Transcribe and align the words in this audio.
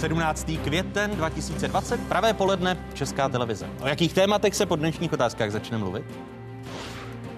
17. 0.00 0.50
květen 0.64 1.10
2020, 1.10 2.00
pravé 2.08 2.34
poledne, 2.34 2.76
Česká 2.94 3.28
televize. 3.28 3.66
O 3.80 3.86
jakých 3.86 4.12
tématech 4.12 4.54
se 4.54 4.66
po 4.66 4.76
dnešních 4.76 5.12
otázkách 5.12 5.50
začne 5.50 5.78
mluvit? 5.78 6.04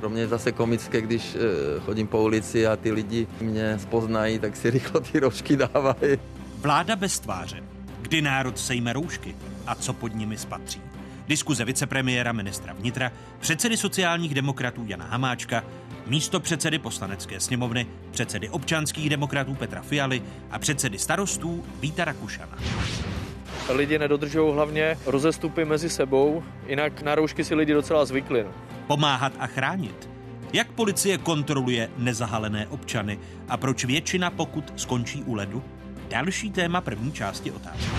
Pro 0.00 0.10
mě 0.10 0.20
je 0.20 0.28
zase 0.28 0.52
komické, 0.52 1.00
když 1.00 1.34
eh, 1.34 1.80
chodím 1.80 2.06
po 2.06 2.22
ulici 2.22 2.66
a 2.66 2.76
ty 2.76 2.92
lidi 2.92 3.26
mě 3.40 3.78
spoznají, 3.78 4.38
tak 4.38 4.56
si 4.56 4.70
rychlo 4.70 5.00
ty 5.00 5.20
roušky 5.20 5.56
dávají. 5.56 6.18
Vláda 6.56 6.96
bez 6.96 7.20
tváře. 7.20 7.62
Kdy 8.02 8.22
národ 8.22 8.58
sejme 8.58 8.92
roušky 8.92 9.36
a 9.66 9.74
co 9.74 9.92
pod 9.92 10.14
nimi 10.14 10.38
spatří? 10.38 10.80
Diskuze 11.28 11.64
vicepremiéra 11.64 12.32
ministra 12.32 12.72
vnitra, 12.72 13.12
předsedy 13.40 13.76
sociálních 13.76 14.34
demokratů 14.34 14.84
Jana 14.86 15.04
Hamáčka, 15.04 15.64
místo 16.06 16.40
předsedy 16.40 16.78
poslanecké 16.78 17.40
sněmovny, 17.40 17.86
předsedy 18.10 18.48
občanských 18.48 19.10
demokratů 19.10 19.54
Petra 19.54 19.82
Fialy 19.82 20.22
a 20.50 20.58
předsedy 20.58 20.98
starostů 20.98 21.64
Víta 21.80 22.04
Rakušana. 22.04 22.58
Lidi 23.68 23.98
nedodržují 23.98 24.54
hlavně 24.54 24.98
rozestupy 25.06 25.64
mezi 25.64 25.90
sebou, 25.90 26.42
jinak 26.66 27.02
na 27.02 27.14
roušky 27.14 27.44
si 27.44 27.54
lidi 27.54 27.72
docela 27.72 28.04
zvykli. 28.04 28.44
No. 28.44 28.50
Pomáhat 28.86 29.32
a 29.38 29.46
chránit. 29.46 30.08
Jak 30.52 30.72
policie 30.72 31.18
kontroluje 31.18 31.90
nezahalené 31.96 32.66
občany 32.66 33.18
a 33.48 33.56
proč 33.56 33.84
většina 33.84 34.30
pokud 34.30 34.72
skončí 34.76 35.22
u 35.22 35.34
ledu? 35.34 35.62
Další 36.08 36.50
téma 36.50 36.80
první 36.80 37.12
části 37.12 37.50
otázky. 37.50 37.90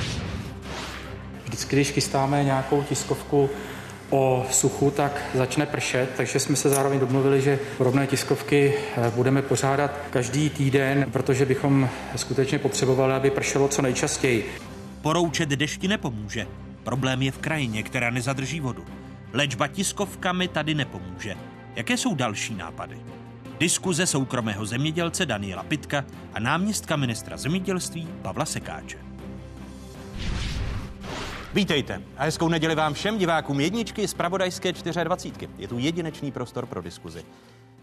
Vždycky, 1.44 1.76
když 1.76 1.92
chystáme 1.92 2.44
nějakou 2.44 2.84
tiskovku 2.84 3.50
o 4.10 4.46
suchu, 4.52 4.92
tak 4.92 5.22
začne 5.34 5.66
pršet, 5.66 6.10
takže 6.18 6.40
jsme 6.40 6.56
se 6.56 6.70
zároveň 6.70 7.00
domluvili, 7.00 7.42
že 7.42 7.60
podobné 7.78 8.08
tiskovky 8.08 8.74
eh, 8.98 9.12
budeme 9.16 9.42
pořádat 9.42 9.92
každý 10.10 10.50
týden, 10.50 11.06
protože 11.12 11.46
bychom 11.46 11.90
skutečně 12.16 12.60
potřebovali, 12.60 13.14
aby 13.14 13.32
pršelo 13.32 13.68
co 13.68 13.82
nejčastěji. 13.82 14.52
Poroučet 15.02 15.50
dešti 15.50 15.88
nepomůže. 15.88 16.48
Problém 16.84 17.22
je 17.22 17.32
v 17.32 17.38
krajině, 17.38 17.84
která 17.84 18.10
nezadrží 18.10 18.60
vodu. 18.60 18.86
Léčba 19.34 19.68
tiskovkami 19.68 20.48
tady 20.48 20.76
nepomůže. 20.76 21.36
Jaké 21.76 21.98
jsou 21.98 22.16
další 22.16 22.56
nápady? 22.56 22.98
Diskuze 23.60 24.06
soukromého 24.08 24.66
zemědělce 24.66 25.26
Daniela 25.26 25.64
Pitka 25.64 26.06
a 26.34 26.40
náměstka 26.40 26.96
ministra 26.96 27.38
zemědělství 27.38 28.08
Pavla 28.22 28.46
Sekáče. 28.46 29.13
Vítejte 31.54 32.02
a 32.18 32.24
hezkou 32.24 32.50
neděli 32.50 32.76
vám 32.76 32.94
všem 32.94 33.18
divákům 33.18 33.60
jedničky 33.60 34.08
z 34.08 34.14
Pravodajské 34.14 34.72
24. 34.72 35.50
Je 35.58 35.68
tu 35.68 35.80
jedinečný 35.80 36.32
prostor 36.32 36.66
pro 36.66 36.82
diskuzi. 36.82 37.26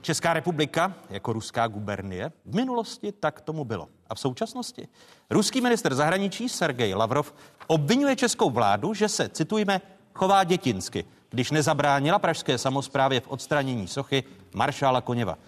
Česká 0.01 0.33
republika 0.33 0.95
jako 1.11 1.33
ruská 1.33 1.67
gubernie 1.67 2.33
v 2.47 2.55
minulosti 2.55 3.13
tak 3.13 3.41
tomu 3.41 3.65
bylo. 3.65 3.89
A 4.09 4.15
v 4.15 4.21
současnosti 4.21 4.89
ruský 5.31 5.61
minister 5.61 5.95
zahraničí 5.95 6.49
Sergej 6.49 6.95
Lavrov 6.95 7.35
obvinuje 7.67 8.17
českou 8.17 8.51
vládu, 8.51 8.95
že 8.95 9.09
se, 9.09 9.29
citujme, 9.29 9.81
chová 10.15 10.45
dětinsky, 10.45 11.05
když 11.31 11.51
nezabránila 11.51 12.19
pražské 12.19 12.59
samozprávě 12.59 13.21
v 13.21 13.29
odstranění 13.29 13.89
sochy 13.89 14.25
maršála 14.55 15.01
Koněva. 15.01 15.39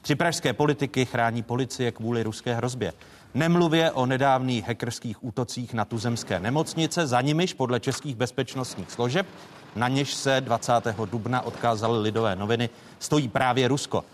Tři 0.00 0.14
pražské 0.14 0.52
politiky 0.52 1.04
chrání 1.04 1.42
policie 1.42 1.92
kvůli 1.92 2.22
ruské 2.22 2.54
hrozbě. 2.54 2.92
Nemluvě 3.33 3.91
o 3.91 4.05
nedávných 4.05 4.67
hackerských 4.67 5.23
útocích 5.23 5.73
na 5.73 5.85
tuzemské 5.85 6.39
nemocnice, 6.39 7.07
za 7.07 7.21
nimiž 7.21 7.53
podle 7.53 7.79
českých 7.79 8.15
bezpečnostních 8.15 8.91
složeb, 8.91 9.27
na 9.75 9.87
něž 9.87 10.13
se 10.13 10.41
20. 10.41 10.73
dubna 11.05 11.41
odkázaly 11.41 11.99
lidové 12.01 12.35
noviny, 12.35 12.69
stojí 12.99 13.27
právě 13.27 13.67
Rusko. 13.67 14.05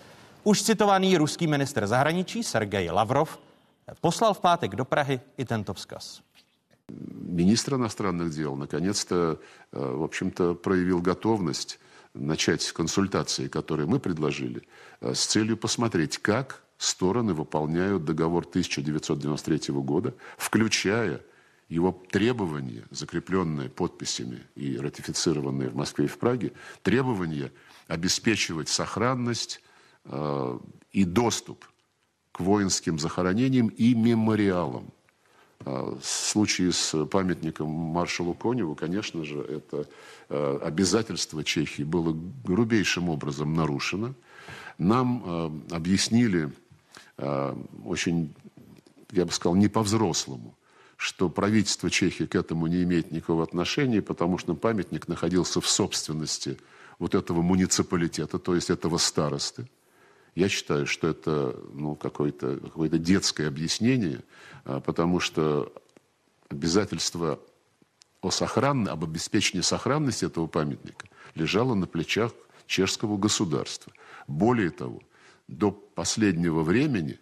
Už 0.44 0.64
citovaný 0.64 1.18
ruský 1.18 1.48
minister 1.48 1.88
zahraničí 1.88 2.44
Sergej 2.44 2.90
Lavrov 2.92 3.38
poslal 4.02 4.34
v 4.34 4.40
pátek 4.40 4.76
do 4.76 4.86
Prahy 4.86 5.20
i 5.38 5.46
tento 5.46 5.74
vzkaz. 5.74 6.22
Министр 7.22 7.76
иностранных 7.76 8.34
дел 8.34 8.56
наконец-то, 8.56 9.38
э, 9.74 9.98
в 9.98 10.04
общем-то, 10.04 10.56
проявил 10.56 11.02
готовность 11.02 11.80
начать 12.14 12.72
консультации, 12.72 13.48
которые 13.48 13.86
мы 13.86 14.00
предложили, 14.00 14.62
э, 15.02 15.14
с 15.14 15.26
целью 15.28 15.58
посмотреть, 15.58 16.18
как 16.18 16.63
стороны 16.85 17.35
выполняют 17.35 18.05
договор 18.05 18.45
1993 18.47 19.75
года, 19.75 20.15
включая 20.37 21.21
его 21.69 21.93
требования, 22.11 22.85
закрепленные 22.91 23.69
подписями 23.69 24.43
и 24.55 24.77
ратифицированные 24.77 25.71
в 25.71 25.77
Москве 25.77 26.05
и 26.05 26.09
в 26.09 26.19
Праге, 26.19 26.53
требования 26.83 27.53
обеспечивать 27.89 28.69
сохранность 28.69 29.61
э, 30.05 30.59
и 30.93 31.05
доступ 31.05 31.65
к 32.33 32.41
воинским 32.41 32.99
захоронениям 32.99 33.69
и 33.69 33.95
мемориалам. 33.95 34.93
Э, 35.65 35.97
в 36.01 36.05
случае 36.05 36.73
с 36.73 37.07
памятником 37.07 37.69
маршалу 37.69 38.35
Коневу, 38.35 38.75
конечно 38.75 39.25
же, 39.25 39.41
это 39.41 39.89
э, 40.29 40.59
обязательство 40.63 41.43
Чехии 41.43 41.83
было 41.83 42.17
грубейшим 42.45 43.09
образом 43.09 43.55
нарушено. 43.55 44.15
Нам 44.79 45.23
э, 45.25 45.75
объяснили 45.75 46.53
очень, 47.17 48.35
я 49.13 49.25
бы 49.25 49.33
сказал, 49.33 49.55
не 49.55 49.69
по-взрослому, 49.69 50.57
что 50.97 51.29
правительство 51.29 51.91
Чехии 51.91 52.25
к 52.25 52.35
этому 52.35 52.67
не 52.67 52.83
имеет 52.83 53.11
никакого 53.11 53.43
отношения, 53.43 54.03
потому 54.03 54.39
что 54.39 54.55
памятник 54.55 55.09
находился 55.09 55.61
в 55.61 55.69
собственности 55.69 56.59
вот 56.99 57.15
этого 57.15 57.43
муниципалитета, 57.43 58.39
то 58.39 58.55
есть 58.55 58.71
этого 58.71 58.99
старосты. 58.99 59.69
Я 60.35 60.49
считаю, 60.49 60.87
что 60.87 61.09
это 61.09 61.57
ну, 61.73 61.95
какое-то 61.95 62.59
какое 62.59 62.89
детское 62.89 63.47
объяснение, 63.47 64.23
э, 64.65 64.81
потому 64.85 65.21
что 65.21 65.73
обязательство 66.49 67.39
о 68.21 68.31
сохранности, 68.31 68.93
об 68.93 69.05
обеспечении 69.05 69.63
сохранности 69.63 70.25
этого 70.25 70.47
памятника 70.47 71.07
лежало 71.35 71.75
на 71.75 71.87
плечах 71.87 72.33
чешского 72.67 73.17
государства. 73.17 73.93
Более 74.27 74.71
того, 74.71 75.03
до 75.47 75.71
последнего 75.95 76.63
времени 76.63 77.19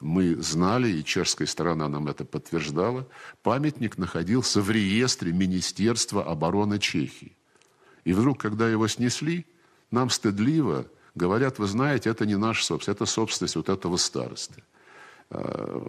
мы 0.00 0.36
знали, 0.36 0.88
и 0.88 1.04
чешская 1.04 1.46
сторона 1.46 1.88
нам 1.88 2.08
это 2.08 2.24
подтверждала, 2.24 3.06
памятник 3.42 3.98
находился 3.98 4.60
в 4.60 4.70
реестре 4.70 5.32
Министерства 5.32 6.24
обороны 6.24 6.78
Чехии. 6.78 7.36
И 8.04 8.12
вдруг, 8.12 8.40
когда 8.40 8.68
его 8.68 8.88
снесли, 8.88 9.46
нам 9.90 10.08
стыдливо 10.08 10.86
говорят, 11.14 11.58
вы 11.58 11.66
знаете, 11.66 12.08
это 12.08 12.24
не 12.24 12.36
наша 12.36 12.64
собственность, 12.64 12.96
это 12.96 13.06
собственность 13.06 13.56
вот 13.56 13.68
этого 13.68 13.98
старосты. 13.98 14.62
А, 15.28 15.86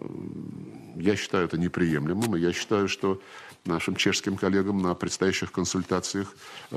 я 0.97 1.15
считаю 1.15 1.45
это 1.45 1.57
неприемлемым, 1.57 2.35
и 2.35 2.41
я 2.41 2.51
считаю, 2.51 2.89
что 2.89 3.21
нашим 3.63 3.95
чешским 3.95 4.35
коллегам 4.35 4.81
на 4.81 4.93
предстоящих 4.93 5.53
консультациях 5.53 6.35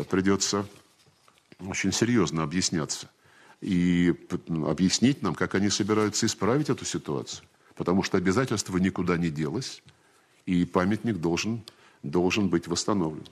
придется 0.09 0.66
очень 1.59 1.93
серьезно 1.93 2.44
объясняться– 2.44 3.10
и 3.60 4.15
объяснить 4.66 5.22
нам, 5.22 5.34
как 5.34 5.54
они 5.54 5.70
собираются 5.70 6.26
исправить 6.26 6.70
эту 6.70 6.84
ситуацию. 6.84 7.47
Потому 7.76 8.03
что 8.03 8.19
обязательство 8.19 8.78
никуда 8.78 9.16
не 9.16 9.31
делось, 9.31 9.82
и 10.47 10.65
памятник 10.65 11.19
должен, 11.19 11.62
должен 12.03 12.48
быть 12.48 12.66
восстановлен. 12.66 13.25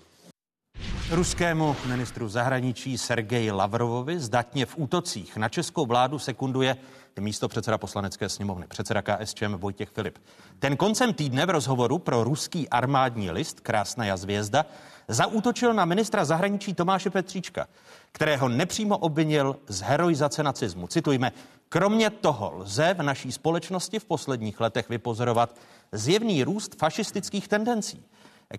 Ruskému 1.12 1.76
ministru 1.86 2.28
zahraničí 2.28 2.98
Sergeji 2.98 3.50
Lavrovovi 3.50 4.20
zdatně 4.20 4.66
v 4.66 4.74
útocích 4.78 5.36
na 5.36 5.48
českou 5.48 5.86
vládu 5.86 6.18
sekunduje 6.18 6.76
místo 7.20 7.48
předseda 7.48 7.78
poslanecké 7.78 8.28
sněmovny, 8.28 8.66
předseda 8.66 9.02
KSČM 9.02 9.54
Vojtěch 9.54 9.88
Filip. 9.88 10.18
Ten 10.58 10.76
koncem 10.76 11.14
týdne 11.14 11.46
v 11.46 11.50
rozhovoru 11.50 11.98
pro 11.98 12.24
ruský 12.24 12.68
armádní 12.68 13.30
list 13.30 13.60
Krásná 13.60 14.04
jazvězda 14.04 14.66
zaútočil 15.08 15.74
na 15.74 15.84
ministra 15.84 16.24
zahraničí 16.24 16.74
Tomáše 16.74 17.10
Petříčka, 17.10 17.66
kterého 18.12 18.48
nepřímo 18.48 18.98
obvinil 18.98 19.56
z 19.68 19.80
heroizace 19.80 20.42
nacismu. 20.42 20.86
Citujme, 20.86 21.32
kromě 21.68 22.10
toho 22.10 22.52
lze 22.54 22.94
v 22.94 23.02
naší 23.02 23.32
společnosti 23.32 23.98
v 23.98 24.04
posledních 24.04 24.60
letech 24.60 24.88
vypozorovat 24.88 25.56
zjevný 25.92 26.44
růst 26.44 26.78
fašistických 26.78 27.48
tendencí 27.48 28.04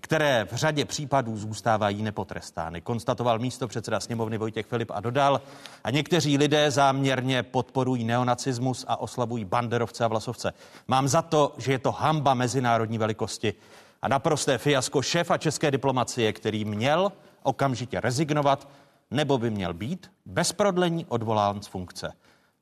které 0.00 0.44
v 0.44 0.54
řadě 0.54 0.84
případů 0.84 1.36
zůstávají 1.36 2.02
nepotrestány, 2.02 2.80
konstatoval 2.80 3.38
místo 3.38 3.68
předseda 3.68 4.00
sněmovny 4.00 4.38
Vojtěch 4.38 4.66
Filip 4.66 4.90
a 4.94 5.00
dodal, 5.00 5.40
a 5.84 5.90
někteří 5.90 6.38
lidé 6.38 6.70
záměrně 6.70 7.42
podporují 7.42 8.04
neonacismus 8.04 8.84
a 8.88 8.96
oslabují 8.96 9.44
banderovce 9.44 10.04
a 10.04 10.08
vlasovce. 10.08 10.52
Mám 10.88 11.08
za 11.08 11.22
to, 11.22 11.54
že 11.58 11.72
je 11.72 11.78
to 11.78 11.92
hamba 11.92 12.34
mezinárodní 12.34 12.98
velikosti 12.98 13.54
a 14.02 14.08
naprosté 14.08 14.58
fiasko 14.58 15.02
šéfa 15.02 15.38
české 15.38 15.70
diplomacie, 15.70 16.32
který 16.32 16.64
měl 16.64 17.12
okamžitě 17.42 18.00
rezignovat 18.00 18.68
nebo 19.10 19.38
by 19.38 19.50
měl 19.50 19.74
být 19.74 20.10
bez 20.26 20.52
prodlení 20.52 21.06
odvolán 21.08 21.62
z 21.62 21.66
funkce. 21.66 22.12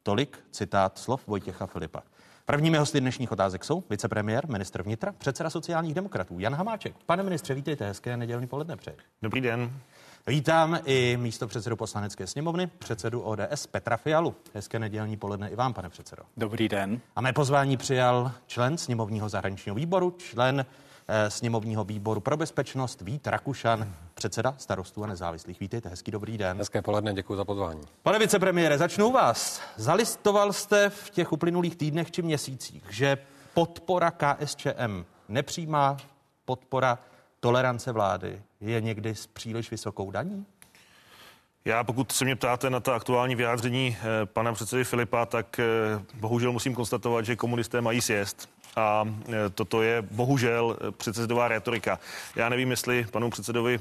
Tolik 0.02 0.38
citát 0.50 0.98
slov 0.98 1.26
Vojtěcha 1.26 1.66
Filipa. 1.66 2.02
Prvními 2.46 2.78
hosty 2.78 3.00
dnešních 3.00 3.32
otázek 3.32 3.64
jsou 3.64 3.84
vicepremiér, 3.90 4.50
ministr 4.50 4.82
vnitra, 4.82 5.12
předseda 5.18 5.50
sociálních 5.50 5.94
demokratů 5.94 6.38
Jan 6.38 6.54
Hamáček. 6.54 6.94
Pane 7.06 7.22
ministře, 7.22 7.54
vítejte, 7.54 7.86
hezké 7.86 8.16
nedělní 8.16 8.46
poledne 8.46 8.76
přeji. 8.76 8.96
Dobrý 9.22 9.40
den. 9.40 9.70
Vítám 10.26 10.78
i 10.84 11.18
místo 11.20 11.48
předsedu 11.48 11.76
poslanecké 11.76 12.26
sněmovny, 12.26 12.66
předsedu 12.66 13.20
ODS 13.20 13.66
Petra 13.66 13.96
Fialu. 13.96 14.34
Hezké 14.54 14.78
nedělní 14.78 15.16
poledne 15.16 15.48
i 15.48 15.56
vám, 15.56 15.74
pane 15.74 15.88
předsedo. 15.88 16.22
Dobrý 16.36 16.68
den. 16.68 17.00
A 17.16 17.20
mé 17.20 17.32
pozvání 17.32 17.76
přijal 17.76 18.32
člen 18.46 18.78
sněmovního 18.78 19.28
zahraničního 19.28 19.74
výboru, 19.74 20.14
člen 20.18 20.66
sněmovního 21.28 21.84
výboru 21.84 22.20
pro 22.20 22.36
bezpečnost 22.36 23.00
Vít 23.00 23.26
Rakušan, 23.26 23.94
předseda 24.14 24.54
starostů 24.58 25.04
a 25.04 25.06
nezávislých. 25.06 25.60
Vítejte, 25.60 25.88
hezký 25.88 26.10
dobrý 26.10 26.38
den. 26.38 26.58
Hezké 26.58 26.82
poledne, 26.82 27.14
děkuji 27.14 27.36
za 27.36 27.44
pozvání. 27.44 27.80
Pane 28.02 28.18
vicepremiére, 28.18 28.78
začnu 28.78 29.06
u 29.06 29.12
vás. 29.12 29.60
Zalistoval 29.76 30.52
jste 30.52 30.90
v 30.90 31.10
těch 31.10 31.32
uplynulých 31.32 31.76
týdnech 31.76 32.10
či 32.10 32.22
měsících, 32.22 32.84
že 32.90 33.18
podpora 33.54 34.10
KSČM, 34.10 35.04
nepřímá 35.28 35.96
podpora 36.44 36.98
tolerance 37.40 37.92
vlády 37.92 38.42
je 38.60 38.80
někdy 38.80 39.14
s 39.14 39.26
příliš 39.26 39.70
vysokou 39.70 40.10
daní? 40.10 40.46
Já, 41.64 41.84
pokud 41.84 42.12
se 42.12 42.24
mě 42.24 42.36
ptáte 42.36 42.70
na 42.70 42.80
ta 42.80 42.94
aktuální 42.94 43.34
vyjádření 43.34 43.96
eh, 43.98 44.26
pana 44.26 44.52
předsedy 44.52 44.84
Filipa, 44.84 45.26
tak 45.26 45.58
eh, 45.58 45.64
bohužel 46.14 46.52
musím 46.52 46.74
konstatovat, 46.74 47.24
že 47.24 47.36
komunisté 47.36 47.80
mají 47.80 48.00
sjezd. 48.00 48.48
A 48.76 49.04
eh, 49.28 49.32
toto 49.54 49.82
je 49.82 50.02
bohužel 50.10 50.76
předsedová 50.96 51.48
retorika. 51.48 51.98
Já 52.36 52.48
nevím, 52.48 52.70
jestli 52.70 53.06
panu 53.10 53.30
předsedovi 53.30 53.78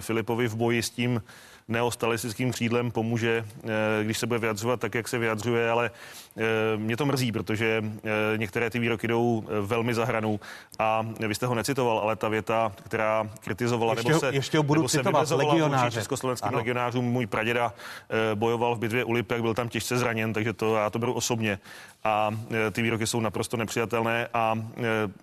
Filipovi 0.00 0.48
v 0.48 0.54
boji 0.56 0.82
s 0.82 0.90
tím 0.90 1.22
neostalistickým 1.68 2.52
křídlem 2.52 2.90
pomůže, 2.90 3.44
eh, 3.64 4.04
když 4.04 4.18
se 4.18 4.26
bude 4.26 4.38
vyjadřovat 4.38 4.80
tak, 4.80 4.94
jak 4.94 5.08
se 5.08 5.18
vyjadřuje, 5.18 5.70
ale 5.70 5.90
eh, 6.36 6.42
mě 6.76 6.96
to 6.96 7.06
mrzí, 7.06 7.32
protože 7.32 7.84
eh, 7.84 8.38
některé 8.38 8.70
ty 8.70 8.78
výroky 8.78 9.08
jdou 9.08 9.44
velmi 9.60 9.94
za 9.94 10.04
hranu 10.04 10.40
a 10.78 11.06
vy 11.28 11.34
jste 11.34 11.46
ho 11.46 11.54
necitoval, 11.54 11.98
ale 11.98 12.16
ta 12.16 12.28
věta, 12.28 12.72
která 12.84 13.30
kritizovala 13.40 13.92
ještě, 13.92 14.08
nebo 14.08 14.20
se, 14.20 14.30
ještě 14.32 14.56
ho 14.56 14.62
budu 14.62 14.80
nebo 14.80 14.88
se 14.88 14.98
citovat, 14.98 15.30
legionáře. 15.30 15.94
československým 15.94 16.48
ano. 16.48 16.58
legionářům. 16.58 17.04
Můj 17.04 17.26
praděda 17.26 17.72
bojoval 18.34 18.74
v 18.74 18.78
bitvě 18.78 19.04
u 19.04 19.12
Lipek, 19.12 19.40
byl 19.40 19.54
tam 19.54 19.68
těžce 19.68 19.98
zraněn, 19.98 20.32
takže 20.32 20.52
to 20.52 20.76
já 20.76 20.90
to 20.90 20.98
beru 20.98 21.12
osobně. 21.12 21.58
A 22.04 22.30
ty 22.72 22.82
výroky 22.82 23.06
jsou 23.06 23.20
naprosto 23.20 23.56
nepřijatelné 23.56 24.28
a 24.34 24.58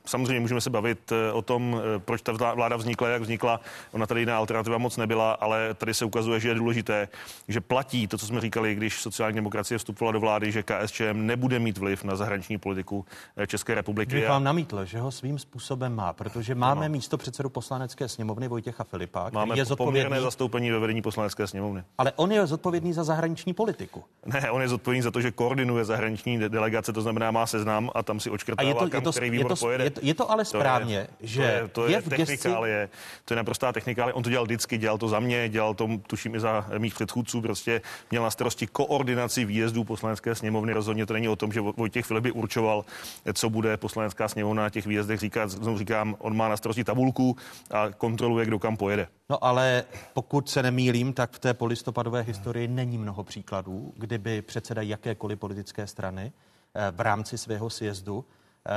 samozřejmě 0.05 0.39
můžeme 0.39 0.61
se 0.61 0.69
bavit 0.69 1.13
o 1.33 1.41
tom, 1.41 1.81
proč 2.05 2.21
ta 2.21 2.31
vláda 2.53 2.75
vznikla, 2.75 3.09
jak 3.09 3.21
vznikla. 3.21 3.59
Ona 3.91 4.07
tady 4.07 4.19
jiná 4.19 4.37
alternativa 4.37 4.77
moc 4.77 4.97
nebyla, 4.97 5.31
ale 5.33 5.73
tady 5.73 5.93
se 5.93 6.05
ukazuje, 6.05 6.34
ukazuje, 6.35 6.39
že 6.39 6.49
je 6.49 6.55
důležité, 6.55 7.07
že 7.47 7.61
platí 7.61 8.07
to, 8.07 8.17
co 8.17 8.25
jsme 8.25 8.41
říkali, 8.41 8.75
když 8.75 9.01
sociální 9.01 9.35
demokracie 9.35 9.77
vstupovala 9.77 10.11
do 10.11 10.19
vlády, 10.19 10.51
že 10.51 10.63
KSČM 10.63 11.25
nebude 11.25 11.59
mít 11.59 11.77
vliv 11.77 12.03
na 12.03 12.15
zahraniční 12.15 12.57
politiku 12.57 13.05
eh, 13.37 13.47
České 13.47 13.75
republiky. 13.75 14.15
Bych 14.15 14.29
vám 14.29 14.43
namítl, 14.43 14.85
že 14.85 14.99
ho 14.99 15.11
svým 15.11 15.39
způsobem 15.39 15.95
má, 15.95 16.13
protože 16.13 16.55
máme 16.55 16.89
no. 16.89 16.91
místo 16.91 17.17
předsedu 17.17 17.49
poslanecké 17.49 18.07
sněmovny 18.07 18.47
Vojtěcha 18.47 18.83
Filipa, 18.83 19.29
máme 19.33 19.57
je 19.57 19.65
zodpovědný 19.65 20.19
zastoupení 20.21 20.71
ve 20.71 20.79
vedení 20.79 21.01
poslanecké 21.01 21.47
sněmovny. 21.47 21.83
Ale 21.97 22.11
on 22.15 22.31
je 22.31 22.47
zodpovědný 22.47 22.93
za 22.93 23.03
zahraniční 23.03 23.53
politiku. 23.53 24.03
Ne, 24.25 24.51
on 24.51 24.61
je 24.61 24.67
zodpovědný 24.67 25.01
za 25.01 25.11
to, 25.11 25.21
že 25.21 25.31
koordinuje 25.31 25.85
zahraniční 25.85 26.39
delegace, 26.39 26.93
to 26.93 27.01
znamená 27.01 27.31
má 27.31 27.45
seznam 27.45 27.89
a 27.95 28.03
tam 28.03 28.19
si 28.19 28.29
očkrtává, 28.29 28.67
a 28.67 28.69
je 28.69 28.75
to, 28.75 28.89
kam 28.89 29.01
je 29.01 29.03
to, 29.03 29.11
který 29.11 29.29
výbor 29.29 29.51
je 29.51 29.55
to, 29.55 29.65
pojede. 29.65 29.83
Je 29.83 29.89
to, 29.89 29.99
je 30.03 30.13
to 30.13 30.31
ale 30.31 30.45
správně, 30.45 31.07
to 31.07 31.23
je, 31.23 31.27
že 31.27 31.41
to 31.41 31.47
je, 31.47 31.67
to 31.67 31.85
je, 31.85 31.91
je 31.91 32.01
v 32.01 32.09
technikálie, 32.09 32.89
to 33.25 33.33
je 33.33 33.35
naprostá 33.35 33.71
technikálie. 33.71 34.13
On 34.13 34.23
to 34.23 34.29
dělal 34.29 34.45
vždycky, 34.45 34.77
dělal 34.77 34.97
to 34.97 35.07
za 35.07 35.19
mě, 35.19 35.49
dělal 35.49 35.73
to 35.73 35.89
tuším 36.07 36.24
tuším 36.25 36.35
i 36.35 36.39
za 36.39 36.65
mých 36.77 36.93
předchůdců, 36.93 37.41
prostě 37.41 37.81
měl 38.11 38.23
na 38.23 38.31
starosti 38.31 38.67
koordinaci 38.67 39.45
výjezdů 39.45 39.83
poslanecké 39.83 40.35
sněmovny. 40.35 40.73
Rozhodně 40.73 41.05
to 41.05 41.13
není 41.13 41.29
o 41.29 41.35
tom, 41.35 41.51
že 41.51 41.61
Vojtěch 41.61 42.05
Filip 42.05 42.23
by 42.23 42.31
určoval, 42.31 42.85
co 43.33 43.49
bude 43.49 43.77
poslanecká 43.77 44.27
sněmovna 44.27 44.63
na 44.63 44.69
těch 44.69 44.85
výjezdech 44.85 45.19
říkat. 45.19 45.49
Znovu 45.49 45.77
říkám, 45.77 46.15
on 46.19 46.35
má 46.35 46.49
na 46.49 46.57
starosti 46.57 46.83
tabulku 46.83 47.37
a 47.71 47.91
kontroluje, 47.91 48.45
kdo 48.45 48.59
kam 48.59 48.77
pojede. 48.77 49.07
No 49.29 49.43
ale 49.43 49.83
pokud 50.13 50.49
se 50.49 50.63
nemýlím, 50.63 51.13
tak 51.13 51.31
v 51.31 51.39
té 51.39 51.53
polistopadové 51.53 52.21
historii 52.21 52.67
není 52.67 52.97
mnoho 52.97 53.23
příkladů, 53.23 53.93
kdyby 53.97 54.41
předseda 54.41 54.81
jakékoliv 54.81 55.39
politické 55.39 55.87
strany 55.87 56.31
eh, 56.31 56.91
v 56.91 56.99
rámci 56.99 57.37
svého 57.37 57.69
sjezdu 57.69 58.25
eh, 58.25 58.71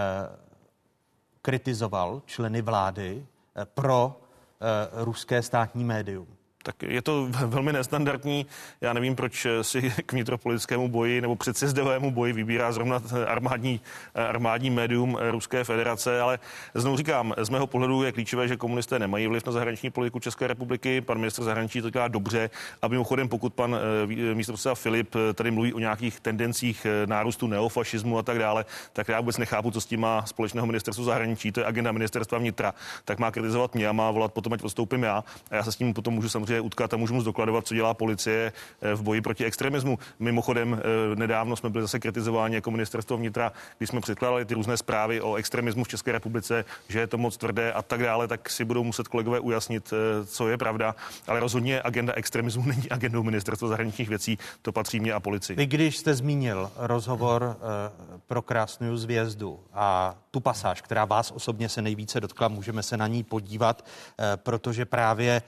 kritizoval 1.43 2.23
členy 2.27 2.63
vlády 2.63 3.27
eh, 3.57 3.65
pro 3.65 4.21
ruské 5.05 5.43
státní 5.43 5.85
médium 5.85 6.38
tak 6.63 6.83
je 6.83 7.03
to 7.03 7.29
velmi 7.31 7.73
nestandardní. 7.73 8.47
Já 8.81 8.93
nevím, 8.93 9.17
proč 9.17 9.47
si 9.63 9.93
k 10.07 10.13
vnitropolitickému 10.13 10.89
boji 10.89 11.21
nebo 11.21 11.37
předsezdovému 11.37 12.11
boji 12.11 12.33
vybírá 12.33 12.73
zrovna 12.73 13.03
armádní, 13.27 13.81
armádní 14.15 14.71
médium 14.71 15.19
Ruské 15.31 15.65
federace, 15.65 16.21
ale 16.21 16.39
znovu 16.75 16.97
říkám, 16.97 17.35
z 17.39 17.49
mého 17.49 17.67
pohledu 17.67 18.03
je 18.03 18.13
klíčové, 18.13 18.49
že 18.49 18.57
komunisté 18.57 18.99
nemají 18.99 19.27
vliv 19.27 19.47
na 19.47 19.53
zahraniční 19.53 19.91
politiku 19.91 20.19
České 20.19 20.47
republiky. 20.47 21.01
Pan 21.01 21.19
ministr 21.19 21.43
zahraničí 21.43 21.83
to 21.83 21.91
dělá 21.91 22.09
dobře 22.09 22.51
a 22.83 22.89
mimochodem, 22.89 23.29
pokud 23.29 23.55
pan 23.55 23.77
eh, 23.77 24.35
místopředseda 24.35 24.75
Filip 24.75 25.15
eh, 25.15 25.33
tady 25.33 25.51
mluví 25.51 25.75
o 25.75 25.79
nějakých 25.79 26.21
tendencích 26.21 26.87
eh, 26.87 27.07
nárůstu 27.07 27.47
neofašismu 27.47 28.19
a 28.19 28.23
tak 28.23 28.39
dále, 28.39 28.65
tak 28.93 29.09
já 29.09 29.21
vůbec 29.21 29.39
nechápu, 29.39 29.71
co 29.71 29.81
s 29.81 29.87
tím 29.87 30.01
má 30.01 30.27
společného 30.27 30.67
ministerstvo 30.67 31.05
zahraničí, 31.05 31.53
to 31.53 31.61
je 31.61 31.67
agenda 31.67 31.93
ministerstva 31.93 32.39
vnitra, 32.39 32.75
tak 33.05 33.19
má 33.19 33.31
kritizovat 33.31 33.75
mě 33.75 33.89
a 33.89 33.93
má 33.93 34.11
volat 34.11 34.33
potom, 34.33 34.53
ať 34.53 34.63
odstoupím 34.63 35.03
já. 35.03 35.25
A 35.51 35.55
já 35.55 35.63
se 35.63 35.73
s 35.73 35.77
tím 35.77 35.95
potom 35.95 36.15
můžu 36.15 36.29
samozřejmě 36.29 36.48
utkat 36.61 36.95
a 36.95 36.97
můžu 36.97 37.15
mu 37.15 37.21
zdokladovat, 37.21 37.67
co 37.67 37.75
dělá 37.75 37.95
policie 37.95 38.53
eh, 38.81 38.95
v 38.95 39.03
boji 39.03 39.21
proti 39.21 39.45
extremismu. 39.45 39.99
Mimochodem, 40.19 40.81
eh, 41.13 41.17
nedávno 41.17 41.57
jsme 41.57 41.71
byli 41.71 41.83
zase 41.83 41.99
kritizováni 41.99 42.55
jako 42.55 42.71
ministerstvo 42.71 43.17
vnitra, 43.17 43.53
když 43.79 43.91
jsme 43.91 44.01
předkládali 44.01 44.45
ty 44.45 44.55
různé 44.55 44.77
zprávy 44.77 45.21
o 45.21 45.35
extremismu 45.35 45.85
v 45.85 45.89
České 45.89 46.13
republice, 46.13 46.65
že 46.89 47.01
je 47.01 47.07
to 47.07 47.19
moc 47.19 47.37
tvrdé 47.37 47.73
a 47.73 47.83
tak 47.83 48.03
dále, 48.03 48.29
tak 48.29 48.51
si 48.51 48.65
budou 48.65 48.85
muset 48.85 49.09
kolegové 49.09 49.41
ujasnit, 49.41 49.93
eh, 49.93 50.27
co 50.27 50.49
je 50.49 50.59
pravda. 50.59 50.95
Ale 51.27 51.41
rozhodně 51.41 51.83
agenda 51.83 52.13
extremismu 52.17 52.63
není 52.67 52.91
agendou 52.91 53.23
ministerstva 53.23 53.69
zahraničních 53.69 54.09
věcí, 54.09 54.39
to 54.63 54.73
patří 54.73 55.01
mě 55.01 55.13
a 55.13 55.21
policii. 55.21 55.57
Vy, 55.57 55.67
když 55.67 55.97
jste 55.97 56.15
zmínil 56.15 56.71
rozhovor 56.77 57.57
pro 58.27 58.43
krásnou 58.43 58.97
zvězdu 58.97 59.61
a 59.75 60.15
tu 60.31 60.41
pasáž, 60.41 60.83
která 60.83 61.05
vás 61.05 61.31
osobně 61.31 61.69
se 61.69 61.83
nejvíce 61.83 62.21
dotkla, 62.21 62.49
můžeme 62.49 62.83
se 62.83 62.97
na 62.97 63.07
ní 63.07 63.23
podívat, 63.23 63.85
protože 64.37 64.85
právě 64.85 65.43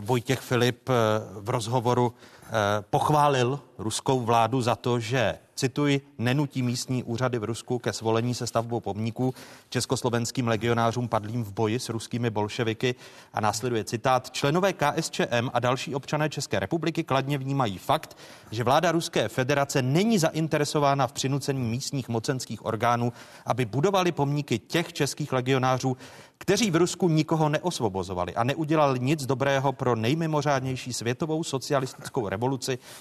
Vojtěch 0.00 0.40
Filip 0.40 0.88
eh, 0.88 0.92
v 1.40 1.48
rozhovoru 1.50 2.14
eh, 2.14 2.43
pochválil 2.90 3.60
ruskou 3.78 4.20
vládu 4.20 4.60
za 4.60 4.76
to, 4.76 5.00
že, 5.00 5.38
cituji, 5.54 6.00
nenutí 6.18 6.62
místní 6.62 7.02
úřady 7.02 7.38
v 7.38 7.44
Rusku 7.44 7.78
ke 7.78 7.92
svolení 7.92 8.34
se 8.34 8.46
stavbou 8.46 8.80
pomníků 8.80 9.34
československým 9.68 10.48
legionářům 10.48 11.08
padlým 11.08 11.44
v 11.44 11.52
boji 11.52 11.78
s 11.78 11.88
ruskými 11.88 12.30
bolševiky 12.30 12.94
a 13.32 13.40
následuje 13.40 13.84
citát. 13.84 14.30
Členové 14.30 14.72
KSČM 14.72 15.50
a 15.52 15.60
další 15.60 15.94
občané 15.94 16.30
České 16.30 16.60
republiky 16.60 17.04
kladně 17.04 17.38
vnímají 17.38 17.78
fakt, 17.78 18.16
že 18.50 18.64
vláda 18.64 18.92
Ruské 18.92 19.28
federace 19.28 19.82
není 19.82 20.18
zainteresována 20.18 21.06
v 21.06 21.12
přinucení 21.12 21.60
místních 21.60 22.08
mocenských 22.08 22.64
orgánů, 22.64 23.12
aby 23.46 23.64
budovali 23.64 24.12
pomníky 24.12 24.58
těch 24.58 24.92
českých 24.92 25.32
legionářů, 25.32 25.96
kteří 26.38 26.70
v 26.70 26.76
Rusku 26.76 27.08
nikoho 27.08 27.48
neosvobozovali 27.48 28.34
a 28.34 28.44
neudělali 28.44 29.00
nic 29.00 29.26
dobrého 29.26 29.72
pro 29.72 29.96
nejmimořádnější 29.96 30.92
světovou 30.92 31.44
socialistickou 31.44 32.28
revoluci 32.28 32.43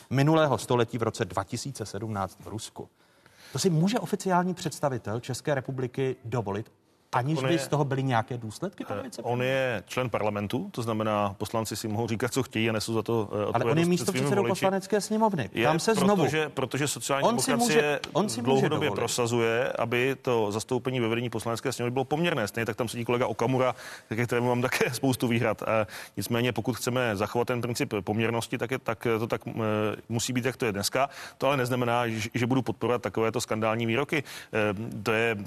minulého 0.09 0.57
století 0.57 0.97
v 0.97 1.03
roce 1.03 1.25
2017 1.25 2.38
v 2.39 2.47
Rusku. 2.47 2.89
To 3.51 3.59
si 3.59 3.69
může 3.69 4.00
oficiální 4.00 4.53
představitel 4.53 5.19
České 5.19 5.55
republiky 5.55 6.15
dovolit 6.25 6.71
Aniž 7.13 7.39
by 7.43 7.53
je, 7.53 7.60
z 7.60 7.67
toho 7.67 7.86
byly 7.86 8.03
nějaké 8.03 8.38
důsledky, 8.38 8.86
pane 8.86 9.01
eh, 9.20 9.22
On 9.22 9.41
je 9.41 9.84
člen 9.88 10.10
parlamentu, 10.10 10.70
to 10.72 10.82
znamená, 10.82 11.36
poslanci 11.38 11.75
si 11.75 11.88
mohou 11.88 12.08
říkat, 12.08 12.34
co 12.34 12.43
chtějí 12.43 12.70
a 12.70 12.74
nesou 12.74 12.93
za 12.93 13.03
to 13.03 13.22
odpovědnost. 13.22 13.55
Ale 13.55 13.72
on 13.72 13.77
je 13.77 13.86
místo 13.86 14.12
předsedou 14.12 14.48
poslanecké 14.48 15.01
sněmovny. 15.01 15.50
Je, 15.53 15.67
Tam 15.67 15.79
se 15.79 15.96
znovu. 15.96 16.24
Protože, 16.24 16.50
protože 16.50 16.88
sociální 16.88 17.27
on 17.27 17.36
demokracie 17.36 17.82
může, 17.82 18.00
on 18.13 18.29
si 18.29 18.41
dlouhodobě 18.41 18.89
může 18.89 18.96
prosazuje, 18.96 19.74
aby 19.79 20.15
to 20.22 20.51
zastoupení 20.51 21.00
ve 21.00 21.08
vedení 21.08 21.29
poslanecké 21.29 21.72
sněmovny 21.72 21.93
bylo 21.93 22.05
poměrné. 22.05 22.48
Stejně 22.48 22.65
tak 22.65 22.75
tam 22.75 22.88
sedí 22.88 23.05
kolega 23.05 23.27
Okamura, 23.27 23.75
ke 24.10 24.25
kterému 24.25 24.48
mám 24.48 24.62
také 24.62 24.89
spoustu 24.93 25.27
výhrad. 25.27 25.63
A 25.63 25.88
nicméně, 26.17 26.51
pokud 26.51 26.74
chceme 26.77 27.15
zachovat 27.15 27.48
ten 27.48 27.62
princip 27.62 27.93
poměrnosti, 28.01 28.58
tak, 28.58 28.72
je, 28.72 28.79
tak 28.79 29.08
to 29.20 29.27
tak 29.27 29.41
musí 30.10 30.34
být, 30.34 30.46
jak 30.46 30.58
to 30.58 30.65
je 30.65 30.72
dneska. 30.72 31.10
To 31.38 31.48
ale 31.48 31.58
neznamená, 31.58 32.08
že, 32.08 32.29
že 32.34 32.48
budu 32.48 32.62
podporovat 32.62 33.01
takovéto 33.01 33.41
skandální 33.41 33.86
výroky. 33.86 34.24
To 35.03 35.12
je 35.12 35.38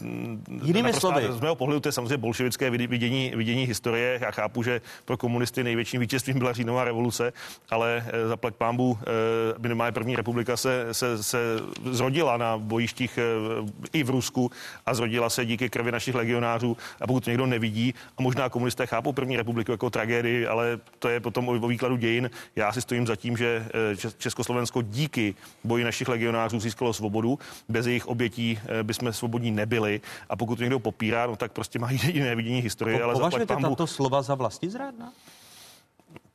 Jinými 0.63 0.93
slovy, 0.93 1.29
pohledu 1.57 1.81
to 1.81 1.89
je 1.89 1.93
samozřejmě 1.93 2.17
bolševické 2.17 2.71
vidění, 2.71 3.33
vidění 3.37 3.65
historie. 3.65 4.19
Já 4.23 4.31
chápu, 4.31 4.63
že 4.63 4.81
pro 5.05 5.17
komunisty 5.17 5.65
největším 5.65 6.01
vítězstvím 6.01 6.39
byla 6.39 6.53
říjnová 6.53 6.85
revoluce, 6.85 7.33
ale 7.71 8.05
eh, 8.07 8.29
zaplať 8.29 8.55
pámbu 8.55 8.99
eh, 9.01 9.05
minimálně 9.59 9.93
první 9.93 10.17
republika 10.17 10.57
se, 10.57 10.95
se, 10.95 11.23
se 11.23 11.39
zrodila 11.91 12.37
na 12.37 12.59
bojištích 12.59 13.19
eh, 13.19 13.23
i 13.93 14.03
v 14.03 14.11
Rusku 14.11 14.51
a 14.87 14.95
zrodila 14.95 15.31
se 15.31 15.47
díky 15.47 15.69
krvi 15.69 15.93
našich 15.93 16.15
legionářů. 16.15 16.77
A 17.01 17.07
pokud 17.07 17.25
to 17.25 17.31
někdo 17.31 17.47
nevidí, 17.47 17.95
a 18.19 18.23
možná 18.23 18.49
komunisté 18.49 18.87
chápou 18.87 19.13
první 19.13 19.37
republiku 19.37 19.71
jako 19.71 19.91
tragédii, 19.91 20.47
ale 20.47 20.79
to 20.99 21.09
je 21.09 21.21
potom 21.21 21.49
o 21.49 21.69
výkladu 21.69 21.97
dějin. 21.97 22.31
Já 22.57 22.73
si 22.73 22.81
stojím 22.83 23.07
za 23.07 23.17
tím, 23.17 23.37
že 23.37 23.67
Československo 24.19 24.83
díky 24.83 25.35
boji 25.65 25.85
našich 25.85 26.09
legionářů 26.09 26.61
získalo 26.61 26.93
svobodu. 26.93 27.39
Bez 27.69 27.87
jejich 27.87 28.07
obětí 28.07 28.59
bychom 28.83 29.13
svobodní 29.13 29.51
nebyli. 29.51 30.01
A 30.29 30.37
pokud 30.37 30.57
to 30.57 30.63
někdo 30.63 30.79
popírá, 30.79 31.27
no 31.27 31.37
tak 31.37 31.46
prostě 31.53 31.79
mají 31.79 32.01
jiné 32.13 32.35
vidění 32.35 32.61
historie. 32.61 32.99
Po, 32.99 33.05
ale 33.05 33.15
považujete 33.15 33.55
pambu, 33.55 33.69
tato 33.69 33.87
slova 33.87 34.23
za 34.23 34.35
vlastizrádná? 34.35 35.13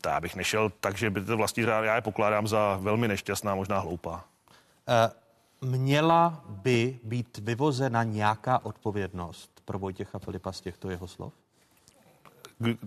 Já 0.06 0.20
bych 0.20 0.36
nešel 0.36 0.72
tak, 0.80 0.98
že 0.98 1.10
by 1.10 1.22
to 1.22 1.38
vlastizrádná, 1.38 1.88
já 1.88 1.96
je 1.96 2.02
pokládám 2.02 2.48
za 2.48 2.78
velmi 2.82 3.08
nešťastná, 3.08 3.56
možná 3.56 3.80
hloupá. 3.80 4.26
Uh, 5.64 5.70
měla 5.70 6.44
by 6.48 7.00
být 7.04 7.38
vyvozena 7.38 8.04
nějaká 8.04 8.66
odpovědnost 8.66 9.62
pro 9.66 9.80
Vojtěcha 9.80 10.20
Filipa 10.20 10.52
z 10.52 10.62
těchto 10.62 10.90
jeho 10.90 11.08
slov? 11.08 11.34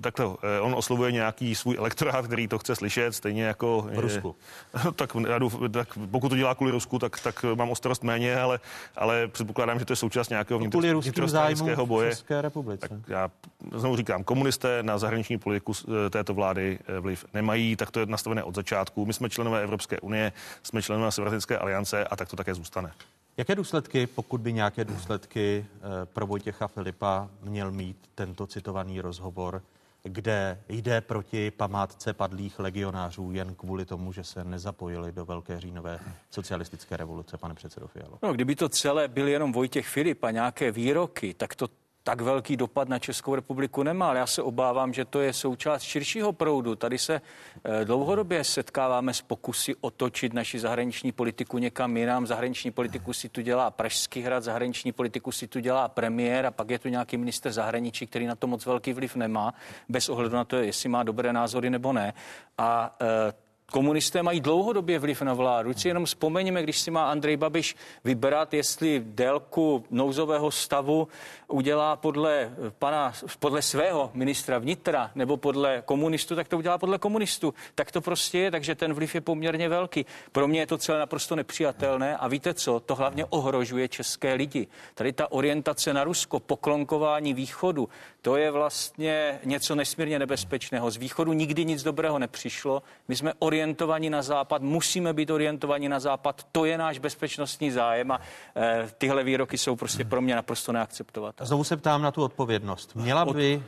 Takhle, 0.00 0.26
eh, 0.26 0.60
on 0.60 0.74
oslovuje 0.74 1.12
nějaký 1.12 1.54
svůj 1.54 1.76
elektorát, 1.76 2.26
který 2.26 2.48
to 2.48 2.58
chce 2.58 2.76
slyšet, 2.76 3.14
stejně 3.14 3.44
jako... 3.44 3.82
V 3.82 3.98
Rusku. 3.98 4.36
tak, 4.96 5.16
já 5.28 5.38
douf, 5.38 5.56
tak 5.70 5.88
pokud 6.10 6.28
to 6.28 6.36
dělá 6.36 6.54
kvůli 6.54 6.72
Rusku, 6.72 6.98
tak, 6.98 7.20
tak 7.20 7.44
mám 7.54 7.70
o 7.70 7.74
starost 7.74 8.04
méně, 8.04 8.40
ale, 8.40 8.60
ale 8.96 9.28
předpokládám, 9.28 9.78
že 9.78 9.84
to 9.84 9.92
je 9.92 9.96
součást 9.96 10.28
nějakého 10.28 10.60
vnitř, 10.60 10.76
vnitrostranického 10.76 11.86
boje. 11.86 12.10
České 12.10 12.42
republice. 12.42 12.88
Tak 12.88 12.98
já 13.08 13.30
znovu 13.74 13.96
říkám, 13.96 14.24
komunisté 14.24 14.82
na 14.82 14.98
zahraniční 14.98 15.38
politiku 15.38 15.72
této 16.10 16.34
vlády 16.34 16.78
vliv 17.00 17.24
nemají, 17.34 17.76
tak 17.76 17.90
to 17.90 18.00
je 18.00 18.06
nastavené 18.06 18.42
od 18.42 18.54
začátku. 18.54 19.06
My 19.06 19.12
jsme 19.12 19.30
členové 19.30 19.62
Evropské 19.62 20.00
unie, 20.00 20.32
jsme 20.62 20.82
členové 20.82 21.12
Severoatlantické 21.12 21.58
aliance 21.58 22.04
a 22.04 22.16
tak 22.16 22.28
to 22.28 22.36
také 22.36 22.54
zůstane. 22.54 22.90
Jaké 23.36 23.54
důsledky, 23.54 24.06
pokud 24.06 24.40
by 24.40 24.52
nějaké 24.52 24.84
důsledky 24.84 25.66
eh, 25.76 26.06
pro 26.06 26.26
Vojtěcha 26.26 26.68
Filipa 26.68 27.30
měl 27.42 27.72
mít 27.72 27.96
tento 28.14 28.46
citovaný 28.46 29.00
rozhovor, 29.00 29.62
kde 30.02 30.60
jde 30.68 31.00
proti 31.00 31.50
památce 31.50 32.12
padlých 32.12 32.58
legionářů 32.58 33.32
jen 33.32 33.54
kvůli 33.54 33.84
tomu, 33.84 34.12
že 34.12 34.24
se 34.24 34.44
nezapojili 34.44 35.12
do 35.12 35.24
Velké 35.24 35.60
říjnové 35.60 36.00
socialistické 36.30 36.96
revoluce, 36.96 37.36
pane 37.36 37.54
předsedo 37.54 37.86
Fialo? 37.88 38.18
No, 38.22 38.32
kdyby 38.32 38.56
to 38.56 38.68
celé 38.68 39.08
byl 39.08 39.28
jenom 39.28 39.52
Vojtěch 39.52 39.86
Filip 39.86 40.24
a 40.24 40.30
nějaké 40.30 40.72
výroky, 40.72 41.34
tak 41.34 41.54
to 41.54 41.68
tak 42.06 42.20
velký 42.20 42.56
dopad 42.56 42.88
na 42.88 42.98
Českou 42.98 43.34
republiku 43.34 43.82
nemá, 43.82 44.08
ale 44.08 44.18
já 44.18 44.26
se 44.26 44.42
obávám, 44.42 44.92
že 44.92 45.04
to 45.04 45.20
je 45.20 45.32
součást 45.32 45.82
širšího 45.82 46.32
proudu. 46.32 46.76
Tady 46.76 46.98
se 46.98 47.20
eh, 47.64 47.84
dlouhodobě 47.84 48.44
setkáváme 48.44 49.14
s 49.14 49.22
pokusy 49.22 49.74
otočit 49.80 50.32
naši 50.32 50.58
zahraniční 50.58 51.12
politiku 51.12 51.58
někam 51.58 51.96
jinam. 51.96 52.26
Zahraniční 52.26 52.70
politiku 52.70 53.12
si 53.12 53.28
tu 53.28 53.40
dělá 53.40 53.70
Pražský 53.70 54.20
hrad, 54.20 54.44
zahraniční 54.44 54.92
politiku 54.92 55.32
si 55.32 55.48
tu 55.48 55.60
dělá 55.60 55.88
premiér 55.88 56.46
a 56.46 56.50
pak 56.50 56.70
je 56.70 56.78
tu 56.78 56.88
nějaký 56.88 57.16
minister 57.16 57.52
zahraničí, 57.52 58.06
který 58.06 58.26
na 58.26 58.34
to 58.34 58.46
moc 58.46 58.66
velký 58.66 58.92
vliv 58.92 59.16
nemá, 59.16 59.54
bez 59.88 60.08
ohledu 60.08 60.36
na 60.36 60.44
to, 60.44 60.56
jestli 60.56 60.88
má 60.88 61.02
dobré 61.02 61.32
názory 61.32 61.70
nebo 61.70 61.92
ne. 61.92 62.14
A 62.58 62.96
e, 63.00 63.43
Komunisté 63.70 64.22
mají 64.22 64.40
dlouhodobě 64.40 64.98
vliv 64.98 65.22
na 65.22 65.34
vládu. 65.34 65.74
Si 65.74 65.88
jenom 65.88 66.04
vzpomeňme, 66.04 66.62
když 66.62 66.78
si 66.78 66.90
má 66.90 67.10
Andrej 67.10 67.36
Babiš 67.36 67.76
vybrat, 68.04 68.54
jestli 68.54 69.02
délku 69.04 69.84
nouzového 69.90 70.50
stavu 70.50 71.08
udělá 71.48 71.96
podle, 71.96 72.50
pana, 72.78 73.12
podle 73.38 73.62
svého 73.62 74.10
ministra 74.14 74.58
vnitra 74.58 75.10
nebo 75.14 75.36
podle 75.36 75.82
komunistů, 75.84 76.36
tak 76.36 76.48
to 76.48 76.58
udělá 76.58 76.78
podle 76.78 76.98
komunistů. 76.98 77.54
Tak 77.74 77.92
to 77.92 78.00
prostě 78.00 78.38
je, 78.38 78.50
takže 78.50 78.74
ten 78.74 78.92
vliv 78.94 79.14
je 79.14 79.20
poměrně 79.20 79.68
velký. 79.68 80.06
Pro 80.32 80.48
mě 80.48 80.60
je 80.60 80.66
to 80.66 80.78
celé 80.78 80.98
naprosto 80.98 81.36
nepřijatelné 81.36 82.16
a 82.16 82.28
víte 82.28 82.54
co, 82.54 82.80
to 82.80 82.94
hlavně 82.94 83.24
ohrožuje 83.24 83.88
české 83.88 84.34
lidi. 84.34 84.66
Tady 84.94 85.12
ta 85.12 85.32
orientace 85.32 85.94
na 85.94 86.04
Rusko, 86.04 86.40
poklonkování 86.40 87.34
východu, 87.34 87.88
to 88.22 88.36
je 88.36 88.50
vlastně 88.50 89.40
něco 89.44 89.74
nesmírně 89.74 90.18
nebezpečného. 90.18 90.90
Z 90.90 90.96
východu 90.96 91.32
nikdy 91.32 91.64
nic 91.64 91.82
dobrého 91.82 92.18
nepřišlo. 92.18 92.82
My 93.08 93.16
jsme 93.16 93.32
orientovaní 93.54 94.10
na 94.10 94.22
západ, 94.22 94.62
musíme 94.62 95.12
být 95.12 95.30
orientovaní 95.30 95.88
na 95.88 96.00
západ, 96.00 96.46
to 96.52 96.64
je 96.64 96.78
náš 96.78 96.98
bezpečnostní 96.98 97.70
zájem 97.70 98.10
a 98.10 98.20
e, 98.56 98.88
tyhle 98.98 99.24
výroky 99.24 99.58
jsou 99.58 99.76
prostě 99.76 100.04
pro 100.04 100.20
mě 100.20 100.34
naprosto 100.34 100.72
neakceptovatelné. 100.72 101.48
Znovu 101.48 101.64
se 101.64 101.76
ptám 101.76 102.02
na 102.02 102.10
tu 102.10 102.22
odpovědnost. 102.22 102.94
Měla 102.94 103.24
by 103.24 103.54
e, 103.54 103.62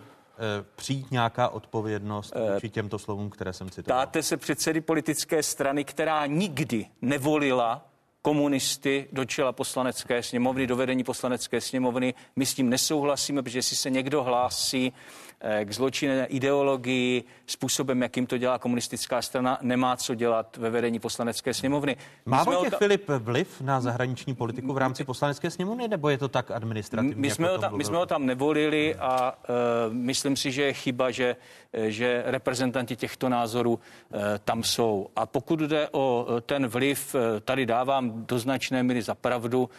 přijít 0.76 1.11
nějaká 1.11 1.49
odpovědnost 1.49 2.33
e, 2.37 2.55
vůči 2.55 2.71
těmto 2.71 2.99
slovům, 2.99 3.31
které 3.31 3.52
jsem 3.52 3.71
citoval? 3.71 4.00
Dáte 4.00 4.23
se 4.23 4.37
předsedy 4.37 4.81
politické 4.81 5.43
strany, 5.43 5.85
která 5.85 6.26
nikdy 6.26 6.87
nevolila 7.02 7.85
komunisty 8.23 9.09
do 9.12 9.25
čela 9.25 9.52
poslanecké 9.52 10.23
sněmovny, 10.23 10.66
do 10.66 10.76
vedení 10.76 11.05
poslanecké 11.05 11.61
sněmovny. 11.61 12.14
My 12.37 12.47
s 12.47 12.55
tím 12.55 12.71
nesouhlasíme, 12.71 13.43
protože 13.43 13.59
jestli 13.59 13.76
se 13.76 13.90
někdo 13.90 14.23
hlásí 14.23 14.93
Eh, 14.93 15.25
k 15.64 15.73
zločinné 15.73 16.26
ideologii, 16.26 17.25
způsobem, 17.47 18.02
jakým 18.02 18.26
to 18.26 18.38
dělá 18.38 18.59
komunistická 18.59 19.23
strana, 19.23 19.59
nemá 19.62 19.97
co 19.97 20.14
dělat 20.14 20.57
ve 20.57 20.71
vedení 20.71 20.99
poslanecké 20.99 21.55
sněmovny. 21.55 21.97
Má 22.26 22.45
Vojtěch 22.45 22.71
ta... 22.71 22.78
Filip 22.78 23.09
vliv 23.09 23.61
na 23.61 23.81
zahraniční 23.81 24.35
politiku 24.35 24.73
v 24.73 24.78
rámci 24.78 25.05
poslanecké 25.05 25.50
sněmovny, 25.50 25.88
nebo 25.88 26.09
je 26.09 26.19
to 26.19 26.28
tak 26.28 26.50
administrativní? 26.50 27.21
My 27.21 27.31
jsme, 27.31 27.49
ho 27.49 27.59
tam, 27.59 27.76
my 27.76 27.85
jsme 27.85 27.97
ho 27.97 28.07
tam 28.07 28.26
nevolili 28.26 28.95
a 28.95 29.33
uh, 29.33 29.95
myslím 29.95 30.37
si, 30.37 30.52
že 30.52 30.62
je 30.62 30.73
chyba, 30.73 31.11
že, 31.11 31.37
eh, 31.73 31.90
že 31.90 32.23
reprezentanti 32.26 32.97
těchto 32.97 33.28
názorů 33.28 33.73
uh, 33.73 34.21
tam 34.45 34.62
jsou. 34.62 35.09
A 35.16 35.26
pokud 35.26 35.61
jde 35.61 35.88
o 35.93 36.26
ten 36.47 36.66
vliv, 36.66 37.16
tady 37.45 37.66
dávám 37.66 38.26
do 38.26 38.38
značné 38.38 38.83
míry 38.83 39.02
za 39.02 39.14
pravdu 39.14 39.71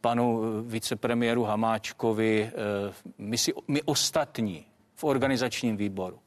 panu 0.00 0.42
vicepremiéru 0.62 1.44
Hamáčkovi. 1.44 2.50
My, 3.18 3.38
si, 3.38 3.52
my 3.68 3.82
ostatní 3.82 4.66
v 4.94 5.04
organizačním 5.04 5.76
výboru 5.76 6.18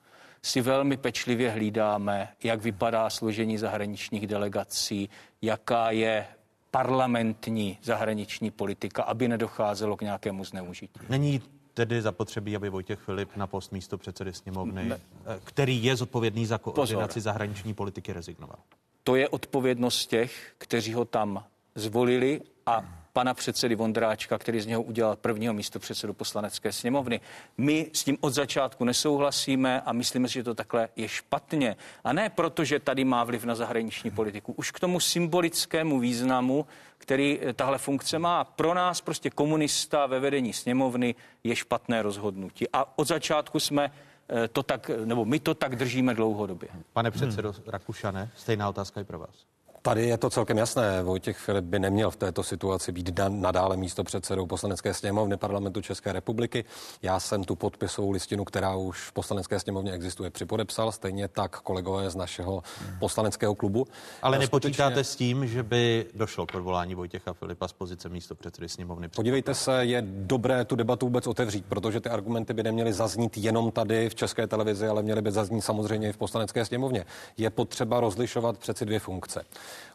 si 0.42 0.62
velmi 0.62 0.98
pečlivě 0.98 1.52
hlídáme, 1.52 2.30
jak 2.44 2.62
vypadá 2.62 3.10
složení 3.10 3.58
zahraničních 3.58 4.28
delegací, 4.28 5.10
jaká 5.42 5.92
je 5.92 6.26
parlamentní 6.72 7.78
zahraniční 7.84 8.52
politika, 8.52 9.04
aby 9.04 9.28
nedocházelo 9.28 9.98
k 9.98 10.02
nějakému 10.02 10.44
zneužití. 10.44 11.00
Není 11.10 11.42
tedy 11.74 12.02
zapotřebí, 12.02 12.56
aby 12.56 12.70
Vojtěch 12.70 13.00
Filip 13.00 13.36
na 13.36 13.48
post 13.48 13.72
místo 13.72 13.98
předsedy 13.98 14.34
sněmovny, 14.34 14.86
ne. 14.86 15.00
Eh, 15.26 15.40
který 15.44 15.84
je 15.84 15.96
zodpovědný 15.96 16.46
za 16.46 16.58
koordinaci 16.58 16.94
Pozor. 16.94 17.22
zahraniční 17.22 17.74
politiky, 17.74 18.14
rezignoval. 18.14 18.58
To 19.04 19.16
je 19.16 19.30
odpovědnost 19.30 20.08
těch, 20.08 20.54
kteří 20.58 20.94
ho 20.94 21.06
tam 21.06 21.44
zvolili 21.76 22.42
a 22.66 22.86
pana 23.18 23.34
předsedy 23.34 23.76
Vondráčka, 23.76 24.38
který 24.38 24.62
z 24.62 24.66
něho 24.66 24.82
udělal 24.82 25.16
prvního 25.16 25.54
místo 25.54 25.80
předsedu 25.80 26.14
poslanecké 26.14 26.72
sněmovny. 26.72 27.22
My 27.58 27.90
s 27.94 28.04
tím 28.04 28.18
od 28.22 28.30
začátku 28.30 28.84
nesouhlasíme 28.84 29.82
a 29.82 29.94
myslíme 29.94 30.28
si, 30.28 30.34
že 30.34 30.44
to 30.44 30.56
takhle 30.56 30.90
je 30.96 31.08
špatně. 31.08 31.76
A 32.04 32.14
ne 32.14 32.30
proto, 32.30 32.64
že 32.64 32.80
tady 32.80 33.06
má 33.06 33.24
vliv 33.24 33.44
na 33.44 33.56
zahraniční 33.56 34.12
politiku. 34.12 34.54
Už 34.54 34.72
k 34.72 34.80
tomu 34.80 35.00
symbolickému 35.00 36.00
významu, 36.00 36.66
který 36.98 37.40
eh, 37.42 37.54
tahle 37.54 37.78
funkce 37.78 38.20
má. 38.20 38.44
Pro 38.44 38.74
nás 38.74 39.02
prostě 39.02 39.30
komunista 39.30 40.06
ve 40.06 40.20
vedení 40.20 40.54
sněmovny 40.54 41.16
je 41.44 41.56
špatné 41.56 42.02
rozhodnutí. 42.02 42.66
A 42.74 42.98
od 43.00 43.08
začátku 43.08 43.60
jsme 43.60 43.92
eh, 44.30 44.48
to 44.48 44.64
tak, 44.64 44.92
nebo 45.06 45.26
my 45.26 45.40
to 45.40 45.54
tak 45.54 45.76
držíme 45.76 46.14
dlouhodobě. 46.14 46.70
Pane 46.94 47.12
předsedo 47.12 47.52
hmm. 47.52 47.64
Rakušane, 47.68 48.30
stejná 48.36 48.70
otázka 48.70 49.02
i 49.02 49.04
pro 49.04 49.20
vás. 49.20 49.57
Tady 49.88 50.08
je 50.08 50.18
to 50.18 50.30
celkem 50.30 50.58
jasné. 50.58 51.04
Vojtěch 51.04 51.38
Filip 51.38 51.66
by 51.66 51.80
neměl 51.80 52.12
v 52.12 52.16
této 52.16 52.44
situaci 52.44 52.92
být 52.92 53.20
nadále 53.30 53.78
místo 53.78 54.04
předsedou 54.04 54.46
poslanecké 54.46 54.94
sněmovny 54.94 55.38
parlamentu 55.38 55.82
České 55.82 56.14
republiky. 56.14 56.66
Já 57.02 57.20
jsem 57.20 57.44
tu 57.44 57.56
podpisovou 57.56 58.12
listinu, 58.12 58.46
která 58.46 58.76
už 58.76 59.02
v 59.02 59.12
poslanecké 59.14 59.60
sněmovně 59.60 59.92
existuje, 59.92 60.30
připodepsal, 60.30 60.92
stejně 60.92 61.28
tak 61.28 61.60
kolegové 61.62 62.10
z 62.10 62.16
našeho 62.16 62.64
poslaneckého 63.00 63.56
klubu. 63.56 63.88
Ale 64.22 64.40
nepočítáte 64.40 65.04
s 65.04 65.16
tím, 65.16 65.48
že 65.48 65.64
by 65.64 66.06
došlo 66.14 66.46
k 66.46 66.56
odvolání 66.56 66.96
Vojtěcha 66.96 67.34
Filipa 67.34 67.68
z 67.68 67.74
pozice 67.74 68.10
místo 68.10 68.36
předsedy 68.36 68.70
sněmovny? 68.70 69.08
Podívejte 69.08 69.54
se, 69.54 69.86
je 69.86 70.04
dobré 70.08 70.66
tu 70.66 70.76
debatu 70.76 71.06
vůbec 71.06 71.28
otevřít, 71.28 71.66
protože 71.66 72.00
ty 72.00 72.10
argumenty 72.10 72.54
by 72.54 72.64
neměly 72.64 72.94
zaznít 72.94 73.38
jenom 73.38 73.72
tady 73.72 74.10
v 74.10 74.16
české 74.16 74.48
televizi, 74.48 74.88
ale 74.88 75.04
měly 75.04 75.22
by 75.22 75.32
zaznít 75.32 75.64
samozřejmě 75.64 76.10
i 76.10 76.14
v 76.14 76.18
poslanecké 76.18 76.66
sněmovně. 76.66 77.06
Je 77.38 77.50
potřeba 77.50 78.00
rozlišovat 78.00 78.58
přeci 78.58 78.86
dvě 78.86 79.00
funkce. 79.00 79.44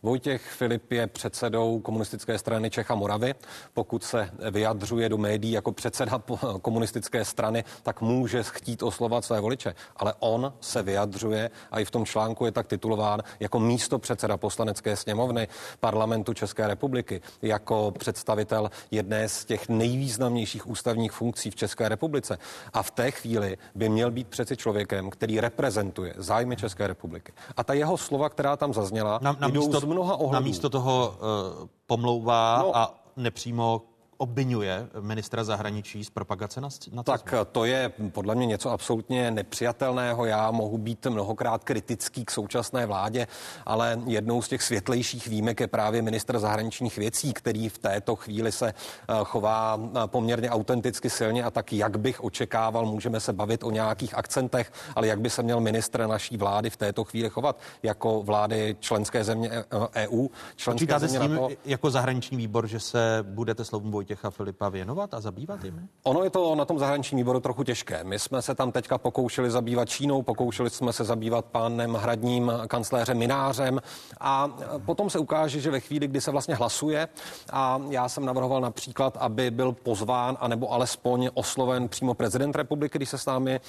Vojtěch 0.02 0.42
Filip 0.42 0.92
je 0.92 1.06
předsedou 1.06 1.80
komunistické 1.80 2.38
strany 2.38 2.70
Čecha 2.70 2.94
Moravy. 2.94 3.34
Pokud 3.74 4.04
se 4.04 4.30
vyjadřuje 4.50 5.08
do 5.08 5.18
médií 5.18 5.52
jako 5.52 5.72
předseda 5.72 6.22
komunistické 6.62 7.24
strany, 7.24 7.64
tak 7.82 8.00
může 8.00 8.42
chtít 8.42 8.82
oslovat 8.82 9.24
své 9.24 9.40
voliče. 9.40 9.74
Ale 9.96 10.14
on 10.18 10.52
se 10.60 10.82
vyjadřuje 10.82 11.50
a 11.70 11.80
i 11.80 11.84
v 11.84 11.90
tom 11.90 12.06
článku 12.06 12.44
je 12.44 12.52
tak 12.52 12.66
titulován 12.66 13.22
jako 13.40 13.60
místo 13.60 13.98
předseda 13.98 14.36
poslanecké 14.36 14.96
sněmovny 14.96 15.48
parlamentu 15.80 16.34
České 16.34 16.66
republiky, 16.66 17.20
jako 17.42 17.90
představitel 17.98 18.70
jedné 18.90 19.28
z 19.28 19.44
těch 19.44 19.68
nejvýznamnějších 19.68 20.66
ústavních 20.66 21.12
funkcí 21.12 21.50
v 21.50 21.54
České 21.54 21.88
republice. 21.88 22.38
A 22.72 22.82
v 22.82 22.90
té 22.90 23.10
chvíli 23.10 23.58
by 23.74 23.88
měl 23.88 24.10
být 24.10 24.28
přeci 24.28 24.56
člověkem, 24.56 25.10
který 25.10 25.40
reprezentuje 25.40 26.14
zájmy 26.16 26.56
České 26.56 26.86
republiky. 26.86 27.32
A 27.56 27.64
ta 27.64 27.72
jeho 27.72 27.96
slova, 27.96 28.28
která 28.28 28.56
tam 28.56 28.74
zazněla, 28.74 29.18
na, 29.22 29.36
na 29.40 29.48
jdou 29.48 29.61
místo, 29.66 29.80
z 29.80 29.84
mnoha 29.84 30.16
ohledů. 30.16 30.32
Namísto 30.32 30.70
toho 30.70 31.14
uh, 31.60 31.66
pomlouvá 31.86 32.58
no, 32.62 32.76
a 32.76 32.94
nepřímo 33.16 33.82
obvinuje 34.22 34.88
ministra 35.00 35.44
zahraničí 35.44 36.04
z 36.04 36.10
propagace 36.10 36.60
na, 36.60 36.68
na 36.92 37.02
Tak 37.02 37.34
to 37.52 37.64
je 37.64 37.92
podle 38.12 38.34
mě 38.34 38.46
něco 38.46 38.70
absolutně 38.70 39.30
nepřijatelného. 39.30 40.24
Já 40.24 40.50
mohu 40.50 40.78
být 40.78 41.06
mnohokrát 41.06 41.64
kritický 41.64 42.24
k 42.24 42.30
současné 42.30 42.86
vládě, 42.86 43.26
ale 43.66 44.00
jednou 44.06 44.42
z 44.42 44.48
těch 44.48 44.62
světlejších 44.62 45.28
výjimek 45.28 45.60
je 45.60 45.66
právě 45.66 46.02
ministr 46.02 46.38
zahraničních 46.38 46.96
věcí, 46.96 47.32
který 47.32 47.68
v 47.68 47.78
této 47.78 48.16
chvíli 48.16 48.52
se 48.52 48.68
eh, 48.68 49.14
chová 49.24 49.80
eh, 49.80 50.06
poměrně 50.06 50.50
autenticky 50.50 51.10
silně 51.10 51.44
a 51.44 51.50
tak, 51.50 51.72
jak 51.72 51.98
bych 51.98 52.24
očekával, 52.24 52.86
můžeme 52.86 53.20
se 53.20 53.32
bavit 53.32 53.64
o 53.64 53.70
nějakých 53.70 54.14
akcentech, 54.14 54.72
ale 54.96 55.06
jak 55.06 55.20
by 55.20 55.30
se 55.30 55.42
měl 55.42 55.60
ministr 55.60 56.06
naší 56.06 56.36
vlády 56.36 56.70
v 56.70 56.76
této 56.76 57.04
chvíli 57.04 57.28
chovat 57.28 57.58
jako 57.82 58.22
vlády 58.22 58.76
členské 58.80 59.24
země 59.24 59.50
EU, 59.50 59.64
eh, 59.92 60.04
e 60.04 60.28
členské 60.56 60.86
Počítáte 60.86 61.08
země 61.08 61.18
s 61.18 61.22
tím, 61.22 61.34
NATO. 61.34 61.48
jako 61.64 61.90
zahraniční 61.90 62.36
výbor, 62.36 62.66
že 62.66 62.80
se 62.80 63.18
budete 63.22 63.64
slovům 63.64 63.90
Vojtě 63.90 64.11
Vojtěcha 64.12 64.30
Filipa 64.30 64.68
věnovat 64.68 65.14
a 65.14 65.20
zabývat 65.20 65.64
jimi? 65.64 65.80
Ono 66.02 66.24
je 66.24 66.30
to 66.30 66.54
na 66.54 66.64
tom 66.64 66.78
zahraničním 66.78 67.16
výboru 67.16 67.40
trochu 67.40 67.64
těžké. 67.64 68.04
My 68.04 68.18
jsme 68.18 68.42
se 68.42 68.54
tam 68.54 68.72
teďka 68.72 68.98
pokoušeli 68.98 69.50
zabývat 69.50 69.88
Čínou, 69.88 70.22
pokoušeli 70.22 70.70
jsme 70.70 70.92
se 70.92 71.04
zabývat 71.04 71.44
pánem 71.44 71.94
hradním 71.94 72.52
kancléřem 72.68 73.18
Minářem 73.18 73.80
a 74.20 74.48
potom 74.86 75.10
se 75.10 75.18
ukáže, 75.18 75.60
že 75.60 75.70
ve 75.70 75.80
chvíli, 75.80 76.08
kdy 76.08 76.20
se 76.20 76.30
vlastně 76.30 76.54
hlasuje 76.54 77.08
a 77.52 77.80
já 77.90 78.08
jsem 78.08 78.24
navrhoval 78.24 78.60
například, 78.60 79.16
aby 79.20 79.50
byl 79.50 79.72
pozván 79.72 80.36
anebo 80.40 80.72
alespoň 80.72 81.30
osloven 81.34 81.88
přímo 81.88 82.14
prezident 82.14 82.56
republiky, 82.56 82.98
když 82.98 83.08
se 83.08 83.18
s 83.18 83.26
námi 83.26 83.60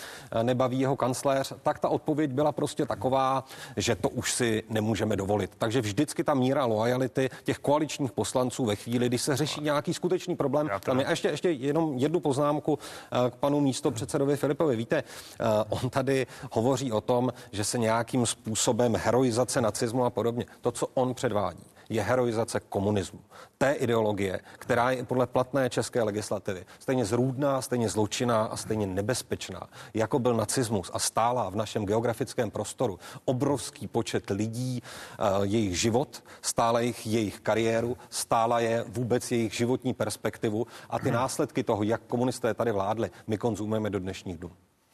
nebaví 0.44 0.80
jeho 0.80 0.96
kancléř, 0.96 1.54
tak 1.64 1.80
ta 1.80 1.90
odpověď 1.90 2.32
byla 2.32 2.52
prostě 2.52 2.86
taková, 2.86 3.44
že 3.78 3.96
to 3.96 4.10
už 4.10 4.34
si 4.34 4.64
nemůžeme 4.70 5.16
dovolit. 5.16 5.52
Takže 5.58 5.82
vždycky 5.82 6.24
ta 6.24 6.34
míra 6.34 6.66
lojality 6.66 7.30
těch 7.44 7.58
koaličních 7.58 8.12
poslanců 8.12 8.66
ve 8.66 8.76
chvíli, 8.76 9.08
kdy 9.08 9.18
se 9.18 9.36
řeší 9.36 9.62
nějaký 9.62 9.94
skutečný 9.94 10.33
problém. 10.36 10.70
Tam 10.80 11.00
je 11.00 11.06
ještě, 11.10 11.28
ještě 11.28 11.52
jenom 11.52 11.98
jednu 11.98 12.20
poznámku 12.20 12.80
eh, 12.80 13.32
k 13.32 13.36
panu 13.36 13.60
místo 13.60 13.92
předsedovi 13.92 14.38
Filipovi. 14.38 14.76
Víte, 14.76 14.98
eh, 14.98 15.46
on 15.70 15.90
tady 15.90 16.28
hovoří 16.52 16.92
o 16.92 17.02
tom, 17.02 17.34
že 17.52 17.64
se 17.64 17.78
nějakým 17.78 18.26
způsobem 18.26 18.96
heroizace 18.96 19.62
nacismu 19.62 20.06
a 20.06 20.10
podobně. 20.10 20.46
To, 20.62 20.72
co 20.72 20.88
on 20.94 21.14
předvádí, 21.14 21.64
je 21.94 22.02
heroizace 22.02 22.60
komunismu. 22.60 23.20
Té 23.58 23.74
ideologie, 23.74 24.40
která 24.60 24.92
je 24.92 25.04
podle 25.04 25.28
platné 25.28 25.70
české 25.70 26.04
legislativy 26.04 26.66
stejně 26.80 27.06
zrůdná, 27.06 27.62
stejně 27.62 27.90
zločinná 27.90 28.44
a 28.44 28.58
stejně 28.58 28.88
nebezpečná, 28.88 29.68
jako 29.94 30.20
byl 30.20 30.34
nacismus 30.34 30.92
a 30.94 31.00
stála 31.00 31.50
v 31.50 31.56
našem 31.56 31.86
geografickém 31.86 32.52
prostoru 32.52 33.00
obrovský 33.26 33.88
počet 33.88 34.30
lidí, 34.30 34.84
eh, 34.84 35.24
jejich 35.42 35.80
život, 35.80 36.24
stála 36.42 36.80
jejich, 36.80 37.08
jejich 37.08 37.40
kariéru, 37.40 37.98
stála 38.10 38.60
je 38.60 38.86
vůbec 38.88 39.32
jejich 39.32 39.54
životní 39.54 39.94
perspektivu 39.94 40.68
a 40.90 41.00
ty 41.00 41.12
následky 41.12 41.64
toho, 41.64 41.84
jak 41.84 42.02
komunisté 42.02 42.54
tady 42.54 42.72
vládli, 42.72 43.12
my 43.28 43.38
konzumujeme 43.38 43.90
do 43.90 44.00
dnešních 44.00 44.38
dnů. 44.38 44.52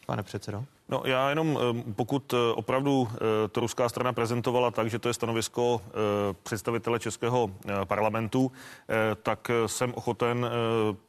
Pane 0.09 0.23
předsedo? 0.23 0.65
No 0.89 1.01
já 1.05 1.29
jenom, 1.29 1.59
eh, 1.61 1.83
pokud 1.95 2.33
eh, 2.33 2.37
opravdu 2.55 3.07
eh, 3.13 3.47
to 3.47 3.59
ruská 3.59 3.89
strana 3.89 4.13
prezentovala 4.13 4.71
tak, 4.71 4.89
že 4.89 4.99
to 4.99 5.07
je 5.07 5.13
stanovisko 5.13 5.81
představitele 6.43 6.99
českého 6.99 7.51
parlamentu, 7.83 8.51
tak 9.23 9.51
jsem 9.65 9.93
ochoten 9.93 10.49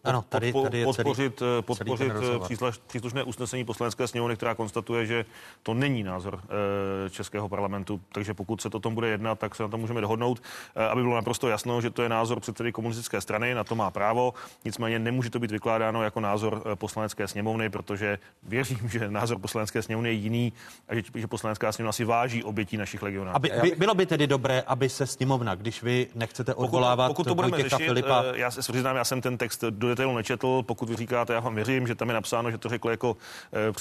ano, 0.04 0.24
tady, 0.28 0.52
tady 0.52 0.78
je 0.78 0.84
podpořit, 0.84 1.38
celý, 1.38 1.62
podpořit 1.62 2.12
celý 2.48 2.70
příslušné 2.86 3.24
usnesení 3.24 3.64
poslanecké 3.64 4.08
sněmovny, 4.08 4.36
která 4.36 4.54
konstatuje, 4.54 5.06
že 5.06 5.24
to 5.62 5.74
není 5.74 6.02
názor 6.02 6.40
českého 7.10 7.48
parlamentu. 7.48 8.00
Takže 8.12 8.34
pokud 8.34 8.60
se 8.60 8.70
to 8.70 8.80
tom 8.80 8.94
bude 8.94 9.08
jednat, 9.08 9.38
tak 9.38 9.54
se 9.54 9.62
na 9.62 9.68
to 9.68 9.78
můžeme 9.78 10.00
dohodnout, 10.00 10.42
aby 10.90 11.02
bylo 11.02 11.14
naprosto 11.14 11.48
jasno, 11.48 11.80
že 11.80 11.90
to 11.90 12.02
je 12.02 12.08
názor 12.08 12.40
předsedy 12.40 12.72
komunistické 12.72 13.20
strany, 13.20 13.54
na 13.54 13.64
to 13.64 13.74
má 13.74 13.90
právo. 13.90 14.34
Nicméně 14.64 14.98
nemůže 14.98 15.30
to 15.30 15.38
být 15.38 15.50
vykládáno 15.50 16.02
jako 16.02 16.20
názor 16.20 16.62
poslanecké 16.74 17.28
sněmovny, 17.28 17.70
protože 17.70 18.18
věřím, 18.42 18.88
že 18.90 19.10
názor 19.10 19.38
poslanecké 19.38 19.82
sněmovny 19.82 20.08
je 20.08 20.12
jiný 20.12 20.52
a 20.88 20.94
že, 20.94 21.02
že 21.14 21.26
poslanecká 21.26 21.72
sněmovna 21.72 21.92
si 21.92 22.04
váží 22.04 22.44
obětí 22.44 22.76
našich 22.76 23.02
legionářů. 23.02 23.36
Aby, 23.36 23.50
by, 23.62 23.74
bylo 23.78 23.94
by 23.94 24.06
tedy 24.06 24.26
dobré, 24.26 24.62
aby 24.66 24.88
se 24.88 25.06
sněmovna, 25.06 25.54
když 25.54 25.82
vy 25.82 26.06
nechcete 26.14 26.54
odvolávat 26.54 27.08
pokud, 27.08 27.16
pokud 27.16 27.28
to 27.28 27.34
budeme 27.34 27.50
Vojtěcha 27.50 27.76
řešit, 27.78 27.88
Filipa... 27.88 28.22
eh, 28.34 28.38
já 28.38 28.50
se 28.50 28.72
přiznám, 28.72 28.96
já 28.96 29.04
jsem 29.04 29.20
ten 29.20 29.38
text 29.38 29.64
do 29.70 29.88
detailu 29.88 30.16
nečetl, 30.16 30.62
pokud 30.62 30.88
vy 30.88 30.96
říkáte, 30.96 31.32
já 31.32 31.40
vám 31.40 31.54
věřím, 31.54 31.86
že 31.86 31.94
tam 31.94 32.08
je 32.08 32.14
napsáno, 32.14 32.50
že 32.50 32.58
to 32.58 32.68
řekl 32.68 32.90
jako 32.90 33.16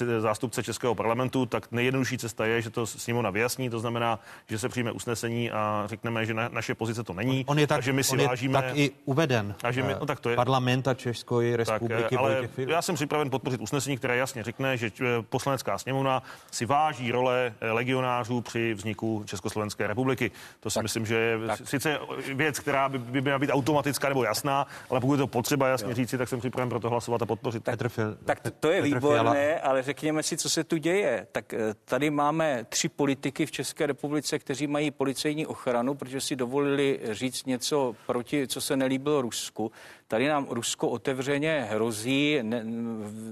eh, 0.01 0.21
zástupce 0.21 0.63
Českého 0.63 0.95
parlamentu, 0.95 1.45
tak 1.45 1.71
nejjednodušší 1.71 2.17
cesta 2.17 2.45
je, 2.45 2.61
že 2.61 2.69
to 2.69 2.87
sněmovna 2.87 3.29
vyjasní, 3.29 3.69
to 3.69 3.79
znamená, 3.79 4.19
že 4.49 4.59
se 4.59 4.69
přijme 4.69 4.91
usnesení 4.91 5.51
a 5.51 5.83
řekneme, 5.85 6.25
že 6.25 6.33
na, 6.33 6.49
naše 6.49 6.75
pozice 6.75 7.03
to 7.03 7.13
není. 7.13 7.45
On 7.47 7.59
je 7.59 7.67
tak, 7.67 7.83
že 7.83 7.93
my 7.93 8.03
si 8.03 8.13
on 8.13 8.19
je 8.19 8.27
vážíme, 8.27 8.53
tak 8.53 8.77
i 8.77 8.91
uveden. 9.05 9.55
A 9.63 9.71
že 9.71 9.83
my, 9.83 9.95
no, 9.99 10.05
tak 10.05 10.19
to 10.19 10.29
je, 10.29 10.35
Parlament 10.35 10.87
a 10.87 10.93
České 10.93 11.57
republiky 11.57 12.03
tak, 12.09 12.19
ale 12.19 12.33
Vojtěch 12.33 12.51
Filip. 12.51 12.69
já 12.69 12.81
jsem 12.81 12.95
připraven 12.95 13.29
podpořit 13.29 13.61
usnesení, 13.61 13.97
které 13.97 14.17
jasně 14.17 14.43
řekne, 14.43 14.77
že 14.77 14.89
poslanecká 15.29 15.77
sněmovna 15.77 16.23
si 16.51 16.65
váží 16.65 17.11
role 17.11 17.53
eh, 17.61 17.71
legionářů 17.71 18.41
při 18.41 18.73
vzniku 18.73 19.23
Československé 19.25 19.87
republiky. 19.87 20.31
To 20.59 20.69
si 20.69 20.73
tak, 20.73 20.83
myslím, 20.83 21.05
že 21.05 21.15
je 21.15 21.47
tak. 21.47 21.59
sice 21.63 21.99
věc, 22.33 22.59
která 22.59 22.89
by, 22.89 22.97
by 22.97 23.21
měla 23.21 23.39
být 23.39 23.49
automatická 23.49 24.09
nebo 24.09 24.23
jasná, 24.23 24.67
ale 24.89 24.99
pokud 24.99 25.13
je 25.13 25.17
to 25.17 25.27
potřeba 25.27 25.67
jasně 25.67 25.89
jo. 25.89 25.95
říci, 25.95 26.17
tak 26.17 26.29
jsem 26.29 26.39
připraven 26.39 26.69
pro 26.69 26.79
to 26.79 26.89
hlasovat 26.89 27.21
a 27.21 27.25
podpořit. 27.25 27.63
Tak, 27.63 27.79
tak 28.25 28.39
to, 28.39 28.51
to 28.51 28.71
je 28.71 28.81
Petr 28.81 28.95
výborné, 28.95 29.47
Fiala. 29.47 29.61
ale 29.63 29.81
řekněme 29.81 30.23
si, 30.23 30.37
co 30.37 30.49
se 30.49 30.63
tu 30.63 30.77
děje. 30.77 31.27
Tak 31.31 31.53
eh, 31.53 31.73
tady 31.85 32.09
máme 32.09 32.65
tři 32.69 32.89
politiky 32.89 33.45
v 33.45 33.51
České 33.51 33.85
republice, 33.85 34.39
kteří 34.39 34.67
mají 34.67 34.91
policejní 34.91 35.45
ochranu, 35.47 35.95
protože 35.95 36.21
si 36.21 36.35
dovolili 36.35 36.99
říct 37.11 37.45
něco 37.45 37.95
proti, 38.05 38.47
co 38.47 38.61
se 38.61 38.77
nelíbilo 38.77 39.21
Rusku. 39.21 39.71
Tady 40.11 40.27
nám 40.27 40.47
Rusko 40.49 40.89
otevřeně 40.89 41.67
hrozí, 41.69 42.39
ne, 42.41 42.63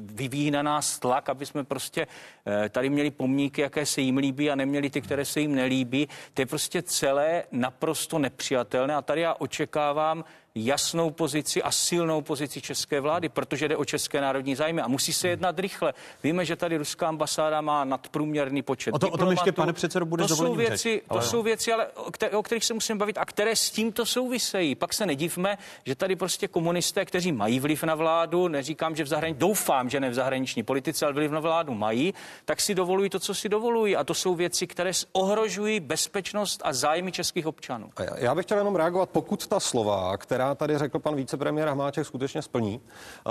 vyvíjí 0.01 0.51
na 0.51 0.61
nás 0.61 0.99
tlak, 0.99 1.29
aby 1.29 1.45
jsme 1.45 1.63
prostě 1.63 2.07
eh, 2.45 2.69
tady 2.69 2.89
měli 2.89 3.11
pomníky, 3.11 3.61
jaké 3.61 3.85
se 3.85 4.01
jim 4.01 4.17
líbí 4.17 4.51
a 4.51 4.55
neměli 4.55 4.89
ty, 4.89 5.01
které 5.01 5.25
se 5.25 5.39
jim 5.39 5.55
nelíbí. 5.55 6.07
To 6.33 6.41
je 6.41 6.45
prostě 6.45 6.81
celé 6.81 7.43
naprosto 7.51 8.19
nepřijatelné 8.19 8.95
a 8.95 9.01
tady 9.01 9.21
já 9.21 9.33
očekávám 9.33 10.23
jasnou 10.65 11.09
pozici 11.09 11.63
a 11.63 11.71
silnou 11.71 12.21
pozici 12.21 12.61
české 12.61 12.99
vlády, 12.99 13.29
protože 13.29 13.67
jde 13.67 13.77
o 13.77 13.85
české 13.85 14.21
národní 14.21 14.55
zájmy 14.55 14.81
a 14.81 14.87
musí 14.87 15.13
se 15.13 15.27
jednat 15.27 15.59
rychle. 15.59 15.93
Víme, 16.23 16.45
že 16.45 16.55
tady 16.55 16.77
ruská 16.77 17.07
ambasáda 17.07 17.61
má 17.61 17.83
nadprůměrný 17.83 18.61
počet. 18.61 18.93
O, 18.93 18.99
to, 18.99 19.09
o 19.09 19.17
tom 19.17 19.31
ještě, 19.31 19.51
pane 19.51 19.73
předsedo, 19.73 20.05
bude 20.05 20.27
to 20.27 20.35
jsou 20.35 20.55
věci, 20.55 20.93
řeč, 20.93 21.03
ale... 21.09 21.21
To 21.21 21.27
jsou 21.27 21.43
věci, 21.43 21.73
ale 21.73 21.87
o, 22.31 22.43
kterých 22.43 22.65
se 22.65 22.73
musíme 22.73 22.99
bavit 22.99 23.17
a 23.17 23.25
které 23.25 23.55
s 23.55 23.71
tímto 23.71 24.05
souvisejí. 24.05 24.75
Pak 24.75 24.93
se 24.93 25.05
nedivme, 25.05 25.57
že 25.85 25.95
tady 25.95 26.15
prostě 26.15 26.47
komunisté, 26.47 27.05
kteří 27.05 27.31
mají 27.31 27.59
vliv 27.59 27.83
na 27.83 27.95
vládu, 27.95 28.47
neříkám, 28.47 28.95
že 28.95 29.03
v 29.03 29.07
zahraničí, 29.07 29.39
doufám, 29.39 29.89
že 29.89 29.99
ne 29.99 30.09
v 30.09 30.13
zahraniční 30.13 30.63
politice, 30.63 31.05
ale 31.05 31.13
vliv 31.13 31.31
na 31.31 31.39
vládu 31.39 31.73
mají, 31.73 32.13
tak 32.45 32.61
si 32.61 32.75
dovolují 32.75 33.09
to, 33.09 33.19
co 33.19 33.33
si 33.33 33.49
dovolují. 33.49 33.95
A 33.95 34.03
to 34.03 34.13
jsou 34.13 34.35
věci, 34.35 34.67
které 34.67 34.91
ohrožují 35.11 35.79
bezpečnost 35.79 36.61
a 36.63 36.73
zájmy 36.73 37.11
českých 37.11 37.47
občanů. 37.47 37.89
Já 38.15 38.35
bych 38.35 38.45
chtěl 38.45 38.57
jenom 38.57 38.75
reagovat, 38.75 39.09
pokud 39.09 39.47
ta 39.47 39.59
slova, 39.59 40.17
která 40.17 40.46
tady 40.55 40.77
řekl 40.77 40.99
pan 40.99 41.15
vicepremiér 41.15 41.67
Hamáček, 41.67 42.05
skutečně 42.05 42.41
splní, 42.41 42.81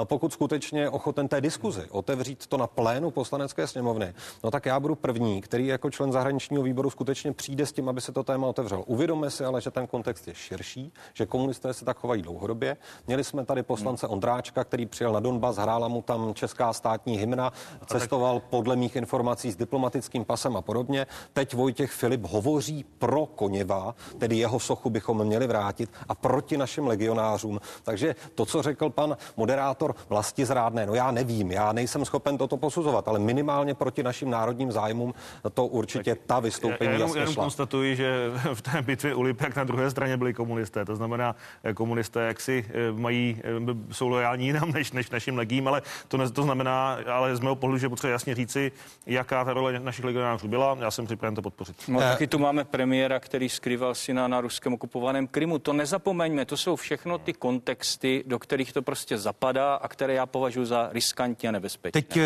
pokud 0.05 0.33
skutečně 0.33 0.81
je 0.81 0.91
ochoten 0.91 1.29
té 1.29 1.41
diskuzi 1.41 1.87
otevřít 1.91 2.47
to 2.47 2.57
na 2.57 2.67
plénu 2.67 3.11
poslanecké 3.11 3.67
sněmovny, 3.67 4.15
no 4.45 4.51
tak 4.51 4.67
já 4.67 4.81
budu 4.81 4.95
první, 4.95 5.41
který 5.41 5.67
jako 5.67 5.91
člen 5.91 6.13
zahraničního 6.13 6.63
výboru 6.63 6.91
skutečně 6.91 7.33
přijde 7.33 7.67
s 7.67 7.73
tím, 7.73 7.89
aby 7.89 8.01
se 8.01 8.13
to 8.13 8.23
téma 8.23 8.47
otevřel. 8.47 8.85
Uvědomme 8.87 9.31
si 9.31 9.45
ale, 9.45 9.61
že 9.61 9.71
ten 9.71 9.87
kontext 9.87 10.29
je 10.29 10.35
širší, 10.35 10.93
že 11.15 11.27
komunisté 11.27 11.75
se 11.75 11.85
tak 11.85 11.99
chovají 11.99 12.23
dlouhodobě. 12.23 12.77
Měli 13.07 13.25
jsme 13.25 13.45
tady 13.45 13.63
poslance 13.63 14.07
Ondráčka, 14.07 14.65
který 14.65 14.87
přijel 14.87 15.13
na 15.13 15.21
Donbas, 15.21 15.57
hrála 15.57 15.89
mu 15.89 16.03
tam 16.03 16.35
česká 16.35 16.73
státní 16.73 17.19
hymna, 17.19 17.53
cestoval 17.87 18.41
podle 18.41 18.77
mých 18.77 18.97
informací 18.97 19.51
s 19.51 19.57
diplomatickým 19.57 20.25
pasem 20.25 20.57
a 20.57 20.63
podobně. 20.63 21.07
Teď 21.33 21.55
Vojtěch 21.55 21.91
Filip 21.91 22.25
hovoří 22.25 22.85
pro 22.99 23.27
Koněva, 23.27 23.95
tedy 24.19 24.37
jeho 24.37 24.61
sochu 24.61 24.91
bychom 24.91 25.25
měli 25.25 25.47
vrátit 25.47 25.91
a 26.09 26.15
proti 26.15 26.57
našim 26.57 26.87
legionářům. 26.97 27.61
Takže 27.83 28.15
to, 28.35 28.47
co 28.47 28.63
řekl 28.63 28.91
pan 28.91 29.17
moderátor 29.37 29.95
vlasti 30.09 30.45
zrádné, 30.45 30.87
no 30.87 30.95
já 30.95 31.11
nevím, 31.11 31.53
já 31.53 31.73
nejsem 31.73 32.05
schopen 32.05 32.39
toto 32.39 32.57
posuzovat, 32.57 33.09
ale 33.09 33.19
minimálně 33.19 33.75
proti 33.75 34.03
našim 34.03 34.31
národním 34.31 34.73
zájmům 34.73 35.15
to 35.55 35.67
určitě 35.67 36.15
tak 36.15 36.25
ta 36.27 36.41
vystoupení 36.41 36.87
já, 36.87 36.93
já 36.93 36.99
jenom, 36.99 37.17
jenom 37.17 37.35
šla. 37.35 37.45
konstatuji, 37.45 37.97
že 37.97 38.31
v 38.55 38.63
té 38.63 38.83
bitvě 38.83 39.15
u 39.15 39.23
Lipek 39.23 39.57
na 39.57 39.65
druhé 39.65 39.91
straně 39.91 40.17
byli 40.17 40.35
komunisté. 40.35 40.85
To 40.85 40.97
znamená, 40.97 41.37
eh, 41.65 41.75
komunisté 41.75 42.21
jak 42.27 42.41
si 42.41 42.65
eh, 42.69 42.93
mají, 42.93 43.37
eh, 43.45 43.95
jsou 43.95 44.09
lojální 44.09 44.47
jinam 44.47 44.73
než, 44.73 44.93
než 44.93 45.11
našim 45.11 45.37
legím, 45.37 45.69
ale 45.69 45.83
to, 46.09 46.17
ne, 46.17 46.31
to 46.31 46.43
znamená, 46.43 46.99
ale 47.13 47.37
z 47.37 47.41
mého 47.41 47.57
pohledu, 47.57 47.79
že 47.79 47.89
potřeba 47.89 48.11
jasně 48.11 48.35
říci, 48.35 48.73
jaká 49.07 49.45
ta 49.45 49.53
role 49.53 49.81
našich 49.81 50.05
legionářů 50.05 50.49
byla. 50.49 50.77
Já 50.81 50.91
jsem 50.91 51.07
připraven 51.07 51.35
to 51.35 51.43
podpořit. 51.43 51.77
No, 51.89 52.01
taky 52.01 52.27
tu 52.27 52.39
máme 52.39 52.65
premiéra, 52.65 53.21
který 53.21 53.49
skrýval 53.49 53.95
si 53.95 54.15
na, 54.15 54.29
na 54.29 54.41
ruském 54.41 54.73
okupovaném 54.73 55.27
Krymu. 55.27 55.59
To 55.59 55.73
nezapomeňme, 55.73 56.45
to 56.45 56.57
jsou 56.57 56.77
všechno 56.77 56.86
všechno 56.87 57.19
ty 57.19 57.33
kontexty, 57.33 58.25
do 58.27 58.39
kterých 58.39 58.73
to 58.73 58.83
prostě 58.83 59.19
zapadá 59.19 59.75
a 59.75 59.89
které 59.89 60.15
já 60.15 60.27
považuji 60.27 60.65
za 60.65 60.89
riskantní 60.93 61.49
a 61.49 61.53
nebezpečné. 61.53 62.03
Teď 62.03 62.17
uh, 62.17 62.23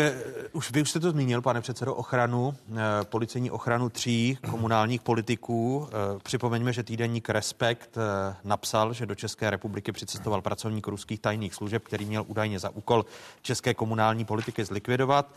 už 0.51 0.71
vy 0.71 0.81
už 0.81 0.89
jste 0.89 0.99
to 0.99 1.11
zmínil, 1.11 1.41
pane 1.41 1.61
předsedo, 1.61 1.95
ochranu, 1.95 2.47
uh, 2.47 2.77
policejní 3.03 3.51
ochranu 3.51 3.89
tří 3.89 4.37
komunálních 4.49 5.01
politiků. 5.01 5.77
Uh, 5.77 6.19
připomeňme, 6.23 6.73
že 6.73 6.83
týdenník 6.83 7.29
Respekt 7.29 7.97
napsal, 8.43 8.93
že 8.93 9.05
do 9.05 9.15
České 9.15 9.49
republiky 9.49 9.91
přicestoval 9.91 10.41
pracovník 10.41 10.87
ruských 10.87 11.19
tajných 11.19 11.55
služeb, 11.55 11.83
který 11.83 12.05
měl 12.05 12.23
údajně 12.27 12.59
za 12.59 12.69
úkol 12.69 13.05
české 13.41 13.73
komunální 13.73 14.25
politiky 14.25 14.65
zlikvidovat. 14.65 15.31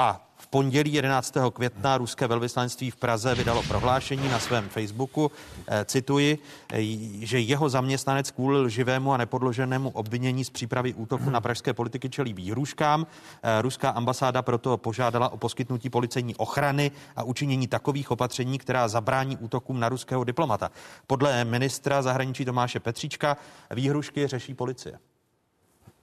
A 0.00 0.26
v 0.36 0.46
pondělí 0.46 0.92
11. 0.92 1.34
května 1.52 1.98
ruské 1.98 2.26
velvyslanectví 2.26 2.90
v 2.90 2.96
Praze 2.96 3.34
vydalo 3.34 3.62
prohlášení 3.62 4.28
na 4.28 4.38
svém 4.38 4.68
Facebooku, 4.68 5.30
eh, 5.68 5.84
cituji, 5.84 6.38
eh, 6.72 6.82
že 7.26 7.40
jeho 7.40 7.68
zaměstnanec 7.68 8.30
kvůli 8.30 8.60
lživému 8.60 9.12
a 9.12 9.16
nepodloženému 9.16 9.90
obvinění 9.90 10.44
z 10.44 10.50
přípravy 10.50 10.94
útoku 10.94 11.30
na 11.30 11.40
pražské 11.40 11.72
politiky 11.72 12.10
čelí 12.10 12.32
výhruškám. 12.32 13.06
Eh, 13.42 13.62
ruská 13.62 13.90
ambasáda 13.90 14.42
proto 14.42 14.76
požádala 14.76 15.28
o 15.28 15.36
poskytnutí 15.36 15.90
policejní 15.90 16.34
ochrany 16.34 16.90
a 17.16 17.22
učinění 17.22 17.66
takových 17.68 18.10
opatření, 18.10 18.58
která 18.58 18.88
zabrání 18.88 19.36
útokům 19.36 19.80
na 19.80 19.88
ruského 19.88 20.24
diplomata. 20.24 20.70
Podle 21.06 21.44
ministra 21.44 22.02
zahraničí 22.02 22.44
Tomáše 22.44 22.80
Petříčka 22.80 23.36
výhrušky 23.70 24.26
řeší 24.26 24.54
policie. 24.54 24.98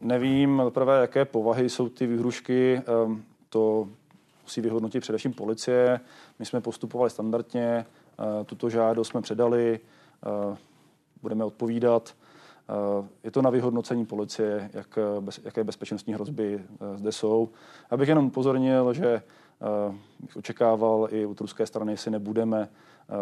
Nevím 0.01 0.61
prvé, 0.69 1.01
jaké 1.01 1.25
povahy 1.25 1.69
jsou 1.69 1.89
ty 1.89 2.07
výhrušky. 2.07 2.81
To 3.49 3.87
musí 4.47 4.61
vyhodnotit 4.61 4.99
především 4.99 5.33
policie. 5.33 5.99
My 6.39 6.45
jsme 6.45 6.61
postupovali 6.61 7.09
standardně, 7.09 7.85
eh, 8.19 8.43
tuto 8.43 8.69
žádost 8.69 9.07
jsme 9.07 9.21
předali, 9.21 9.79
eh, 10.25 10.57
budeme 11.21 11.45
odpovídat. 11.45 12.15
Eh, 12.69 13.07
je 13.23 13.31
to 13.31 13.41
na 13.41 13.49
vyhodnocení 13.49 14.05
policie, 14.05 14.69
jak, 14.73 14.99
jaké 15.43 15.63
bezpečnostní 15.63 16.13
hrozby 16.13 16.63
zde 16.95 17.11
jsou. 17.11 17.49
Abych 17.89 18.09
jenom 18.09 18.25
upozornil, 18.25 18.93
že 18.93 19.21
bych 20.19 20.37
očekával 20.37 21.07
i 21.11 21.25
od 21.25 21.41
ruské 21.41 21.65
strany, 21.65 21.93
jestli 21.93 22.11
nebudeme 22.11 22.69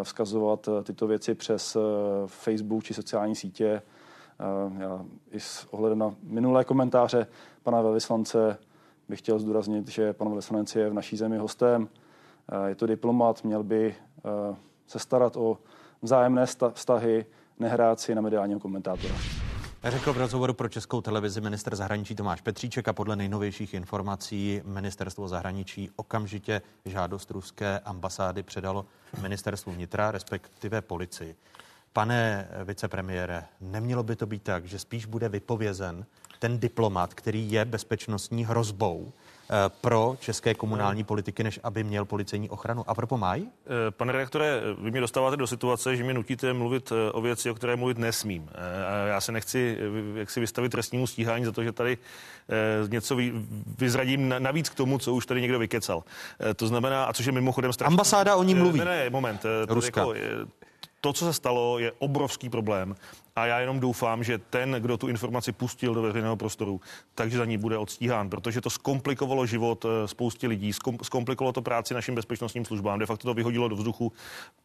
vzkazovat 0.04 0.70
tyto 0.84 1.08
věci 1.08 1.36
přes 1.36 1.78
Facebook 2.26 2.84
či 2.84 2.94
sociální 2.94 3.36
sítě. 3.36 3.82
Já 4.80 5.06
i 5.32 5.40
s 5.40 5.68
ohledem 5.72 6.00
na 6.00 6.16
minulé 6.24 6.66
komentáře 6.66 7.28
pana 7.64 7.82
velvyslance 7.82 8.58
bych 9.10 9.20
chtěl 9.20 9.40
zdůraznit, 9.40 9.88
že 9.88 10.14
pan 10.14 10.28
velvyslanec 10.28 10.76
je 10.76 10.90
v 10.90 10.94
naší 10.94 11.18
zemi 11.18 11.38
hostem. 11.38 11.90
Eh, 12.52 12.70
je 12.70 12.76
to 12.76 12.88
diplomat, 12.88 13.44
měl 13.44 13.64
by 13.64 13.96
eh, 13.96 14.56
se 14.88 15.00
starat 15.00 15.38
o 15.38 15.58
vzájemné 16.02 16.46
vztahy, 16.74 17.26
nehrát 17.60 18.00
si 18.00 18.16
na 18.16 18.22
mediálního 18.22 18.60
komentátora. 18.60 19.16
Řekl 19.84 20.14
v 20.14 20.18
rozhovoru 20.18 20.54
pro 20.54 20.70
Českou 20.70 21.02
televizi 21.02 21.42
minister 21.42 21.76
zahraničí 21.76 22.16
Tomáš 22.16 22.42
Petříček 22.42 22.88
a 22.88 22.94
podle 22.94 23.16
nejnovějších 23.16 23.74
informací 23.74 24.62
ministerstvo 24.66 25.28
zahraničí 25.28 25.90
okamžitě 25.96 26.62
žádost 26.86 27.32
ruské 27.32 27.80
ambasády 27.80 28.44
předalo 28.44 28.86
ministerstvu 29.22 29.72
vnitra, 29.72 30.12
respektive 30.12 30.82
policii. 30.82 31.36
Pane 31.94 32.48
vicepremiére, 32.64 33.46
nemělo 33.62 34.04
by 34.04 34.16
to 34.16 34.26
být 34.26 34.44
tak, 34.44 34.66
že 34.66 34.80
spíš 34.80 35.06
bude 35.06 35.30
vypovězen 35.30 36.06
ten 36.46 36.60
diplomat, 36.60 37.14
který 37.14 37.52
je 37.52 37.66
bezpečnostní 37.66 38.46
hrozbou 38.46 39.12
eh, 39.12 39.54
pro 39.82 40.16
české 40.20 40.54
komunální 40.54 41.04
politiky, 41.04 41.44
než 41.44 41.60
aby 41.64 41.84
měl 41.84 42.06
policejní 42.06 42.50
ochranu. 42.50 42.90
A 42.90 42.96
pro 42.96 43.08
pomáj? 43.08 43.42
Eh, 43.42 43.92
pane 43.92 44.14
redaktore, 44.14 44.62
vy 44.82 44.92
mě 44.92 45.02
dostáváte 45.02 45.38
do 45.38 45.48
situace, 45.48 45.96
že 45.96 46.04
mě 46.04 46.14
nutíte 46.14 46.54
mluvit 46.54 46.92
eh, 46.92 47.12
o 47.12 47.22
věci, 47.22 47.50
o 47.50 47.54
které 47.56 47.76
mluvit 47.76 47.98
nesmím. 47.98 48.50
Já 49.08 49.22
se 49.22 49.32
nechci 49.32 49.78
jak 50.16 50.30
si 50.30 50.40
vystavit 50.40 50.72
trestnímu 50.72 51.08
stíhání 51.08 51.46
za 51.46 51.52
to, 51.52 51.64
že 51.64 51.72
tady 51.72 51.98
něco 52.90 53.18
vyzradím 53.78 54.34
navíc 54.40 54.70
k 54.70 54.76
tomu, 54.76 54.98
co 54.98 55.14
už 55.14 55.26
tady 55.26 55.42
někdo 55.42 55.60
vykecal. 55.60 56.04
To 56.56 56.68
znamená, 56.68 57.06
a 57.06 57.14
což 57.14 57.26
je 57.26 57.32
mimochodem 57.32 57.74
strašný. 57.74 57.94
Ambasáda 57.94 58.36
o 58.36 58.44
ní 58.44 58.56
mluví. 58.56 58.80
Ne, 58.80 58.86
ne, 58.86 59.10
moment. 59.10 59.46
Ruska. 59.68 60.02
Jako, 60.02 60.14
to, 61.02 61.14
co 61.14 61.26
se 61.26 61.34
stalo, 61.34 61.80
je 61.80 61.92
obrovský 62.00 62.50
problém 62.50 62.96
a 63.38 63.46
já 63.46 63.60
jenom 63.60 63.80
doufám, 63.80 64.24
že 64.24 64.38
ten, 64.38 64.72
kdo 64.72 64.98
tu 64.98 65.08
informaci 65.08 65.52
pustil 65.52 65.94
do 65.94 66.02
veřejného 66.02 66.36
prostoru, 66.36 66.82
takže 67.16 67.38
za 67.38 67.46
ní 67.46 67.58
bude 67.58 67.78
odstíhán, 67.78 68.30
protože 68.30 68.62
to 68.62 68.70
zkomplikovalo 68.70 69.46
život 69.46 69.86
eh, 69.86 70.08
spoustě 70.08 70.48
lidí, 70.48 70.74
zkomplikovalo 71.02 71.54
to 71.54 71.62
práci 71.62 71.94
našim 71.94 72.16
bezpečnostním 72.16 72.66
službám, 72.66 73.00
de 73.00 73.06
facto 73.06 73.28
to 73.28 73.34
vyhodilo 73.34 73.68
do 73.68 73.76
vzduchu 73.76 74.14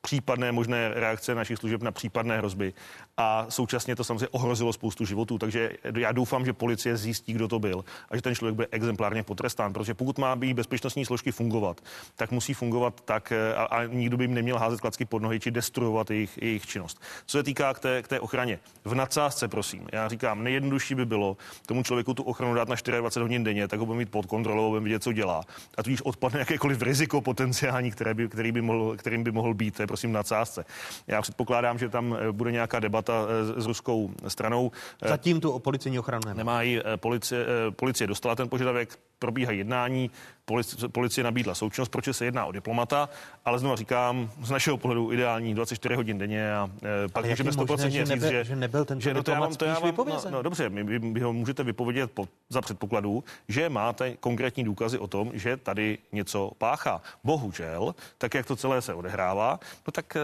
případné 0.01 0.53
možné 0.53 0.91
reakce 0.95 1.35
našich 1.35 1.59
služeb 1.59 1.83
na 1.83 1.91
případné 1.91 2.39
hrozby 2.39 2.73
a 3.17 3.47
současně 3.49 3.97
to 3.97 4.05
samozřejmě 4.05 4.29
ohrozilo 4.29 4.73
spoustu 4.73 5.05
životů, 5.05 5.39
takže 5.39 5.71
já 5.97 6.13
doufám, 6.13 6.45
že 6.45 6.53
policie 6.53 6.97
zjistí, 6.97 7.33
kdo 7.33 7.49
to 7.49 7.59
byl 7.59 7.85
a 8.11 8.17
že 8.17 8.23
ten 8.23 8.35
člověk 8.35 8.55
bude 8.55 8.69
exemplárně 8.71 9.23
potrestán, 9.23 9.73
protože 9.73 9.95
pokud 9.95 10.19
má 10.19 10.37
být 10.37 10.55
bezpečnostní 10.55 11.05
složky 11.05 11.33
fungovat, 11.33 11.81
tak 12.17 12.31
musí 12.31 12.55
fungovat 12.55 13.01
tak 13.05 13.33
eh, 13.33 13.55
a, 13.55 13.65
a 13.65 13.85
nikdo 13.85 14.17
by 14.17 14.25
jim 14.25 14.35
neměl 14.35 14.59
házet 14.59 14.81
klacky 14.81 15.05
pod 15.05 15.23
nohy 15.23 15.41
či 15.41 15.51
destruovat 15.51 16.11
jejich, 16.11 16.43
jejich 16.43 16.67
činnost. 16.67 17.01
Co 17.27 17.39
se 17.39 17.43
týká 17.43 17.75
k 17.75 17.81
té, 17.81 18.03
k 18.03 18.09
té 18.09 18.21
ochraně, 18.21 18.60
v 18.85 18.95
nadsázce, 18.95 19.49
prosím. 19.49 19.89
Já 19.93 20.09
říkám, 20.09 20.45
nejjednodušší 20.45 20.95
by 20.95 21.07
bylo 21.07 21.37
tomu 21.67 21.83
člověku 21.83 22.15
tu 22.15 22.23
ochranu 22.23 22.55
dát 22.55 22.69
na 22.69 22.75
24 22.75 23.23
hodin 23.23 23.45
denně, 23.45 23.69
tak 23.69 23.81
ho 23.81 23.87
bude 23.87 23.99
mít 23.99 24.11
pod 24.11 24.27
kontrolou, 24.27 24.69
bude 24.69 24.81
vidět, 24.81 25.03
co 25.03 25.13
dělá. 25.13 25.43
A 25.79 25.83
tudíž 25.83 26.03
odpadne 26.03 26.39
jakékoliv 26.39 26.83
riziko 26.83 27.21
potenciální, 27.21 27.91
které 27.91 28.15
by, 28.15 28.29
který 28.29 28.53
by 28.53 28.63
mohl, 28.63 28.97
kterým 28.97 29.25
by 29.25 29.33
mohl 29.33 29.55
být. 29.55 29.77
To 29.77 29.83
je 29.83 29.87
prosím 29.87 30.13
nadsázce. 30.13 30.65
Já 31.07 31.23
předpokládám, 31.23 31.79
že 31.79 31.89
tam 31.89 32.17
eh, 32.21 32.33
bude 32.33 32.53
nějaká 32.53 32.81
debata 32.81 33.15
eh, 33.57 33.63
s 33.63 33.67
ruskou 33.67 34.11
stranou. 34.29 34.71
Eh, 35.03 35.09
Zatím 35.09 35.41
tu 35.41 35.51
o 35.51 35.59
policejní 35.59 35.99
ochranu 35.99 36.23
nemá. 36.27 36.39
Nemají 36.39 36.81
policie, 36.97 37.47
policie 37.71 38.07
dostala 38.07 38.35
ten 38.35 38.49
požadavek, 38.49 38.99
probíhají 39.21 39.59
jednání, 39.59 40.11
policie, 40.45 40.89
policie 40.89 41.25
nabídla 41.25 41.55
součinnost, 41.55 41.89
proč 41.89 42.09
se 42.13 42.25
jedná 42.25 42.47
o 42.47 42.53
diplomata, 42.53 43.09
ale 43.45 43.59
znovu 43.59 43.77
říkám, 43.77 44.31
z 44.43 44.51
našeho 44.51 44.77
pohledu 44.77 45.13
ideální 45.13 45.55
24 45.55 45.95
hodin 45.95 46.19
denně 46.19 46.55
a 46.55 46.71
e, 47.05 47.09
pak 47.09 47.25
ale 47.25 47.29
můžeme 47.29 47.51
100% 47.51 47.77
říct, 47.77 47.93
že, 47.93 48.05
nebyl, 48.05 48.45
že 48.45 48.50
nebyl 48.57 48.85
ten 48.85 49.01
že 49.01 49.15
no 49.15 49.23
to 49.23 49.31
já 49.31 49.41
vám, 49.41 49.55
to 49.55 49.65
já 49.65 49.79
vám, 49.79 49.95
no, 49.97 50.21
no, 50.31 50.43
dobře, 50.43 50.69
my, 50.69 50.99
vy 50.99 51.21
ho 51.21 51.33
můžete 51.33 51.63
vypovědět 51.63 52.11
po, 52.11 52.29
za 52.49 52.61
předpokladu, 52.61 53.25
že 53.49 53.69
máte 53.69 54.17
konkrétní 54.17 54.65
důkazy 54.65 54.99
o 54.99 55.07
tom, 55.07 55.31
že 55.35 55.57
tady 55.57 55.99
něco 56.13 56.51
páchá. 56.59 57.01
Bohužel, 57.25 57.95
tak 58.19 58.35
jak 58.35 58.47
to 58.47 58.57
celé 58.57 58.83
se 58.83 58.95
odehrává, 58.95 59.61
no 59.87 59.91
tak 59.93 60.17
e, 60.17 60.23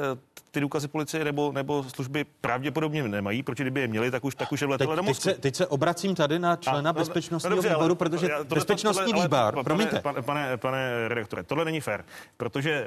ty 0.50 0.60
důkazy 0.60 0.88
policie 0.88 1.24
nebo, 1.24 1.52
nebo 1.52 1.84
služby 1.94 2.24
pravděpodobně 2.40 3.08
nemají, 3.08 3.42
protože 3.42 3.64
kdyby 3.64 3.80
je 3.80 3.88
měli, 3.88 4.10
tak 4.10 4.24
už, 4.24 4.34
tak 4.34 4.52
už 4.52 4.60
je 4.60 4.66
vletěle 4.66 4.96
do 4.96 5.02
teď 5.02 5.16
se, 5.16 5.34
teď 5.34 5.54
se 5.54 5.66
obracím 5.66 6.14
tady 6.14 6.38
na 6.38 6.56
člena 6.56 6.90
a, 6.90 6.92
no, 6.92 6.98
bezpečnostního 6.98 7.50
no, 7.50 7.56
dobře, 7.56 7.68
výboru, 7.68 7.94
protože 7.94 8.28
tohle, 8.28 8.44
bezpečnostní 8.44 9.12
tohle, 9.12 9.24
výbor, 9.24 9.54
ale, 9.54 9.64
promiňte. 9.64 10.00
Pane, 10.00 10.22
pane, 10.22 10.56
pane 10.56 11.08
redaktore, 11.08 11.42
tohle 11.42 11.64
není 11.64 11.80
fér, 11.80 12.04
protože 12.36 12.86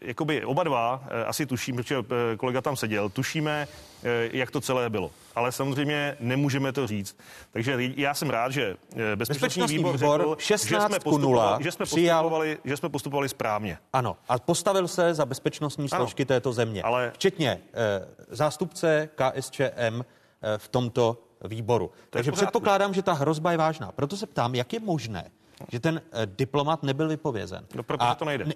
jakoby 0.00 0.44
oba 0.44 0.62
dva 0.62 1.04
eh, 1.08 1.24
asi 1.24 1.46
tuším, 1.46 1.76
protože 1.76 1.96
eh, 1.98 2.36
kolega 2.36 2.60
tam 2.60 2.76
seděl, 2.76 3.08
tušíme, 3.08 3.68
eh, 3.68 3.97
jak 4.32 4.50
to 4.50 4.60
celé 4.60 4.90
bylo. 4.90 5.10
Ale 5.34 5.52
samozřejmě 5.52 6.16
nemůžeme 6.20 6.72
to 6.72 6.86
říct. 6.86 7.16
Takže 7.52 7.78
já 7.96 8.14
jsem 8.14 8.30
rád, 8.30 8.52
že 8.52 8.62
eh, 8.62 9.16
bezpečnostní, 9.16 9.16
bezpečnostní 9.16 9.76
výbor, 9.76 9.94
výbor 9.94 10.20
řekl, 10.20 10.36
16 10.38 10.82
že 10.82 10.86
jsme, 10.88 11.00
postupovali, 11.00 11.64
že, 11.64 11.72
jsme 11.72 11.86
postupovali, 11.86 12.58
že 12.64 12.76
jsme 12.76 12.88
postupovali 12.88 13.28
správně. 13.28 13.78
Ano, 13.92 14.16
a 14.28 14.38
postavil 14.38 14.88
se 14.88 15.14
za 15.14 15.26
bezpečnostní 15.26 15.88
složky 15.88 16.22
ano, 16.22 16.26
této 16.26 16.52
země. 16.52 16.82
Ale... 16.82 17.10
Včetně 17.14 17.60
eh, 17.74 18.08
zástupce 18.30 19.08
KSČM 19.14 19.60
eh, 20.00 20.58
v 20.58 20.68
tomto 20.68 21.18
výboru. 21.44 21.90
Takže 22.10 22.32
předpokládám, 22.32 22.94
že 22.94 23.02
ta 23.02 23.12
hrozba 23.12 23.52
je 23.52 23.58
vážná. 23.58 23.92
Proto 23.92 24.16
se 24.16 24.26
ptám, 24.26 24.54
jak 24.54 24.72
je 24.72 24.80
možné, 24.80 25.30
že 25.72 25.80
ten 25.80 26.02
eh, 26.12 26.26
diplomat 26.26 26.82
nebyl 26.82 27.08
vypovězen. 27.08 27.66
No, 27.74 27.82
protože 27.82 28.10
a 28.10 28.14
to 28.14 28.24
nejde. 28.24 28.44
Ne, 28.44 28.54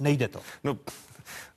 nejde 0.00 0.28
to. 0.28 0.40
No, 0.64 0.76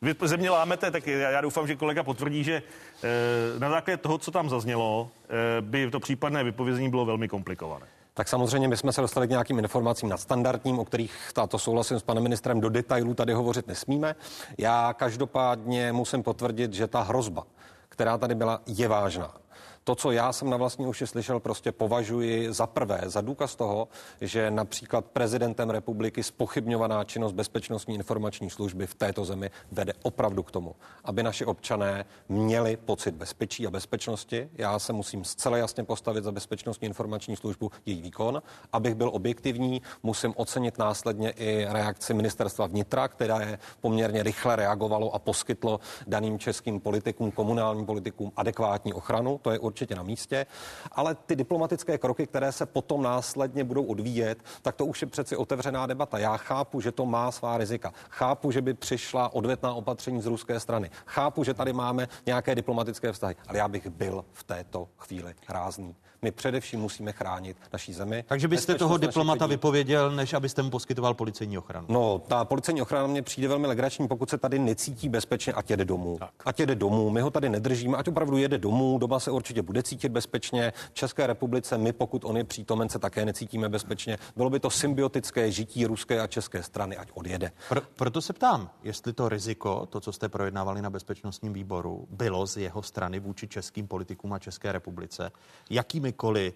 vy 0.01 0.15
země 0.23 0.49
lámete, 0.49 0.91
tak 0.91 1.07
já, 1.07 1.41
doufám, 1.41 1.67
že 1.67 1.75
kolega 1.75 2.03
potvrdí, 2.03 2.43
že 2.43 2.63
e, 3.03 3.60
na 3.60 3.69
základě 3.69 3.97
toho, 3.97 4.17
co 4.17 4.31
tam 4.31 4.49
zaznělo, 4.49 5.12
e, 5.57 5.62
by 5.62 5.91
to 5.91 5.99
případné 5.99 6.43
vypovězení 6.43 6.89
bylo 6.89 7.05
velmi 7.05 7.27
komplikované. 7.27 7.86
Tak 8.13 8.27
samozřejmě 8.27 8.67
my 8.67 8.77
jsme 8.77 8.93
se 8.93 9.01
dostali 9.01 9.27
k 9.27 9.29
nějakým 9.29 9.60
informacím 9.60 10.10
nadstandardním, 10.10 10.79
o 10.79 10.86
kterých 10.86 11.13
tato 11.34 11.60
souhlasím 11.60 11.99
s 11.99 12.03
panem 12.03 12.23
ministrem 12.23 12.62
do 12.62 12.69
detailů 12.69 13.13
tady 13.13 13.34
hovořit 13.34 13.67
nesmíme. 13.67 14.15
Já 14.57 14.93
každopádně 14.93 15.91
musím 15.91 16.23
potvrdit, 16.23 16.73
že 16.73 16.88
ta 16.88 17.01
hrozba, 17.01 17.43
která 17.89 18.17
tady 18.17 18.36
byla, 18.36 18.62
je 18.67 18.88
vážná. 18.88 19.40
To, 19.84 19.96
co 19.96 20.12
já 20.12 20.34
jsem 20.34 20.50
na 20.50 20.58
vlastní 20.58 20.88
uši 20.88 21.08
slyšel, 21.08 21.39
prostě 21.39 21.72
považuji 21.72 22.54
za 22.54 22.67
prvé, 22.67 23.02
za 23.06 23.22
důkaz 23.22 23.56
toho, 23.56 23.88
že 24.22 24.52
například 24.52 25.06
prezidentem 25.06 25.70
republiky 25.70 26.24
spochybňovaná 26.24 27.04
činnost 27.04 27.32
bezpečnostní 27.32 27.96
informační 27.96 28.50
služby 28.50 28.88
v 28.88 28.96
této 28.96 29.26
zemi 29.26 29.52
vede 29.72 29.94
opravdu 30.04 30.44
k 30.44 30.52
tomu, 30.52 30.76
aby 31.04 31.24
naši 31.24 31.46
občané 31.46 32.06
měli 32.30 32.78
pocit 32.78 33.15
bezpečí 33.15 33.67
a 33.67 33.72
bezpečnosti. 33.72 34.50
Já 34.54 34.80
se 34.80 34.94
musím 34.94 35.24
zcela 35.24 35.58
jasně 35.58 35.84
postavit 35.84 36.24
za 36.24 36.32
bezpečnostní 36.32 36.86
informační 36.86 37.36
službu, 37.36 37.72
její 37.86 38.02
výkon. 38.02 38.41
Abych 38.74 38.96
byl 38.96 39.10
objektivní, 39.13 39.82
musím 40.04 40.34
ocenit 40.36 40.78
následně 40.78 41.30
i 41.32 41.65
reakci 41.70 42.13
ministerstva 42.13 42.67
vnitra, 42.67 43.08
která 43.08 43.41
je 43.41 43.60
poměrně 43.80 44.24
rychle 44.24 44.56
reagovalo 44.56 45.15
a 45.15 45.20
poskytlo 45.20 45.80
daným 46.08 46.39
českým 46.39 46.80
politikům, 46.80 47.32
komunálním 47.32 47.86
politikům 47.86 48.32
adekvátní 48.36 48.94
ochranu. 48.94 49.39
To 49.41 49.52
je 49.52 49.60
určitě 49.71 49.95
na 49.95 50.03
místě, 50.03 50.45
ale 50.91 51.15
ty 51.15 51.36
diplomatické 51.36 51.97
kroky, 51.97 52.27
které 52.27 52.51
se 52.51 52.65
potom 52.65 53.01
následně 53.01 53.63
budou 53.63 53.84
odvíjet, 53.84 54.38
tak 54.62 54.75
to 54.75 54.86
už 54.86 55.01
je 55.01 55.07
přeci 55.07 55.36
otevřená 55.36 55.88
debata. 55.88 56.17
Já 56.17 56.38
chápu, 56.38 56.81
že 56.81 56.91
to 56.91 57.05
má 57.05 57.31
svá 57.31 57.57
rizika. 57.57 57.93
Chápu, 58.10 58.51
že 58.51 58.62
by 58.62 58.73
přišla 58.73 59.34
odvetná 59.34 59.73
opatření 59.73 60.21
z 60.21 60.25
ruské 60.25 60.60
strany. 60.60 60.91
Chápu, 61.05 61.43
že 61.43 61.53
tady 61.53 61.73
máme 61.73 62.07
nějaké 62.25 62.55
diplomatické 62.55 63.12
vztahy, 63.12 63.36
ale 63.47 63.57
já 63.57 63.67
bych 63.67 63.88
byl 63.88 64.25
v 64.31 64.43
této 64.43 64.88
chvíli 64.97 65.34
rázný. 65.49 65.95
My 66.25 66.31
především 66.31 66.79
musíme 66.79 67.12
chránit 67.12 67.57
naší 67.73 67.93
zemi. 67.93 68.23
Takže 68.27 68.47
byste 68.47 68.75
toho 68.75 68.97
diplomata 68.97 69.45
vypověděl, 69.45 70.12
než 70.12 70.34
abyste 70.34 70.62
mu 70.63 70.69
poskytoval 70.69 71.13
policejní 71.13 71.57
ochranu? 71.57 71.88
No, 71.89 72.19
ta 72.27 72.45
policejní 72.45 72.81
ochrana 72.81 73.07
mě 73.07 73.21
přijde 73.21 73.47
velmi 73.47 73.67
legrační, 73.67 74.07
pokud 74.07 74.29
se 74.29 74.38
tady 74.38 74.60
necítí 74.60 75.10
bezpečně, 75.10 75.53
ať 75.53 75.69
jede 75.69 75.86
domů. 75.86 76.17
Tak. 76.19 76.31
Ať 76.45 76.60
jede 76.60 76.75
domů, 76.75 77.10
my 77.10 77.21
ho 77.21 77.31
tady 77.31 77.49
nedržíme, 77.49 77.97
ať 77.97 78.07
opravdu 78.07 78.38
jede 78.38 78.57
domů, 78.57 78.97
doma 78.97 79.19
se 79.19 79.31
určitě 79.31 79.62
bude 79.62 79.84
cítit 79.84 80.10
bezpečně. 80.10 80.73
V 80.91 80.93
České 80.93 81.27
republice 81.27 81.77
my, 81.77 81.93
pokud 81.93 82.25
on 82.25 82.38
je 82.38 82.43
přítomen, 82.43 82.89
se 82.89 82.99
také 82.99 83.25
necítíme 83.25 83.69
bezpečně. 83.69 84.17
Bylo 84.36 84.49
by 84.49 84.60
to 84.60 84.69
symbiotické 84.69 85.51
žití 85.51 85.86
ruské 85.86 86.21
a 86.21 86.27
české 86.27 86.63
strany, 86.63 86.97
ať 86.97 87.12
odjede. 87.13 87.51
Pro, 87.69 87.81
proto 87.95 88.21
se 88.21 88.34
ptám, 88.34 88.69
jestli 88.84 89.13
to 89.13 89.29
riziko, 89.29 89.86
to, 89.86 89.99
co 89.99 90.12
jste 90.12 90.29
projednávali 90.29 90.81
na 90.81 90.89
bezpečnostním 90.89 91.53
výboru, 91.53 92.07
bylo 92.10 92.47
z 92.47 92.57
jeho 92.57 92.84
strany 92.84 93.19
vůči 93.19 93.47
českým 93.47 93.88
politikům 93.88 94.34
a 94.34 94.39
České 94.39 94.71
republice, 94.71 95.31
jakýmikoliv 95.69 96.11
Eh, 96.38 96.54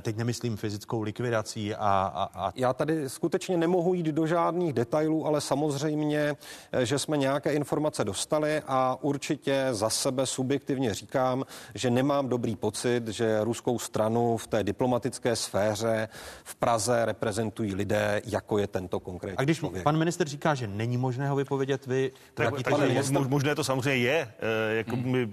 teď 0.00 0.16
nemyslím 0.16 0.56
fyzickou 0.56 1.02
likvidací 1.02 1.74
a, 1.74 1.78
a, 2.14 2.46
a... 2.46 2.52
Já 2.54 2.72
tady 2.72 3.08
skutečně 3.08 3.56
nemohu 3.56 3.94
jít 3.94 4.06
do 4.06 4.26
žádných 4.26 4.72
detailů, 4.72 5.26
ale 5.26 5.40
samozřejmě, 5.40 6.36
eh, 6.72 6.86
že 6.86 6.98
jsme 6.98 7.16
nějaké 7.16 7.52
informace 7.52 8.04
dostali 8.04 8.62
a 8.66 8.98
určitě 9.00 9.68
za 9.70 9.90
sebe 9.90 10.26
subjektivně 10.26 10.94
říkám, 10.94 11.44
že 11.74 11.90
nemám 11.90 12.28
dobrý 12.28 12.56
pocit, 12.56 13.08
že 13.08 13.44
ruskou 13.44 13.78
stranu 13.78 14.36
v 14.36 14.46
té 14.46 14.64
diplomatické 14.64 15.36
sféře 15.36 16.08
v 16.44 16.54
Praze 16.54 17.04
reprezentují 17.04 17.74
lidé, 17.74 18.22
jako 18.26 18.58
je 18.58 18.66
tento 18.66 19.00
konkrétní 19.00 19.38
A 19.38 19.42
když 19.42 19.58
člověk. 19.58 19.84
pan 19.84 19.96
minister 19.96 20.28
říká, 20.28 20.54
že 20.54 20.66
není 20.66 20.96
možné 20.96 21.28
ho 21.28 21.36
vypovědět, 21.36 21.86
vy... 21.86 22.12
Tak, 22.34 22.54
tak, 22.54 22.62
tak 22.62 22.88
minister... 22.88 23.28
možné 23.28 23.54
to 23.54 23.64
samozřejmě 23.64 23.96
je. 23.96 24.28
E, 24.40 24.76
jako 24.76 24.96
hmm. 24.96 25.10
my, 25.10 25.28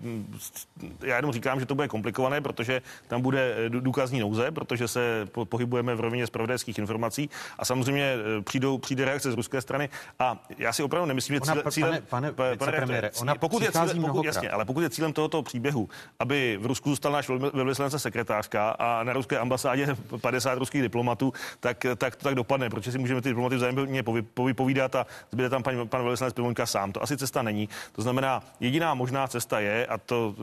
já 1.01 1.15
jenom 1.15 1.31
říkám, 1.31 1.59
že 1.59 1.65
to 1.65 1.75
bude 1.75 1.87
komplikované, 1.87 2.41
protože 2.41 2.81
tam 3.07 3.21
bude 3.21 3.69
důkazní 3.69 4.19
nouze 4.19 4.32
nouze, 4.33 4.51
protože 4.51 4.87
se 4.87 5.27
pohybujeme 5.43 5.95
v 5.95 5.99
rovině 5.99 6.27
zpravodajských 6.27 6.77
informací 6.77 7.29
a 7.59 7.65
samozřejmě 7.65 8.03
e, 8.03 8.41
přijdou, 8.41 8.77
přijde 8.77 9.05
reakce 9.05 9.31
z 9.31 9.35
ruské 9.35 9.61
strany 9.61 9.89
a 10.19 10.43
já 10.57 10.73
si 10.73 10.83
opravdu 10.83 11.07
nemyslím, 11.07 11.35
že 11.35 11.41
cílem, 11.69 11.91
pane, 11.91 12.01
pane, 12.09 12.31
pane, 12.31 12.57
pane 12.57 12.71
premiére, 12.71 13.11
ona 13.21 13.35
pokud 13.35 13.63
je 13.63 13.71
cílem, 13.71 14.01
pokud, 14.01 14.25
jasně, 14.25 14.49
ale 14.49 14.65
pokud 14.65 14.81
je 14.81 14.89
cílem 14.89 15.13
tohoto 15.13 15.43
příběhu, 15.43 15.89
aby 16.19 16.57
v 16.61 16.65
Rusku 16.65 16.89
zůstal 16.89 17.11
náš 17.11 17.29
velvyslance 17.53 17.99
sekretářka 17.99 18.69
a 18.69 19.03
na 19.03 19.13
ruské 19.13 19.39
ambasádě 19.39 19.87
50 20.21 20.57
ruských 20.57 20.81
diplomatů, 20.81 21.33
tak, 21.59 21.85
tak 21.97 22.15
to 22.15 22.23
tak 22.23 22.35
dopadne, 22.35 22.69
protože 22.69 22.91
si 22.91 22.97
můžeme 22.97 23.21
ty 23.21 23.29
diplomaty 23.29 23.55
vzájemně 23.55 24.03
povypovídat 24.33 24.95
a 24.95 25.05
zbyde 25.31 25.49
tam 25.49 25.63
pan, 25.63 25.87
pan 25.87 26.01
velvyslanec 26.01 26.33
Pivoňka 26.33 26.65
sám. 26.65 26.91
To 26.91 27.03
asi 27.03 27.17
cesta 27.17 27.41
není. 27.41 27.69
To 27.91 28.01
znamená, 28.01 28.43
jediná 28.59 28.93
možná 28.93 29.27
cesta 29.27 29.59
je, 29.59 29.85
a 29.85 29.97
to 29.97 30.35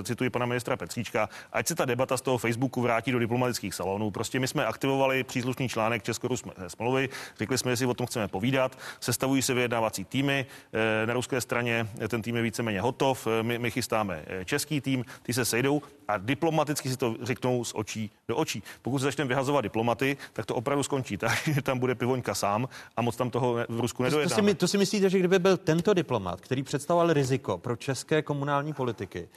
e, 0.00 0.04
cituji 0.04 0.30
pana 0.30 0.46
ministra 0.46 0.76
Petříčka, 0.76 1.28
ať 1.52 1.66
se 1.66 1.74
ta 1.74 1.84
debata 1.84 2.16
z 2.16 2.20
toho 2.20 2.38
Facebooku 2.38 2.82
vrátí 2.82 3.12
do 3.12 3.18
diplomatických 3.32 3.74
salonů. 3.74 4.10
Prostě 4.10 4.40
my 4.40 4.48
jsme 4.48 4.66
aktivovali 4.66 5.24
příslušný 5.24 5.68
článek 5.68 6.02
česko 6.02 6.28
smlouvy, 6.68 7.08
řekli 7.38 7.58
jsme, 7.58 7.72
že 7.72 7.76
si 7.76 7.86
o 7.86 7.94
tom 7.94 8.06
chceme 8.06 8.28
povídat, 8.28 8.78
sestavují 9.00 9.42
se 9.42 9.54
vyjednávací 9.54 10.04
týmy, 10.04 10.46
eh, 10.72 11.06
na 11.06 11.14
ruské 11.14 11.40
straně 11.40 11.88
ten 12.08 12.22
tým 12.22 12.36
je 12.36 12.42
víceméně 12.42 12.80
hotov, 12.80 13.26
eh, 13.26 13.42
my, 13.42 13.58
my 13.58 13.70
chystáme 13.70 14.22
eh, 14.26 14.44
český 14.44 14.80
tým, 14.80 15.04
ty 15.22 15.32
se 15.32 15.44
sejdou 15.44 15.82
a 16.12 16.18
diplomaticky 16.18 16.88
si 16.88 16.96
to 16.96 17.16
řeknou 17.22 17.64
z 17.64 17.72
očí 17.74 18.10
do 18.28 18.36
očí. 18.36 18.62
Pokud 18.82 18.98
se 18.98 19.04
začneme 19.04 19.28
vyhazovat 19.28 19.60
diplomaty, 19.60 20.16
tak 20.32 20.46
to 20.46 20.54
opravdu 20.54 20.82
skončí 20.82 21.16
tak, 21.16 21.48
že 21.54 21.62
tam 21.62 21.78
bude 21.78 21.94
pivoňka 21.94 22.34
sám 22.34 22.68
a 22.96 23.02
moc 23.02 23.16
tam 23.16 23.30
toho 23.30 23.56
v 23.68 23.80
Rusku 23.80 24.02
nedojednáme. 24.02 24.42
To 24.42 24.48
si, 24.48 24.54
to 24.54 24.68
si 24.68 24.78
myslíte, 24.78 25.10
že 25.10 25.18
kdyby 25.18 25.38
byl 25.38 25.56
tento 25.56 25.94
diplomat, 25.94 26.40
který 26.40 26.62
představoval 26.62 27.12
riziko 27.12 27.58
pro 27.58 27.76
české 27.76 28.22
komunální 28.22 28.72
politiky, 28.72 29.28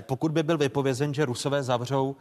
pokud 0.00 0.32
by 0.32 0.42
byl 0.42 0.58
vypovězen, 0.58 1.14
že 1.14 1.24
Rusové 1.24 1.62
zavřou... 1.62 2.16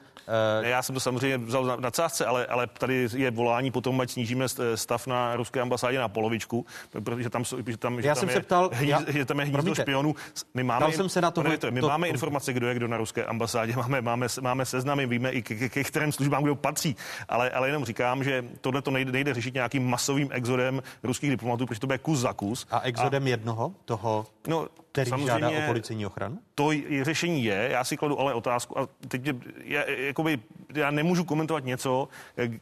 Ne, 0.62 0.70
já 0.70 0.82
jsem 0.82 0.94
to 0.96 1.00
samozřejmě 1.00 1.38
vzal 1.38 1.66
na, 1.66 1.76
na 1.76 1.92
cásce, 1.92 2.26
ale, 2.26 2.46
ale 2.46 2.68
tady 2.68 3.08
je 3.16 3.32
volání 3.32 3.72
potom, 3.72 4.02
ať 4.02 4.12
snížíme 4.12 4.46
stav 4.76 5.08
na 5.08 5.36
ruské 5.36 5.62
ambasádě 5.62 6.00
na 6.00 6.08
polovičku, 6.08 6.66
protože 7.04 7.30
tam, 7.30 7.44
že 7.68 7.78
tam, 7.78 8.02
že 8.02 8.08
já 8.08 8.16
tam 8.16 8.20
jsem 8.20 8.30
je, 8.30 8.36
se 8.36 8.42
ptal, 8.42 8.70
hníz, 8.74 8.90
já, 8.90 9.04
že 9.08 9.26
tam 9.26 9.40
je 9.40 9.46
hnízdo 9.46 9.76
špionů. 9.76 10.16
My 10.54 10.64
máme, 10.64 10.92
jsem 10.92 11.10
se 11.10 11.22
na 11.22 11.32
to, 11.32 11.44
to, 11.44 11.72
my 11.72 11.82
to, 11.82 11.88
máme 11.88 12.08
to, 12.08 12.14
informace, 12.14 12.54
kdo 12.54 12.68
je 12.68 12.76
kdo 12.76 12.88
na 12.88 12.98
ruské 12.98 13.26
ambasádě, 13.26 13.74
máme, 13.78 14.02
máme, 14.04 14.28
máme 14.42 14.66
seznamy, 14.66 15.06
víme 15.06 15.32
i 15.32 15.42
ke, 15.42 15.70
ke, 15.70 15.84
kterým 15.84 16.12
službám 16.12 16.44
kdo 16.44 16.56
patří, 16.56 16.96
ale, 17.30 17.50
ale 17.50 17.68
jenom 17.68 17.86
říkám, 17.86 18.24
že 18.24 18.46
tohle 18.62 18.82
to 18.82 18.92
nejde, 18.92 19.12
nejde 19.12 19.34
řešit 19.34 19.54
nějakým 19.54 19.90
masovým 19.90 20.30
exodem 20.32 20.84
ruských 21.04 21.30
diplomatů, 21.30 21.66
protože 21.66 21.80
to 21.80 21.88
bude 21.88 21.98
kus 21.98 22.20
za 22.20 22.34
kus. 22.34 22.68
A 22.72 22.80
exodem 22.80 23.24
a, 23.26 23.28
jednoho, 23.28 23.74
toho, 23.86 24.26
no, 24.48 24.68
který 24.94 25.26
žádá 25.26 25.50
o 25.50 25.62
policejní 25.68 26.06
ochranu? 26.06 26.40
To 26.56 26.72
je, 26.72 27.06
řešení 27.06 27.44
je, 27.44 27.68
já 27.72 27.84
si 27.84 27.98
kladu 27.98 28.20
ale 28.20 28.34
otázku 28.34 28.80
a 28.80 28.88
teď 29.08 29.22
já, 29.64 29.90
jakoby, 29.90 30.40
já 30.74 30.92
nemůžu 30.92 31.24
komentovat 31.24 31.66
něco, 31.66 32.08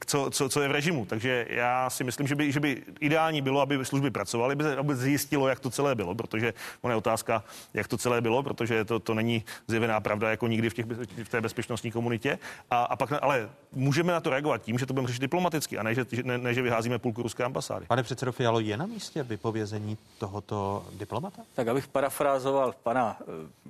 co, 0.06 0.30
co, 0.32 0.50
co 0.50 0.62
je 0.62 0.68
v 0.68 0.72
režimu, 0.72 1.06
takže 1.06 1.46
já 1.50 1.90
si 1.90 2.04
myslím, 2.04 2.28
že 2.28 2.36
by, 2.36 2.52
že 2.52 2.60
by 2.60 2.84
ideální 3.00 3.42
bylo, 3.42 3.62
aby 3.62 3.86
služby 3.86 4.12
pracovaly, 4.12 4.54
aby, 4.54 4.66
aby 4.66 4.96
zjistilo, 4.96 5.48
jak 5.48 5.60
to 5.60 5.70
celé 5.70 5.96
bylo, 5.96 6.16
protože 6.16 6.54
ona 6.82 6.92
je 6.92 6.98
otázka, 6.98 7.44
jak 7.74 7.88
to 7.88 7.98
celé 7.98 8.22
bylo, 8.22 8.44
protože 8.44 8.86
to, 8.86 9.00
to 9.00 9.14
není 9.14 9.44
zjevená 9.68 10.00
pravda 10.00 10.30
jako 10.30 10.48
nikdy 10.48 10.70
v, 10.70 10.74
těch, 10.74 10.86
v 11.24 11.30
té 11.30 11.42
bezpečnostní 11.42 11.92
komunitě. 11.92 12.40
A, 12.70 12.84
a 12.84 12.96
pak, 12.96 13.12
ale 13.22 13.50
můžeme 13.72 14.14
na 14.14 14.20
to 14.20 14.30
reagovat 14.30 14.62
tím, 14.62 14.78
že 14.78 14.86
to 14.86 14.94
budeme 14.94 15.08
řešit 15.08 15.22
diplomaticky 15.22 15.78
a 15.78 15.84
ne, 15.84 15.96
že, 15.96 16.06
ne, 16.24 16.38
ne, 16.38 16.54
že 16.54 16.62
vyházíme 16.62 17.00
půlku 17.00 17.24
ruské 17.24 17.44
ambasády. 17.44 17.86
Pane 17.86 18.04
předsedo 18.04 18.32
Fialo, 18.32 18.60
je 18.60 18.78
na 18.78 18.86
místě 18.86 19.24
vypovězení 19.24 19.98
tohoto 20.18 20.86
diplomata? 20.94 21.42
Tak 21.54 21.68
abych 21.72 21.88
parafrázoval 21.88 22.74
pana 22.84 23.18
eh, 23.22 23.26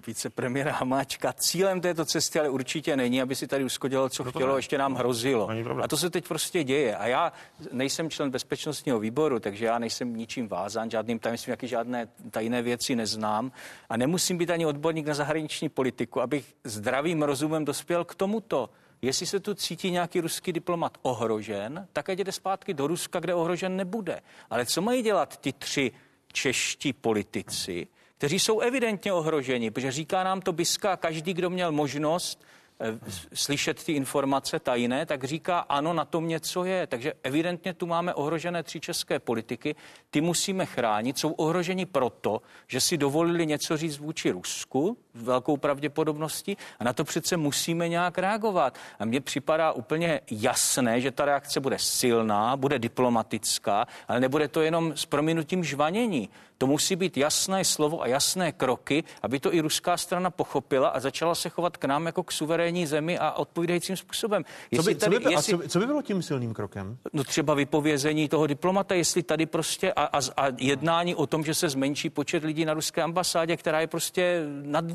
vicepremiéra 0.08 0.72
Hamáčka, 0.74 1.34
cílem 1.34 1.82
této 1.82 2.06
cesty 2.06 2.40
ale 2.40 2.50
určitě 2.50 2.96
není, 2.96 3.22
aby 3.22 3.36
si 3.36 3.48
tady 3.48 3.64
Rusko 3.64 3.88
dělalo, 3.88 4.10
co 4.10 4.24
no 4.24 4.32
chtělo, 4.32 4.54
ne. 4.54 4.60
ještě 4.60 4.78
nám 4.78 4.96
hrozilo. 4.96 5.50
A 5.84 5.88
to 5.88 5.98
se 5.98 6.10
teď 6.10 6.28
prostě 6.28 6.64
děje. 6.64 6.96
A 6.96 7.08
já 7.08 7.34
nejsem 7.72 8.10
člen 8.10 8.30
bezpečnostního 8.30 9.00
výboru, 9.00 9.40
takže 9.40 9.66
já 9.66 9.80
nejsem 9.80 10.16
ničím 10.16 10.48
vázán, 10.48 10.92
žádným 10.92 11.20
tajemstvím, 11.20 11.52
jaký 11.52 11.68
žádné 11.68 12.08
tajné 12.32 12.62
věci 12.62 12.96
neznám. 12.96 13.52
A 13.90 13.98
nemusím 13.98 14.38
být 14.38 14.50
ani 14.50 14.66
odborník 14.66 15.08
na 15.08 15.14
zahraniční 15.14 15.70
politiku, 15.70 16.22
abych 16.22 16.54
zdravým 16.64 17.24
rozumem 17.24 17.66
dospěl 17.66 18.06
k 18.06 18.16
tomuto. 18.16 18.70
Jestli 19.02 19.26
se 19.26 19.40
tu 19.40 19.54
cítí 19.54 19.92
nějaký 19.92 20.22
ruský 20.22 20.54
diplomat 20.54 20.98
ohrožen, 21.02 21.88
tak 21.94 22.10
ať 22.10 22.20
jde 22.20 22.32
zpátky 22.32 22.74
do 22.74 22.88
Ruska, 22.88 23.20
kde 23.20 23.34
ohrožen 23.34 23.76
nebude. 23.76 24.22
Ale 24.50 24.66
co 24.66 24.82
mají 24.82 25.02
dělat 25.02 25.38
ty 25.38 25.54
tři 25.54 25.92
čeští 26.32 26.94
politici, 26.94 27.88
kteří 28.18 28.40
jsou 28.40 28.60
evidentně 28.60 29.14
ohroženi, 29.14 29.72
protože 29.72 29.92
říká 29.92 30.24
nám 30.24 30.42
to 30.42 30.52
Biska, 30.52 30.98
každý, 30.98 31.34
kdo 31.34 31.50
měl 31.50 31.72
možnost 31.72 32.44
Eh, 32.84 33.00
slyšet 33.34 33.84
ty 33.84 33.92
informace 33.92 34.60
tajné, 34.60 35.06
tak 35.06 35.24
říká, 35.24 35.60
ano, 35.60 35.94
na 35.94 36.06
tom 36.06 36.28
něco 36.28 36.66
je. 36.66 36.88
Takže 36.88 37.14
evidentně 37.24 37.74
tu 37.74 37.86
máme 37.86 38.14
ohrožené 38.14 38.64
tři 38.64 38.80
české 38.80 39.20
politiky, 39.20 39.76
ty 40.10 40.22
musíme 40.22 40.66
chránit, 40.66 41.18
jsou 41.18 41.32
ohroženi 41.32 41.86
proto, 41.86 42.42
že 42.68 42.82
si 42.82 42.98
dovolili 42.98 43.46
něco 43.46 43.78
říct 43.78 43.98
vůči 43.98 44.32
Rusku, 44.32 44.98
velkou 45.14 45.58
pravděpodobností, 45.58 46.58
a 46.80 46.84
na 46.84 46.94
to 46.94 47.04
přece 47.04 47.38
musíme 47.38 47.90
nějak 47.90 48.18
reagovat. 48.18 48.78
A 49.00 49.06
mně 49.06 49.22
připadá 49.22 49.72
úplně 49.72 50.22
jasné, 50.32 51.02
že 51.02 51.12
ta 51.12 51.26
reakce 51.26 51.60
bude 51.60 51.80
silná, 51.80 52.58
bude 52.58 52.80
diplomatická, 52.80 53.88
ale 54.08 54.20
nebude 54.20 54.48
to 54.48 54.62
jenom 54.62 54.94
s 54.96 55.06
prominutím 55.06 55.64
žvanění. 55.64 56.30
To 56.58 56.68
musí 56.68 56.96
být 56.96 57.18
jasné 57.18 57.66
slovo 57.66 58.02
a 58.02 58.08
jasné 58.08 58.52
kroky, 58.52 59.04
aby 59.22 59.40
to 59.40 59.54
i 59.54 59.60
ruská 59.60 59.98
strana 59.98 60.30
pochopila 60.30 60.88
a 60.90 61.00
začala 61.00 61.36
se 61.36 61.50
chovat 61.50 61.78
k 61.78 61.86
nám 61.86 62.06
jako 62.06 62.24
k 62.24 62.32
suverénní 62.32 62.86
zemi 62.86 63.18
a 63.18 63.32
odpovídajícím 63.32 63.98
způsobem. 63.98 64.44
Co 64.76 64.84
by, 64.84 64.96
tady, 64.96 65.16
co, 65.16 65.28
by, 65.28 65.34
jestli, 65.34 65.58
co, 65.58 65.70
co 65.70 65.80
by 65.80 65.86
bylo 65.86 66.02
tím 66.02 66.22
silným 66.22 66.54
krokem? 66.54 66.98
No 67.14 67.24
třeba 67.24 67.54
vypovězení 67.54 68.30
toho 68.30 68.48
diplomata, 68.48 68.96
jestli 68.96 69.24
tady 69.24 69.46
prostě 69.46 69.94
a, 69.94 70.04
a, 70.04 70.20
a 70.38 70.48
jednání 70.58 71.16
o 71.16 71.28
tom, 71.28 71.44
že 71.44 71.54
se 71.54 71.70
zmenší 71.70 72.10
počet 72.10 72.44
lidí 72.44 72.66
na 72.66 72.74
ruské 72.74 73.02
ambasádě, 73.02 73.58
která 73.58 73.80
je 73.80 73.88
prostě 73.88 74.44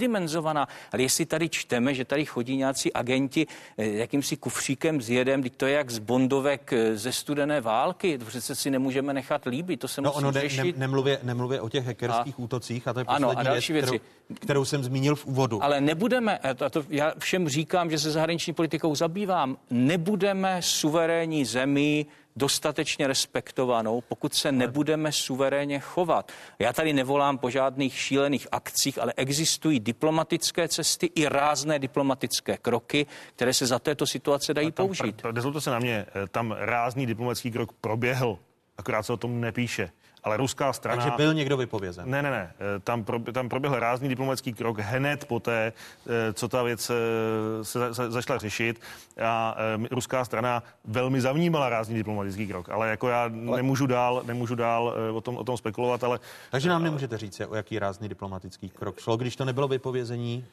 naddimenzovaná. 0.09 0.69
Ale 0.93 1.03
jestli 1.03 1.27
tady 1.27 1.49
čteme, 1.49 1.95
že 1.95 2.05
tady 2.05 2.25
chodí 2.25 2.57
nějací 2.57 2.93
agenti 2.93 3.47
eh, 3.79 3.87
jakýmsi 3.87 4.37
kufříkem 4.37 5.01
s 5.01 5.11
jedem, 5.11 5.43
to 5.57 5.67
je 5.67 5.75
jak 5.75 5.91
z 5.91 5.99
bondovek 5.99 6.73
eh, 6.73 6.97
ze 6.97 7.13
studené 7.13 7.61
války, 7.61 8.19
to 8.19 8.25
přece 8.25 8.55
si 8.55 8.71
nemůžeme 8.71 9.13
nechat 9.13 9.45
líbit, 9.45 9.81
to 9.81 9.89
se 9.89 10.01
no, 10.01 10.11
musí 10.11 10.19
ono 10.19 10.33
řešit. 10.33 10.77
Ne, 10.77 10.81
nemluvě, 10.81 11.19
nemluvě 11.23 11.57
právě 11.57 11.61
o 11.61 11.69
těch 11.69 11.87
hackerských 11.87 12.35
a, 12.35 12.39
útocích 12.39 12.89
a 12.89 12.93
to 12.93 13.01
je 13.01 13.05
poslední 13.05 13.25
ano, 13.25 13.39
a 13.39 13.43
další 13.43 13.73
věc, 13.73 13.91
věci. 13.91 14.05
Kterou, 14.27 14.37
kterou 14.41 14.65
jsem 14.65 14.85
zmínil 14.85 15.17
v 15.17 15.27
úvodu. 15.27 15.65
Ale 15.65 15.81
nebudeme, 15.81 16.39
a 16.39 16.71
to 16.71 16.85
já 16.89 17.13
všem 17.19 17.49
říkám, 17.49 17.91
že 17.91 17.99
se 17.99 18.11
zahraniční 18.11 18.53
politikou 18.53 18.95
zabývám, 18.95 19.57
nebudeme 19.71 20.59
suverénní 20.63 21.45
zemí 21.45 22.07
dostatečně 22.37 23.07
respektovanou, 23.07 24.01
pokud 24.01 24.35
se 24.35 24.53
nebudeme 24.53 25.13
suverénně 25.13 25.81
chovat. 25.81 26.33
Já 26.59 26.73
tady 26.73 26.93
nevolám 26.93 27.39
po 27.39 27.51
žádných 27.51 27.99
šílených 27.99 28.49
akcích, 28.53 28.99
ale 29.03 29.13
existují 29.17 29.81
diplomatické 29.81 30.69
cesty 30.69 31.11
i 31.15 31.29
rázné 31.29 31.79
diplomatické 31.79 32.57
kroky, 32.57 33.07
které 33.37 33.55
se 33.55 33.67
za 33.67 33.79
této 33.79 34.07
situace 34.07 34.55
dají 34.55 34.73
tam, 34.73 34.87
použít. 34.87 35.23
Nezlobte 35.33 35.61
se 35.61 35.71
na 35.71 35.79
mě, 35.79 36.07
eh, 36.09 36.29
tam 36.29 36.53
rázný 36.59 37.07
diplomatický 37.07 37.51
krok 37.51 37.73
proběhl, 37.73 38.39
akorát 38.79 39.03
se 39.03 39.13
o 39.13 39.17
tom 39.17 39.41
nepíše 39.41 39.91
ale 40.25 40.37
ruská 40.37 40.73
strana... 40.73 41.03
Takže 41.03 41.17
byl 41.17 41.35
někdo 41.35 41.57
vypovězen? 41.57 42.11
Ne, 42.11 42.23
ne, 42.23 42.31
ne. 42.31 42.53
Eh, 42.55 42.81
tam, 42.81 43.05
pro, 43.05 43.19
tam 43.19 43.49
proběhl 43.49 43.79
rázný 43.79 44.09
diplomatický 44.09 44.53
krok 44.53 44.79
hned 44.79 45.25
poté, 45.25 45.73
eh, 46.07 46.33
co 46.33 46.49
ta 46.49 46.63
věc 46.63 46.91
eh, 46.91 47.65
se, 47.65 47.95
se 47.95 48.11
začala 48.11 48.39
řešit 48.39 48.81
a 49.23 49.57
ruská 49.91 50.25
strana 50.25 50.63
velmi 50.85 51.21
zavnímala 51.21 51.69
rázný 51.69 51.95
diplomatický 51.95 52.47
krok, 52.47 52.69
ale 52.69 52.89
jako 52.89 53.09
já 53.09 53.23
ale... 53.23 53.57
nemůžu 53.57 53.87
dál, 53.87 54.23
nemůžu 54.27 54.55
dál 54.55 54.95
o 55.15 55.21
tom, 55.21 55.37
o 55.37 55.45
tom 55.45 55.57
spekulovat, 55.57 56.05
ale... 56.05 56.21
Takže 56.51 56.69
nám 56.69 56.83
nemůžete 56.83 57.19
říct, 57.19 57.41
o 57.49 57.55
jaký 57.55 57.79
rázný 57.79 58.09
diplomatický 58.09 58.69
krok 58.69 59.01
šlo, 59.01 59.17
když 59.17 59.37
to 59.37 59.45
nebylo 59.45 59.69
vypovězení 59.69 60.45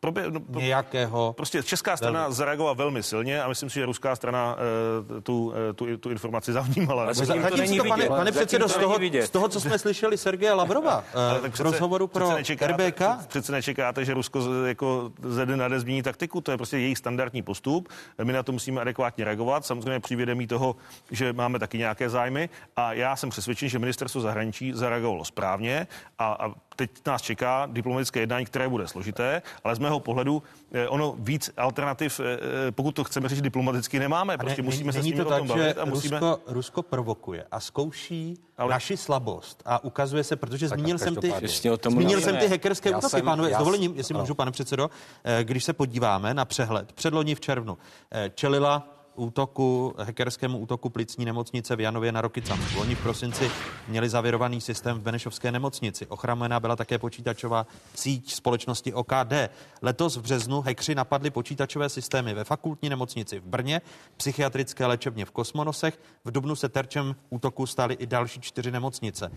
probě, 0.00 0.24
no, 0.30 0.60
nějakého... 0.60 1.32
Prostě 1.32 1.62
česká 1.62 1.96
strana 1.96 2.20
velmi. 2.20 2.34
zareagovala 2.34 2.74
velmi 2.74 3.02
silně 3.02 3.42
a 3.42 3.48
myslím 3.48 3.70
si, 3.70 3.74
že 3.74 3.86
ruská 3.86 4.16
strana 4.16 4.56
uh, 5.10 5.20
tu, 5.20 5.52
tu, 5.74 5.96
tu 5.96 6.10
informaci 6.10 6.52
zavnímala. 6.52 7.02
Ale 7.02 7.14
zatím 7.14 7.42
to 7.42 7.56
není 7.56 7.78
to, 7.78 7.84
pane, 7.84 8.06
pane 8.06 8.32
předsedo, 8.32 8.68
z 8.68 8.76
toho, 8.76 8.98
z 9.22 9.30
toho, 9.30 9.48
co 9.48 9.60
jsme 9.60 9.78
slyšeli 9.78 10.18
Sergeje 10.18 10.52
Lavrova 10.52 10.98
uh, 11.42 11.48
v 11.48 11.60
rozhovoru 11.60 12.06
pro 12.06 12.24
přece 12.24 12.38
nečekáte, 12.38 12.72
RBK... 12.72 13.02
Přece 13.28 13.52
nečekáte, 13.52 14.04
že 14.04 14.14
Rusko 14.14 14.40
jako 14.66 15.12
ze 15.22 15.46
dne 15.46 15.56
na 15.56 15.68
den 15.68 15.80
změní 15.80 16.02
taktiku, 16.02 16.40
to 16.40 16.50
je 16.50 16.56
prostě 16.56 16.78
jejich 16.78 16.98
standardní 16.98 17.42
postup. 17.42 17.88
My 18.24 18.32
na 18.32 18.42
to 18.42 18.52
musíme 18.52 18.80
adekvátně 18.80 19.24
reagovat, 19.24 19.66
samozřejmě 19.66 20.00
při 20.00 20.16
vědomí 20.16 20.46
toho, 20.46 20.76
že 21.10 21.32
máme 21.32 21.58
taky 21.58 21.78
nějaké 21.78 22.10
zájmy 22.10 22.48
a 22.76 22.92
já 22.92 23.16
jsem 23.16 23.30
přesvědčen, 23.30 23.68
že 23.68 23.78
ministerstvo 23.78 24.20
zahraničí 24.20 24.72
zareagovalo 24.74 25.24
správně 25.24 25.86
a, 26.18 26.32
a 26.32 26.52
teď 26.76 26.90
nás 27.06 27.22
čeká 27.22 27.68
diplomatické 27.72 28.20
jednání, 28.20 28.46
které 28.46 28.68
bude 28.68 28.88
složité, 28.88 29.42
ale 29.64 29.76
z 29.76 29.78
mého 29.78 30.00
pohledu 30.00 30.42
eh, 30.72 30.88
ono 30.88 31.14
víc 31.18 31.50
alternativ, 31.56 32.20
eh, 32.20 32.38
eh, 32.68 32.72
pokud 32.72 32.94
to 32.94 33.04
chceme 33.04 33.28
řešit 33.28 33.42
diplomaticky, 33.42 33.98
nemáme. 33.98 34.38
Prostě 34.38 34.62
ne, 34.62 34.66
musíme 34.66 34.92
se 34.92 35.02
s 35.02 35.12
to 35.16 35.24
tak, 35.24 35.26
o 35.26 35.38
tom 35.38 35.48
bavit 35.48 35.78
a 35.78 35.84
musíme... 35.84 36.20
Rusko, 36.20 36.40
Rusko 36.46 36.82
provokuje 36.82 37.44
a 37.50 37.60
zkouší 37.60 38.38
ale... 38.58 38.70
naši 38.70 38.96
slabost 38.96 39.62
a 39.64 39.84
ukazuje 39.84 40.24
se, 40.24 40.36
protože 40.36 40.68
tak 40.68 40.78
zmínil 40.78 40.98
jsem 40.98 41.16
ty, 41.16 41.32
zmínil 41.90 42.20
jsem 42.20 42.36
ty 42.36 42.48
hackerské 42.48 42.90
já 42.90 42.98
útoky, 42.98 43.10
jsem, 43.10 43.24
pánové, 43.24 43.50
já... 43.50 43.56
s 43.56 43.58
dovolením, 43.58 43.96
jestli 43.96 44.14
no. 44.14 44.20
můžu, 44.20 44.34
pane 44.34 44.50
předsedo, 44.50 44.90
když 45.42 45.64
se 45.64 45.72
podíváme 45.72 46.34
na 46.34 46.44
přehled, 46.44 46.92
předloni 46.92 47.34
v 47.34 47.40
červnu 47.40 47.78
čelila 48.34 49.01
útoku, 49.14 49.94
hackerskému 49.98 50.58
útoku 50.58 50.90
plicní 50.90 51.24
nemocnice 51.24 51.76
v 51.76 51.80
Janově 51.80 52.12
na 52.12 52.20
Rokycanu. 52.20 52.62
Loni 52.76 52.94
v 52.94 53.02
prosinci 53.02 53.50
měli 53.88 54.08
zavěrovaný 54.08 54.60
systém 54.60 54.98
v 54.98 55.02
Benešovské 55.02 55.52
nemocnici. 55.52 56.06
Ochramená 56.06 56.60
byla 56.60 56.76
také 56.76 56.98
počítačová 56.98 57.66
síť 57.94 58.34
společnosti 58.34 58.92
OKD. 58.92 59.32
Letos 59.82 60.16
v 60.16 60.22
březnu 60.22 60.60
hekři 60.60 60.94
napadli 60.94 61.30
počítačové 61.30 61.88
systémy 61.88 62.34
ve 62.34 62.44
fakultní 62.44 62.88
nemocnici 62.88 63.40
v 63.40 63.44
Brně, 63.44 63.80
psychiatrické 64.16 64.86
léčebně 64.86 65.24
v 65.24 65.30
Kosmonosech. 65.30 65.98
V 66.24 66.30
dubnu 66.30 66.56
se 66.56 66.68
terčem 66.68 67.16
útoku 67.30 67.66
stály 67.66 67.94
i 67.94 68.06
další 68.06 68.40
čtyři 68.40 68.70
nemocnice. 68.70 69.32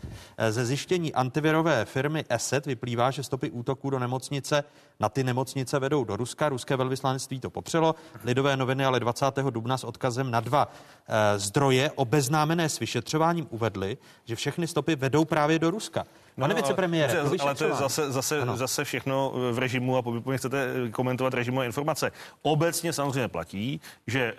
Ze 0.50 0.66
zjištění 0.66 1.14
antivirové 1.14 1.86
firmy 1.86 2.26
ESET 2.30 2.66
vyplývá, 2.66 3.12
že 3.12 3.24
stopy 3.24 3.52
útoků 3.52 3.90
do 3.90 4.00
nemocnice 4.00 4.64
na 5.00 5.10
ty 5.10 5.24
nemocnice 5.24 5.80
vedou 5.80 6.04
do 6.04 6.16
Ruska. 6.16 6.50
Ruské 6.50 6.76
velvyslanectví 6.76 7.40
to 7.40 7.50
popřelo. 7.50 7.96
Lidové 8.24 8.58
noviny 8.58 8.86
ale 8.86 9.00
20. 9.00 9.26
dubna 9.50 9.65
s 9.74 9.84
odkazem 9.84 10.32
na 10.32 10.40
dva 10.40 10.68
e, 10.68 11.40
zdroje 11.40 11.92
obeznámené 11.92 12.70
s 12.70 12.80
vyšetřováním 12.80 13.48
uvedly, 13.50 13.98
že 14.26 14.36
všechny 14.36 14.68
stopy 14.68 14.96
vedou 14.96 15.26
právě 15.26 15.60
do 15.60 15.72
Ruska. 15.72 16.06
Pane 16.36 16.54
no, 16.54 16.62
vicepremiére, 16.62 17.20
ale, 17.20 17.38
ale 17.40 17.56
to 17.56 17.64
je 17.64 17.74
zase, 17.74 18.12
zase, 18.12 18.36
zase 18.54 18.84
všechno 18.84 19.32
v 19.52 19.60
režimu 19.60 19.98
a 19.98 20.02
pokud 20.02 20.36
chcete 20.36 20.68
komentovat 20.92 21.34
režimu 21.34 21.60
a 21.60 21.66
informace. 21.66 22.12
Obecně 22.42 22.94
samozřejmě 22.94 23.28
platí, 23.28 23.82
že 24.08 24.34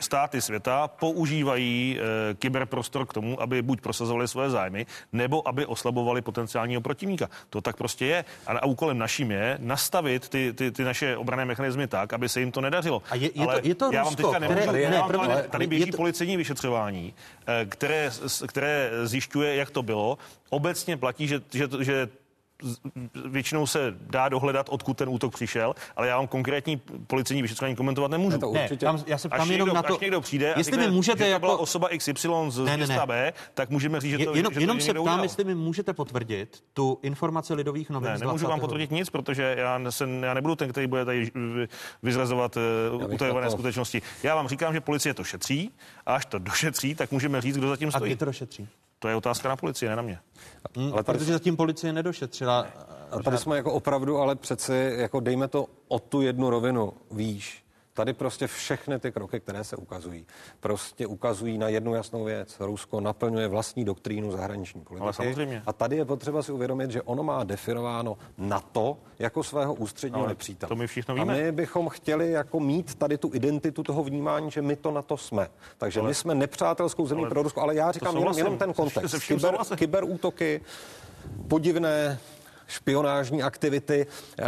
státy 0.00 0.40
světa 0.40 0.88
používají 0.88 1.98
eh, 1.98 2.34
kyberprostor 2.34 3.06
k 3.06 3.12
tomu, 3.12 3.42
aby 3.42 3.62
buď 3.62 3.80
prosazovali 3.80 4.28
své 4.28 4.50
zájmy, 4.50 4.86
nebo 5.12 5.48
aby 5.48 5.66
oslabovali 5.66 6.22
potenciálního 6.22 6.80
protivníka. 6.80 7.28
To 7.50 7.60
tak 7.60 7.76
prostě 7.76 8.06
je. 8.06 8.24
A 8.46 8.66
úkolem 8.66 8.98
naším 8.98 9.30
je 9.30 9.58
nastavit 9.60 10.28
ty, 10.28 10.52
ty, 10.52 10.70
ty 10.70 10.84
naše 10.84 11.16
obrané 11.16 11.44
mechanismy 11.44 11.86
tak, 11.86 12.12
aby 12.12 12.28
se 12.28 12.40
jim 12.40 12.52
to 12.52 12.60
nedařilo. 12.60 13.02
A 13.10 13.14
je, 13.14 13.30
je, 13.34 13.46
to, 13.46 13.52
je 13.62 13.74
to 13.74 13.90
já 13.92 14.02
Rusko, 14.02 14.22
vám 14.22 14.42
teďka 14.42 14.62
které, 14.64 14.90
ne, 14.90 15.28
ne, 15.28 15.42
tady 15.42 15.66
běží 15.66 15.90
to... 15.90 15.96
policejní 15.96 16.36
vyšetřování, 16.36 17.14
eh, 17.46 17.66
které, 17.66 18.10
které 18.46 18.90
zjišťuje, 19.04 19.54
jak 19.54 19.70
to 19.70 19.82
bylo. 19.82 20.18
Obecně 20.50 20.96
platí, 20.96 21.28
že, 21.28 21.40
že, 21.52 21.68
že 21.80 22.08
většinou 23.24 23.66
se 23.66 23.94
dá 24.00 24.28
dohledat, 24.28 24.66
odkud 24.68 24.96
ten 24.96 25.08
útok 25.08 25.34
přišel, 25.34 25.74
ale 25.96 26.08
já 26.08 26.16
vám 26.16 26.26
konkrétní 26.26 26.76
policejní 27.06 27.42
vyšetřování 27.42 27.76
komentovat 27.76 28.10
nemůžu. 28.10 28.36
Ne, 28.36 28.38
to 28.38 28.48
určitě. 28.48 28.86
Ne, 28.86 28.92
tam, 28.92 29.04
já 29.06 29.18
se 29.18 29.28
ptám 29.28 29.50
jenom 29.50 29.66
někdo, 29.68 29.74
na 29.74 29.82
to, 29.82 29.94
až 29.94 30.00
někdo 30.00 30.20
přijde 30.20 30.46
jestli 30.46 30.60
a 30.60 30.62
řekne, 30.62 30.86
mi 30.86 30.94
můžete 30.94 31.24
že 31.24 31.30
jako... 31.30 31.40
to 31.40 31.46
byla 31.46 31.58
osoba 31.58 31.88
XY 31.98 32.12
z 32.48 32.58
ne, 32.58 32.76
města 32.76 32.94
ne, 32.94 33.00
ne. 33.00 33.06
B, 33.06 33.32
tak 33.54 33.70
můžeme 33.70 34.00
říct, 34.00 34.10
že 34.10 34.24
to, 34.24 34.34
jenom, 34.34 34.52
že 34.52 34.54
to 34.54 34.60
jenom 34.60 34.80
se 34.80 34.92
ptám, 34.92 35.02
udělal. 35.02 35.22
jestli 35.22 35.44
mi 35.44 35.54
můžete 35.54 35.92
potvrdit 35.92 36.64
tu 36.72 36.98
informaci 37.02 37.54
lidových 37.54 37.90
novin. 37.90 38.10
Ne, 38.10 38.18
nemůžu 38.18 38.46
vám 38.46 38.60
potvrdit 38.60 38.90
nic, 38.90 39.10
protože 39.10 39.54
já, 39.58 39.90
se, 39.90 40.08
já 40.20 40.34
nebudu 40.34 40.54
ten, 40.56 40.70
který 40.70 40.86
bude 40.86 41.04
tady 41.04 41.30
vyzrazovat 42.02 42.56
uh, 42.56 43.12
utajované 43.14 43.50
skutečnosti. 43.50 44.02
Já 44.22 44.34
vám 44.34 44.48
říkám, 44.48 44.74
že 44.74 44.80
policie 44.80 45.14
to 45.14 45.24
šetří 45.24 45.70
a 46.06 46.14
až 46.14 46.26
to 46.26 46.38
došetří, 46.38 46.94
tak 46.94 47.12
můžeme 47.12 47.40
říct, 47.40 47.56
kdo 47.56 47.68
zatím 47.68 47.90
stojí. 47.90 48.04
A 48.04 48.06
kdy 48.06 48.16
to 48.16 48.24
došetří? 48.24 48.68
To 48.98 49.08
je 49.08 49.14
otázka 49.14 49.48
na 49.48 49.56
policii, 49.56 49.88
ne 49.88 49.96
na 49.96 50.02
mě. 50.02 50.18
Hmm, 50.76 50.92
ale 50.92 51.02
protože 51.02 51.32
zatím 51.32 51.56
policie 51.56 51.92
nedošetřila. 51.92 52.66
A 53.10 53.22
tady 53.22 53.38
jsme 53.38 53.56
jako 53.56 53.72
opravdu, 53.72 54.18
ale 54.18 54.36
přeci 54.36 54.92
jako 54.96 55.20
dejme 55.20 55.48
to 55.48 55.66
o 55.88 55.98
tu 55.98 56.22
jednu 56.22 56.50
rovinu 56.50 56.92
výš. 57.10 57.64
Tady 57.98 58.12
prostě 58.12 58.46
všechny 58.46 58.98
ty 58.98 59.12
kroky, 59.12 59.40
které 59.40 59.64
se 59.64 59.76
ukazují, 59.76 60.26
prostě 60.60 61.06
ukazují 61.06 61.58
na 61.58 61.68
jednu 61.68 61.94
jasnou 61.94 62.24
věc. 62.24 62.56
Rusko 62.60 63.00
naplňuje 63.00 63.48
vlastní 63.48 63.84
doktrínu 63.84 64.32
zahraniční 64.32 64.80
politiky. 64.80 65.02
Ale 65.02 65.12
samozřejmě. 65.12 65.62
A 65.66 65.72
tady 65.72 65.96
je 65.96 66.04
potřeba 66.04 66.42
si 66.42 66.52
uvědomit, 66.52 66.90
že 66.90 67.02
ono 67.02 67.22
má 67.22 67.44
definováno 67.44 68.18
NATO 68.38 68.96
jako 69.18 69.42
svého 69.42 69.74
ústředního 69.74 70.20
Ale 70.20 70.28
nepřítele. 70.28 70.68
To 70.68 70.76
my 70.76 70.86
všichni 70.86 71.14
víme. 71.14 71.34
A 71.34 71.36
my 71.36 71.52
bychom 71.52 71.88
chtěli 71.88 72.30
jako 72.30 72.60
mít 72.60 72.94
tady 72.94 73.18
tu 73.18 73.30
identitu 73.34 73.82
toho 73.82 74.04
vnímání, 74.04 74.50
že 74.50 74.62
my 74.62 74.76
to 74.76 74.90
na 74.90 75.02
to 75.02 75.16
jsme. 75.16 75.48
Takže 75.78 76.00
ale, 76.00 76.08
my 76.08 76.14
jsme 76.14 76.34
nepřátelskou 76.34 77.06
zemí 77.06 77.26
pro 77.28 77.42
Rusko, 77.42 77.60
ale 77.60 77.74
já 77.74 77.92
říkám 77.92 78.16
jenom, 78.16 78.38
jenom 78.38 78.58
ten 78.58 78.72
kontext. 78.72 79.26
Kyber, 79.26 79.56
kyberútoky, 79.76 80.60
podivné 81.48 82.18
špionážní 82.68 83.42
aktivity 83.42 84.06
uh, 84.06 84.44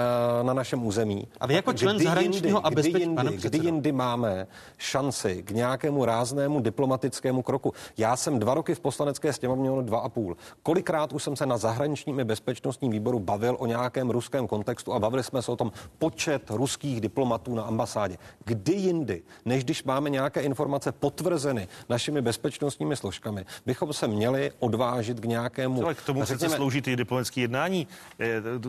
na 0.46 0.54
našem 0.54 0.86
území. 0.86 1.28
A 1.40 1.46
vy 1.46 1.54
jako 1.54 1.72
člen 1.72 1.96
kdy 1.96 2.04
zahraničního 2.04 2.58
jindy, 2.58 2.66
a 2.66 2.70
bezpečného... 2.70 3.24
Kdy, 3.24 3.36
kdy 3.36 3.58
jindy 3.58 3.92
máme 3.92 4.46
šanci 4.78 5.42
k 5.42 5.50
nějakému 5.50 6.04
ráznému 6.04 6.60
diplomatickému 6.60 7.42
kroku? 7.42 7.72
Já 7.96 8.16
jsem 8.16 8.38
dva 8.38 8.54
roky 8.54 8.74
v 8.74 8.80
poslanecké 8.80 9.32
sněmovně, 9.32 9.70
dva 9.82 9.98
a 9.98 10.08
půl. 10.08 10.36
Kolikrát 10.62 11.12
už 11.12 11.22
jsem 11.22 11.36
se 11.36 11.46
na 11.46 11.58
zahraničním 11.58 12.20
i 12.20 12.24
bezpečnostním 12.24 12.92
výboru 12.92 13.18
bavil 13.18 13.56
o 13.58 13.66
nějakém 13.66 14.10
ruském 14.10 14.46
kontextu 14.46 14.92
a 14.92 14.98
bavili 14.98 15.22
jsme 15.22 15.42
se 15.42 15.52
o 15.52 15.56
tom 15.56 15.72
počet 15.98 16.50
ruských 16.50 17.00
diplomatů 17.00 17.54
na 17.54 17.62
ambasádě. 17.62 18.18
Kdy 18.44 18.72
jindy, 18.72 19.22
než 19.44 19.64
když 19.64 19.84
máme 19.84 20.10
nějaké 20.10 20.40
informace 20.40 20.92
potvrzeny 20.92 21.68
našimi 21.88 22.22
bezpečnostními 22.22 22.96
složkami, 22.96 23.44
bychom 23.66 23.92
se 23.92 24.08
měli 24.08 24.52
odvážit 24.58 25.20
k 25.20 25.24
nějakému... 25.24 25.84
Ale 25.84 25.94
k 25.94 26.02
tomu 26.02 26.20
řekněme, 26.24 26.38
přece 26.38 26.56
slouží 26.56 26.82
ty 26.82 26.96
diplomatické 26.96 27.40
jednání. 27.40 27.86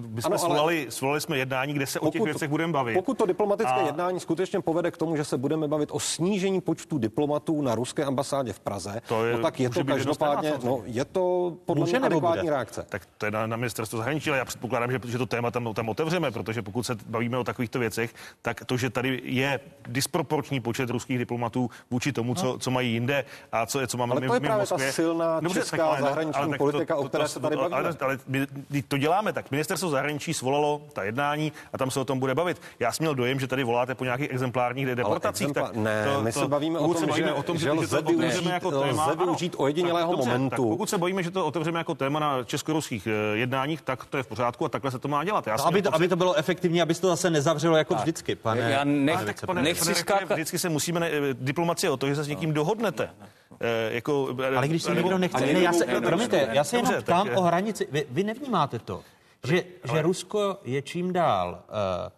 My 0.07 0.21
jsme 0.21 0.29
ano, 0.29 0.37
svolali, 0.37 0.87
svolali 0.89 1.21
jsme 1.21 1.37
jednání, 1.37 1.73
kde 1.73 1.85
se 1.85 1.99
pokud, 1.99 2.09
o 2.09 2.11
těch 2.11 2.21
věcech 2.21 2.49
budeme 2.49 2.73
bavit. 2.73 2.93
Pokud 2.93 3.17
to 3.17 3.25
diplomatické 3.25 3.73
a... 3.73 3.85
jednání 3.85 4.19
skutečně 4.19 4.61
povede 4.61 4.91
k 4.91 4.97
tomu, 4.97 5.15
že 5.15 5.23
se 5.23 5.37
budeme 5.37 5.67
bavit 5.67 5.89
o 5.91 5.99
snížení 5.99 6.61
počtu 6.61 6.97
diplomatů 6.97 7.61
na 7.61 7.75
ruské 7.75 8.05
ambasádě 8.05 8.53
v 8.53 8.59
Praze, 8.59 9.01
to 9.07 9.25
je, 9.25 9.33
no 9.33 9.41
tak 9.41 9.59
je 9.59 9.69
to 9.69 9.83
každopádně, 9.83 10.53
no, 10.63 10.81
je 10.85 11.05
to 11.05 11.53
podle 11.65 11.85
mě 11.85 11.99
adekvátní 11.99 12.49
reakce. 12.49 12.85
Tak 12.89 13.01
to 13.17 13.25
je 13.25 13.31
na, 13.31 13.47
na 13.47 13.57
ministerstvo 13.57 13.97
zahraničí, 13.97 14.29
ale 14.29 14.39
já 14.39 14.45
předpokládám, 14.45 14.91
že, 14.91 14.99
že 15.07 15.17
to 15.17 15.25
téma 15.25 15.51
tam, 15.51 15.73
tam 15.73 15.89
otevřeme, 15.89 16.31
protože 16.31 16.61
pokud 16.61 16.83
se 16.83 16.95
bavíme 17.05 17.37
o 17.37 17.43
takovýchto 17.43 17.79
věcech, 17.79 18.13
tak 18.41 18.65
to, 18.65 18.77
že 18.77 18.89
tady 18.89 19.21
je 19.23 19.59
disproporční 19.87 20.59
počet 20.59 20.89
ruských 20.89 21.17
diplomatů 21.17 21.69
vůči 21.91 22.11
tomu, 22.11 22.35
co, 22.35 22.45
no. 22.45 22.57
co 22.57 22.71
mají 22.71 22.93
jinde 22.93 23.25
a 23.51 23.65
co, 23.65 23.87
co 23.87 23.97
máme 23.97 24.11
ale 24.11 24.27
to 24.27 24.33
je 24.33 24.39
právě 24.39 24.67
ta 24.67 24.77
silná 24.77 25.39
Dobře, 25.39 25.59
česká 25.59 26.01
zahraniční 26.01 26.43
ale, 26.43 26.57
politika, 26.57 26.95
o 26.95 27.03
které 27.03 27.27
se 27.27 27.39
tady 27.39 27.55
bavíme. 27.55 27.77
Ale, 27.77 27.95
ale 28.01 28.19
my 28.69 28.81
to 28.81 28.97
děláme 28.97 29.30
tak 29.33 29.51
ministerstvo 29.51 29.89
zahraničí 29.89 30.33
svolalo 30.33 30.81
ta 30.93 31.03
jednání 31.03 31.51
a 31.73 31.77
tam 31.77 31.91
se 31.91 31.99
o 31.99 32.05
tom 32.05 32.19
bude 32.19 32.35
bavit. 32.35 32.61
Já 32.79 32.91
jsem 32.91 33.03
měl 33.03 33.15
dojem, 33.15 33.39
že 33.39 33.47
tady 33.47 33.63
voláte 33.63 33.95
po 33.95 34.03
nějakých 34.03 34.31
exemplárních 34.31 34.85
deportacích. 34.85 35.47
Exempla... 35.47 35.67
Tak 35.67 35.75
ne, 35.77 36.05
to, 36.05 36.21
my 36.21 36.31
se 36.31 36.47
bavíme 36.47 36.79
o 36.79 36.93
tom, 36.93 37.11
že, 37.15 37.31
o 37.31 37.43
tom, 37.43 37.57
že, 37.57 37.63
že 37.63 37.71
lze 37.71 38.01
využít, 38.01 38.45
jako 38.45 38.71
téma, 38.71 39.05
lze 39.05 39.15
využít 39.15 39.55
ojedinělého 39.57 40.17
momentu. 40.17 40.49
Tak 40.49 40.57
pokud 40.57 40.89
se 40.89 40.97
bojíme, 40.97 41.23
že 41.23 41.31
to 41.31 41.45
otevřeme 41.45 41.79
jako 41.79 41.95
téma 41.95 42.19
na 42.19 42.43
česko-ruských 42.43 43.07
eh, 43.07 43.37
jednáních, 43.37 43.81
tak 43.81 44.05
to 44.05 44.17
je 44.17 44.23
v 44.23 44.27
pořádku 44.27 44.65
a 44.65 44.69
takhle 44.69 44.91
se 44.91 44.99
to 44.99 45.07
má 45.07 45.23
dělat. 45.23 45.47
Já 45.47 45.55
no, 45.57 45.67
aby, 45.67 45.81
to, 45.81 45.95
aby 45.95 46.07
to 46.07 46.15
bylo 46.15 46.33
efektivní, 46.33 46.81
aby 46.81 46.95
to 46.95 47.07
zase 47.07 47.29
nezavřelo 47.29 47.77
jako 47.77 47.93
tak. 47.93 48.03
vždycky, 48.03 48.35
pane. 48.35 48.61
Já 48.61 48.83
nech, 48.83 49.19
pane, 49.45 49.61
nechci 49.61 49.95
skákat. 49.95 50.31
Vždycky 50.31 50.59
se 50.59 50.69
musíme, 50.69 50.99
ne, 50.99 51.09
diplomacie 51.33 51.89
o 51.89 51.97
to, 51.97 52.07
že 52.07 52.15
se 52.15 52.23
s 52.23 52.27
někým 52.27 52.53
dohodnete. 52.53 53.09
jako, 53.89 54.35
Ale 54.57 54.67
když 54.67 54.83
si 54.83 54.91
někdo 54.91 55.17
nechce... 55.17 55.45
Ne, 55.45 55.59
já 55.59 55.73
se, 55.73 55.85
promiňte, 55.85 56.49
já 56.51 56.63
se 56.63 56.77
jenom 56.77 56.93
ptám 56.93 57.29
o 57.35 57.41
hranici. 57.41 57.87
Vy, 57.91 58.05
vy 58.09 58.23
nevnímáte 58.23 58.79
to, 58.79 59.01
že, 59.47 59.63
že 59.93 60.01
Rusko 60.01 60.59
je 60.63 60.81
čím 60.81 61.13
dál... 61.13 61.63
Uh, 62.05 62.11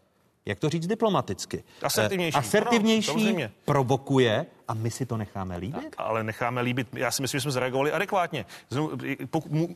jak 0.46 0.60
to 0.60 0.70
říct 0.70 0.88
diplomaticky? 0.88 1.64
Asertivnější. 1.82 2.38
Asertivnější, 2.38 3.34
no, 3.34 3.50
provokuje 3.66 4.46
a 4.68 4.74
my 4.74 4.92
si 4.92 5.06
to 5.06 5.18
necháme 5.18 5.58
líbit? 5.58 5.96
Ale 5.98 6.24
necháme 6.24 6.62
líbit. 6.62 6.88
Já 6.94 7.12
si 7.12 7.22
myslím, 7.22 7.38
že 7.38 7.42
jsme 7.42 7.52
zareagovali 7.52 7.92
adekvátně. 7.92 8.46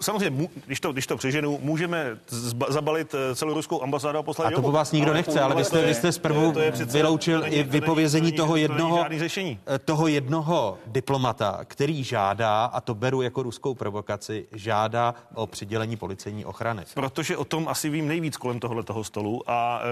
Samozřejmě, 0.01 0.49
když 0.65 0.79
to, 0.79 0.91
když 0.93 1.07
to 1.07 1.17
přeženu, 1.17 1.59
můžeme 1.61 2.17
zabalit 2.69 3.13
eh, 3.13 3.35
celou 3.35 3.53
ruskou 3.53 3.83
ambasádu 3.83 4.17
a 4.17 4.23
poslat 4.23 4.47
A 4.47 4.51
to 4.51 4.61
po 4.61 4.71
vás 4.71 4.91
nikdo 4.91 5.11
ale 5.11 5.17
nechce, 5.17 5.41
ale 5.41 5.55
vy 5.55 5.65
jste, 5.65 5.85
vy 5.85 5.93
jste 5.93 6.11
zprvu 6.11 6.51
to 6.51 6.59
je, 6.59 6.71
to 6.71 6.79
je 6.79 6.85
vyloučil 6.85 7.43
i 7.45 7.63
vypovězení 7.63 8.31
toho 8.31 8.55
jednoho, 8.55 9.05
eh, 9.39 9.79
toho 9.79 10.07
jednoho 10.07 10.77
diplomata, 10.85 11.59
který 11.65 12.03
žádá, 12.03 12.65
a 12.65 12.81
to 12.81 12.95
beru 12.95 13.21
jako 13.21 13.43
ruskou 13.43 13.75
provokaci, 13.75 14.47
žádá 14.51 15.15
o 15.33 15.47
přidělení 15.47 15.97
policejní 15.97 16.45
ochrany. 16.45 16.83
Protože 16.93 17.37
o 17.37 17.45
tom 17.45 17.67
asi 17.67 17.89
vím 17.89 18.07
nejvíc 18.07 18.37
kolem 18.37 18.59
tohle 18.59 18.83
toho 18.83 19.03
stolu 19.03 19.41
a 19.47 19.81
eh, 19.81 19.87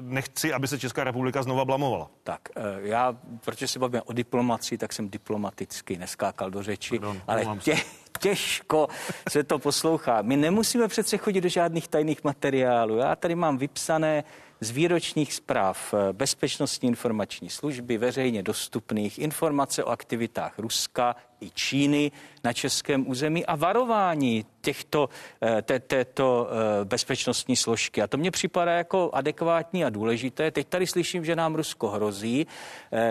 nechci, 0.00 0.52
aby 0.52 0.68
se 0.68 0.78
Česká 0.78 1.04
republika 1.04 1.42
znova 1.42 1.64
blamovala. 1.64 2.10
Tak, 2.22 2.40
já, 2.82 3.16
protože 3.44 3.68
se 3.68 3.78
bavíme 3.78 4.02
o 4.02 4.11
diplomaci, 4.12 4.78
tak 4.78 4.92
jsem 4.92 5.08
diplomaticky 5.08 5.98
neskákal 5.98 6.50
do 6.50 6.62
řeči, 6.62 6.98
Pardon, 6.98 7.22
ale 7.26 7.46
tě, 7.60 7.76
těžko 8.20 8.88
se 9.28 9.44
to 9.44 9.58
poslouchá. 9.58 10.22
My 10.22 10.36
nemusíme 10.36 10.88
přece 10.88 11.18
chodit 11.18 11.40
do 11.40 11.48
žádných 11.48 11.88
tajných 11.88 12.24
materiálů. 12.24 12.96
Já 12.96 13.16
tady 13.16 13.34
mám 13.34 13.58
vypsané 13.58 14.24
z 14.60 14.70
výročních 14.70 15.34
zpráv 15.34 15.94
eh, 15.94 16.12
Bezpečnostní 16.12 16.88
informační 16.88 17.50
služby, 17.50 17.98
veřejně 17.98 18.42
dostupných 18.42 19.18
informace 19.18 19.84
o 19.84 19.88
aktivitách 19.88 20.58
Ruska 20.58 21.16
i 21.42 21.50
Číny 21.50 22.12
na 22.44 22.52
českém 22.52 23.08
území 23.08 23.46
a 23.46 23.56
varování 23.56 24.46
těchto, 24.60 25.08
eh, 25.42 25.62
té, 25.62 25.80
této 25.80 26.48
eh, 26.50 26.84
bezpečnostní 26.84 27.56
složky. 27.56 28.02
A 28.02 28.06
to 28.06 28.16
mně 28.16 28.30
připadá 28.30 28.72
jako 28.72 29.10
adekvátní 29.12 29.84
a 29.84 29.90
důležité. 29.90 30.50
Teď 30.50 30.68
tady 30.68 30.86
slyším, 30.86 31.24
že 31.24 31.36
nám 31.36 31.54
Rusko 31.54 31.88
hrozí. 31.88 32.46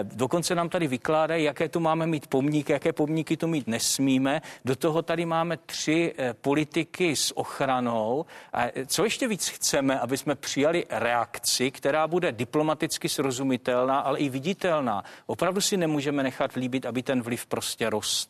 Dokonce 0.04 0.56
nám 0.56 0.70
tady 0.70 0.88
vykládají, 0.88 1.44
jaké 1.44 1.70
tu 1.70 1.80
máme 1.80 2.08
mít 2.08 2.28
pomníky, 2.28 2.74
jaké 2.74 2.94
pomníky 2.94 3.38
tu 3.38 3.48
mít 3.48 3.68
nesmíme. 3.68 4.42
Do 4.66 4.76
toho 4.76 5.02
tady 5.02 5.26
máme 5.26 5.58
tři 5.58 6.14
politiky 6.42 7.16
s 7.16 7.38
ochranou. 7.38 8.26
A 8.54 8.68
co 8.88 9.04
ještě 9.04 9.28
víc 9.28 9.50
chceme, 9.50 10.00
aby 10.00 10.18
jsme 10.18 10.36
přijali 10.36 10.86
reakci, 10.90 11.72
která 11.72 12.08
bude 12.08 12.32
diplomaticky 12.32 13.10
srozumitelná, 13.10 14.00
ale 14.00 14.20
i 14.20 14.30
viditelná. 14.30 15.04
Opravdu 15.26 15.62
si 15.62 15.78
nemůžeme 15.78 16.24
nechat 16.24 16.54
líbit, 16.54 16.86
aby 16.86 17.04
ten 17.04 17.22
vliv 17.22 17.46
prostě 17.46 17.90
rostl. 17.90 18.21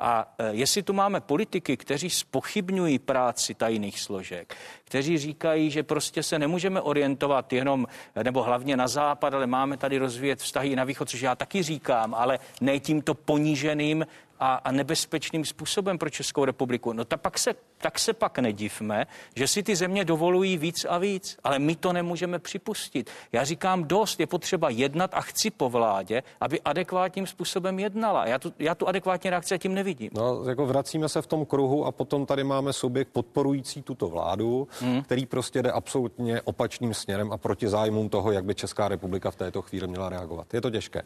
A 0.00 0.34
jestli 0.50 0.82
tu 0.82 0.92
máme 0.92 1.20
politiky, 1.20 1.76
kteří 1.76 2.10
spochybňují 2.10 2.98
práci 2.98 3.54
tajných 3.54 4.00
složek, 4.00 4.56
kteří 4.86 5.18
říkají, 5.18 5.70
že 5.70 5.82
prostě 5.82 6.22
se 6.22 6.38
nemůžeme 6.38 6.80
orientovat 6.80 7.52
jenom, 7.52 7.86
nebo 8.22 8.42
hlavně 8.42 8.76
na 8.76 8.88
západ, 8.88 9.34
ale 9.34 9.46
máme 9.46 9.76
tady 9.76 9.98
rozvíjet 9.98 10.38
vztahy 10.38 10.76
na 10.76 10.84
východ, 10.84 11.10
což 11.10 11.20
já 11.20 11.34
taky 11.34 11.62
říkám, 11.62 12.14
ale 12.14 12.38
ne 12.60 12.80
tímto 12.80 13.14
poníženým 13.14 14.06
a, 14.40 14.54
a 14.54 14.72
nebezpečným 14.72 15.44
způsobem 15.44 15.98
pro 15.98 16.10
Českou 16.10 16.44
republiku. 16.44 16.92
No 16.92 17.04
ta 17.04 17.16
pak 17.16 17.38
se, 17.38 17.54
tak 17.78 17.98
se 17.98 18.12
pak 18.12 18.38
nedivme, 18.38 19.06
že 19.34 19.48
si 19.48 19.62
ty 19.62 19.76
země 19.76 20.04
dovolují 20.04 20.58
víc 20.58 20.84
a 20.88 20.98
víc, 20.98 21.38
ale 21.44 21.58
my 21.58 21.76
to 21.76 21.92
nemůžeme 21.92 22.38
připustit. 22.38 23.10
Já 23.32 23.44
říkám 23.44 23.84
dost, 23.84 24.20
je 24.20 24.26
potřeba 24.26 24.70
jednat 24.70 25.14
a 25.14 25.20
chci 25.20 25.50
po 25.50 25.68
vládě, 25.68 26.22
aby 26.40 26.60
adekvátním 26.60 27.26
způsobem 27.26 27.78
jednala. 27.78 28.26
Já 28.26 28.38
tu, 28.38 28.52
já 28.58 28.74
tu 28.74 28.88
adekvátní 28.88 29.30
reakci 29.30 29.58
tím 29.58 29.74
nevidím. 29.74 30.10
No, 30.12 30.44
jako 30.48 30.66
vracíme 30.66 31.08
se 31.08 31.22
v 31.22 31.26
tom 31.26 31.46
kruhu 31.46 31.84
a 31.84 31.92
potom 31.92 32.26
tady 32.26 32.44
máme 32.44 32.72
subjekt 32.72 33.08
podporující 33.08 33.82
tuto 33.82 34.08
vládu, 34.08 34.68
hmm. 34.80 35.02
který 35.02 35.26
prostě 35.26 35.62
jde 35.62 35.72
absolutně 35.72 36.42
opačným 36.42 36.94
směrem 36.94 37.32
a 37.32 37.36
proti 37.36 37.68
zájmům 37.68 38.08
toho, 38.08 38.32
jak 38.32 38.44
by 38.44 38.54
Česká 38.54 38.88
republika 38.88 39.30
v 39.30 39.36
této 39.36 39.62
chvíli 39.62 39.86
měla 39.86 40.08
reagovat. 40.08 40.54
Je 40.54 40.60
to 40.60 40.70
těžké. 40.70 41.02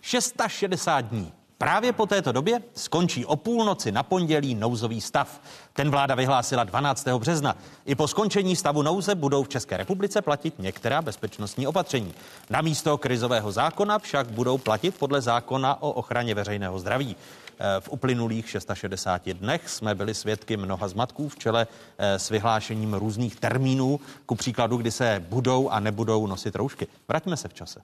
660 0.00 1.00
dní. 1.00 1.32
Právě 1.58 1.92
po 1.92 2.06
této 2.06 2.32
době 2.32 2.62
skončí 2.74 3.24
o 3.24 3.36
půlnoci 3.36 3.92
na 3.92 4.02
pondělí 4.02 4.54
nouzový 4.54 5.00
stav. 5.00 5.40
Ten 5.72 5.90
vláda 5.90 6.14
vyhlásila 6.14 6.64
12. 6.64 7.08
března. 7.08 7.56
I 7.84 7.94
po 7.94 8.08
skončení 8.08 8.56
stavu 8.56 8.82
nouze 8.82 9.14
budou 9.14 9.42
v 9.42 9.48
České 9.48 9.76
republice 9.76 10.22
platit 10.22 10.54
některá 10.58 11.02
bezpečnostní 11.02 11.66
opatření. 11.66 12.14
Na 12.50 12.60
místo 12.60 12.98
krizového 12.98 13.52
zákona 13.52 13.98
však 13.98 14.26
budou 14.26 14.58
platit 14.58 14.94
podle 14.98 15.20
zákona 15.20 15.82
o 15.82 15.90
ochraně 15.90 16.34
veřejného 16.34 16.78
zdraví. 16.78 17.16
Eh, 17.58 17.80
v 17.80 17.88
uplynulých 17.88 18.50
660 18.50 19.34
dnech 19.34 19.68
jsme 19.68 19.94
byli 19.94 20.14
svědky 20.14 20.56
mnoha 20.56 20.88
zmatků 20.88 21.28
v 21.28 21.36
čele 21.36 21.66
eh, 21.98 22.18
s 22.18 22.30
vyhlášením 22.30 22.94
různých 22.94 23.36
termínů, 23.36 24.00
ku 24.26 24.34
příkladu, 24.34 24.76
kdy 24.76 24.90
se 24.90 25.24
budou 25.28 25.68
a 25.68 25.80
nebudou 25.80 26.26
nosit 26.26 26.56
roušky. 26.56 26.86
Vraťme 27.08 27.36
se 27.36 27.48
v 27.48 27.54
čase. 27.54 27.80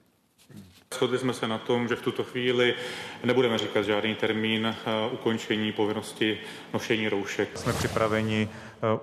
Shodli 0.93 1.19
jsme 1.19 1.33
se 1.33 1.47
na 1.47 1.57
tom, 1.57 1.87
že 1.87 1.95
v 1.95 2.01
tuto 2.01 2.23
chvíli 2.23 2.75
nebudeme 3.23 3.57
říkat 3.57 3.81
žádný 3.81 4.15
termín 4.15 4.65
eh, 4.67 4.75
ukončení 5.11 5.71
povinnosti 5.71 6.37
nošení 6.73 7.09
roušek. 7.09 7.57
Jsme 7.57 7.73
připraveni 7.73 8.49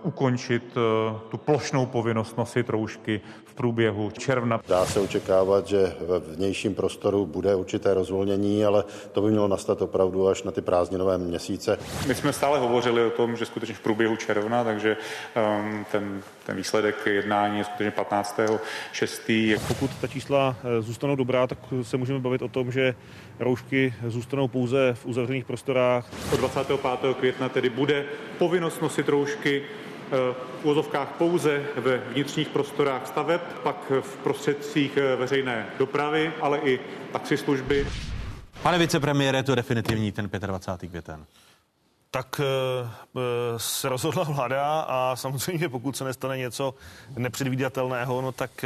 ukončit 0.03 0.63
eh, 0.77 1.19
tu 1.31 1.37
plošnou 1.37 1.87
povinnost 1.87 2.39
nosit 2.39 2.69
roušky 2.69 3.21
v 3.45 3.55
průběhu 3.55 4.11
června. 4.11 4.61
Dá 4.69 4.87
se 4.87 5.01
očekávat, 5.01 5.67
že 5.67 5.97
ve 6.01 6.19
vnějším 6.19 6.75
prostoru 6.75 7.27
bude 7.27 7.55
určité 7.55 7.95
rozvolnění, 7.95 8.65
ale 8.65 8.85
to 9.13 9.23
by 9.23 9.31
mělo 9.31 9.49
nastat 9.49 9.83
opravdu 9.83 10.29
až 10.29 10.43
na 10.43 10.53
ty 10.53 10.61
prázdninové 10.61 11.19
měsíce. 11.19 11.79
My 12.09 12.15
jsme 12.15 12.33
stále 12.33 12.59
hovořili 12.59 13.05
o 13.05 13.11
tom, 13.11 13.37
že 13.37 13.47
skutečně 13.47 13.75
v 13.75 13.81
průběhu 13.81 14.17
června, 14.17 14.65
takže 14.65 14.97
um, 15.61 15.87
ten, 15.93 16.23
ten 16.47 16.57
výsledek 16.57 17.07
jednání 17.07 17.59
je 17.59 17.65
skutečně 17.65 17.91
15. 17.91 18.41
6. 18.93 19.31
Pokud 19.69 19.91
ta 20.01 20.07
čísla 20.07 20.57
zůstanou 20.81 21.17
dobrá, 21.17 21.47
tak 21.47 21.59
se 21.83 21.97
můžeme 21.97 22.21
bavit 22.21 22.43
o 22.43 22.49
tom, 22.49 22.73
že 22.73 22.95
roušky 23.41 23.95
zůstanou 24.07 24.49
pouze 24.49 24.95
v 24.95 25.07
uzavřených 25.07 25.45
prostorách. 25.45 26.07
Od 26.33 26.41
25. 26.41 26.81
května 27.19 27.49
tedy 27.49 27.71
bude 27.71 28.05
povinnost 28.39 28.83
nosit 28.83 29.09
roušky 29.09 29.63
eh, 29.63 30.09
v 30.61 30.65
úvozovkách 30.65 31.09
pouze 31.09 31.63
ve 31.77 31.99
vnitřních 31.99 32.49
prostorách 32.49 33.07
staveb, 33.07 33.41
pak 33.63 33.93
v 34.01 34.17
prostředcích 34.17 34.97
eh, 34.97 35.17
veřejné 35.17 35.67
dopravy, 35.79 36.33
ale 36.41 36.59
i 36.59 36.81
taxislužby. 37.13 37.87
Pane 38.63 38.79
vicepremiére, 38.79 39.39
je 39.39 39.43
to 39.43 39.55
definitivní 39.55 40.13
ten 40.13 40.31
25. 40.47 40.89
květen. 40.91 41.25
Tak 42.11 42.41
se 43.57 43.89
rozhodla 43.89 44.25
vláda 44.25 44.81
a 44.81 45.17
samozřejmě 45.17 45.69
pokud 45.69 45.97
se 45.97 46.05
nestane 46.05 46.39
něco 46.39 46.75
nepředvídatelného, 47.17 48.23
no 48.23 48.33
tak 48.33 48.65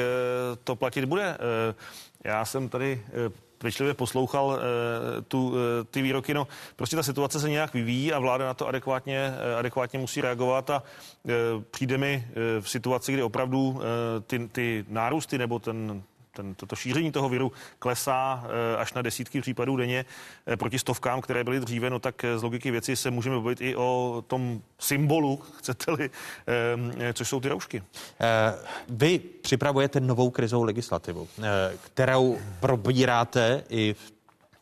to 0.65 0.77
platit 0.77 1.05
bude. 1.05 1.39
Já 2.25 2.45
jsem 2.45 2.69
tady 2.69 3.03
eh, 3.09 3.44
pečlivě 3.65 3.95
poslouchal 3.95 4.59
eh, 4.59 5.23
tu, 5.23 5.55
eh, 5.57 5.85
ty 5.85 6.03
výroky. 6.03 6.35
No, 6.35 6.47
prostě 6.77 6.97
ta 6.97 7.03
situace 7.03 7.41
se 7.41 7.51
nějak 7.51 7.75
vyvíjí 7.75 8.13
a 8.13 8.19
vláda 8.19 8.47
na 8.47 8.55
to 8.55 8.69
adekvátně, 8.69 9.35
adekvátně 9.59 9.99
musí 9.99 10.21
reagovat 10.21 10.71
a 10.71 10.83
přijde 11.71 11.99
mi 11.99 12.29
v 12.61 12.71
situaci, 12.71 13.13
kdy 13.13 13.23
opravdu 13.23 13.81
ty, 14.27 14.49
ty 14.49 14.85
nárůsty 14.89 15.39
nebo 15.39 15.59
ten 15.59 16.03
ten, 16.35 16.55
toto 16.55 16.77
šíření 16.77 17.13
toho 17.13 17.29
viru 17.29 17.53
klesá 17.79 18.45
eh, 18.45 18.77
až 18.77 18.93
na 18.93 19.03
desítky 19.03 19.41
případů 19.41 19.77
denně 19.77 20.05
eh, 20.47 20.57
proti 20.57 20.79
stovkám, 20.79 21.21
které 21.21 21.45
byly 21.45 21.61
dříve, 21.61 21.91
no 21.91 21.99
tak 21.99 22.25
eh, 22.25 22.39
z 22.39 22.43
logiky 22.43 22.71
věci 22.71 22.97
se 22.97 23.11
můžeme 23.11 23.37
bavit 23.37 23.61
i 23.61 23.77
o 23.77 24.25
tom 24.27 24.63
symbolu, 24.79 25.37
chcete-li, 25.59 26.11
což 27.13 27.29
jsou 27.29 27.41
ty 27.41 27.49
roušky. 27.49 27.83
Vy 28.89 29.19
připravujete 29.19 30.01
novou 30.01 30.31
krizovou 30.31 30.63
legislativu, 30.63 31.29
kterou 31.85 32.39
probíráte 32.61 33.65
i 33.69 33.95
v 33.95 34.15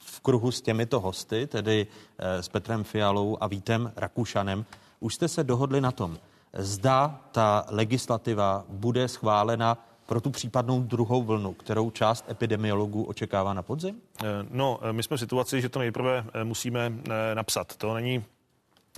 v 0.04 0.20
kruhu 0.20 0.50
s 0.50 0.60
těmito 0.60 1.00
hosty, 1.00 1.46
tedy 1.46 1.86
s 2.18 2.48
Petrem 2.48 2.84
Fialou 2.84 3.38
a 3.40 3.46
Vítem 3.46 3.92
Rakušanem. 3.96 4.64
Už 5.00 5.14
jste 5.14 5.28
se 5.28 5.44
dohodli 5.44 5.80
na 5.80 5.92
tom, 5.92 6.18
zda 6.52 7.20
ta 7.32 7.64
legislativa 7.68 8.64
bude 8.68 9.08
schválena 9.08 9.78
pro 10.12 10.20
tu 10.20 10.30
případnou 10.30 10.80
druhou 10.80 11.22
vlnu, 11.22 11.54
kterou 11.54 11.90
část 11.90 12.30
epidemiologů 12.30 13.04
očekává 13.04 13.54
na 13.54 13.62
podzim? 13.62 14.00
Eh, 14.20 14.26
no, 14.50 14.78
eh, 14.82 14.92
my 14.92 15.02
jsme 15.02 15.16
v 15.16 15.20
situaci, 15.20 15.60
že 15.60 15.68
to 15.68 15.78
nejprve 15.78 16.24
eh, 16.34 16.44
musíme 16.44 16.92
napsat. 17.34 17.76
To 17.76 17.94
není 17.94 18.24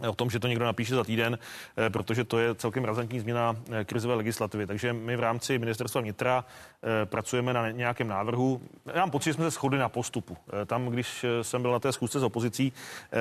o 0.09 0.15
tom, 0.15 0.31
že 0.31 0.39
to 0.39 0.49
někdo 0.49 0.65
napíše 0.65 0.95
za 0.95 1.05
týden, 1.05 1.39
protože 1.89 2.25
to 2.25 2.39
je 2.39 2.55
celkem 2.55 2.85
razantní 2.85 3.21
změna 3.21 3.57
krizové 3.85 4.15
legislativy. 4.15 4.67
Takže 4.67 4.93
my 4.93 5.17
v 5.17 5.21
rámci 5.21 5.59
ministerstva 5.59 6.01
vnitra 6.01 6.45
pracujeme 7.05 7.53
na 7.53 7.71
nějakém 7.71 8.09
návrhu. 8.09 8.61
Já 8.95 9.01
mám 9.01 9.11
pocit, 9.11 9.31
že 9.31 9.35
jsme 9.35 9.45
se 9.45 9.51
shodli 9.51 9.79
na 9.79 9.89
postupu. 9.89 10.37
Tam, 10.67 10.87
když 10.87 11.25
jsem 11.43 11.62
byl 11.62 11.73
na 11.73 11.79
té 11.79 11.93
schůzce 11.93 12.21
s 12.21 12.23
opozicí, 12.23 12.73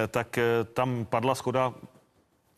tak 0.07 0.39
tam 0.73 1.05
padla 1.09 1.35
schoda 1.35 1.73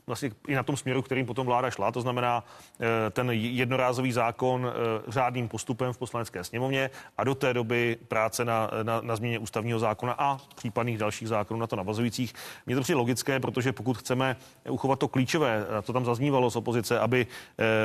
vlastně 0.07 0.31
i 0.47 0.55
na 0.55 0.63
tom 0.63 0.77
směru, 0.77 1.01
kterým 1.01 1.25
potom 1.25 1.47
vláda 1.47 1.69
šla, 1.69 1.91
to 1.91 2.01
znamená 2.01 2.43
eh, 2.79 3.09
ten 3.09 3.31
jednorázový 3.31 4.11
zákon 4.11 4.67
eh, 4.67 5.11
řádným 5.11 5.47
postupem 5.47 5.93
v 5.93 5.97
poslanecké 5.97 6.43
sněmovně 6.43 6.89
a 7.17 7.23
do 7.23 7.35
té 7.35 7.53
doby 7.53 7.97
práce 8.07 8.45
na, 8.45 8.71
na, 8.83 9.01
na 9.01 9.15
změně 9.15 9.39
ústavního 9.39 9.79
zákona 9.79 10.15
a 10.17 10.37
případných 10.55 10.97
dalších 10.97 11.27
zákonů 11.27 11.59
na 11.59 11.67
to 11.67 11.75
navazujících. 11.75 12.33
Mně 12.65 12.75
to 12.75 12.81
přijde 12.81 12.97
logické, 12.97 13.39
protože 13.39 13.71
pokud 13.71 13.97
chceme 13.97 14.35
uchovat 14.69 14.99
to 14.99 15.07
klíčové, 15.07 15.65
to 15.83 15.93
tam 15.93 16.05
zaznívalo 16.05 16.51
z 16.51 16.55
opozice, 16.55 16.99
aby 16.99 17.27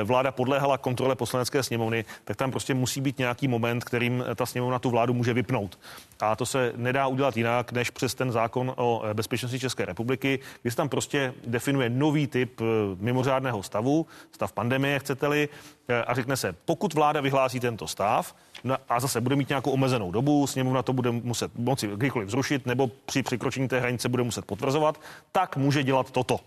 vláda 0.03 0.31
podléhala 0.31 0.77
kontrole 0.77 1.15
poslanecké 1.15 1.63
sněmovny, 1.63 2.05
tak 2.23 2.37
tam 2.37 2.51
prostě 2.51 2.73
musí 2.73 3.01
být 3.01 3.17
nějaký 3.17 3.47
moment, 3.47 3.83
kterým 3.83 4.23
ta 4.35 4.45
sněmovna 4.45 4.79
tu 4.79 4.89
vládu 4.89 5.13
může 5.13 5.33
vypnout. 5.33 5.79
A 6.19 6.35
to 6.35 6.45
se 6.45 6.73
nedá 6.75 7.07
udělat 7.07 7.37
jinak, 7.37 7.71
než 7.71 7.89
přes 7.89 8.13
ten 8.15 8.31
zákon 8.31 8.73
o 8.77 9.03
bezpečnosti 9.13 9.59
České 9.59 9.85
republiky, 9.85 10.39
kdy 10.61 10.71
se 10.71 10.77
tam 10.77 10.89
prostě 10.89 11.33
definuje 11.47 11.89
nový 11.89 12.10
typ 12.27 12.61
eh, 12.61 12.63
mimořádného 12.99 13.63
stavu, 13.63 14.05
stav 14.31 14.51
pandemie, 14.51 14.99
chcete-li, 14.99 15.49
eh, 15.87 16.01
a 16.01 16.13
řekne 16.13 16.37
se, 16.37 16.55
pokud 16.65 16.93
vláda 16.93 17.21
vyhlásí 17.21 17.59
tento 17.59 17.87
stav, 17.87 18.35
no 18.63 18.77
a 18.89 18.99
zase 18.99 19.21
bude 19.21 19.35
mít 19.35 19.49
nějakou 19.49 19.71
omezenou 19.71 20.11
dobu, 20.11 20.47
sněmovna 20.47 20.83
to 20.83 20.93
bude 20.93 21.11
muset 21.11 21.51
moci 21.55 21.87
kdykoliv 21.87 22.29
zrušit, 22.29 22.65
nebo 22.65 22.87
při 23.05 23.23
překročení 23.23 23.67
té 23.67 23.79
hranice 23.79 24.09
bude 24.09 24.23
muset 24.23 24.45
potvrzovat, 24.45 25.01
tak 25.31 25.57
může 25.57 25.83
dělat 25.83 26.11
toto. 26.11 26.39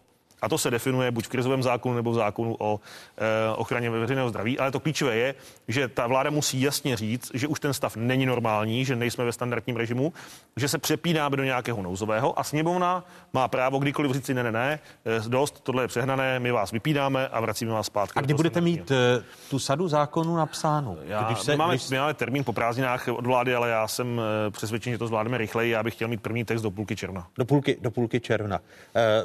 A 0.44 0.48
to 0.48 0.58
se 0.58 0.70
definuje 0.70 1.10
buď 1.10 1.24
v 1.24 1.28
krizovém 1.28 1.62
zákonu 1.62 1.94
nebo 1.94 2.10
v 2.10 2.14
zákonu 2.14 2.56
o 2.58 2.80
e, 3.16 3.56
ochraně 3.56 3.90
veřejného 3.90 4.28
zdraví. 4.28 4.58
Ale 4.58 4.70
to 4.70 4.80
klíčové 4.80 5.16
je, 5.16 5.34
že 5.68 5.88
ta 5.88 6.06
vláda 6.06 6.30
musí 6.30 6.60
jasně 6.60 6.96
říct, 6.96 7.30
že 7.34 7.46
už 7.46 7.60
ten 7.60 7.72
stav 7.72 7.96
není 7.96 8.26
normální, 8.26 8.84
že 8.84 8.96
nejsme 8.96 9.24
ve 9.24 9.32
standardním 9.32 9.76
režimu, 9.76 10.12
že 10.56 10.68
se 10.68 10.78
přepínáme 10.78 11.36
do 11.36 11.44
nějakého 11.44 11.82
nouzového 11.82 12.38
a 12.38 12.44
sněmovna 12.44 13.04
má 13.32 13.48
právo 13.48 13.78
kdykoliv 13.78 14.12
říct 14.12 14.26
si 14.26 14.34
ne, 14.34 14.42
ne, 14.42 14.52
ne, 14.52 14.78
eh, 15.04 15.28
dost, 15.28 15.60
tohle 15.60 15.84
je 15.84 15.88
přehnané, 15.88 16.38
my 16.40 16.50
vás 16.50 16.70
vypínáme 16.70 17.28
a 17.28 17.40
vracíme 17.40 17.72
vás 17.72 17.86
zpátky. 17.86 18.18
A 18.18 18.22
kdy 18.22 18.34
budete 18.34 18.60
mít 18.60 18.90
e, 18.90 19.22
tu 19.50 19.58
sadu 19.58 19.88
zákonů 19.88 20.36
napsánu? 20.36 20.98
Já, 21.04 21.22
když 21.22 21.40
se, 21.40 21.50
my, 21.50 21.56
máme, 21.56 21.74
když... 21.74 21.90
my 21.90 21.98
máme 21.98 22.14
termín 22.14 22.44
po 22.44 22.52
prázdninách 22.52 23.08
od 23.08 23.26
vlády, 23.26 23.54
ale 23.54 23.68
já 23.68 23.88
jsem 23.88 24.20
přesvědčen, 24.50 24.92
že 24.92 24.98
to 24.98 25.06
zvládneme 25.06 25.38
rychleji. 25.38 25.70
Já 25.70 25.82
bych 25.82 25.94
chtěl 25.94 26.08
mít 26.08 26.22
první 26.22 26.44
text 26.44 26.62
do 26.62 26.70
půlky 26.70 26.96
června. 26.96 27.26
Do 27.38 27.44
půlky, 27.44 27.76
do 27.80 27.90
půlky 27.90 28.20
června. 28.20 28.60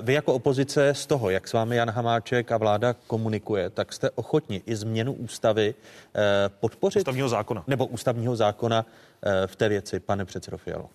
Vy 0.01 0.13
jako 0.13 0.33
opozice 0.33 0.93
toho, 1.09 1.29
jak 1.29 1.47
s 1.47 1.53
vámi 1.53 1.75
Jan 1.75 1.89
Hamáček 1.89 2.51
a 2.51 2.57
vláda 2.57 2.93
komunikuje, 3.07 3.69
tak 3.69 3.93
jste 3.93 4.09
ochotni 4.09 4.61
i 4.65 4.75
změnu 4.75 5.13
ústavy 5.13 5.75
eh, 5.75 6.21
podpořit? 6.59 6.99
Ústavního 6.99 7.29
zákona. 7.29 7.63
Nebo 7.67 7.85
ústavního 7.85 8.35
zákona 8.35 8.85
eh, 8.85 9.47
v 9.47 9.55
té 9.55 9.69
věci, 9.69 9.99
pane 9.99 10.25
předsedo 10.25 10.57
Fialo. 10.57 10.89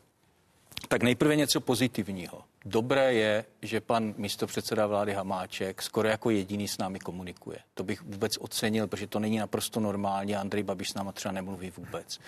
Tak 0.88 1.02
nejprve 1.02 1.36
něco 1.36 1.60
pozitivního. 1.60 2.42
Dobré 2.66 3.14
je, 3.14 3.44
že 3.62 3.80
pan 3.80 4.14
místopředseda 4.16 4.86
vlády 4.86 5.12
Hamáček 5.12 5.82
skoro 5.82 6.08
jako 6.08 6.30
jediný 6.30 6.68
s 6.68 6.78
námi 6.78 6.98
komunikuje. 6.98 7.58
To 7.74 7.84
bych 7.84 8.02
vůbec 8.02 8.36
ocenil, 8.40 8.86
protože 8.86 9.06
to 9.06 9.18
není 9.18 9.38
naprosto 9.38 9.80
normální. 9.80 10.36
Andrej 10.36 10.62
Babiš 10.62 10.90
s 10.90 10.94
náma 10.94 11.12
třeba 11.12 11.32
nemluví 11.32 11.72
vůbec. 11.76 12.18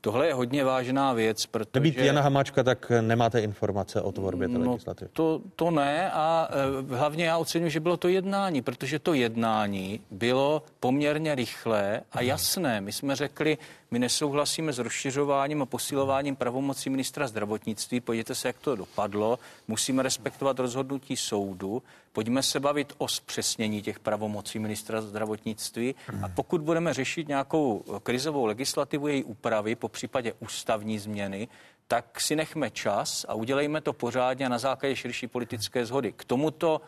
Tohle 0.00 0.26
je 0.26 0.34
hodně 0.34 0.64
vážná 0.64 1.12
věc, 1.12 1.46
protože... 1.46 1.70
Nebýt 1.74 1.96
Jana 1.98 2.20
Hamáčka, 2.22 2.62
tak 2.62 2.92
nemáte 3.00 3.40
informace 3.40 4.02
o 4.02 4.12
tvorbě 4.12 4.48
té 4.48 4.58
no, 4.58 4.70
legislativy. 4.70 5.10
To, 5.12 5.40
to 5.56 5.70
ne 5.70 6.10
a 6.12 6.48
e, 6.90 6.96
hlavně 6.96 7.24
já 7.24 7.38
oceňuji, 7.38 7.70
že 7.70 7.80
bylo 7.80 7.96
to 7.96 8.08
jednání, 8.08 8.62
protože 8.62 8.98
to 8.98 9.14
jednání 9.14 10.00
bylo 10.10 10.62
poměrně 10.80 11.34
rychlé 11.34 12.02
a 12.12 12.22
jasné. 12.22 12.80
My 12.80 12.92
jsme 12.92 13.16
řekli, 13.16 13.58
my 13.90 13.98
nesouhlasíme 13.98 14.72
s 14.72 14.78
rozšiřováním 14.78 15.62
a 15.62 15.66
posilováním 15.66 16.36
pravomocí 16.36 16.90
ministra 16.90 17.26
zdravotnictví. 17.26 18.00
Podívejte 18.00 18.34
se, 18.34 18.48
jak 18.48 18.58
to 18.58 18.76
dopadlo. 18.76 19.38
Musíme 19.86 20.02
respektovat 20.02 20.58
rozhodnutí 20.58 21.16
soudu. 21.16 21.82
Pojďme 22.12 22.42
se 22.42 22.60
bavit 22.60 22.92
o 22.98 23.08
zpřesnění 23.08 23.82
těch 23.82 23.98
pravomocí 23.98 24.58
ministra 24.58 25.00
zdravotnictví. 25.00 25.94
A 26.22 26.28
pokud 26.28 26.60
budeme 26.60 26.94
řešit 26.94 27.28
nějakou 27.28 27.84
krizovou 28.02 28.46
legislativu, 28.46 29.08
její 29.08 29.24
úpravy, 29.24 29.74
po 29.74 29.88
případě 29.88 30.32
ústavní 30.40 30.98
změny, 30.98 31.48
tak 31.88 32.20
si 32.20 32.36
nechme 32.36 32.70
čas 32.70 33.26
a 33.28 33.34
udělejme 33.34 33.80
to 33.80 33.92
pořádně 33.92 34.48
na 34.48 34.58
základě 34.58 34.96
širší 34.96 35.26
politické 35.26 35.86
zhody. 35.86 36.12
K 36.12 36.24
tomuto 36.24 36.80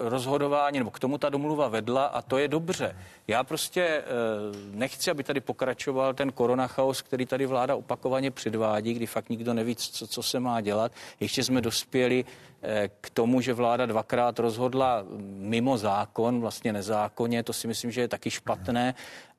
rozhodování, 0.00 0.78
nebo 0.78 0.90
k 0.90 0.98
tomu 0.98 1.18
ta 1.18 1.28
domluva 1.28 1.68
vedla 1.68 2.04
a 2.04 2.22
to 2.22 2.38
je 2.38 2.48
dobře. 2.48 2.96
Já 3.28 3.44
prostě 3.44 3.82
eh, 3.82 4.04
nechci, 4.72 5.10
aby 5.10 5.24
tady 5.24 5.40
pokračoval 5.40 6.14
ten 6.14 6.32
koronachaos, 6.32 7.02
který 7.02 7.26
tady 7.26 7.46
vláda 7.46 7.76
opakovaně 7.76 8.30
předvádí, 8.30 8.94
kdy 8.94 9.06
fakt 9.06 9.28
nikdo 9.28 9.54
neví, 9.54 9.76
co, 9.76 10.06
co 10.06 10.22
se 10.22 10.40
má 10.40 10.60
dělat. 10.60 10.92
Ještě 11.20 11.44
jsme 11.44 11.60
dospěli 11.60 12.24
eh, 12.62 12.90
k 13.00 13.10
tomu, 13.10 13.40
že 13.40 13.52
vláda 13.52 13.86
dvakrát 13.86 14.38
rozhodla 14.38 15.04
mimo 15.36 15.78
zákon, 15.78 16.40
vlastně 16.40 16.72
nezákonně, 16.72 17.42
to 17.42 17.52
si 17.52 17.66
myslím, 17.66 17.90
že 17.90 18.00
je 18.00 18.08
taky 18.08 18.30
špatné. 18.30 18.94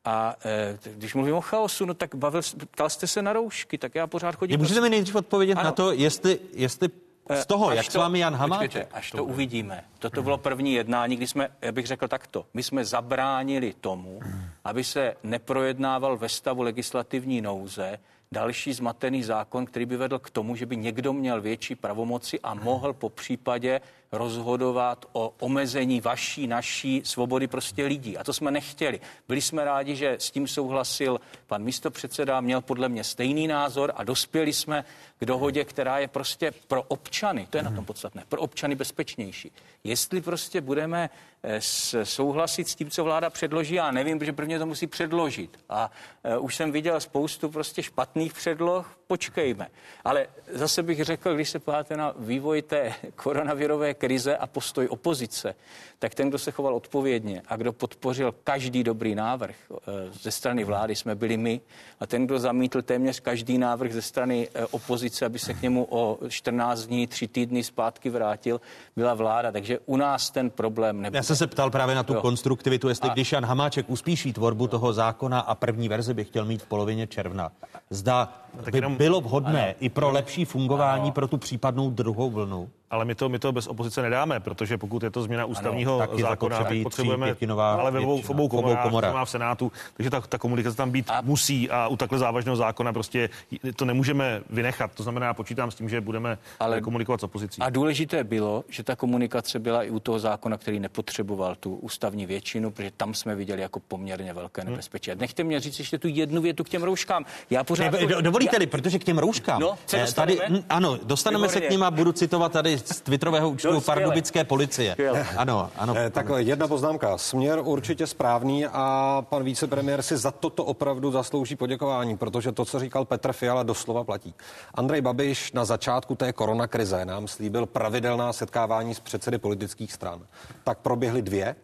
A 0.05 0.35
e, 0.45 0.77
když 0.95 1.13
mluvím 1.13 1.35
o 1.35 1.41
chaosu, 1.41 1.85
no 1.85 1.93
tak 1.93 2.15
bavil, 2.15 2.41
ptal 2.71 2.89
jste 2.89 3.07
se 3.07 3.21
na 3.21 3.33
roušky, 3.33 3.77
tak 3.77 3.95
já 3.95 4.07
pořád 4.07 4.35
chodím. 4.35 4.59
Můžete 4.59 4.81
mi 4.81 4.89
nejdřív 4.89 5.15
odpovědět 5.15 5.53
ano. 5.53 5.63
na 5.63 5.71
to, 5.71 5.91
jestli, 5.91 6.39
jestli 6.53 6.89
z 7.35 7.45
toho, 7.45 7.67
až 7.67 7.75
jak 7.77 7.85
to, 7.85 7.91
s 7.91 7.95
vámi 7.95 8.19
Jan 8.19 8.35
Hamáček? 8.35 8.71
Počkejte, 8.71 8.97
až 8.97 9.11
to, 9.11 9.17
to 9.17 9.25
uvidíme. 9.25 9.83
Toto 9.99 10.23
bylo 10.23 10.37
první 10.37 10.73
jednání, 10.73 11.15
kdy 11.15 11.27
jsme, 11.27 11.49
já 11.61 11.71
bych 11.71 11.87
řekl 11.87 12.07
takto, 12.07 12.45
my 12.53 12.63
jsme 12.63 12.85
zabránili 12.85 13.73
tomu, 13.81 14.19
aby 14.65 14.83
se 14.83 15.15
neprojednával 15.23 16.17
ve 16.17 16.29
stavu 16.29 16.61
legislativní 16.61 17.41
nouze 17.41 17.99
další 18.31 18.73
zmatený 18.73 19.23
zákon, 19.23 19.65
který 19.65 19.85
by 19.85 19.97
vedl 19.97 20.19
k 20.19 20.29
tomu, 20.29 20.55
že 20.55 20.65
by 20.65 20.77
někdo 20.77 21.13
měl 21.13 21.41
větší 21.41 21.75
pravomoci 21.75 22.39
a 22.39 22.53
mohl 22.53 22.93
po 22.93 23.09
případě 23.09 23.81
rozhodovat 24.11 25.05
o 25.13 25.33
omezení 25.39 26.01
vaší, 26.01 26.47
naší 26.47 27.01
svobody 27.05 27.47
prostě 27.47 27.85
lidí. 27.85 28.17
A 28.17 28.23
to 28.23 28.33
jsme 28.33 28.51
nechtěli. 28.51 28.99
Byli 29.27 29.41
jsme 29.41 29.65
rádi, 29.65 29.95
že 29.95 30.11
s 30.19 30.31
tím 30.31 30.47
souhlasil 30.47 31.21
pan 31.47 31.63
místopředseda, 31.63 32.41
měl 32.41 32.61
podle 32.61 32.89
mě 32.89 33.03
stejný 33.03 33.47
názor 33.47 33.93
a 33.95 34.03
dospěli 34.03 34.53
jsme 34.53 34.85
k 35.19 35.25
dohodě, 35.25 35.65
která 35.65 35.99
je 35.99 36.07
prostě 36.07 36.51
pro 36.67 36.83
občany, 36.83 37.47
to 37.49 37.57
je 37.57 37.63
na 37.63 37.71
tom 37.71 37.85
podstatné, 37.85 38.23
pro 38.29 38.41
občany 38.41 38.75
bezpečnější. 38.75 39.51
Jestli 39.83 40.21
prostě 40.21 40.61
budeme 40.61 41.09
eh, 41.43 41.59
souhlasit 42.03 42.69
s 42.69 42.75
tím, 42.75 42.89
co 42.89 43.03
vláda 43.03 43.29
předloží, 43.29 43.75
já 43.75 43.91
nevím, 43.91 44.19
protože 44.19 44.33
prvně 44.33 44.59
to 44.59 44.65
musí 44.65 44.87
předložit. 44.87 45.59
A 45.69 45.91
uh, 46.37 46.45
už 46.45 46.55
jsem 46.55 46.71
viděl 46.71 46.99
spoustu 46.99 47.49
prostě 47.49 47.83
špatných 47.83 48.33
předloh, 48.33 48.97
počkejme. 49.07 49.67
Ale 50.03 50.27
zase 50.53 50.83
bych 50.83 51.03
řekl, 51.03 51.35
když 51.35 51.49
se 51.49 51.59
podíváte 51.59 51.97
na 51.97 52.13
vývoj 52.17 52.61
té 52.61 52.93
koronavirové 53.15 53.93
krize 54.01 54.37
a 54.37 54.47
postoj 54.47 54.87
opozice, 54.87 55.55
tak 55.99 56.15
ten, 56.15 56.29
kdo 56.29 56.37
se 56.37 56.51
choval 56.51 56.75
odpovědně 56.75 57.41
a 57.47 57.55
kdo 57.55 57.73
podpořil 57.73 58.33
každý 58.43 58.83
dobrý 58.83 59.15
návrh 59.15 59.55
eh, 59.71 59.77
ze 60.21 60.31
strany 60.31 60.63
vlády, 60.63 60.95
jsme 60.95 61.15
byli 61.15 61.37
my. 61.37 61.61
A 61.99 62.07
ten, 62.07 62.25
kdo 62.25 62.39
zamítl 62.39 62.81
téměř 62.81 63.19
každý 63.19 63.57
návrh 63.57 63.93
ze 63.93 64.01
strany 64.01 64.49
eh, 64.53 64.65
opozice, 64.65 65.25
aby 65.25 65.39
se 65.39 65.53
k 65.53 65.61
němu 65.61 65.87
o 65.89 66.17
14 66.29 66.85
dní, 66.85 67.07
3 67.07 67.27
týdny 67.27 67.63
zpátky 67.63 68.09
vrátil, 68.09 68.61
byla 68.95 69.13
vláda. 69.13 69.51
Takže 69.51 69.79
u 69.85 69.97
nás 69.97 70.31
ten 70.31 70.49
problém 70.49 71.01
nebyl. 71.01 71.17
Já 71.17 71.23
jsem 71.23 71.35
se 71.35 71.47
ptal 71.47 71.69
právě 71.71 71.95
na 71.95 72.03
tu 72.03 72.13
jo. 72.13 72.21
konstruktivitu, 72.21 72.89
jestli 72.89 73.09
a... 73.09 73.13
když 73.13 73.31
Jan 73.31 73.45
Hamáček 73.45 73.89
uspíší 73.89 74.33
tvorbu 74.33 74.67
toho 74.67 74.93
zákona 74.93 75.39
a 75.39 75.55
první 75.55 75.89
verzi 75.89 76.13
by 76.13 76.25
chtěl 76.25 76.45
mít 76.45 76.61
v 76.61 76.65
polovině 76.65 77.07
června, 77.07 77.51
zda 77.89 78.33
by 78.71 78.77
jenom... 78.77 78.95
bylo 78.95 79.21
vhodné 79.21 79.65
ano. 79.65 79.75
i 79.79 79.89
pro 79.89 80.11
lepší 80.11 80.45
fungování 80.45 81.03
ano. 81.03 81.11
pro 81.11 81.27
tu 81.27 81.37
případnou 81.37 81.89
druhou 81.89 82.29
vlnu? 82.29 82.69
Ale 82.91 83.05
my 83.05 83.15
to, 83.15 83.29
my 83.29 83.39
to 83.39 83.51
bez 83.51 83.67
opozice 83.67 84.01
nedáme, 84.01 84.39
protože 84.39 84.77
pokud 84.77 85.03
je 85.03 85.09
to 85.09 85.23
změna 85.23 85.45
ústavního 85.45 86.01
ano, 86.01 86.17
zákona, 86.17 86.63
tak 86.63 86.77
potřebujeme, 86.83 87.35
ale 87.57 87.91
ve 87.91 87.99
obou, 87.99 88.21
v 88.21 88.29
obou 88.29 88.47
komorách, 88.47 88.83
komorách. 88.83 89.13
má 89.13 89.25
v 89.25 89.29
Senátu, 89.29 89.71
takže 89.93 90.09
ta, 90.09 90.21
ta 90.21 90.37
komunikace 90.37 90.77
tam 90.77 90.91
být 90.91 91.09
a... 91.09 91.21
musí 91.21 91.69
a 91.69 91.87
u 91.87 91.97
takhle 91.97 92.19
závažného 92.19 92.55
zákona 92.55 92.93
prostě 92.93 93.29
to 93.75 93.85
nemůžeme 93.85 94.41
vynechat. 94.49 94.91
To 94.93 95.03
znamená, 95.03 95.33
počítám 95.33 95.71
s 95.71 95.75
tím, 95.75 95.89
že 95.89 96.01
budeme 96.01 96.37
ale... 96.59 96.81
komunikovat 96.81 97.21
s 97.21 97.23
opozicí. 97.23 97.61
A 97.61 97.69
důležité 97.69 98.23
bylo, 98.23 98.63
že 98.69 98.83
ta 98.83 98.95
komunikace 98.95 99.59
byla 99.59 99.83
i 99.83 99.89
u 99.89 99.99
toho 99.99 100.19
zákona, 100.19 100.57
který 100.57 100.79
nepotřeboval 100.79 101.55
tu 101.55 101.75
ústavní 101.75 102.25
většinu, 102.25 102.71
protože 102.71 102.91
tam 102.97 103.13
jsme 103.13 103.35
viděli 103.35 103.61
jako 103.61 103.79
poměrně 103.79 104.33
velké 104.33 104.61
hmm. 104.61 104.71
nebezpečí. 104.71 105.11
Hmm. 105.11 105.19
Nechte 105.19 105.43
mě 105.43 105.59
říct 105.59 105.79
ještě 105.79 105.97
tu 105.97 106.07
jednu 106.07 106.41
větu 106.41 106.63
k 106.63 106.69
těm 106.69 106.83
rouškám. 106.83 107.25
Já 107.49 107.63
pořád... 107.63 107.91
Ne, 107.91 108.21
dovolíte-li, 108.21 108.67
protože 108.67 108.99
k 108.99 109.03
těm 109.03 109.17
rouškám. 109.17 109.61
No, 109.61 109.77
eh, 109.93 110.11
tady, 110.11 110.39
ano, 110.69 110.99
dostaneme 111.03 111.47
Výborně. 111.47 111.61
se 111.61 111.67
k 111.67 111.71
ním 111.71 111.83
a 111.83 111.91
budu 111.91 112.11
citovat 112.11 112.51
tady 112.51 112.80
z 112.87 113.01
Twitterového 113.01 113.49
účtu 113.49 113.71
no, 113.71 113.81
pardubické 113.81 114.43
policie. 114.43 114.91
Skvěle. 114.91 115.27
Ano, 115.37 115.69
ano. 115.75 115.93
Eh, 115.97 116.09
tak 116.09 116.25
jedna 116.37 116.67
poznámka. 116.67 117.17
Směr 117.17 117.59
určitě 117.63 118.07
správný 118.07 118.65
a 118.65 119.25
pan 119.29 119.43
vicepremiér 119.43 120.01
si 120.01 120.17
za 120.17 120.31
toto 120.31 120.65
opravdu 120.65 121.11
zaslouží 121.11 121.55
poděkování, 121.55 122.17
protože 122.17 122.51
to, 122.51 122.65
co 122.65 122.79
říkal 122.79 123.05
Petr 123.05 123.33
Fiala, 123.33 123.63
doslova 123.63 124.03
platí. 124.03 124.33
Andrej 124.73 125.01
Babiš 125.01 125.51
na 125.51 125.65
začátku 125.65 126.15
té 126.15 126.33
koronakrize 126.33 127.05
nám 127.05 127.27
slíbil 127.27 127.65
pravidelná 127.65 128.33
setkávání 128.33 128.95
s 128.95 128.99
předsedy 128.99 129.37
politických 129.37 129.93
stran. 129.93 130.21
Tak 130.63 130.77
proběhly 130.79 131.21
dvě 131.21 131.55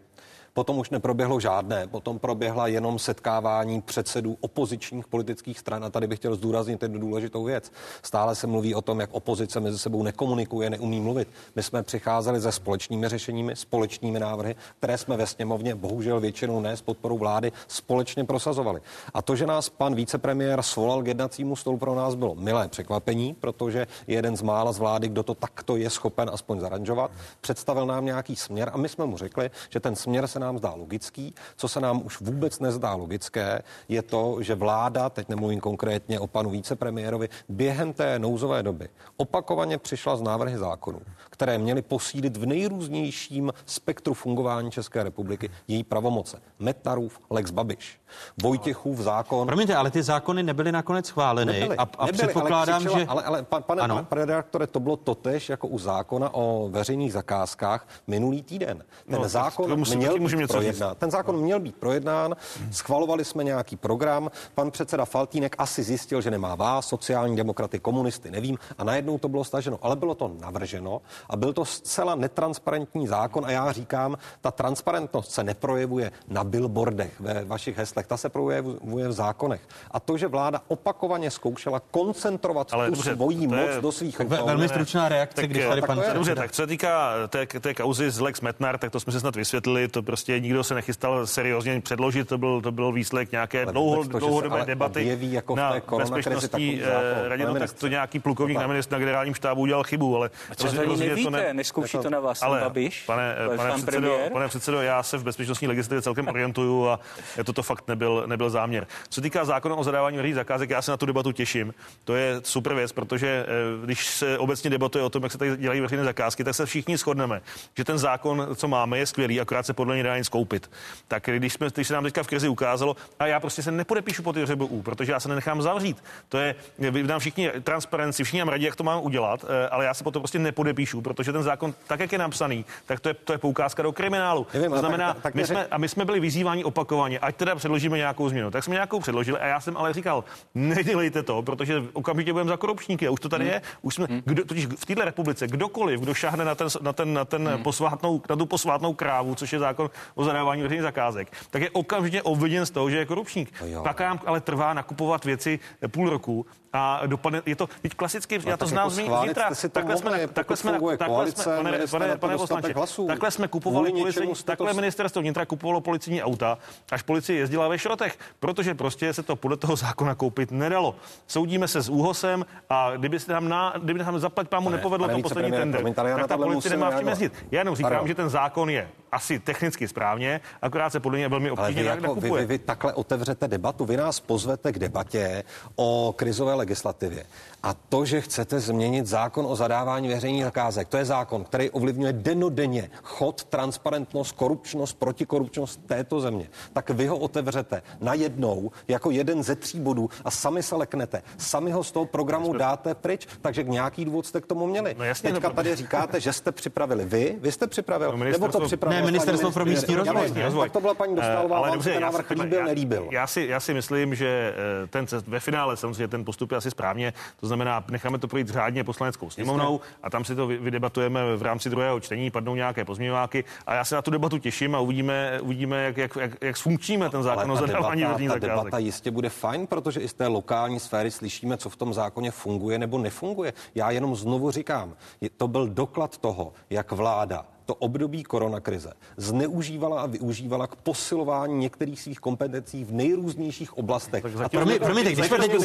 Potom 0.57 0.79
už 0.79 0.89
neproběhlo 0.89 1.39
žádné, 1.39 1.87
potom 1.87 2.19
proběhla 2.19 2.67
jenom 2.67 2.99
setkávání 2.99 3.81
předsedů 3.81 4.37
opozičních 4.41 5.07
politických 5.07 5.59
stran 5.59 5.85
a 5.85 5.89
tady 5.89 6.07
bych 6.07 6.19
chtěl 6.19 6.35
zdůraznit 6.35 6.81
jednu 6.81 6.99
důležitou 6.99 7.43
věc. 7.43 7.71
Stále 8.03 8.35
se 8.35 8.47
mluví 8.47 8.75
o 8.75 8.81
tom, 8.81 8.99
jak 8.99 9.09
opozice 9.13 9.59
mezi 9.59 9.79
sebou 9.79 10.03
nekomunikuje, 10.03 10.69
neumí 10.69 11.01
mluvit. 11.01 11.27
My 11.55 11.63
jsme 11.63 11.83
přicházeli 11.83 12.41
se 12.41 12.51
společnými 12.51 13.09
řešeními, 13.09 13.55
společnými 13.55 14.19
návrhy, 14.19 14.55
které 14.79 14.97
jsme 14.97 15.17
ve 15.17 15.27
sněmovně, 15.27 15.75
bohužel 15.75 16.19
většinou 16.19 16.61
ne 16.61 16.77
s 16.77 16.81
podporou 16.81 17.17
vlády, 17.17 17.51
společně 17.67 18.23
prosazovali. 18.23 18.81
A 19.13 19.21
to, 19.21 19.35
že 19.35 19.45
nás 19.45 19.69
pan 19.69 19.95
vicepremiér 19.95 20.61
svolal 20.61 21.03
k 21.03 21.07
jednacímu 21.07 21.55
stolu, 21.55 21.77
pro 21.77 21.95
nás 21.95 22.15
bylo 22.15 22.35
milé 22.35 22.67
překvapení, 22.67 23.33
protože 23.33 23.87
je 24.07 24.15
jeden 24.15 24.37
z 24.37 24.41
mála 24.41 24.71
z 24.71 24.79
vlády, 24.79 25.07
kdo 25.07 25.23
to 25.23 25.33
takto 25.33 25.75
je 25.75 25.89
schopen 25.89 26.29
aspoň 26.33 26.59
zaranžovat. 26.59 27.11
Představil 27.41 27.85
nám 27.85 28.05
nějaký 28.05 28.35
směr 28.35 28.71
a 28.73 28.77
my 28.77 28.89
jsme 28.89 29.05
mu 29.05 29.17
řekli, 29.17 29.51
že 29.69 29.79
ten 29.79 29.95
směr 29.95 30.27
se 30.27 30.39
nám 30.39 30.46
zdá 30.57 30.73
logický. 30.73 31.33
Co 31.55 31.67
se 31.67 31.79
nám 31.79 32.01
už 32.05 32.21
vůbec 32.21 32.59
nezdá 32.59 32.93
logické, 32.93 33.61
je 33.89 34.01
to, 34.01 34.37
že 34.39 34.55
vláda, 34.55 35.09
teď 35.09 35.29
nemluvím 35.29 35.59
konkrétně 35.59 36.19
o 36.19 36.27
panu 36.27 36.49
vicepremiérovi, 36.49 37.29
během 37.49 37.93
té 37.93 38.19
nouzové 38.19 38.63
doby 38.63 38.89
opakovaně 39.17 39.77
přišla 39.77 40.15
z 40.15 40.21
návrhy 40.21 40.57
zákonů, 40.57 41.01
které 41.29 41.57
měly 41.57 41.81
posílit 41.81 42.37
v 42.37 42.45
nejrůznějším 42.45 43.53
spektru 43.65 44.13
fungování 44.13 44.71
České 44.71 45.03
republiky 45.03 45.49
její 45.67 45.83
pravomoce. 45.83 46.41
Metnarův, 46.59 47.19
Lex 47.29 47.51
Babiš, 47.51 47.99
Vojtěchův 48.43 48.99
zákon. 48.99 49.47
Promiňte, 49.47 49.75
ale 49.75 49.91
ty 49.91 50.03
zákony 50.03 50.43
nebyly 50.43 50.71
nakonec 50.71 51.05
schváleny 51.05 51.53
Nebyly, 51.53 51.77
a, 51.77 51.81
a 51.97 52.05
nebyly, 52.05 52.17
předpokládám, 52.17 52.75
ale 52.75 52.85
křičela, 52.85 52.99
že... 52.99 53.05
Ale, 53.07 53.23
ale 53.23 53.43
pan, 53.43 53.63
pane, 53.63 53.81
Ano. 53.81 54.05
pane 54.09 54.25
redaktore, 54.25 54.67
to 54.67 54.79
bylo 54.79 54.95
totež 54.97 55.49
jako 55.49 55.67
u 55.67 55.79
zákona 55.79 56.33
o 56.33 56.69
veřejných 56.71 57.13
zakázkách 57.13 57.87
minulý 58.07 58.43
týden. 58.43 58.83
Ten 59.09 59.21
No, 59.21 59.29
zákon 59.29 59.69
tomu 59.69 59.85
si 59.85 59.95
měl 59.95 60.19
být 60.19 60.36
můžeme 60.37 60.43
něco 60.43 60.53
projednán. 60.77 60.95
Ten 60.95 61.11
zákon 61.11 61.37
měl 61.41 61.59
být 61.59 61.75
projednán, 61.75 62.35
schvalovali 62.71 63.25
jsme 63.25 63.43
nějaký 63.43 63.75
program, 63.75 64.31
pan 64.55 64.71
předseda 64.71 65.05
Faltínek 65.05 65.55
asi 65.57 65.83
zjistil, 65.83 66.21
že 66.21 66.31
nemá 66.31 66.55
vás, 66.55 66.87
sociální 66.87 67.35
demokraty, 67.35 67.79
komunisty, 67.79 68.31
nevím, 68.31 68.57
a 68.77 68.83
najednou 68.83 69.17
to 69.17 69.29
bylo 69.29 69.43
staženo. 69.43 69.79
Ale 69.81 69.95
bylo 69.95 70.15
to 70.15 70.31
navrženo 70.41 71.01
a 71.29 71.35
byl 71.35 71.53
to 71.53 71.65
zcela 71.65 72.15
netransparentní 72.15 73.07
zákon 73.07 73.45
a 73.45 73.51
já 73.51 73.71
říkám, 73.71 74.17
ta 74.41 74.51
transparentnost 74.51 75.31
se 75.31 75.43
neprojevuje 75.43 76.11
na 76.27 76.43
billboardech 76.43 77.19
ve 77.19 77.45
vašich 77.45 77.77
heslech, 77.77 78.07
ta 78.07 78.17
se 78.17 78.29
projevuje 78.29 79.07
v 79.07 79.11
zákonech. 79.11 79.61
A 79.91 79.99
to, 79.99 80.17
že 80.17 80.27
vláda 80.27 80.61
opakovaně 80.67 81.31
zkoušela 81.31 81.79
koncentrovat 81.91 82.67
Ale 82.73 82.85
tu 82.89 82.95
dobře, 82.95 83.15
svoji 83.15 83.47
moc 83.47 83.57
je- 83.75 83.81
do 83.81 83.91
svých 83.91 84.19
Ve- 84.19 84.25
rukou. 84.37 84.45
velmi 84.47 84.69
stručná 84.69 85.09
reakce, 85.09 85.41
Tak, 85.41 85.49
když 85.49 85.65
tady 85.65 85.81
tak 85.81 85.87
pan 85.87 85.97
to 85.97 86.03
je- 86.03 86.13
Dobře, 86.13 86.35
tak 86.35 86.51
co 86.51 86.61
se 86.61 86.67
týká 86.67 87.13
té, 87.27 87.45
té 87.45 87.73
kauzy 87.73 88.11
z 88.11 88.19
Lex 88.19 88.41
Metnar, 88.41 88.77
tak 88.77 88.91
to 88.91 88.99
jsme 88.99 89.13
se 89.13 89.19
snad 89.19 89.35
vysvětlili, 89.35 89.87
to 89.87 90.03
prostě 90.03 90.16
nikdo 90.39 90.63
se 90.63 90.75
nechystal 90.75 91.27
seriózně 91.27 91.81
předložit, 91.81 92.27
to 92.27 92.37
byl, 92.37 92.61
to 92.61 92.71
byl 92.71 92.91
výsledek 92.91 93.31
nějaké 93.31 93.63
Ale 93.63 93.71
dlouho, 93.71 94.05
to, 94.05 94.19
dlouhodobé 94.19 94.55
ale 94.55 94.65
debaty 94.65 95.17
jako 95.21 95.53
v 95.53 95.57
na 95.57 95.73
bezpečnostní 95.97 96.81
eh, 96.81 97.29
radě, 97.29 97.45
pane 97.45 97.59
no, 97.59 97.67
tak 97.67 97.73
to 97.73 97.87
nějaký 97.87 98.19
plukovník 98.19 98.57
na, 98.57 98.67
ministr, 98.67 98.93
na 98.93 98.99
generálním 98.99 99.33
štábu 99.33 99.61
udělal 99.61 99.83
chybu, 99.83 100.15
ale 100.15 100.29
Co 100.55 100.63
to 100.63 100.69
ani 100.69 100.77
rozhodně 100.77 101.09
nevíte, 101.09 101.53
neskouší 101.53 101.97
to 101.97 102.09
na 102.09 102.19
vás 102.19 102.41
ale, 102.41 102.59
Babiš, 102.61 103.03
Pane, 103.05 103.35
pan 103.47 103.57
pane, 103.57 103.73
předsedo, 103.73 104.19
pane 104.33 104.47
předsedo, 104.47 104.81
já 104.81 105.03
se 105.03 105.17
v 105.17 105.23
bezpečnostní 105.23 105.67
legislativě 105.67 106.01
celkem 106.01 106.27
orientuju 106.27 106.87
a 106.87 106.99
toto 107.45 107.63
fakt 107.63 107.87
nebyl, 107.87 108.23
nebyl 108.27 108.49
záměr. 108.49 108.87
Co 109.09 109.15
se 109.15 109.21
týká 109.21 109.45
zákona 109.45 109.75
o 109.75 109.83
zadávání 109.83 110.17
veřejných 110.17 110.35
zakázek, 110.35 110.69
já 110.69 110.81
se 110.81 110.91
na 110.91 110.97
tu 110.97 111.05
debatu 111.05 111.31
těším. 111.31 111.73
To 112.03 112.15
je 112.15 112.41
super 112.43 112.73
věc, 112.73 112.91
protože 112.91 113.45
eh, 113.47 113.85
když 113.85 114.05
se 114.05 114.37
obecně 114.37 114.69
debatuje 114.69 115.03
o 115.03 115.09
tom, 115.09 115.23
jak 115.23 115.31
se 115.31 115.37
tady 115.37 115.57
dělají 115.57 115.81
veřejné 115.81 116.03
zakázky, 116.03 116.43
tak 116.43 116.55
se 116.55 116.65
všichni 116.65 116.97
shodneme, 116.97 117.41
že 117.77 117.83
ten 117.83 117.97
zákon, 117.97 118.47
co 118.55 118.67
máme, 118.67 118.97
je 118.97 119.05
skvělý, 119.05 119.41
akorát 119.41 119.65
se 119.65 119.73
podle 119.73 119.95
něj 119.95 120.03
dá 120.07 120.15
jen 120.15 120.23
skoupit. 120.23 120.71
Tak 121.07 121.23
když, 121.25 121.53
jsme, 121.53 121.67
když 121.73 121.87
se 121.87 121.93
nám 121.93 122.03
teďka 122.03 122.23
v 122.23 122.27
krizi 122.27 122.47
ukázalo, 122.49 122.95
a 123.19 123.27
já 123.27 123.39
prostě 123.39 123.63
se 123.63 123.71
nepodepíšu 123.71 124.23
pod 124.23 124.35
ŘBU, 124.37 124.81
protože 124.81 125.11
já 125.11 125.19
se 125.19 125.29
nenechám 125.29 125.61
zavřít. 125.61 126.03
To 126.29 126.37
je, 126.37 126.55
vy 126.79 127.03
nám 127.03 127.19
všichni 127.19 127.51
transparenci, 127.63 128.23
všichni 128.23 128.39
nám 128.39 128.47
radí, 128.49 128.63
jak 128.65 128.75
to 128.75 128.83
mám 128.83 129.03
udělat, 129.03 129.45
eh, 129.47 129.69
ale 129.69 129.85
já 129.85 129.93
se 129.93 130.03
potom 130.03 130.21
prostě 130.21 130.39
nepodepíšu, 130.39 131.01
protože 131.01 131.31
ten 131.33 131.43
zákon, 131.43 131.73
tak 131.87 131.99
jak 131.99 132.11
je 132.11 132.17
napsaný, 132.17 132.65
tak 132.85 132.99
to 132.99 133.09
je, 133.09 133.13
to 133.13 133.31
je 133.33 133.37
poukázka 133.37 133.83
do 133.83 133.91
kriminálu. 133.91 134.47
Nevím, 134.53 134.71
to 134.71 134.77
znamená, 134.79 135.13
tak- 135.13 135.23
tak 135.23 135.35
my 135.35 135.47
jsme, 135.47 135.65
a 135.65 135.77
my 135.77 135.89
jsme 135.89 136.05
byli 136.05 136.19
vyzýváni 136.19 136.63
opakovaně, 136.63 137.19
ať 137.19 137.35
teda 137.35 137.55
předložíme 137.55 137.97
nějakou 137.97 138.29
změnu. 138.29 138.51
Tak 138.51 138.63
jsme 138.63 138.73
nějakou 138.73 138.99
předložili 138.99 139.39
a 139.39 139.45
já 139.47 139.59
jsem 139.59 139.77
ale 139.77 139.93
říkal, 139.93 140.23
nedělejte 140.55 141.23
to, 141.23 141.41
protože 141.41 141.83
okamžitě 141.93 142.33
budeme 142.33 142.49
za 142.49 142.57
korupčníky. 142.57 143.07
A 143.07 143.11
už 143.11 143.19
to 143.19 143.29
tady 143.29 143.45
je. 143.45 143.61
Už 143.81 143.95
jsme, 143.95 144.07
kdo, 144.25 144.45
totiž 144.45 144.65
v 144.65 144.85
této 144.85 145.05
republice 145.05 145.47
kdokoliv, 145.47 145.99
kdo 145.99 146.13
šáhne 146.13 146.45
na 146.45 146.55
ten, 146.55 146.67
na 146.81 146.93
ten, 146.93 147.13
na 147.13 147.25
ten 147.25 147.59
posvátnou, 147.63 148.21
na 148.29 148.35
tu 148.35 148.45
posvátnou 148.45 148.93
krávu, 148.93 149.35
což 149.35 149.53
je 149.53 149.59
zákon 149.59 149.89
o 150.15 150.23
zadávání 150.23 150.61
veřejných 150.61 150.83
zakázek, 150.83 151.31
tak 151.49 151.61
je 151.61 151.69
okamžitě 151.69 152.21
obviněn 152.21 152.65
z 152.65 152.71
toho, 152.71 152.89
že 152.89 152.97
je 152.97 153.05
korupčník. 153.05 153.53
jo. 153.65 153.83
Pak 153.83 153.99
nám 153.99 154.19
ale 154.25 154.41
trvá 154.41 154.73
nakupovat 154.73 155.25
věci 155.25 155.59
půl 155.87 156.09
roku 156.09 156.45
a 156.77 157.05
dopadne, 157.05 157.41
je 157.45 157.55
to, 157.55 157.69
teď 157.81 157.93
klasicky, 157.93 158.39
já 158.45 158.57
to 158.57 158.67
znám 158.67 158.85
jako 158.85 158.89
z 158.89 158.97
mých 158.97 159.09
vnitra. 159.09 159.49
Takhle 159.71 159.97
jsme, 159.97 160.27
takhle 160.27 160.57
jsme, 160.57 160.97
takhle 160.97 161.31
jsme, 161.31 161.57
pane, 161.57 161.87
pane, 161.91 162.11
to 162.11 162.17
pane 162.17 162.37
poslanče, 162.37 162.73
takhle 163.07 163.31
jsme 163.31 163.47
kupovali 163.47 163.91
policejní, 163.91 164.33
takhle 164.45 164.73
ministerstvo 164.73 165.21
vnitra 165.21 165.45
kupovalo 165.45 165.81
policijní 165.81 166.23
auta, 166.23 166.57
až 166.91 167.01
policie 167.01 167.39
jezdila 167.39 167.67
ve 167.67 167.79
šrotech, 167.79 168.17
protože 168.39 168.75
prostě 168.75 169.13
se 169.13 169.23
to 169.23 169.35
podle 169.35 169.57
toho 169.57 169.75
zákona 169.75 170.15
koupit 170.15 170.51
nedalo. 170.51 170.95
Soudíme 171.27 171.67
se 171.67 171.81
s 171.81 171.89
úhosem 171.89 172.45
a 172.69 172.91
kdyby 172.95 173.19
se 173.19 173.33
nám, 173.33 173.49
na, 173.49 173.73
kdyby 173.83 173.99
nám 173.99 174.19
zaplať 174.19 174.47
pámu 174.47 174.69
nepovedlo 174.69 175.07
to 175.07 175.19
poslední 175.19 175.51
tender, 175.51 175.93
ale 175.97 176.15
tak 176.15 176.27
ta 176.27 176.37
policie 176.37 176.69
nemá 176.69 176.89
v 176.89 176.99
čem 176.99 177.07
jezdit. 177.07 177.33
Já 177.51 177.59
jenom 177.59 177.75
říkám, 177.75 178.07
že 178.07 178.15
ten 178.15 178.29
zákon 178.29 178.69
je 178.69 178.89
asi 179.11 179.39
technicky 179.39 179.87
správně, 179.87 180.41
akorát 180.61 180.89
se 180.89 180.99
podle 180.99 181.17
mě 181.17 181.27
velmi 181.29 181.49
Ale 181.49 181.59
obtížně 181.59 181.81
vy, 181.81 181.87
jak 181.87 182.01
jako, 182.01 182.15
vy, 182.15 182.45
vy 182.45 182.57
takhle 182.57 182.93
otevřete 182.93 183.47
debatu, 183.47 183.85
vy 183.85 183.97
nás 183.97 184.19
pozvete 184.19 184.71
k 184.71 184.79
debatě 184.79 185.43
o 185.75 186.13
krizové 186.17 186.55
legislativě. 186.67 187.23
A 187.63 187.73
to, 187.73 188.05
že 188.05 188.21
chcete 188.21 188.59
změnit 188.59 189.07
zákon 189.07 189.45
o 189.49 189.55
zadávání 189.55 190.07
veřejných 190.07 190.43
zakázek, 190.43 190.87
to 190.87 190.97
je 190.97 191.05
zákon, 191.05 191.43
který 191.43 191.69
ovlivňuje 191.69 192.13
denodenně 192.13 192.89
chod, 193.03 193.43
transparentnost, 193.43 194.31
korupčnost, 194.31 194.99
protikorupčnost 194.99 195.79
této 195.87 196.19
země. 196.19 196.49
Tak 196.73 196.89
vy 196.89 197.07
ho 197.07 197.17
otevřete 197.17 197.81
najednou 198.01 198.71
jako 198.87 199.11
jeden 199.11 199.43
ze 199.43 199.55
tří 199.55 199.79
bodů 199.79 200.09
a 200.25 200.31
sami 200.31 200.63
se 200.63 200.75
leknete. 200.75 201.23
Sami 201.37 201.71
ho 201.71 201.83
z 201.83 201.91
toho 201.91 202.05
programu 202.05 202.53
dáte 202.53 202.95
pryč, 202.95 203.27
takže 203.41 203.63
nějaký 203.63 204.05
důvod 204.05 204.25
jste 204.25 204.41
k 204.41 204.45
tomu 204.45 204.67
měli. 204.67 204.95
No 204.97 205.03
jasně, 205.03 205.31
Teďka 205.33 205.49
no, 205.49 205.55
tady 205.55 205.75
říkáte, 205.75 206.19
že 206.19 206.33
jste 206.33 206.51
připravili 206.51 207.05
vy, 207.05 207.37
vy 207.41 207.51
jste 207.51 207.67
připravil, 207.67 208.11
No, 208.17 208.23
nebo 208.23 208.47
to 208.47 208.59
připravil 208.59 208.99
Ne, 208.99 209.11
Ministerstvo 209.11 209.51
pro 209.51 209.65
místní 209.65 209.95
rozvoj. 209.95 210.31
Já. 210.35 210.51
Tak 210.51 210.71
to 210.71 210.81
byla 210.81 210.93
paní 210.93 211.13
Eh, 211.13 211.15
Dostálová, 211.15 211.57
ale 211.57 211.67
vám 211.67 211.73
dobře, 211.77 211.89
se 211.89 211.93
ten 211.93 212.03
já 212.03 212.11
návrh 212.11 212.29
líbil, 212.29 212.59
já- 212.59 212.65
nelíbil. 212.65 213.07
Já 213.11 213.27
si, 213.27 213.45
já 213.49 213.59
si 213.59 213.73
myslím, 213.73 214.15
že 214.15 214.53
eh, 214.83 214.87
ten 214.87 215.07
cest, 215.07 215.27
ve 215.27 215.39
finále 215.39 215.77
samozřejmě 215.77 216.07
ten 216.07 216.25
postup 216.25 216.46
je 216.55 216.57
asi 216.57 216.71
správně. 216.71 217.13
To 217.39 217.47
znamená, 217.47 217.83
necháme 217.91 218.17
to 218.17 218.27
projít 218.27 218.49
řádně 218.49 218.83
poslaneckou 218.83 219.29
sněmovnou 219.29 219.79
a 220.03 220.09
tam 220.09 220.25
si 220.25 220.35
to 220.35 220.47
vy- 220.47 220.57
vydebatujeme 220.57 221.35
v 221.35 221.41
rámci 221.41 221.69
druhého 221.69 221.99
čtení, 221.99 222.31
padnou 222.31 222.55
nějaké 222.55 222.85
pozměňováky 222.85 223.43
a 223.67 223.73
já 223.73 223.83
se 223.85 223.95
na 223.95 224.01
tu 224.01 224.11
debatu 224.11 224.37
těším 224.37 224.75
a 224.75 224.79
uvidíme, 224.79 225.39
uvidíme 225.41 225.83
jak, 225.83 225.97
jak, 225.97 226.15
jak, 226.15 226.31
jak 226.41 226.57
zfunkčíme 226.57 227.09
ten 227.09 227.23
zákon 227.23 227.51
o 227.51 227.57
Ale 227.57 227.61
ta 227.61 227.67
zadávání 227.67 228.01
debata, 228.01 228.13
veřejných 228.13 228.29
ta 228.29 228.33
zakázek. 228.39 228.63
debata 228.63 228.77
jistě 228.77 229.11
bude 229.11 229.29
fajn, 229.29 229.67
protože 229.67 229.99
i 229.99 230.07
z 230.07 230.13
té 230.13 230.27
lokální 230.27 230.79
sféry 230.79 231.11
slyšíme, 231.11 231.57
co 231.57 231.69
v 231.69 231.75
tom 231.75 231.93
zákoně 231.93 232.31
funguje 232.31 232.79
nebo 232.79 232.97
nefunguje. 232.97 233.53
Já 233.75 233.91
jenom 233.91 234.15
znovu 234.15 234.51
říkám, 234.51 234.93
to 235.37 235.47
byl 235.47 235.67
doklad 235.67 236.17
toho, 236.17 236.53
jak 236.69 236.91
vláda 236.91 237.45
to 237.67 237.75
období 237.75 238.23
koronakrize 238.23 238.93
zneužívala 239.17 240.01
a 240.01 240.05
využívala 240.05 240.67
k 240.67 240.75
posilování 240.75 241.55
některých 241.57 242.01
svých 242.01 242.19
kompetencí 242.19 242.83
v 242.83 242.93
nejrůznějších 242.93 243.77
oblastech. 243.77 244.23
Tak 244.23 244.31
A 244.35 244.37
zatím- 244.37 244.59
to 244.59 244.65
Promiň- 244.65 245.01
když 245.11 245.27
jsme 245.27 245.37
teď 245.37 245.51
nebyl, 245.51 245.61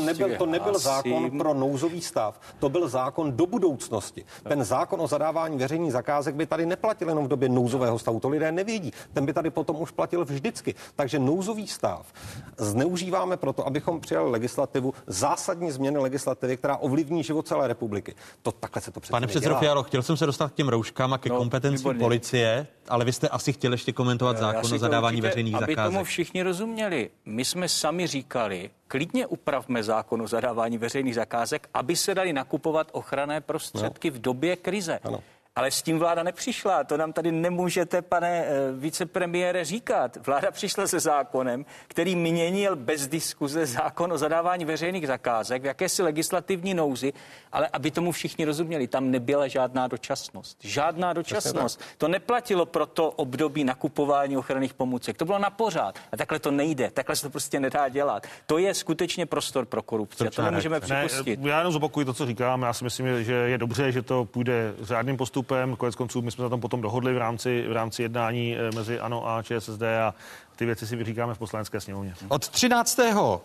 nebyl- 0.00 0.28
ne, 0.30 0.36
to, 0.38 0.46
nebyl, 0.46 0.78
zákon 0.78 1.38
pro 1.38 1.54
nouzový 1.54 2.00
stav, 2.00 2.40
to 2.58 2.68
byl 2.68 2.88
zákon 2.88 3.36
do 3.36 3.46
budoucnosti. 3.46 4.24
Ten 4.48 4.64
zákon 4.64 5.00
o 5.00 5.06
zadávání 5.06 5.58
veřejných 5.58 5.92
zakázek 5.92 6.34
by 6.34 6.46
tady 6.46 6.66
neplatil 6.66 7.08
jenom 7.08 7.24
v 7.24 7.28
době 7.28 7.48
nouzového 7.48 7.98
stavu, 7.98 8.20
to 8.20 8.28
lidé 8.28 8.52
nevědí. 8.52 8.92
Ten 9.12 9.26
by 9.26 9.32
tady 9.32 9.50
potom 9.50 9.80
už 9.80 9.90
platil 9.90 10.24
vždycky. 10.24 10.74
Takže 10.96 11.18
nouzový 11.18 11.66
stav 11.66 12.06
zneužíváme 12.58 13.36
proto, 13.36 13.66
abychom 13.66 14.00
přijali 14.00 14.30
legislativu, 14.30 14.94
zásadní 15.06 15.70
změny 15.70 15.98
legislativy, 15.98 16.56
která 16.56 16.76
ovlivní 16.76 17.22
život 17.22 17.46
celé 17.48 17.68
republiky. 17.68 18.14
To 18.42 18.52
takhle 18.52 18.82
se 18.82 18.90
to 18.90 19.00
přece 19.00 19.10
Pane 19.12 19.26
předsedo 19.26 19.54
Fialo, 19.70 19.82
chtěl 19.82 20.02
jsem 20.02 20.16
se 20.16 20.26
dostat 20.26 20.52
k 20.52 20.54
těm 20.54 20.68
rouškám 20.68 21.12
a 21.12 21.18
ke 21.18 21.28
No, 21.28 21.36
kompetencím 21.36 21.78
výborně. 21.78 21.98
policie, 22.00 22.66
ale 22.88 23.04
vy 23.04 23.12
jste 23.12 23.28
asi 23.28 23.52
chtěl 23.52 23.72
ještě 23.72 23.92
komentovat 23.92 24.36
Já 24.36 24.40
zákon 24.42 24.74
o 24.74 24.78
zadávání 24.78 25.16
určitě, 25.16 25.28
veřejných 25.28 25.54
aby 25.54 25.74
tomu 25.76 25.86
zakázek. 25.90 26.06
všichni 26.06 26.42
rozuměli. 26.42 27.10
My 27.24 27.44
jsme 27.44 27.68
sami 27.68 28.06
říkali, 28.06 28.70
klidně 28.88 29.26
upravme 29.26 29.82
zákon 29.82 30.22
o 30.22 30.28
zadávání 30.28 30.78
veřejných 30.78 31.14
zakázek, 31.14 31.68
aby 31.74 31.96
se 31.96 32.14
dali 32.14 32.32
nakupovat 32.32 32.88
ochranné 32.92 33.40
prostředky 33.40 34.10
v 34.10 34.20
době 34.20 34.56
krize. 34.56 34.98
Ano. 35.04 35.22
Ale 35.56 35.70
s 35.70 35.82
tím 35.82 35.98
vláda 35.98 36.22
nepřišla. 36.22 36.84
To 36.84 36.96
nám 36.96 37.12
tady 37.12 37.32
nemůžete, 37.32 38.02
pane 38.02 38.44
eh, 38.44 38.72
vicepremiére, 38.72 39.64
říkat. 39.64 40.26
Vláda 40.26 40.50
přišla 40.50 40.86
se 40.86 41.00
zákonem, 41.00 41.64
který 41.88 42.16
měnil 42.16 42.76
bez 42.76 43.08
diskuze 43.08 43.66
zákon 43.66 44.12
o 44.12 44.18
zadávání 44.18 44.64
veřejných 44.64 45.06
zakázek 45.06 45.62
v 45.62 45.64
jakési 45.64 46.02
legislativní 46.02 46.74
nouzi, 46.74 47.12
ale 47.52 47.68
aby 47.72 47.90
tomu 47.90 48.12
všichni 48.12 48.44
rozuměli, 48.44 48.86
tam 48.86 49.10
nebyla 49.10 49.48
žádná 49.48 49.86
dočasnost. 49.86 50.58
Žádná 50.60 51.12
dočasnost. 51.12 51.80
To 51.98 52.08
neplatilo 52.08 52.66
pro 52.66 52.86
to 52.86 53.10
období 53.10 53.64
nakupování 53.64 54.36
ochranných 54.36 54.74
pomůcek. 54.74 55.16
To 55.16 55.24
bylo 55.24 55.38
na 55.38 55.50
pořád. 55.50 55.98
A 56.12 56.16
takhle 56.16 56.38
to 56.38 56.50
nejde. 56.50 56.90
Takhle 56.90 57.16
se 57.16 57.22
to 57.22 57.30
prostě 57.30 57.60
nedá 57.60 57.88
dělat. 57.88 58.26
To 58.46 58.58
je 58.58 58.74
skutečně 58.74 59.26
prostor 59.26 59.66
pro 59.66 59.82
korupci. 59.82 60.26
A 60.26 60.30
to 60.30 60.42
nemůžeme 60.42 60.80
připustit. 60.80 61.40
Ne, 61.40 61.50
já 61.50 61.58
jenom 61.58 61.72
zopakuji 61.72 62.06
to, 62.06 62.14
co 62.14 62.26
říkám. 62.26 62.62
Já 62.62 62.72
si 62.72 62.84
myslím, 62.84 63.24
že 63.24 63.34
je 63.34 63.58
dobře, 63.58 63.92
že 63.92 64.02
to 64.02 64.24
půjde 64.24 64.74
řádným 64.80 65.16
postupem. 65.16 65.39
Konec 65.76 65.94
konců 65.94 66.22
my 66.22 66.30
jsme 66.30 66.42
na 66.42 66.48
tom 66.48 66.60
potom 66.60 66.80
dohodli 66.80 67.14
v 67.14 67.18
rámci, 67.18 67.64
v 67.68 67.72
rámci 67.72 68.02
jednání 68.02 68.56
eh, 68.56 68.74
mezi 68.74 69.00
ANO 69.00 69.28
a 69.28 69.42
ČSSD 69.42 69.82
a 69.82 70.14
ty 70.56 70.66
věci 70.66 70.86
si 70.86 70.96
vyříkáme 70.96 71.34
v 71.34 71.38
poslanecké 71.38 71.80
sněmovně. 71.80 72.14
Od 72.28 72.48
13. 72.48 73.00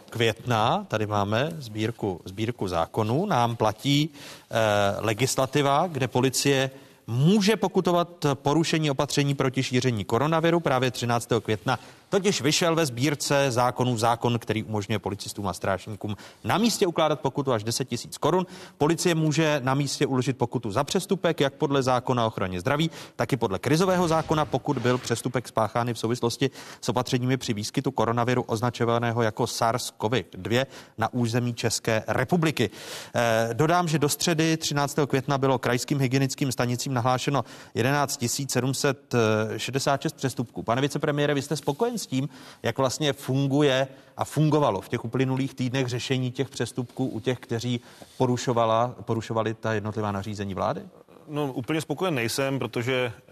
května, 0.10 0.86
tady 0.88 1.08
máme 1.08 1.50
sbírku, 1.58 2.22
sbírku 2.26 2.68
zákonů, 2.68 3.26
nám 3.26 3.56
platí 3.56 4.10
eh, 4.10 4.56
legislativa, 5.00 5.88
kde 5.88 6.08
policie 6.08 6.72
může 7.08 7.56
pokutovat 7.56 8.26
porušení 8.34 8.92
opatření 8.92 9.36
proti 9.36 9.64
šíření 9.64 10.06
koronaviru. 10.06 10.60
Právě 10.60 10.92
13. 10.92 11.30
května 11.42 11.80
totiž 12.16 12.42
vyšel 12.42 12.76
ve 12.76 12.86
sbírce 12.86 13.52
zákonů 13.52 13.98
zákon, 13.98 14.40
který 14.40 14.64
umožňuje 14.64 15.00
policistům 15.00 15.48
a 15.48 15.54
strážníkům 15.54 16.16
na 16.44 16.58
místě 16.58 16.88
ukládat 16.88 17.20
pokutu 17.20 17.54
až 17.54 17.64
10 17.64 17.86
tisíc 17.86 18.18
korun. 18.18 18.46
Policie 18.78 19.16
může 19.16 19.62
na 19.64 19.74
místě 19.74 20.06
uložit 20.06 20.38
pokutu 20.38 20.72
za 20.72 20.84
přestupek, 20.84 21.40
jak 21.40 21.54
podle 21.54 21.84
zákona 21.84 22.24
o 22.24 22.28
ochraně 22.28 22.60
zdraví, 22.60 22.92
tak 23.16 23.34
i 23.34 23.38
podle 23.38 23.60
krizového 23.60 24.08
zákona, 24.08 24.46
pokud 24.46 24.78
byl 24.78 24.98
přestupek 24.98 25.48
spáchány 25.48 25.94
v 25.94 26.00
souvislosti 26.00 26.50
s 26.82 26.90
opatřeními 26.90 27.38
při 27.38 27.54
výskytu 27.54 27.92
koronaviru 27.92 28.42
označovaného 28.42 29.22
jako 29.22 29.44
SARS-CoV-2 29.44 30.66
na 30.98 31.14
území 31.14 31.54
České 31.54 32.04
republiky. 32.08 32.70
Eh, 33.16 33.50
dodám, 33.54 33.88
že 33.88 34.00
do 34.00 34.10
středy 34.10 34.58
13. 34.58 35.08
května 35.08 35.38
bylo 35.38 35.60
krajským 35.60 36.00
hygienickým 36.00 36.52
stanicím 36.52 36.94
nahlášeno 36.94 37.44
11 37.74 38.28
766 38.28 40.16
přestupků. 40.16 40.64
Pane 40.64 40.82
vicepremiére, 40.82 41.34
vy 41.34 41.42
jste 41.42 41.56
spokojen 41.56 41.98
s 41.98 42.05
tím, 42.08 42.30
jak 42.64 42.78
vlastně 42.78 43.14
funguje 43.14 43.88
a 44.18 44.26
fungovalo 44.26 44.82
v 44.82 44.90
těch 44.90 45.06
uplynulých 45.06 45.54
týdnech 45.54 45.88
řešení 45.88 46.32
těch 46.32 46.50
přestupků 46.50 47.06
u 47.06 47.20
těch, 47.20 47.40
kteří 47.40 47.82
porušovala, 48.18 48.96
porušovali 49.02 49.54
ta 49.54 49.74
jednotlivá 49.74 50.12
nařízení 50.12 50.54
vlády? 50.54 50.82
No, 51.28 51.54
úplně 51.54 51.82
spokojen 51.82 52.16
nejsem, 52.16 52.60
protože 52.60 52.94
eh, 52.94 53.32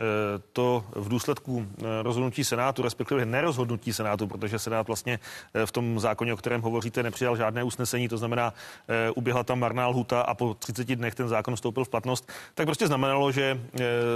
to 0.53 0.85
v 0.95 1.09
důsledku 1.09 1.67
eh, 1.77 1.83
rozhodnutí 2.01 2.43
Senátu, 2.43 2.81
respektive 2.81 3.25
nerozhodnutí 3.25 3.93
Senátu, 3.93 4.27
protože 4.27 4.59
Senát 4.59 4.87
vlastně 4.87 5.19
eh, 5.53 5.65
v 5.65 5.71
tom 5.71 5.99
zákoně, 5.99 6.33
o 6.33 6.37
kterém 6.37 6.61
hovoříte, 6.61 7.03
nepřijal 7.03 7.37
žádné 7.37 7.63
usnesení, 7.63 8.07
to 8.07 8.17
znamená, 8.17 8.53
uběhla 9.15 9.43
tam 9.43 9.59
marná 9.59 9.87
lhuta 9.87 10.21
a 10.21 10.33
po 10.33 10.53
30 10.53 10.95
dnech 10.95 11.15
ten 11.15 11.27
zákon 11.27 11.55
vstoupil 11.55 11.85
v 11.85 11.89
platnost, 11.89 12.31
tak 12.53 12.65
prostě 12.65 12.87
znamenalo, 12.87 13.31
že 13.31 13.59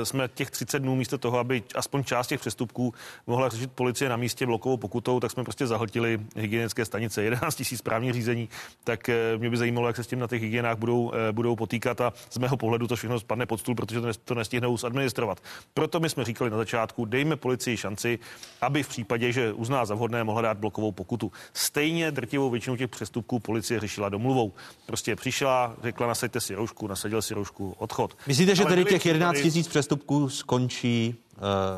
jsme 0.04 0.28
těch 0.28 0.52
30 0.52 0.80
dnů 0.80 0.96
místo 0.96 1.18
toho, 1.18 1.40
aby 1.40 1.64
aspoň 1.76 2.04
část 2.04 2.28
těch 2.28 2.40
přestupků 2.40 2.94
mohla 3.28 3.50
řešit 3.50 3.72
policie 3.72 4.10
na 4.10 4.18
místě 4.18 4.46
blokovou 4.46 4.78
pokutou, 4.78 5.20
tak 5.20 5.32
jsme 5.32 5.44
prostě 5.44 5.68
zahltili 5.68 6.20
hygienické 6.36 6.86
stanice. 6.86 7.24
11 7.24 7.60
000 7.60 7.78
správních 7.78 8.14
řízení, 8.14 8.50
tak 8.84 9.10
mě 9.38 9.50
by 9.50 9.58
zajímalo, 9.58 9.88
jak 9.88 9.96
se 9.96 10.04
s 10.04 10.08
tím 10.08 10.20
na 10.20 10.28
těch 10.28 10.42
hygienách 10.42 10.78
budou, 10.78 11.12
budou 11.32 11.56
potýkat 11.56 12.02
a 12.02 12.14
z 12.30 12.38
mého 12.38 12.58
pohledu 12.58 12.88
to 12.88 12.96
všechno 12.96 13.20
spadne 13.20 13.46
pod 13.46 13.67
stůl, 13.68 13.76
protože 13.76 14.02
to 14.26 14.36
nestihnou 14.36 14.78
zadministrovat. 14.78 15.40
Proto 15.74 16.00
my 16.00 16.10
jsme 16.10 16.24
říkali 16.24 16.50
na 16.50 16.58
začátku, 16.58 17.06
dejme 17.06 17.36
policii 17.36 17.78
šanci, 17.78 18.20
aby 18.62 18.84
v 18.84 18.88
případě, 18.88 19.32
že 19.32 19.54
uzná 19.54 19.86
za 19.86 19.96
vhodné, 19.96 20.24
mohla 20.24 20.42
dát 20.42 20.58
blokovou 20.58 20.92
pokutu. 20.92 21.32
Stejně 21.54 22.12
drtivou 22.12 22.50
většinu 22.50 22.78
těch 22.78 22.90
přestupků 22.90 23.40
policie 23.40 23.80
řešila 23.80 24.10
domluvou. 24.10 24.54
Prostě 24.86 25.16
přišla, 25.16 25.76
řekla, 25.84 26.08
nasaďte 26.08 26.42
si 26.42 26.56
roušku, 26.56 26.88
nasadil 26.88 27.22
si 27.22 27.34
roušku, 27.34 27.76
odchod. 27.78 28.18
Myslíte, 28.28 28.56
že 28.56 28.66
tedy 28.66 28.86
těch 28.86 29.06
11 29.06 29.44
000 29.44 29.70
přestupků 29.70 30.30
skončí 30.30 31.16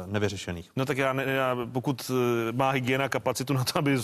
nevyřešených. 0.06 0.72
No 0.76 0.86
tak 0.86 0.98
já, 0.98 1.22
já 1.22 1.58
pokud 1.72 2.10
uh, 2.10 2.18
má 2.52 2.70
hygiena 2.70 3.10
kapacitu 3.10 3.54
na 3.54 3.64
to, 3.64 3.80
aby 3.80 3.98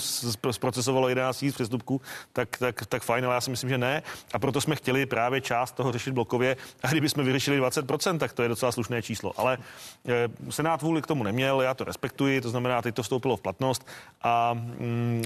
zprocesovalo 0.52 1.10
11 1.10 1.42
000 1.42 1.54
přestupků, 1.54 2.02
tak, 2.34 2.58
tak, 2.58 2.86
tak 2.86 3.04
fajn, 3.04 3.26
ale 3.26 3.36
já 3.36 3.42
si 3.42 3.50
myslím, 3.50 3.70
že 3.70 3.78
ne. 3.78 4.04
A 4.34 4.40
proto 4.40 4.62
jsme 4.62 4.76
chtěli 4.76 5.06
právě 5.06 5.42
část 5.42 5.76
toho 5.76 5.92
řešit 5.92 6.12
blokově. 6.12 6.58
A 6.84 6.88
kdyby 6.88 7.10
jsme 7.10 7.24
vyřešili 7.24 7.62
20%, 7.62 8.18
tak 8.18 8.34
to 8.34 8.44
je 8.44 8.50
docela 8.50 8.72
slušné 8.72 9.02
číslo. 9.02 9.32
Ale 9.38 9.58
uh, 9.58 10.50
Senát 10.50 10.82
vůli 10.82 11.02
k 11.02 11.08
tomu 11.08 11.24
neměl, 11.24 11.62
já 11.62 11.74
to 11.74 11.84
respektuji, 11.84 12.42
to 12.42 12.50
znamená, 12.50 12.82
teď 12.82 12.96
to 12.96 13.04
vstoupilo 13.04 13.38
v 13.38 13.42
platnost 13.42 13.88
a 14.22 14.54
mm, 14.54 15.24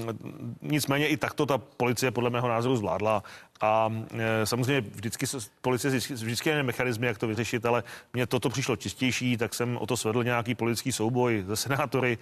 nicméně 0.62 1.08
i 1.08 1.16
takto 1.16 1.46
ta 1.46 1.58
policie 1.58 2.10
podle 2.10 2.30
mého 2.30 2.48
názoru 2.48 2.76
zvládla 2.76 3.22
a 3.60 3.92
e, 4.18 4.46
samozřejmě 4.46 4.80
vždycky 4.80 5.26
se 5.26 5.38
policie 5.60 6.00
vždycky 6.10 6.48
je 6.48 6.62
mechanizmy, 6.62 7.06
jak 7.06 7.18
to 7.18 7.26
vyřešit, 7.26 7.66
ale 7.66 7.82
mně 8.12 8.26
toto 8.26 8.50
přišlo 8.50 8.76
čistější, 8.76 9.36
tak 9.36 9.54
jsem 9.54 9.76
o 9.76 9.86
to 9.86 9.96
svedl 9.96 10.24
nějaký 10.24 10.54
politický 10.54 10.92
souboj 10.92 11.44
ze 11.46 11.56
senátory. 11.56 12.18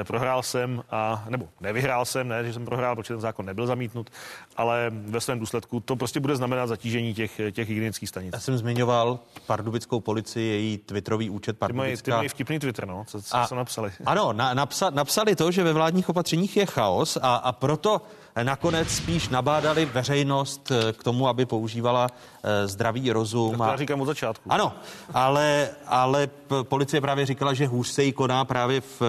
E, 0.00 0.04
prohrál 0.04 0.42
jsem, 0.42 0.82
a, 0.90 1.24
nebo 1.28 1.48
nevyhrál 1.60 2.04
jsem, 2.04 2.28
ne, 2.28 2.44
že 2.44 2.52
jsem 2.52 2.64
prohrál, 2.64 2.96
protože 2.96 3.14
ten 3.14 3.20
zákon 3.20 3.46
nebyl 3.46 3.66
zamítnut, 3.66 4.10
ale 4.56 4.90
ve 4.90 5.20
svém 5.20 5.38
důsledku 5.38 5.80
to 5.80 5.96
prostě 5.96 6.20
bude 6.20 6.36
znamenat 6.36 6.66
zatížení 6.66 7.14
těch, 7.14 7.40
těch 7.52 7.68
hygienických 7.68 8.08
stanic. 8.08 8.30
Já 8.34 8.40
jsem 8.40 8.56
zmiňoval 8.56 9.18
pardubickou 9.46 10.00
policii, 10.00 10.48
její 10.48 10.78
twitterový 10.78 11.30
účet 11.30 11.58
Pardubická. 11.58 11.84
Ty 11.84 11.88
mají, 11.88 11.96
ty 12.02 12.10
mají 12.10 12.28
vtipný 12.28 12.58
Twitter, 12.58 12.86
no, 12.86 13.04
co, 13.06 13.22
co, 13.22 13.36
a, 13.36 13.46
co 13.46 13.54
napsali. 13.54 13.92
Ano, 14.06 14.32
na, 14.32 14.54
napsa, 14.54 14.90
napsali 14.90 15.36
to, 15.36 15.50
že 15.50 15.64
ve 15.64 15.72
vládních 15.72 16.08
opatřeních 16.08 16.56
je 16.56 16.66
chaos 16.66 17.18
a, 17.22 17.34
a 17.34 17.52
proto 17.52 18.02
nakonec 18.42 18.88
spíš 18.88 19.28
nabádali 19.28 19.84
veřejnost 19.84 20.70
eh, 20.70 20.92
k 20.92 21.04
tomu, 21.04 21.28
aby 21.28 21.46
používala 21.46 22.06
eh, 22.42 22.68
zdravý 22.68 23.12
rozum. 23.12 23.50
Tak 23.50 23.58
to 23.58 23.70
já 23.70 23.76
říkám 23.76 24.00
od 24.00 24.06
začátku. 24.06 24.52
Ano, 24.52 24.72
ale, 25.14 25.70
ale 25.86 26.28
policie 26.62 27.00
právě 27.00 27.26
říkala, 27.26 27.54
že 27.54 27.66
hůř 27.66 27.88
se 27.88 28.04
jí 28.04 28.12
koná 28.12 28.44
právě 28.44 28.80
v, 28.80 29.02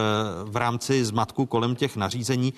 v 0.44 0.56
rámci 0.56 1.06
zmatku 1.06 1.46
kolem 1.46 1.76
těch 1.76 1.96
nařízení. 1.96 2.54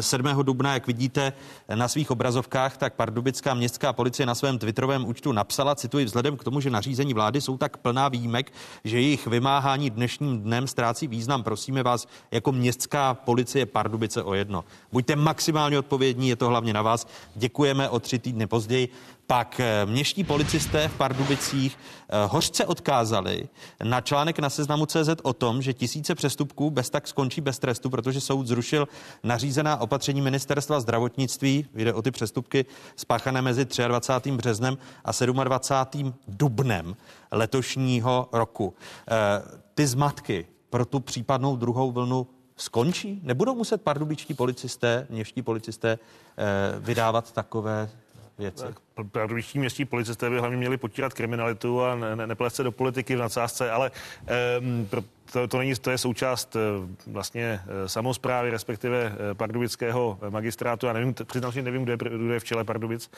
7. 0.00 0.26
Eh, 0.26 0.42
dubna, 0.42 0.74
jak 0.74 0.86
vidíte 0.86 1.32
na 1.74 1.88
svých 1.88 2.10
obrazovkách, 2.10 2.76
tak 2.76 2.94
Pardubická 2.94 3.54
městská 3.54 3.92
policie 3.92 4.26
na 4.26 4.34
svém 4.34 4.58
twitterovém 4.58 5.08
účtu 5.08 5.32
napsala, 5.32 5.74
cituji, 5.74 6.04
vzhledem 6.04 6.36
k 6.36 6.44
tomu, 6.44 6.60
že 6.60 6.70
nařízení 6.70 7.14
vlády 7.14 7.40
jsou 7.40 7.58
tak 7.58 7.76
plná 7.76 8.08
výjimek, 8.08 8.52
že 8.84 9.00
jejich 9.00 9.26
vymáhání 9.26 9.90
dnešním 9.90 10.40
dnem 10.40 10.66
ztrácí 10.66 11.06
význam. 11.06 11.42
Prosíme 11.42 11.82
vás 11.82 12.06
jako 12.30 12.52
městská 12.52 13.14
policie 13.14 13.66
Pardubice 13.66 14.22
o 14.22 14.34
jedno. 14.34 14.64
Buďte 14.92 15.16
maximálně 15.16 15.78
odpovědní 15.78 16.07
odpovědní, 16.08 16.28
je 16.28 16.36
to 16.36 16.48
hlavně 16.48 16.72
na 16.72 16.82
vás. 16.82 17.06
Děkujeme 17.34 17.88
o 17.88 18.00
tři 18.00 18.18
týdny 18.18 18.46
později. 18.46 18.88
Pak 19.26 19.60
eh, 19.60 19.86
měští 19.86 20.24
policisté 20.24 20.88
v 20.88 20.94
Pardubicích 20.96 21.78
eh, 21.78 22.26
hořce 22.26 22.66
odkázali 22.66 23.48
na 23.84 24.00
článek 24.00 24.38
na 24.38 24.50
seznamu 24.50 24.86
CZ 24.86 25.20
o 25.22 25.32
tom, 25.32 25.62
že 25.62 25.72
tisíce 25.72 26.14
přestupků 26.14 26.70
bez 26.70 26.90
tak 26.90 27.08
skončí 27.08 27.40
bez 27.40 27.58
trestu, 27.58 27.90
protože 27.90 28.20
soud 28.20 28.46
zrušil 28.46 28.88
nařízená 29.22 29.80
opatření 29.80 30.20
ministerstva 30.20 30.80
zdravotnictví. 30.80 31.66
Jde 31.74 31.92
o 31.92 32.02
ty 32.02 32.10
přestupky 32.10 32.64
spáchané 32.96 33.42
mezi 33.42 33.66
23. 33.88 34.32
březnem 34.32 34.78
a 35.04 35.12
27. 35.44 36.14
dubnem 36.28 36.96
letošního 37.30 38.28
roku. 38.32 38.74
Eh, 38.74 39.42
ty 39.74 39.86
zmatky 39.86 40.46
pro 40.70 40.84
tu 40.84 41.00
případnou 41.00 41.56
druhou 41.56 41.92
vlnu 41.92 42.26
skončí? 42.58 43.20
Nebudou 43.22 43.54
muset 43.54 43.82
pardubičtí 43.82 44.34
policisté, 44.34 45.06
městští 45.10 45.42
policisté 45.42 45.98
eh, 45.98 46.44
vydávat 46.80 47.32
takové 47.32 47.90
věci? 48.38 48.64
Pardubičtí 49.12 49.58
městští 49.58 49.84
policisté 49.84 50.30
by 50.30 50.38
hlavně 50.38 50.56
měli 50.56 50.76
potírat 50.76 51.14
kriminalitu 51.14 51.84
a 51.84 51.94
ne, 51.94 52.16
ne, 52.16 52.26
neplést 52.26 52.56
se 52.56 52.62
do 52.62 52.72
politiky 52.72 53.16
v 53.16 53.18
nadsázce, 53.18 53.70
ale 53.70 53.90
eh, 54.26 54.86
pro, 54.90 55.02
to, 55.32 55.48
to, 55.48 55.58
není, 55.58 55.74
to 55.74 55.90
je 55.90 55.98
součást 55.98 56.56
eh, 56.56 56.60
vlastně 57.06 57.60
eh, 57.62 57.88
samozprávy, 57.88 58.50
respektive 58.50 59.12
eh, 59.30 59.34
pardubického 59.34 60.18
magistrátu. 60.30 60.86
Já 60.86 60.92
nevím, 60.92 61.14
přiznám 61.24 61.52
si, 61.52 61.62
nevím, 61.62 61.82
kdo 61.82 61.92
je, 61.92 61.96
kdo 61.96 62.32
je 62.32 62.40
v 62.40 62.44
čele 62.44 62.64
Pardubic, 62.64 63.10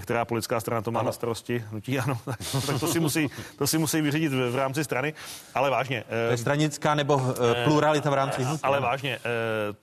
která 0.00 0.24
politická 0.24 0.60
strana 0.60 0.82
to 0.82 0.90
má 0.90 1.00
ano. 1.00 1.06
na 1.06 1.12
starosti. 1.12 1.64
Nutí 1.72 1.98
ano, 1.98 2.18
tak 2.66 2.80
to 2.80 2.86
si 2.86 3.00
musí, 3.00 3.28
to 3.58 3.66
si 3.66 3.78
musí 3.78 4.00
vyřídit 4.00 4.32
v, 4.32 4.50
v 4.50 4.56
rámci 4.56 4.84
strany, 4.84 5.14
ale 5.54 5.70
vážně. 5.70 6.04
To 6.08 6.14
je 6.14 6.36
stranická 6.36 6.94
nebo 6.94 7.22
pluralita 7.64 8.10
v 8.10 8.14
rámci 8.14 8.42
hnutí. 8.42 8.62
Ale 8.62 8.80
vážně, 8.80 9.18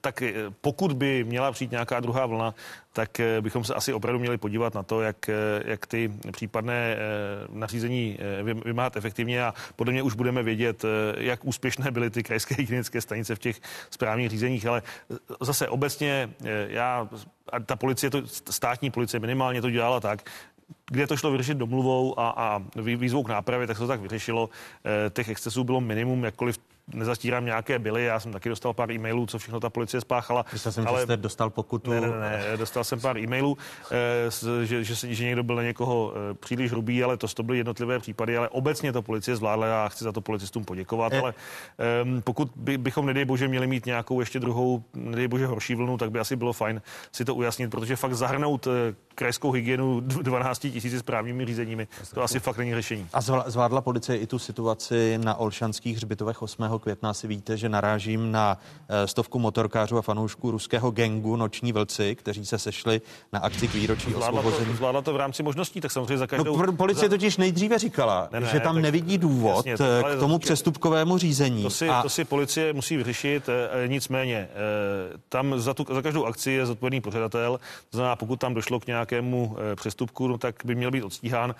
tak 0.00 0.22
pokud 0.60 0.92
by 0.92 1.24
měla 1.24 1.52
přijít 1.52 1.70
nějaká 1.70 2.00
druhá 2.00 2.26
vlna, 2.26 2.54
tak 2.92 3.20
bychom 3.40 3.64
se 3.64 3.74
asi 3.74 3.92
opravdu 3.92 4.18
měli 4.18 4.38
podívat 4.38 4.74
na 4.74 4.82
to, 4.82 5.00
jak, 5.00 5.30
jak 5.64 5.86
ty 5.86 6.12
případné 6.32 6.96
nařízení 7.52 8.18
vymáhat 8.64 8.96
efektivně 8.96 9.44
a 9.44 9.54
podle 9.76 9.92
mě 9.92 10.02
už 10.02 10.14
budeme 10.14 10.42
vědět, 10.42 10.84
jak 11.18 11.44
úspěšné 11.44 11.90
byly 11.90 12.10
ty 12.10 12.22
krajské 12.22 12.54
hygienické 12.58 13.00
stanice 13.00 13.34
v 13.34 13.38
těch 13.38 13.60
správních 13.90 14.30
řízeních, 14.30 14.66
ale 14.66 14.82
zase 15.40 15.68
obecně 15.68 16.30
eh, 16.44 16.66
já, 16.68 17.08
a 17.52 17.60
ta 17.60 17.76
policie, 17.76 18.10
to, 18.10 18.22
státní 18.26 18.90
policie 18.90 19.20
minimálně 19.20 19.62
to 19.62 19.70
dělala 19.70 20.00
tak, 20.00 20.30
kde 20.90 21.06
to 21.06 21.16
šlo 21.16 21.30
vyřešit 21.30 21.56
domluvou 21.56 22.20
a, 22.20 22.28
a 22.36 22.62
výzvou 22.76 23.22
k 23.22 23.28
nápravě, 23.28 23.66
tak 23.66 23.76
se 23.76 23.82
to 23.82 23.88
tak 23.88 24.00
vyřešilo. 24.00 24.50
Těch 25.10 25.28
excesů 25.28 25.64
bylo 25.64 25.80
minimum, 25.80 26.24
jakkoliv 26.24 26.58
nezastírám 26.94 27.44
nějaké 27.44 27.78
byly, 27.78 28.04
já 28.04 28.20
jsem 28.20 28.32
taky 28.32 28.48
dostal 28.48 28.74
pár 28.74 28.92
e-mailů, 28.92 29.26
co 29.26 29.38
všechno 29.38 29.60
ta 29.60 29.70
policie 29.70 30.00
spáchala. 30.00 30.44
Myslel 30.52 30.72
jsem, 30.72 30.88
ale... 30.88 31.00
že 31.00 31.04
jste 31.04 31.16
dostal 31.16 31.50
pokutu. 31.50 31.90
Ne, 31.90 32.00
ne, 32.00 32.08
ne, 32.10 32.56
dostal 32.56 32.84
jsem 32.84 33.00
pár 33.00 33.18
e-mailů, 33.18 33.58
eh, 33.90 34.64
že, 34.64 34.84
že, 34.84 35.14
že 35.14 35.24
někdo 35.24 35.42
byl 35.42 35.56
na 35.56 35.62
někoho 35.62 36.12
eh, 36.14 36.34
příliš 36.34 36.70
hrubý, 36.70 37.04
ale 37.04 37.16
to, 37.16 37.28
to 37.28 37.42
byly 37.42 37.58
jednotlivé 37.58 37.98
případy, 37.98 38.36
ale 38.36 38.48
obecně 38.48 38.92
to 38.92 39.02
policie 39.02 39.36
zvládla, 39.36 39.66
já 39.66 39.88
chci 39.88 40.04
za 40.04 40.12
to 40.12 40.20
policistům 40.20 40.64
poděkovat, 40.64 41.12
je... 41.12 41.20
ale 41.20 41.34
um, 42.02 42.22
pokud 42.22 42.50
by, 42.56 42.78
bychom, 42.78 43.06
nedej 43.06 43.24
bože, 43.24 43.48
měli 43.48 43.66
mít 43.66 43.86
nějakou 43.86 44.20
ještě 44.20 44.40
druhou, 44.40 44.84
nedej 44.94 45.28
bože, 45.28 45.46
horší 45.46 45.74
vlnu, 45.74 45.98
tak 45.98 46.10
by 46.10 46.18
asi 46.18 46.36
bylo 46.36 46.52
fajn 46.52 46.82
si 47.12 47.24
to 47.24 47.34
ujasnit, 47.34 47.70
protože 47.70 47.96
fakt 47.96 48.14
zahrnout 48.14 48.66
eh, 48.66 48.94
krajskou 49.18 49.50
hygienu 49.50 50.00
12 50.00 50.58
tisíci 50.58 50.98
správními 50.98 51.46
řízeními, 51.46 51.88
to 52.14 52.22
asi 52.22 52.40
fakt 52.40 52.58
není 52.58 52.74
řešení. 52.74 53.06
A 53.12 53.20
zvládla 53.46 53.80
policie 53.80 54.18
i 54.18 54.26
tu 54.26 54.38
situaci 54.38 55.18
na 55.18 55.34
Olšanských 55.34 55.96
hřbitovech 55.96 56.42
8. 56.42 56.64
května. 56.78 57.14
Si 57.14 57.26
víte, 57.26 57.56
že 57.56 57.68
narážím 57.68 58.32
na 58.32 58.58
eh, 58.88 59.06
stovku 59.06 59.38
motorkářů 59.38 59.98
a 59.98 60.02
fanoušků 60.02 60.50
ruského 60.50 60.90
gengu 60.90 61.36
Noční 61.36 61.72
vlci, 61.72 62.14
kteří 62.14 62.46
se 62.46 62.58
sešli 62.58 63.00
na 63.32 63.40
akci 63.40 63.68
k 63.68 63.74
výročí 63.74 64.10
zvládla 64.10 64.40
osvobození. 64.40 64.70
To, 64.70 64.76
zvládla 64.76 65.02
to 65.02 65.12
v 65.12 65.16
rámci 65.16 65.42
možností, 65.42 65.80
tak 65.80 65.92
samozřejmě 65.92 66.18
za 66.18 66.26
každou... 66.26 66.56
No, 66.56 66.72
policie 66.72 67.08
totiž 67.08 67.36
nejdříve 67.36 67.78
říkala, 67.78 68.28
ne, 68.32 68.40
ne, 68.40 68.46
že 68.46 68.60
tam 68.60 68.74
tak, 68.74 68.82
nevidí 68.82 69.18
důvod 69.18 69.66
jasně, 69.66 69.86
eh, 69.86 70.16
k 70.16 70.20
tomu 70.20 70.34
to, 70.34 70.38
přestupkovému 70.38 71.18
řízení. 71.18 71.62
To 71.62 71.70
si, 71.70 71.88
a... 71.88 72.02
to 72.02 72.08
si 72.08 72.24
policie 72.24 72.72
musí 72.72 72.96
vyřešit, 72.96 73.48
eh, 73.48 73.88
nicméně 73.88 74.48
tam 75.28 75.60
za, 75.60 75.74
tu, 75.74 75.86
za 75.94 76.02
každou 76.02 76.24
akci 76.24 76.50
je 76.50 76.66
zodpovědný 76.66 77.00
pořadatel, 77.00 77.60
to 77.90 77.96
znamená, 77.96 78.16
pokud 78.16 78.40
tam 78.40 78.54
došlo 78.54 78.80
k 78.80 78.86
nějakému 79.10 79.56
přestupku, 79.74 80.28
no, 80.28 80.38
tak 80.38 80.54
by 80.64 80.74
měl 80.74 80.90
být 80.90 81.02
odstíhán. 81.02 81.54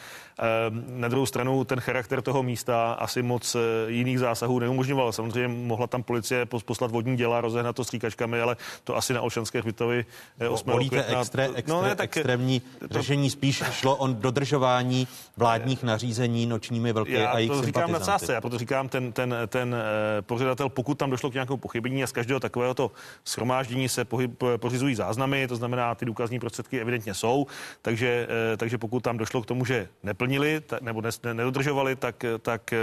Na 0.88 1.08
druhou 1.08 1.26
stranu 1.26 1.64
ten 1.64 1.80
charakter 1.80 2.22
toho 2.22 2.42
místa 2.42 2.92
asi 2.92 3.22
moc 3.22 3.56
jiných 3.86 4.18
zásahů 4.18 4.58
neumožňoval. 4.58 5.12
Samozřejmě 5.12 5.48
mohla 5.48 5.86
tam 5.86 6.02
policie 6.02 6.46
poslat 6.46 6.90
vodní 6.90 7.16
děla, 7.16 7.40
rozehnat 7.40 7.76
to 7.76 7.84
stříkačkami, 7.84 8.40
ale 8.40 8.56
to 8.84 8.96
asi 8.96 9.12
na 9.12 9.20
Olšanské 9.20 9.58
hřbitovi 9.58 10.04
8. 10.50 10.70
Volíte 10.70 10.96
května. 10.96 11.20
Extré, 11.20 11.44
extré, 11.54 11.74
no, 11.74 11.82
ne, 11.82 11.94
tak, 11.94 12.16
extrémní 12.16 12.62
řešení, 12.90 13.30
spíš 13.30 13.62
šlo 13.70 13.96
o 13.96 14.06
dodržování 14.06 15.08
vládních 15.36 15.82
nařízení 15.82 16.46
nočními 16.46 16.92
vlky 16.92 17.12
já 17.12 17.30
a 17.30 17.38
jejich 17.38 17.52
to 17.52 17.62
říkám 17.62 17.92
na 17.92 18.00
cásce, 18.00 18.32
já 18.32 18.40
proto 18.40 18.58
říkám, 18.58 18.88
ten, 18.88 19.12
ten, 19.12 19.34
ten 19.46 19.74
eh, 19.74 20.22
pořadatel, 20.22 20.68
pokud 20.68 20.98
tam 20.98 21.10
došlo 21.10 21.30
k 21.30 21.34
nějakému 21.34 21.56
pochybení 21.56 22.04
a 22.04 22.06
z 22.06 22.12
každého 22.12 22.40
takového 22.40 22.74
to 22.74 22.90
schromáždění 23.24 23.88
se 23.88 24.04
pohyb, 24.04 24.42
pořizují 24.56 24.94
záznamy, 24.94 25.48
to 25.48 25.56
znamená, 25.56 25.94
ty 25.94 26.04
důkazní 26.04 26.38
prostředky 26.38 26.80
evidentně 26.80 27.14
jsou, 27.14 27.37
takže, 27.82 28.28
eh, 28.52 28.56
takže 28.56 28.78
pokud 28.78 29.00
tam 29.00 29.18
došlo 29.18 29.42
k 29.42 29.46
tomu, 29.46 29.64
že 29.64 29.88
neplnili 30.02 30.62
nebo 30.80 31.00
ne, 31.00 31.10
nedodržovali, 31.32 31.96
tak, 31.96 32.24
tak 32.42 32.72
eh, 32.72 32.78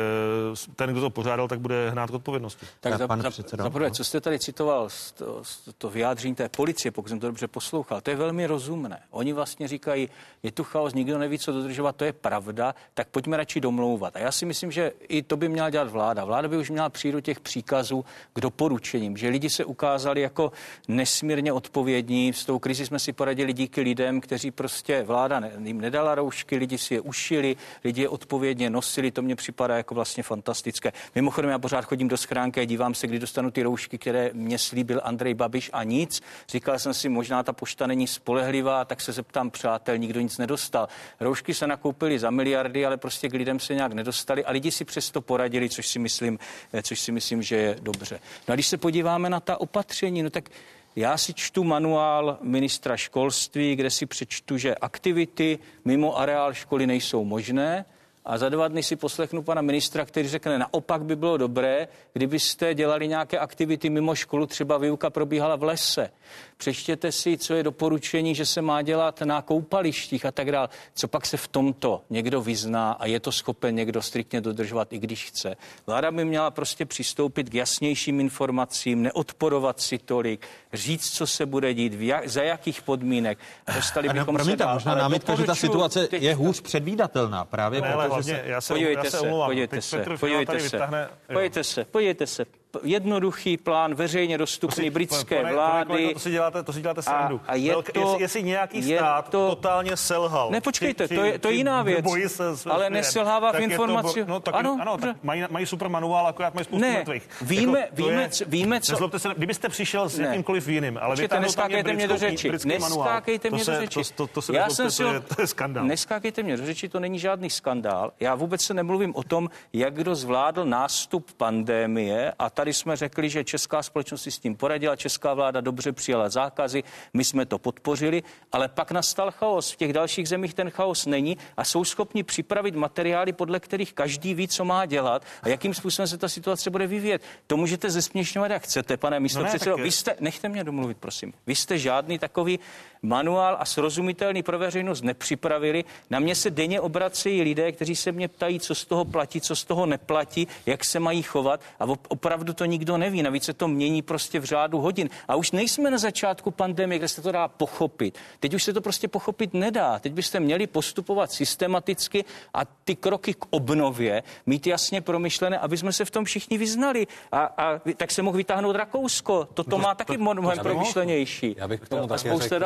ten, 0.75 0.89
kdo 0.89 1.01
to 1.01 1.09
pořádal, 1.09 1.47
tak 1.47 1.59
bude 1.59 1.89
hnát 1.89 2.11
k 2.11 2.13
odpovědnosti. 2.13 2.65
Tak 2.79 2.97
za, 2.97 3.07
za, 3.07 3.63
za 3.63 3.69
prvé, 3.69 3.91
co 3.91 4.03
jste 4.03 4.21
tady 4.21 4.39
citoval, 4.39 4.89
to, 5.17 5.41
to 5.77 5.89
vyjádření 5.89 6.35
té 6.35 6.49
policie, 6.49 6.91
pokud 6.91 7.09
jsem 7.09 7.19
to 7.19 7.27
dobře 7.27 7.47
poslouchal, 7.47 8.01
to 8.01 8.09
je 8.09 8.15
velmi 8.15 8.47
rozumné. 8.47 8.99
Oni 9.11 9.33
vlastně 9.33 9.67
říkají, 9.67 10.09
je 10.43 10.51
tu 10.51 10.63
chaos, 10.63 10.93
nikdo 10.93 11.17
neví, 11.17 11.39
co 11.39 11.51
dodržovat, 11.51 11.95
to 11.95 12.05
je 12.05 12.13
pravda, 12.13 12.75
tak 12.93 13.07
pojďme 13.07 13.37
radši 13.37 13.59
domlouvat. 13.61 14.15
A 14.15 14.19
já 14.19 14.31
si 14.31 14.45
myslím, 14.45 14.71
že 14.71 14.91
i 15.07 15.21
to 15.23 15.37
by 15.37 15.49
měla 15.49 15.69
dělat 15.69 15.89
vláda. 15.89 16.25
Vláda 16.25 16.47
by 16.47 16.57
už 16.57 16.69
měla 16.69 16.89
přijít 16.89 17.11
do 17.11 17.21
těch 17.21 17.39
příkazů 17.39 18.05
k 18.33 18.41
doporučením, 18.41 19.17
že 19.17 19.29
lidi 19.29 19.49
se 19.49 19.65
ukázali 19.65 20.21
jako 20.21 20.51
nesmírně 20.87 21.53
odpovědní. 21.53 22.33
S 22.33 22.45
tou 22.45 22.59
krizi 22.59 22.85
jsme 22.85 22.99
si 22.99 23.13
poradili 23.13 23.53
díky 23.53 23.81
lidem, 23.81 24.21
kteří 24.21 24.44
prostě 24.51 25.03
vláda 25.03 25.41
jim 25.63 25.81
nedala 25.81 26.15
roušky, 26.15 26.57
lidi 26.57 26.77
si 26.77 26.93
je 26.93 27.01
ušili, 27.01 27.55
lidi 27.83 28.01
je 28.01 28.09
odpovědně 28.09 28.69
nosili, 28.69 29.11
to 29.11 29.21
mně 29.21 29.35
připadá 29.35 29.77
jako 29.77 29.95
vlastně 29.95 30.23
fantastické. 30.23 30.93
Mimochodem, 31.15 31.51
já 31.51 31.59
pořád 31.59 31.85
chodím 31.85 32.07
do 32.07 32.17
schránky 32.17 32.61
a 32.61 32.65
dívám 32.65 32.93
se, 32.93 33.07
kdy 33.07 33.19
dostanu 33.19 33.51
ty 33.51 33.63
roušky, 33.63 33.97
které 33.97 34.29
mě 34.33 34.59
slíbil 34.59 35.01
Andrej 35.03 35.33
Babiš 35.33 35.69
a 35.73 35.83
nic. 35.83 36.21
Říkal 36.49 36.79
jsem 36.79 36.93
si, 36.93 37.09
možná 37.09 37.43
ta 37.43 37.53
pošta 37.53 37.87
není 37.87 38.07
spolehlivá, 38.07 38.85
tak 38.85 39.01
se 39.01 39.11
zeptám 39.11 39.51
přátel, 39.51 39.97
nikdo 39.97 40.21
nic 40.21 40.37
nedostal. 40.37 40.87
Roušky 41.19 41.53
se 41.53 41.67
nakoupily 41.67 42.19
za 42.19 42.29
miliardy, 42.29 42.85
ale 42.85 42.97
prostě 42.97 43.29
k 43.29 43.33
lidem 43.33 43.59
se 43.59 43.75
nějak 43.75 43.93
nedostali 43.93 44.45
a 44.45 44.51
lidi 44.51 44.71
si 44.71 44.85
přesto 44.85 45.21
poradili, 45.21 45.69
což 45.69 45.87
si 45.87 45.99
myslím, 45.99 46.39
eh, 46.73 46.81
což 46.81 46.99
si 46.99 47.11
myslím, 47.11 47.41
že 47.41 47.55
je 47.55 47.77
dobře. 47.81 48.19
No 48.47 48.51
a 48.51 48.55
když 48.55 48.67
se 48.67 48.77
podíváme 48.77 49.29
na 49.29 49.39
ta 49.39 49.61
opatření, 49.61 50.23
no 50.23 50.29
tak 50.29 50.49
já 50.95 51.17
si 51.17 51.33
čtu 51.33 51.63
manuál 51.63 52.37
ministra 52.41 52.97
školství, 52.97 53.75
kde 53.75 53.89
si 53.89 54.05
přečtu, 54.05 54.57
že 54.57 54.75
aktivity 54.75 55.59
mimo 55.85 56.17
areál 56.19 56.53
školy 56.53 56.87
nejsou 56.87 57.25
možné 57.25 57.85
a 58.25 58.37
za 58.37 58.49
dva 58.49 58.67
dny 58.67 58.83
si 58.83 58.95
poslechnu 58.95 59.41
pana 59.41 59.61
ministra, 59.61 60.05
který 60.05 60.27
řekne, 60.27 60.59
naopak 60.59 61.03
by 61.03 61.15
bylo 61.15 61.37
dobré, 61.37 61.87
kdybyste 62.13 62.73
dělali 62.73 63.07
nějaké 63.07 63.39
aktivity 63.39 63.89
mimo 63.89 64.15
školu, 64.15 64.45
třeba 64.45 64.77
výuka 64.77 65.09
probíhala 65.09 65.55
v 65.55 65.63
lese. 65.63 66.09
Přečtěte 66.57 67.11
si, 67.11 67.37
co 67.37 67.53
je 67.53 67.63
doporučení, 67.63 68.35
že 68.35 68.45
se 68.45 68.61
má 68.61 68.81
dělat 68.81 69.21
na 69.21 69.41
koupalištích 69.41 70.25
a 70.25 70.31
tak 70.31 70.51
dále. 70.51 70.69
Co 70.93 71.07
pak 71.07 71.25
se 71.25 71.37
v 71.37 71.47
tomto 71.47 72.01
někdo 72.09 72.41
vyzná 72.41 72.91
a 72.91 73.05
je 73.05 73.19
to 73.19 73.31
schopen 73.31 73.75
někdo 73.75 74.01
striktně 74.01 74.41
dodržovat, 74.41 74.93
i 74.93 74.99
když 74.99 75.25
chce. 75.25 75.55
Vláda 75.87 76.11
by 76.11 76.25
měla 76.25 76.51
prostě 76.51 76.85
přistoupit 76.85 77.49
k 77.49 77.53
jasnějším 77.53 78.19
informacím, 78.19 79.01
neodporovat 79.01 79.81
si 79.81 79.97
tolik, 79.97 80.47
říct, 80.73 81.09
co 81.09 81.27
se 81.27 81.45
bude 81.45 81.73
dít, 81.73 81.93
jak, 81.93 82.29
za 82.29 82.43
jakých 82.43 82.81
podmínek. 82.81 83.37
Dostali 83.75 84.09
bychom 84.09 84.35
promiňte, 84.35 84.63
se 84.63 84.65
dál, 84.65 84.73
možná 84.73 84.95
námitka, 84.95 85.35
že 85.35 85.43
ta 85.43 85.55
situace 85.55 86.07
teď... 86.07 86.23
je 86.23 86.35
hůř 86.35 86.61
předvídatelná 86.61 87.45
právě 87.45 87.81
ne, 87.81 87.95
hlavně, 88.15 88.43
já 88.45 88.61
se, 88.61 88.73
podívejte 88.73 89.07
já 89.07 89.11
se, 89.11 89.19
omlouvám. 89.19 89.49
Podívejte 89.49 89.81
se, 89.81 90.05
podívejte 90.19 90.59
se, 90.59 90.79
podívejte 91.27 91.63
se, 91.63 91.85
podívejte 91.85 92.27
se, 92.27 92.45
jednoduchý 92.83 93.57
plán 93.57 93.95
veřejně 93.95 94.37
dostupný 94.37 94.89
britské 94.89 95.41
pane, 95.41 95.53
vlády. 95.53 95.87
Pane, 95.87 96.13
to 96.13 96.19
si 96.19 96.31
děláte, 96.31 96.63
to 96.63 96.73
si 96.73 96.81
děláte 96.81 97.01
srandu. 97.01 97.41
A, 97.47 97.51
a 97.51 97.55
je 97.55 97.73
to, 97.73 97.99
jestli, 97.99 98.21
jestli 98.21 98.43
nějaký 98.43 98.83
stát 98.83 99.29
to, 99.29 99.49
totálně 99.49 99.97
selhal. 99.97 100.51
Nepočkejte, 100.51 101.05
při, 101.05 101.15
to 101.15 101.23
je, 101.23 101.39
to 101.39 101.47
je 101.47 101.53
jiná 101.53 101.83
věc. 101.83 102.05
Se, 102.27 102.57
se 102.57 102.69
ale 102.69 102.89
neselhává 102.89 103.51
v 103.51 103.59
informaci. 103.59 104.25
No, 104.27 104.39
tak, 104.39 104.55
ano, 104.55 104.77
ano 104.81 104.97
tak 104.97 105.23
mají, 105.23 105.43
mají 105.49 105.65
super 105.65 105.89
manuál, 105.89 106.27
akorát 106.27 106.53
mají 106.53 106.65
spoustu 106.65 106.81
ne, 106.81 106.97
mrtvých. 106.97 107.29
Víme, 107.41 107.79
jako, 107.79 107.95
víme, 107.95 108.21
je, 108.21 108.29
víme, 108.47 108.81
co... 108.81 108.91
Nezlobte 108.91 109.19
se, 109.19 109.29
kdybyste 109.37 109.69
přišel 109.69 110.09
s 110.09 110.19
jakýmkoliv 110.19 110.67
jiným, 110.67 110.97
ale 111.01 111.09
Počkejte, 111.09 111.39
neskákejte 111.39 111.93
mě 111.93 112.07
do 112.07 112.17
řeči. 112.17 112.51
Neskákejte 112.65 113.49
mě 113.49 113.65
do 113.65 113.75
řeči. 113.79 113.99
To 114.33 114.41
se 114.41 115.03
je 115.41 115.47
skandál. 115.47 115.85
Neskákejte 115.85 116.43
mě 116.43 116.57
do 116.57 116.65
řeči, 116.65 116.89
to 116.89 116.99
není 116.99 117.19
žádný 117.19 117.49
skandál. 117.49 118.11
Já 118.19 118.35
vůbec 118.35 118.61
se 118.61 118.73
nemluvím 118.73 119.15
o 119.15 119.23
tom, 119.23 119.49
jak 119.73 119.93
kdo 119.93 120.15
zvládl 120.15 120.65
nástup 120.65 121.31
pandémie 121.31 122.33
a 122.39 122.49
tady 122.49 122.64
jsme 122.73 122.95
řekli, 122.95 123.29
že 123.29 123.43
česká 123.43 123.83
společnost 123.83 124.21
si 124.21 124.31
s 124.31 124.39
tím 124.39 124.55
poradila, 124.55 124.95
česká 124.95 125.33
vláda 125.33 125.61
dobře 125.61 125.91
přijala 125.91 126.29
zákazy, 126.29 126.83
my 127.13 127.23
jsme 127.23 127.45
to 127.45 127.59
podpořili, 127.59 128.23
ale 128.51 128.67
pak 128.67 128.91
nastal 128.91 129.31
chaos. 129.31 129.71
V 129.71 129.75
těch 129.75 129.93
dalších 129.93 130.27
zemích 130.27 130.53
ten 130.53 130.69
chaos 130.69 131.05
není 131.05 131.37
a 131.57 131.63
jsou 131.63 131.83
schopni 131.83 132.23
připravit 132.23 132.75
materiály, 132.75 133.33
podle 133.33 133.59
kterých 133.59 133.93
každý 133.93 134.33
ví, 134.33 134.47
co 134.47 134.65
má 134.65 134.85
dělat 134.85 135.25
a 135.41 135.49
jakým 135.49 135.73
způsobem 135.73 136.07
se 136.07 136.17
ta 136.17 136.29
situace 136.29 136.69
bude 136.69 136.87
vyvíjet. 136.87 137.21
To 137.47 137.57
můžete 137.57 137.89
zesměšňovat, 137.89 138.51
jak 138.51 138.63
chcete, 138.63 138.97
pane 138.97 139.19
místo 139.19 139.39
no 139.39 139.45
předsedo. 139.45 139.77
Vy 139.77 139.91
jste, 139.91 140.15
nechte 140.19 140.49
mě 140.49 140.63
domluvit, 140.63 140.97
prosím. 140.97 141.33
Vy 141.47 141.55
jste 141.55 141.77
žádný 141.77 142.19
takový 142.19 142.59
manuál 143.05 143.57
a 143.59 143.65
srozumitelný 143.65 144.43
pro 144.43 144.59
veřejnost 144.59 145.03
nepřipravili. 145.03 145.83
Na 146.09 146.19
mě 146.19 146.35
se 146.35 146.49
denně 146.49 146.81
obracejí 146.81 147.41
lidé, 147.41 147.71
kteří 147.71 147.95
se 147.95 148.11
mě 148.11 148.27
ptají, 148.27 148.59
co 148.59 148.75
z 148.75 148.85
toho 148.85 149.05
platí, 149.05 149.41
co 149.41 149.55
z 149.55 149.63
toho 149.63 149.85
neplatí, 149.85 150.47
jak 150.65 150.85
se 150.85 150.99
mají 150.99 151.21
chovat 151.21 151.61
a 151.79 151.85
opravdu 152.07 152.53
to 152.53 152.65
nikdo 152.65 152.97
neví. 152.97 153.23
Navíc 153.23 153.43
se 153.43 153.53
to 153.53 153.67
mění 153.67 154.01
prostě 154.01 154.39
v 154.39 154.43
řádu 154.43 154.79
hodin. 154.79 155.09
A 155.27 155.35
už 155.35 155.51
nejsme 155.51 155.91
na 155.91 155.97
začátku 155.97 156.51
pandemie, 156.51 156.99
kde 156.99 157.07
se 157.07 157.21
to 157.21 157.31
dá 157.31 157.47
pochopit. 157.47 158.17
Teď 158.39 158.53
už 158.53 158.63
se 158.63 158.73
to 158.73 158.81
prostě 158.81 159.07
pochopit 159.07 159.53
nedá. 159.53 159.99
Teď 159.99 160.13
byste 160.13 160.39
měli 160.39 160.67
postupovat 160.67 161.31
systematicky 161.31 162.25
a 162.53 162.65
ty 162.65 162.95
kroky 162.95 163.33
k 163.33 163.45
obnově 163.49 164.23
mít 164.45 164.67
jasně 164.67 165.01
promyšlené, 165.01 165.59
aby 165.59 165.77
jsme 165.77 165.93
se 165.93 166.05
v 166.05 166.11
tom 166.11 166.25
všichni 166.25 166.57
vyznali. 166.57 167.07
A, 167.31 167.39
a 167.39 167.79
tak 167.97 168.11
se 168.11 168.21
mohl 168.21 168.37
vytáhnout 168.37 168.75
Rakousko. 168.75 169.47
Toto 169.53 169.69
to, 169.69 169.77
má 169.77 169.95
taky 169.95 170.17
mnohem 170.17 170.59
promyšlenější. 170.59 171.55
Já 171.57 171.67
bych 171.67 171.81
k 171.81 171.89
tomu 171.89 172.13
a 172.13 172.17
spousta 172.17 172.59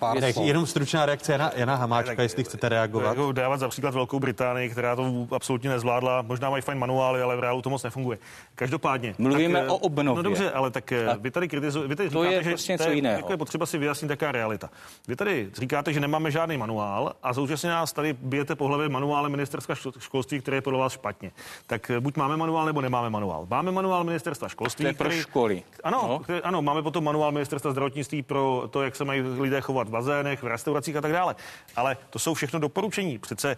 dalších 0.00 0.46
Jenom 0.46 0.66
stručná 0.66 1.06
reakce 1.06 1.32
Jana, 1.32 1.50
Jana 1.56 1.74
Hamáčka, 1.76 2.22
jestli 2.22 2.44
chcete 2.44 2.68
reagovat. 2.68 3.08
Jako 3.08 3.32
dávat 3.32 3.56
za 3.56 3.68
příklad 3.68 3.94
Velkou 3.94 4.20
Británii, 4.20 4.68
která 4.68 4.96
to 4.96 5.26
absolutně 5.30 5.70
nezvládla. 5.70 6.22
Možná 6.22 6.50
mají 6.50 6.62
fajn 6.62 6.78
manuály, 6.78 7.22
ale 7.22 7.36
v 7.36 7.40
reálu 7.40 7.62
to 7.62 7.70
moc 7.70 7.82
nefunguje. 7.82 8.18
Každopádně. 8.54 9.14
Mluvíme 9.18 9.60
tak, 9.60 9.70
o 9.70 9.76
obnově. 9.76 10.14
No 10.16 10.22
dobře, 10.22 10.50
ale 10.50 10.70
tak 10.70 10.92
a 10.92 11.16
vy 11.20 11.30
tady 11.30 11.48
kritizujete, 11.48 11.88
vy 11.88 11.96
tady 11.96 12.10
to 12.10 12.22
říkáte, 12.22 12.34
je 12.34 12.42
že 12.42 12.50
prostě 12.50 12.72
něco 12.72 12.88
je, 12.88 12.94
jiného. 12.94 13.16
Jako 13.16 13.32
je 13.32 13.36
potřeba 13.36 13.66
si 13.66 13.78
vyjasnit, 13.78 14.10
jaká 14.10 14.32
realita. 14.32 14.70
Vy 15.08 15.16
tady 15.16 15.50
říkáte, 15.54 15.92
že 15.92 16.00
nemáme 16.00 16.30
žádný 16.30 16.56
manuál 16.56 17.12
a 17.22 17.34
současně 17.34 17.70
nás 17.70 17.92
tady 17.92 18.12
bijete 18.12 18.54
po 18.54 18.68
hlavě 18.68 18.88
manuále 18.88 19.28
ministerstva 19.28 19.74
školství, 19.98 20.40
které 20.40 20.56
je 20.56 20.60
podle 20.60 20.78
vás 20.78 20.92
špatně. 20.92 21.30
Tak 21.66 21.90
buď 22.00 22.16
máme 22.16 22.36
manuál, 22.36 22.66
nebo 22.66 22.80
nemáme 22.80 23.10
manuál. 23.10 23.46
Máme 23.50 23.72
manuál 23.72 24.04
ministerstva 24.04 24.48
školství. 24.48 24.82
To 24.82 24.88
je 24.88 24.94
pro 24.94 25.08
který, 25.08 25.20
školy. 25.22 25.62
Ano, 25.84 26.04
no. 26.08 26.18
který, 26.18 26.42
ano, 26.42 26.62
máme 26.62 26.82
potom 26.82 27.04
manuál 27.04 27.32
ministerstva 27.32 27.70
zdravotnictví 27.70 28.22
pro 28.22 28.68
to, 28.70 28.82
jak 28.82 28.96
se 28.96 29.04
mají 29.04 29.20
lidé 29.20 29.60
chovat 29.60 29.75
v 29.84 29.90
bazénech, 29.90 30.42
v 30.42 30.46
restauracích 30.46 30.96
a 30.96 31.00
tak 31.00 31.12
dále. 31.12 31.36
Ale 31.76 31.96
to 32.10 32.18
jsou 32.18 32.34
všechno 32.34 32.60
doporučení. 32.60 33.18
Přece 33.18 33.56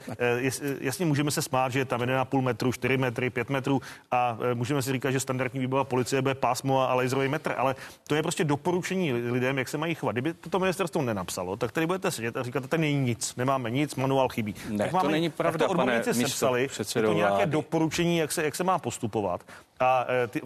jasně 0.81 1.07
můžeme 1.07 1.31
se 1.31 1.43
smát, 1.43 1.73
že 1.73 1.79
je 1.79 1.85
tam 1.85 2.01
1,5 2.01 2.41
metru, 2.41 2.73
4 2.73 2.97
metry, 2.97 3.31
5 3.31 3.51
metrů 3.51 3.83
a 4.11 4.39
můžeme 4.55 4.83
si 4.83 4.93
říkat, 4.93 5.11
že 5.11 5.21
standardní 5.21 5.61
výbava 5.61 5.85
policie 5.85 6.23
bude 6.23 6.35
pásmo 6.35 6.91
a 6.91 6.95
laserový 6.95 7.29
metr, 7.29 7.55
ale 7.57 7.77
to 8.07 8.15
je 8.15 8.23
prostě 8.23 8.45
doporučení 8.45 9.13
lidem, 9.13 9.59
jak 9.59 9.69
se 9.69 9.79
mají 9.79 9.95
chovat. 9.95 10.13
Kdyby 10.13 10.35
toto 10.35 10.59
ministerstvo 10.59 11.03
nenapsalo, 11.03 11.57
tak 11.57 11.73
tady 11.73 11.87
budete 11.87 12.11
sedět 12.11 12.37
a 12.37 12.43
říkat, 12.43 12.67
tady 12.67 12.81
není 12.81 13.01
nic, 13.05 13.37
nemáme 13.37 13.71
nic, 13.71 13.95
manuál 13.95 14.29
chybí. 14.29 14.55
Ne, 14.69 14.79
tak 14.79 14.93
máme, 14.93 15.05
to 15.05 15.11
není 15.11 15.31
pravda, 15.31 15.59
tak 15.59 15.69
to 15.69 15.75
pane 15.75 16.05
sepsali, 16.05 16.69
je 16.97 17.03
to 17.03 17.13
nějaké 17.13 17.47
doporučení, 17.47 18.19
jak 18.19 18.33
se, 18.33 18.45
jak 18.45 18.55
se 18.57 18.65
má 18.65 18.79
postupovat. 18.79 19.41
A 19.81 20.07
ty, 20.29 20.41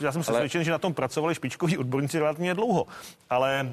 já 0.00 0.12
jsem 0.12 0.22
přesvědčen, 0.22 0.58
ale... 0.58 0.64
že 0.64 0.70
na 0.70 0.78
tom 0.78 0.94
pracovali 0.94 1.34
špičkoví 1.34 1.78
odborníci 1.78 2.18
relativně 2.18 2.54
dlouho. 2.54 2.86
Ale 3.30 3.70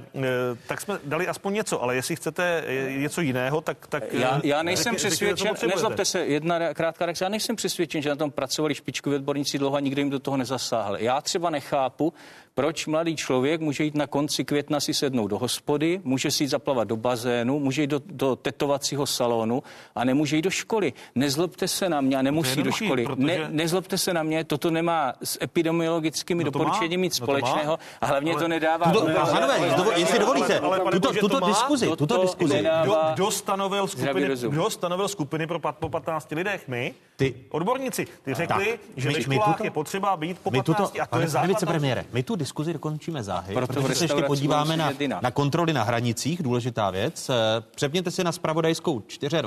tak 0.68 0.82
jsme 0.82 1.00
dali 1.04 1.28
aspoň 1.36 1.54
něco, 1.54 1.84
ale 1.84 1.96
jestli 1.96 2.16
chcete 2.16 2.64
něco 2.98 3.22
jiného, 3.22 3.62
tak... 3.62 3.88
tak 3.88 4.14
já, 4.14 4.42
já 4.44 4.64
nejsem 4.64 4.98
řek, 4.98 4.98
přesvědčen, 4.98 5.56
nezlobte 5.68 6.06
se, 6.06 6.20
jedna 6.20 6.74
krátká 6.74 7.06
reakce, 7.06 7.24
já 7.26 7.30
nejsem 7.30 7.56
přesvědčen, 7.56 8.02
že 8.02 8.10
na 8.10 8.16
tom 8.16 8.32
pracovali 8.32 8.76
špičkoví 8.76 9.16
odborníci 9.16 9.60
dlouho 9.60 9.76
a 9.76 9.80
nikdo 9.80 10.02
jim 10.02 10.10
do 10.10 10.20
toho 10.20 10.38
nezasáhl. 10.38 10.98
Já 10.98 11.22
třeba 11.22 11.50
nechápu, 11.50 12.14
proč 12.56 12.86
mladý 12.86 13.16
člověk 13.16 13.62
může 13.62 13.84
jít 13.84 13.96
na 13.96 14.08
konci 14.08 14.46
května 14.46 14.80
si 14.80 14.94
sednout 14.94 15.28
do 15.28 15.38
hospody, 15.38 16.02
může 16.04 16.32
si 16.32 16.44
jít 16.44 16.48
zaplavat 16.48 16.88
do 16.88 16.98
bazénu, 16.98 17.60
může 17.60 17.82
jít 17.82 17.90
do, 17.90 18.02
do 18.06 18.36
tetovacího 18.36 19.06
salonu 19.06 19.64
a 19.96 20.04
nemůže 20.04 20.36
jít 20.36 20.42
do 20.42 20.50
školy. 20.50 20.94
Nezlobte 21.16 21.68
se 21.68 21.90
na 21.90 22.02
mě 22.02 22.18
a 22.18 22.22
nemusí 22.22 22.64
do 22.64 22.72
školy. 22.72 23.06
Protože... 23.06 23.26
Ne, 23.26 23.48
nezlobte 23.50 23.98
se 23.98 24.14
na 24.14 24.24
mě, 24.24 24.44
toto 24.44 24.72
nemá 24.72 25.14
s 25.24 25.38
epidemiologickými 25.42 26.44
no 26.44 26.52
doporučeními 26.52 27.04
nic 27.08 27.20
no 27.20 27.26
společného 27.26 27.80
a 28.02 28.06
hlavně 28.06 28.32
ale... 28.32 28.42
to 28.42 28.48
nedává... 28.48 28.92
Tuto, 28.92 29.06
pánové, 29.06 29.74
dovo, 29.78 29.92
jestli 29.92 30.20
dovolíte, 30.20 30.60
ale, 30.60 30.80
ale, 30.80 30.92
tuto, 30.92 31.14
tuto 31.14 31.40
diskuzi, 31.40 31.86
tuto, 31.86 31.96
tuto 31.96 32.22
diskuzi. 32.22 32.64
Kdo, 32.84 32.98
kdo, 33.14 33.32
stanovil 33.32 33.88
skupiny, 33.88 34.30
kdo 34.50 34.70
stanovil 34.70 35.08
skupiny 35.08 35.48
pro, 35.48 35.60
po 35.60 35.90
15 35.90 36.32
lidech? 36.32 36.68
My? 36.68 36.94
Ty. 37.16 37.36
Odborníci. 37.50 38.08
Ty 38.24 38.34
řekli, 38.34 38.66
tak, 38.66 38.80
že 38.96 39.08
my, 39.08 39.14
ve 39.16 39.22
školách 39.22 39.56
tuto, 39.56 39.64
je 39.64 39.72
potřeba 39.72 40.18
být 40.18 40.40
po 40.40 40.52
15 40.52 40.66
tuto, 40.66 41.02
a 41.02 41.06
to 41.06 41.20
je 41.20 41.28
základ. 41.28 41.48
Vicepremiére, 41.48 42.06
my 42.14 42.24
tu 42.24 42.36
diskuzi 42.36 42.74
dokončíme 42.74 43.24
záhy, 43.24 43.54
Proto 43.54 43.74
protože 43.74 43.96
se 43.96 44.04
ještě 44.04 44.22
podíváme 44.22 44.78
na, 44.78 44.92
na 45.22 45.32
kontroly 45.32 45.74
na 45.74 45.84
hranicích, 45.84 46.44
důležitá 46.44 46.90
věc. 46.90 47.32
Přepněte 47.76 48.12
si 48.12 48.24
na 48.24 48.32
spravodajskou 48.32 49.00
24. 49.00 49.38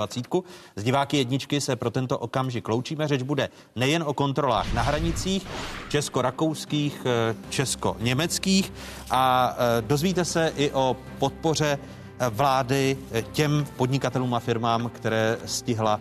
Z 0.77 0.85
diváky 0.85 1.16
jedničky 1.16 1.61
se 1.61 1.77
pro 1.77 1.91
tento 1.91 2.19
okamžik 2.19 2.69
loučíme. 2.69 3.09
Řeč 3.09 3.23
bude 3.23 3.49
nejen 3.77 4.03
o 4.03 4.14
kontrolách 4.14 4.73
na 4.73 4.83
hranicích, 4.83 5.47
česko-rakouských, 5.89 7.07
česko-německých 7.51 8.73
a 9.11 9.57
dozvíte 9.81 10.25
se 10.25 10.53
i 10.57 10.71
o 10.71 10.97
podpoře 11.19 11.79
vlády 12.31 12.97
těm 13.33 13.66
podnikatelům 13.77 14.35
a 14.35 14.41
firmám, 14.41 14.91
které 14.95 15.39
stihla 15.45 16.01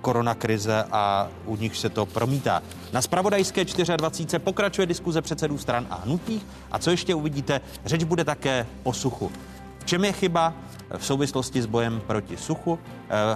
koronakrize 0.00 0.84
a 0.92 1.28
u 1.46 1.56
nich 1.56 1.76
se 1.76 1.88
to 1.88 2.06
promítá. 2.06 2.62
Na 2.92 3.02
spravodajské 3.02 3.64
24. 3.96 4.38
pokračuje 4.38 4.86
diskuze 4.86 5.22
předsedů 5.22 5.58
stran 5.58 5.86
a 5.90 5.94
hnutí 6.04 6.42
a 6.72 6.78
co 6.78 6.90
ještě 6.90 7.14
uvidíte, 7.14 7.60
řeč 7.84 8.04
bude 8.04 8.24
také 8.24 8.66
o 8.82 8.92
suchu. 8.92 9.32
V 9.78 9.84
čem 9.84 10.04
je 10.04 10.12
chyba 10.12 10.52
v 10.96 11.06
souvislosti 11.06 11.62
s 11.62 11.66
bojem 11.66 12.02
proti 12.06 12.36
suchu? 12.36 12.78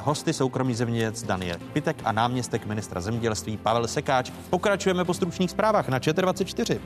Hosty 0.03 0.33
soukromý 0.33 0.74
zemědělec 0.74 1.22
Daniel 1.22 1.57
Pitek 1.72 1.97
a 2.05 2.12
náměstek 2.12 2.66
ministra 2.66 3.01
zemědělství 3.01 3.57
Pavel 3.57 3.89
Sekáč. 3.89 4.31
Pokračujeme 4.51 5.05
po 5.05 5.14
stručných 5.14 5.51
zprávách 5.51 5.89
na 5.89 5.99
24. 5.99 6.81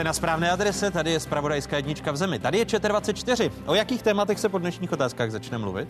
Jste 0.00 0.04
na 0.04 0.12
správné 0.12 0.50
adrese, 0.50 0.90
tady 0.90 1.10
je 1.10 1.20
Spravodajská 1.20 1.76
jednička 1.76 2.12
v 2.12 2.16
zemi. 2.16 2.38
Tady 2.38 2.58
je 2.58 2.64
ČT24. 2.64 3.50
O 3.66 3.74
jakých 3.74 4.02
tématech 4.02 4.38
se 4.38 4.48
po 4.48 4.58
dnešních 4.58 4.92
otázkách 4.92 5.30
začne 5.30 5.58
mluvit? 5.58 5.88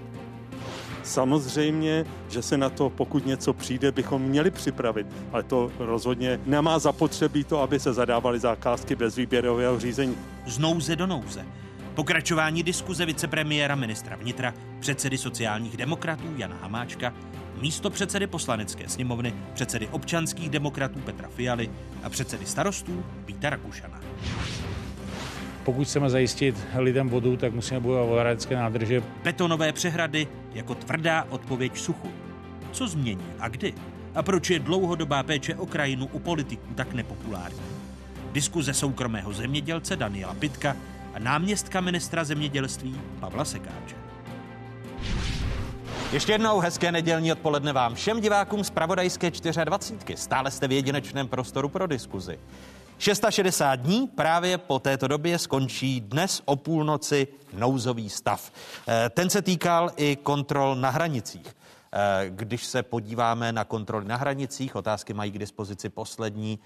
Samozřejmě, 1.03 2.05
že 2.29 2.43
se 2.43 2.59
na 2.59 2.71
to, 2.71 2.91
pokud 2.91 3.27
něco 3.27 3.53
přijde, 3.53 3.93
bychom 3.93 4.23
měli 4.23 4.51
připravit, 4.51 5.07
ale 5.33 5.43
to 5.43 5.73
rozhodně 5.79 6.41
nemá 6.47 6.79
zapotřebí 6.79 7.45
to, 7.45 7.63
aby 7.63 7.81
se 7.81 7.93
zadávaly 7.93 8.39
zakázky 8.39 8.97
bez 8.97 9.17
výběrového 9.17 9.81
řízení. 9.81 10.17
Z 10.47 10.59
nouze 10.59 10.97
do 10.97 11.07
nouze. 11.07 11.47
Pokračování 11.95 12.63
diskuze 12.63 13.07
vicepremiéra 13.07 13.75
ministra 13.75 14.17
vnitra, 14.17 14.55
předsedy 14.81 15.19
sociálních 15.19 15.77
demokratů 15.77 16.35
Jana 16.37 16.57
Hamáčka, 16.63 17.13
místo 17.61 17.91
předsedy 17.91 18.27
poslanecké 18.27 18.89
sněmovny, 18.89 19.35
předsedy 19.55 19.89
občanských 19.89 20.51
demokratů 20.51 21.01
Petra 21.01 21.29
Fialy 21.29 21.71
a 22.03 22.09
předsedy 22.09 22.47
starostů 22.47 23.05
Víta 23.27 23.51
Rakušana. 23.51 24.01
Pokud 25.65 25.85
chceme 25.85 26.11
zajistit 26.11 26.67
lidem 26.77 27.09
vodu, 27.09 27.37
tak 27.37 27.53
musíme 27.53 27.81
budovat 27.81 28.05
vodárenské 28.05 28.57
nádrže. 28.57 29.03
Betonové 29.25 29.73
přehrady 29.73 30.29
jako 30.55 30.75
tvrdá 30.75 31.27
odpověď 31.31 31.79
suchu. 31.79 32.09
Co 32.73 32.89
změní 32.89 33.27
a 33.39 33.49
kdy? 33.49 33.75
A 34.15 34.23
proč 34.23 34.51
je 34.51 34.59
dlouhodobá 34.59 35.23
péče 35.23 35.55
o 35.55 35.67
krajinu 35.67 36.07
u 36.13 36.19
politiků 36.19 36.75
tak 36.75 36.93
nepopulární? 36.93 37.61
Diskuze 38.33 38.75
soukromého 38.75 39.33
zemědělce 39.33 39.97
Daniela 39.97 40.35
Pitka 40.35 40.77
a 41.15 41.19
náměstka 41.19 41.81
ministra 41.81 42.25
zemědělství 42.25 43.01
Pavla 43.21 43.45
Sekáče. 43.45 44.10
Ještě 46.13 46.33
jednou 46.33 46.61
hezké 46.61 46.93
nedělní 46.93 47.33
odpoledne 47.33 47.73
vám 47.73 47.95
všem 47.95 48.21
divákům 48.21 48.65
z 48.65 48.71
Pravodajské 48.71 49.31
24. 49.65 50.17
Stále 50.17 50.51
jste 50.51 50.69
v 50.69 50.73
jedinečném 50.73 51.29
prostoru 51.29 51.69
pro 51.69 51.87
diskuzi. 51.87 52.39
660 52.99 53.75
dní 53.75 54.07
právě 54.07 54.59
po 54.59 54.79
této 54.79 55.09
době 55.09 55.39
skončí 55.39 56.01
dnes 56.01 56.43
o 56.45 56.57
půlnoci 56.57 57.29
nouzový 57.53 58.11
stav. 58.11 58.53
Ten 59.11 59.31
se 59.31 59.43
týkal 59.43 59.91
i 59.97 60.17
kontrol 60.17 60.77
na 60.77 60.91
hranicích. 60.91 61.57
Když 62.29 62.65
se 62.65 62.83
podíváme 62.83 63.53
na 63.53 63.65
kontroly 63.65 64.05
na 64.05 64.17
hranicích, 64.17 64.77
otázky 64.77 65.15
mají 65.15 65.31
k 65.31 65.39
dispozici 65.39 65.89
poslední 65.89 66.59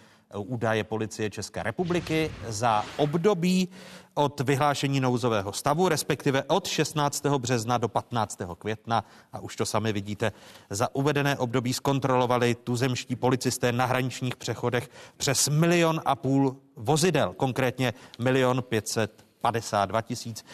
údaje 0.42 0.84
policie 0.84 1.30
České 1.30 1.62
republiky 1.62 2.30
za 2.48 2.84
období 2.96 3.68
od 4.14 4.40
vyhlášení 4.40 5.00
nouzového 5.00 5.52
stavu, 5.52 5.88
respektive 5.88 6.42
od 6.42 6.66
16. 6.66 7.26
března 7.26 7.78
do 7.78 7.88
15. 7.88 8.38
května. 8.58 9.04
A 9.32 9.38
už 9.40 9.56
to 9.56 9.66
sami 9.66 9.92
vidíte, 9.92 10.32
za 10.70 10.94
uvedené 10.94 11.38
období 11.38 11.72
zkontrolovali 11.72 12.54
tuzemští 12.54 13.16
policisté 13.16 13.72
na 13.72 13.86
hraničních 13.86 14.36
přechodech 14.36 14.90
přes 15.16 15.48
milion 15.48 16.00
a 16.04 16.16
půl 16.16 16.56
vozidel, 16.76 17.34
konkrétně 17.36 17.94
milion 18.18 18.62
500 18.62 19.23
52 19.44 20.00
tisíc. 20.00 20.44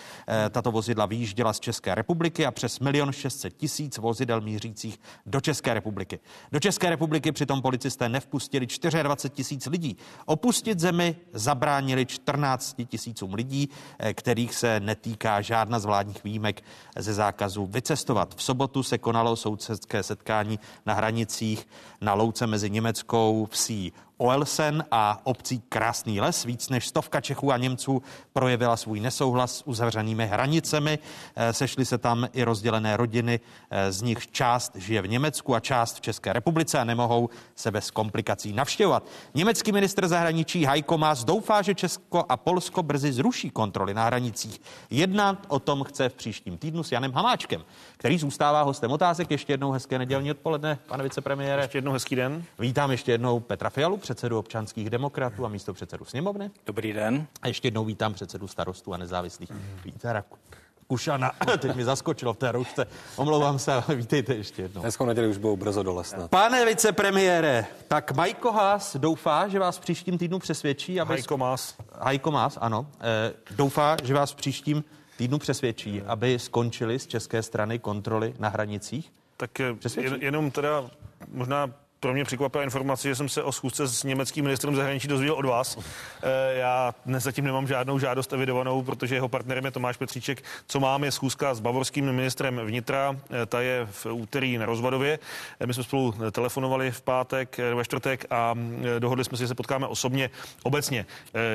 Tato 0.51 0.71
vozidla 0.71 1.07
vyjížděla 1.07 1.53
z 1.53 1.61
České 1.61 1.95
republiky 1.95 2.47
a 2.47 2.51
přes 2.51 2.81
milion 2.81 3.13
600 3.13 3.57
tisíc 3.57 3.99
vozidel 3.99 4.41
mířících 4.41 5.01
do 5.27 5.41
České 5.41 5.75
republiky. 5.75 6.21
Do 6.53 6.61
České 6.61 6.91
republiky 6.91 7.33
přitom 7.33 7.63
policisté 7.63 8.09
nevpustili 8.09 8.67
24 8.67 9.35
tisíc 9.35 9.67
lidí. 9.67 9.97
Opustit 10.27 10.81
zemi 10.81 11.17
zabránili 11.33 12.07
14 12.07 12.77
tisícům 12.87 13.35
lidí, 13.35 13.69
kterých 14.15 14.55
se 14.55 14.81
netýká 14.81 15.41
žádná 15.41 15.79
z 15.79 15.85
vládních 15.85 16.25
výjimek 16.25 16.63
ze 16.97 17.15
zákazu 17.15 17.67
vycestovat. 17.67 18.35
V 18.35 18.43
sobotu 18.43 18.83
se 18.83 18.99
konalo 18.99 19.37
sousedské 19.37 20.03
setkání 20.03 20.59
na 20.87 20.95
hranicích 20.95 21.67
na 22.01 22.15
louce 22.15 22.47
mezi 22.47 22.71
německou 22.71 23.49
vsí 23.51 23.93
Oelsen 24.21 24.85
a 24.91 25.21
obcí 25.25 25.63
Krásný 25.69 26.21
les. 26.21 26.45
Víc 26.45 26.69
než 26.69 26.89
stovka 26.89 27.21
Čechů 27.21 27.53
a 27.53 27.57
Němců 27.57 28.03
projevila 28.33 28.77
svůj 28.77 29.01
nesouhlas 29.01 29.57
s 29.57 29.67
uzavřenými 29.67 30.27
hranicemi. 30.27 30.99
Eh, 31.37 31.53
sešly 31.53 31.85
se 31.85 31.99
tam 31.99 32.29
i 32.33 32.43
rozdělené 32.43 32.97
rodiny, 32.97 33.41
eh, 33.71 33.93
z 33.93 34.03
nich 34.03 34.31
část 34.31 34.77
žije 34.77 35.03
v 35.03 35.09
Německu 35.09 35.55
a 35.55 35.61
část 35.61 35.97
v 35.97 36.01
České 36.01 36.33
republice 36.33 36.79
a 36.79 36.85
nemohou 36.85 37.29
se 37.57 37.71
bez 37.71 37.91
komplikací 37.91 38.53
navštěvovat. 38.53 39.07
Německý 39.35 39.73
ministr 39.73 40.09
zahraničí 40.09 40.65
Heiko 40.65 40.99
Maas 40.99 41.25
doufá, 41.25 41.63
že 41.63 41.75
Česko 41.75 42.25
a 42.29 42.37
Polsko 42.37 42.83
brzy 42.83 43.13
zruší 43.13 43.51
kontroly 43.51 43.95
na 43.95 44.05
hranicích. 44.05 44.61
Jednat 44.91 45.47
o 45.49 45.59
tom 45.59 45.85
chce 45.85 46.09
v 46.09 46.15
příštím 46.15 46.59
týdnu 46.59 46.83
s 46.83 46.93
Janem 46.93 47.13
Hamáčkem, 47.13 47.65
který 47.97 48.19
zůstává 48.19 48.63
hostem 48.63 48.91
otázek. 48.91 49.31
Ještě 49.31 49.53
jednou 49.53 49.71
hezké 49.71 49.99
nedělní 49.99 50.31
odpoledne, 50.31 50.79
pane 50.87 51.03
vicepremiére. 51.03 51.63
Ještě 51.63 51.79
jednou 51.79 51.93
hezký 51.93 52.17
den. 52.17 52.45
Vítám 52.59 52.91
ještě 52.91 53.13
jednou 53.13 53.41
Petra 53.41 53.71
Fialu, 53.71 53.97
předsedu 54.11 54.39
občanských 54.39 54.91
demokratů 54.91 55.47
a 55.47 55.49
místo 55.49 55.75
předsedu 55.75 56.05
sněmovny. 56.05 56.51
Dobrý 56.67 56.93
den. 56.93 57.27
A 57.43 57.49
ještě 57.49 57.67
jednou 57.67 57.85
vítám 57.85 58.15
předsedu 58.15 58.49
starostů 58.49 58.95
a 58.95 58.97
nezávislých 58.97 59.51
Víta 59.85 60.13
Raku. 60.13 60.39
Kušana, 60.87 61.33
teď 61.59 61.77
mi 61.77 61.85
zaskočilo 61.85 62.35
v 62.35 62.37
té 62.37 62.53
roušce. 62.53 62.87
Omlouvám 63.17 63.59
se, 63.59 63.73
ale 63.73 63.97
vítejte 63.97 64.35
ještě 64.35 64.63
jednou. 64.63 64.83
Dneska 64.83 65.05
neděli 65.05 65.29
už 65.29 65.37
budou 65.37 65.57
brzo 65.57 65.83
dole 65.83 66.05
snad. 66.05 66.31
Pane 66.31 66.67
vicepremiére, 66.67 67.67
tak 67.89 68.13
Majko 68.13 68.53
Haas 68.53 68.97
doufá, 68.97 69.49
že 69.49 69.59
vás 69.59 69.77
v 69.77 69.81
příštím 69.81 70.19
týdnu 70.19 70.39
přesvědčí, 70.39 71.01
aby... 71.01 71.09
Hajko 71.09 71.39
Mas. 71.39 71.75
Hajko 72.01 72.31
Mas, 72.31 72.59
ano. 72.61 72.87
E, 73.01 73.33
doufá, 73.57 73.97
že 74.05 74.15
vás 74.15 74.33
v 74.33 74.35
příštím 74.35 74.85
týdnu 75.17 75.39
přesvědčí, 75.39 76.03
aby 76.03 76.39
skončili 76.39 76.99
z 76.99 77.07
české 77.07 77.43
strany 77.43 77.79
kontroly 77.79 78.35
na 78.39 78.49
hranicích? 78.49 79.13
Tak 79.37 79.61
eh, 79.61 79.77
jen, 80.01 80.19
jenom 80.21 80.51
teda 80.51 80.91
možná 81.29 81.71
pro 82.01 82.13
mě 82.13 82.25
překvapila 82.25 82.65
informace, 82.65 83.09
že 83.09 83.15
jsem 83.15 83.29
se 83.29 83.43
o 83.43 83.53
schůzce 83.53 83.89
s 83.89 84.05
německým 84.05 84.45
ministrem 84.45 84.77
zahraničí 84.77 85.09
dozvěděl 85.09 85.35
od 85.35 85.45
vás. 85.45 85.79
E, 86.23 86.55
já 86.55 86.95
dnes 87.07 87.23
zatím 87.23 87.45
nemám 87.45 87.67
žádnou 87.67 87.99
žádost 87.99 88.33
evidovanou, 88.33 88.83
protože 88.83 89.15
jeho 89.15 89.29
partnerem 89.29 89.65
je 89.65 89.71
Tomáš 89.71 89.97
Petříček. 89.97 90.43
Co 90.67 90.81
mám 90.81 91.05
je 91.05 91.13
schůzka 91.13 91.55
s 91.55 91.61
bavorským 91.61 92.13
ministrem 92.13 92.61
vnitra, 92.65 93.17
e, 93.43 93.47
ta 93.47 93.61
je 93.61 93.87
v 93.91 94.07
úterý 94.07 94.59
na 94.59 94.67
Rozvadově. 94.67 95.19
E, 95.61 95.67
my 95.67 95.75
jsme 95.75 95.83
spolu 95.83 96.15
telefonovali 96.33 96.91
v 96.91 97.03
pátek, 97.03 97.59
ve 97.75 97.85
čtvrtek 97.85 98.27
a 98.31 98.55
dohodli 98.99 99.25
jsme 99.25 99.37
si, 99.37 99.45
že 99.45 99.49
se 99.49 99.55
potkáme 99.55 99.87
osobně. 99.87 100.31
Obecně 100.63 101.07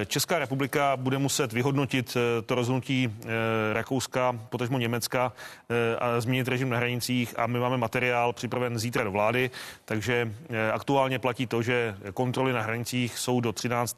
Česká 0.06 0.40
republika 0.40 0.98
bude 0.98 1.18
muset 1.18 1.54
vyhodnotit 1.54 2.18
to 2.46 2.56
rozhodnutí 2.56 3.16
Rakouska, 3.74 4.40
potažmo 4.50 4.80
Německa 4.80 5.34
a 6.00 6.22
změnit 6.22 6.48
režim 6.48 6.70
na 6.70 6.78
hranicích 6.78 7.40
a 7.40 7.48
my 7.48 7.60
máme 7.60 7.78
materiál 7.78 8.34
připraven 8.34 8.80
zítra 8.80 9.04
do 9.04 9.12
vlády, 9.12 9.52
takže 9.86 10.35
Eh, 10.35 10.35
aktuálně 10.74 11.20
platí 11.20 11.48
to, 11.48 11.62
že 11.62 11.96
kontroly 12.14 12.54
na 12.54 12.62
hranicích 12.62 13.18
jsou 13.20 13.42
do 13.42 13.54
13. 13.54 13.98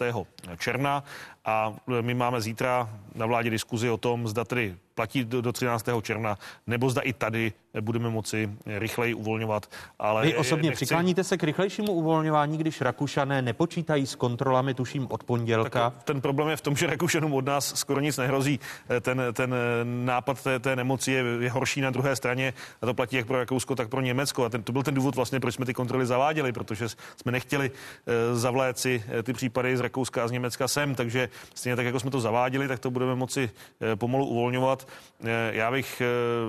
června 0.58 1.04
a 1.48 1.74
my 2.02 2.14
máme 2.14 2.42
zítra 2.42 2.90
na 3.16 3.26
vládě 3.26 3.50
diskuzi 3.50 3.90
o 3.90 3.98
tom, 3.98 4.28
zda 4.28 4.46
tedy 4.46 4.76
platí 4.98 5.24
do, 5.24 5.42
do 5.42 5.52
13. 5.52 5.86
června, 6.02 6.38
nebo 6.68 6.90
zda 6.90 7.02
i 7.02 7.14
tady 7.14 7.54
budeme 7.82 8.10
moci 8.10 8.50
rychleji 8.66 9.14
uvolňovat. 9.14 9.66
Ale 10.00 10.26
Vy 10.26 10.36
osobně 10.36 10.70
nechci... 10.70 10.86
přikláníte 10.86 11.24
se 11.24 11.38
k 11.38 11.44
rychlejšímu 11.44 11.92
uvolňování, 11.92 12.58
když 12.58 12.82
Rakušané 12.82 13.42
nepočítají 13.42 14.08
s 14.08 14.16
kontrolami, 14.16 14.74
tuším, 14.74 15.08
od 15.10 15.24
pondělka? 15.24 15.90
Tak 15.90 16.04
ten 16.04 16.22
problém 16.22 16.50
je 16.50 16.56
v 16.56 16.62
tom, 16.62 16.76
že 16.76 16.88
Rakušanům 16.88 17.34
od 17.34 17.46
nás 17.46 17.74
skoro 17.76 18.00
nic 18.00 18.18
nehrozí. 18.18 18.60
Ten, 19.02 19.22
ten 19.34 19.56
nápad 19.84 20.44
té, 20.44 20.60
té 20.60 20.76
nemoci 20.76 21.12
je, 21.12 21.24
je 21.40 21.50
horší 21.50 21.82
na 21.82 21.90
druhé 21.90 22.16
straně 22.16 22.54
a 22.82 22.86
to 22.86 22.94
platí 22.94 23.16
jak 23.16 23.28
pro 23.28 23.38
Rakousko, 23.38 23.76
tak 23.76 23.90
pro 23.90 24.02
Německo. 24.02 24.46
A 24.46 24.50
ten, 24.50 24.64
to 24.64 24.72
byl 24.72 24.84
ten 24.84 24.94
důvod 24.94 25.16
vlastně, 25.16 25.40
proč 25.40 25.56
jsme 25.56 25.66
ty 25.66 25.74
kontroly 25.74 26.06
zaváděli, 26.06 26.52
protože 26.52 26.90
jsme 26.90 27.32
nechtěli 27.32 27.70
uh, 27.70 28.38
zavléci 28.38 29.04
eh, 29.08 29.24
ty 29.24 29.34
případy 29.34 29.78
z 29.78 29.80
Rakouska 29.80 30.24
a 30.24 30.28
z 30.28 30.32
Německa 30.32 30.68
sem, 30.68 30.96
takže 30.96 31.30
stejně 31.54 31.76
tak, 31.76 31.86
jako 31.86 32.00
jsme 32.00 32.12
to 32.12 32.20
zaváděli, 32.20 32.68
tak 32.68 32.80
to 32.80 32.92
budeme 32.92 33.16
moci 33.16 33.50
uh, 33.50 33.96
pomalu 33.96 34.26
uvolňovat. 34.26 34.88
Uh, 35.20 35.28
já 35.52 35.72
bych 35.72 36.02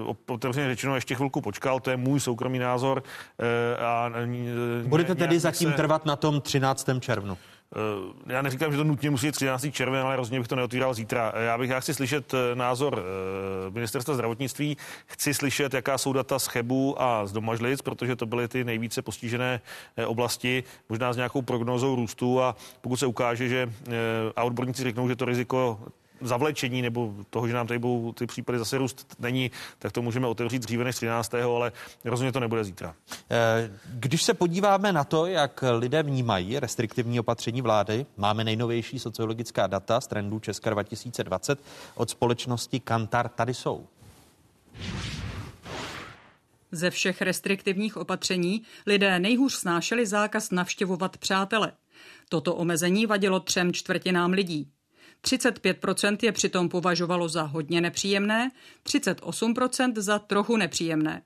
uh, 0.06 0.16
otevřeně 0.26 0.68
řečeno 0.68 0.94
ještě 0.94 1.14
chvilku 1.14 1.40
počkal, 1.40 1.80
to 1.80 1.90
je 1.90 1.96
můj 1.96 2.20
soukromý 2.20 2.58
názor. 2.58 3.02
A 3.78 4.10
Budete 4.86 5.14
tedy 5.14 5.38
zatím 5.38 5.70
se... 5.70 5.76
trvat 5.76 6.06
na 6.06 6.16
tom 6.16 6.40
13. 6.40 6.88
červnu? 7.00 7.38
Já 8.26 8.42
neříkám, 8.42 8.72
že 8.72 8.78
to 8.78 8.84
nutně 8.84 9.10
musí 9.10 9.32
13. 9.32 9.66
červen, 9.70 10.02
ale 10.02 10.16
rozhodně 10.16 10.38
bych 10.38 10.48
to 10.48 10.56
neotvíral 10.56 10.94
zítra. 10.94 11.32
Já 11.36 11.58
bych 11.58 11.70
já 11.70 11.80
chci 11.80 11.94
slyšet 11.94 12.34
názor 12.54 13.04
ministerstva 13.70 14.14
zdravotnictví, 14.14 14.76
chci 15.06 15.34
slyšet, 15.34 15.74
jaká 15.74 15.98
jsou 15.98 16.12
data 16.12 16.38
z 16.38 16.46
Chebu 16.46 17.02
a 17.02 17.26
z 17.26 17.32
Domažlic, 17.32 17.82
protože 17.82 18.16
to 18.16 18.26
byly 18.26 18.48
ty 18.48 18.64
nejvíce 18.64 19.02
postižené 19.02 19.60
oblasti, 20.06 20.64
možná 20.88 21.12
s 21.12 21.16
nějakou 21.16 21.42
prognózou 21.42 21.96
růstu 21.96 22.42
a 22.42 22.56
pokud 22.80 22.96
se 22.96 23.06
ukáže, 23.06 23.48
že 23.48 23.72
a 24.36 24.44
odborníci 24.44 24.82
řeknou, 24.82 25.08
že 25.08 25.16
to 25.16 25.24
riziko 25.24 25.80
zavlečení 26.20 26.82
nebo 26.82 27.14
toho, 27.30 27.48
že 27.48 27.54
nám 27.54 27.66
tady 27.66 27.78
budou 27.78 28.12
ty 28.12 28.26
případy 28.26 28.58
zase 28.58 28.78
růst 28.78 29.16
není, 29.18 29.50
tak 29.78 29.92
to 29.92 30.02
můžeme 30.02 30.26
otevřít 30.26 30.62
dříve 30.62 30.84
než 30.84 30.96
13. 30.96 31.34
ale 31.34 31.72
rozhodně 32.04 32.32
to 32.32 32.40
nebude 32.40 32.64
zítra. 32.64 32.94
Eh, 33.30 33.70
když 33.86 34.22
se 34.22 34.34
podíváme 34.34 34.92
na 34.92 35.04
to, 35.04 35.26
jak 35.26 35.64
lidé 35.78 36.02
vnímají 36.02 36.60
restriktivní 36.60 37.20
opatření 37.20 37.62
vlády, 37.62 38.06
máme 38.16 38.44
nejnovější 38.44 38.98
sociologická 38.98 39.66
data 39.66 40.00
z 40.00 40.06
trendů 40.06 40.38
Česka 40.38 40.70
2020 40.70 41.60
od 41.94 42.10
společnosti 42.10 42.80
Kantar. 42.80 43.28
Tady 43.28 43.54
jsou. 43.54 43.86
Ze 46.72 46.90
všech 46.90 47.22
restriktivních 47.22 47.96
opatření 47.96 48.62
lidé 48.86 49.18
nejhůř 49.18 49.54
snášeli 49.54 50.06
zákaz 50.06 50.50
navštěvovat 50.50 51.16
přátele. 51.16 51.72
Toto 52.28 52.54
omezení 52.54 53.06
vadilo 53.06 53.40
třem 53.40 53.72
čtvrtinám 53.72 54.30
lidí. 54.30 54.70
35% 55.24 56.16
je 56.22 56.32
přitom 56.32 56.68
považovalo 56.68 57.28
za 57.28 57.42
hodně 57.42 57.80
nepříjemné, 57.80 58.50
38% 58.86 60.00
za 60.00 60.18
trochu 60.18 60.56
nepříjemné. 60.56 61.22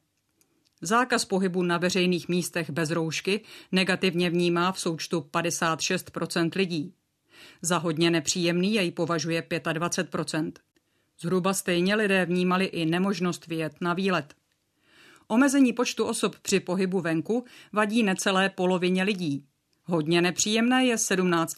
Zákaz 0.82 1.24
pohybu 1.24 1.62
na 1.62 1.78
veřejných 1.78 2.28
místech 2.28 2.70
bez 2.70 2.90
roušky 2.90 3.40
negativně 3.72 4.30
vnímá 4.30 4.72
v 4.72 4.80
součtu 4.80 5.20
56% 5.32 6.51
lidí. 6.57 6.95
Za 7.62 7.78
hodně 7.78 8.11
nepříjemný 8.11 8.74
jej 8.74 8.90
považuje 8.90 9.43
25% 9.43 10.53
Zhruba 11.20 11.55
stejně 11.55 11.95
lidé 11.95 12.26
vnímali 12.26 12.64
i 12.64 12.86
nemožnost 12.86 13.47
vyjet 13.47 13.72
na 13.80 13.95
výlet. 13.95 14.34
Omezení 15.28 15.72
počtu 15.72 16.05
osob 16.05 16.38
při 16.38 16.61
pohybu 16.61 17.01
venku 17.01 17.45
vadí 17.72 18.03
necelé 18.03 18.51
polovině 18.51 19.03
lidí. 19.03 19.47
Hodně 19.84 20.22
nepříjemné 20.22 20.84
je 20.84 20.99
17 20.99 21.55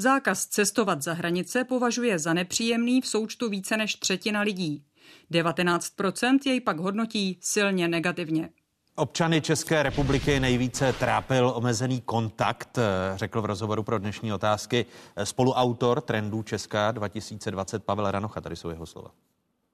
Zákaz 0.00 0.46
cestovat 0.46 1.02
za 1.02 1.12
hranice 1.12 1.64
považuje 1.64 2.18
za 2.18 2.34
nepříjemný 2.34 3.00
v 3.00 3.06
součtu 3.06 3.48
více 3.48 3.76
než 3.76 3.94
třetina 3.94 4.40
lidí. 4.40 4.84
19% 5.32 6.38
jej 6.46 6.60
pak 6.60 6.78
hodnotí 6.78 7.38
silně 7.42 7.88
negativně. 7.88 8.48
Občany 8.94 9.40
České 9.40 9.82
republiky 9.82 10.40
nejvíce 10.40 10.92
trápil 10.92 11.52
omezený 11.54 12.00
kontakt, 12.00 12.78
řekl 13.14 13.42
v 13.42 13.44
rozhovoru 13.44 13.82
pro 13.82 13.98
dnešní 13.98 14.32
otázky 14.32 14.86
spoluautor 15.24 16.00
trendů 16.00 16.42
Česká 16.42 16.92
2020 16.92 17.84
Pavel 17.84 18.10
Ranocha. 18.10 18.40
Tady 18.40 18.56
jsou 18.56 18.68
jeho 18.68 18.86
slova. 18.86 19.10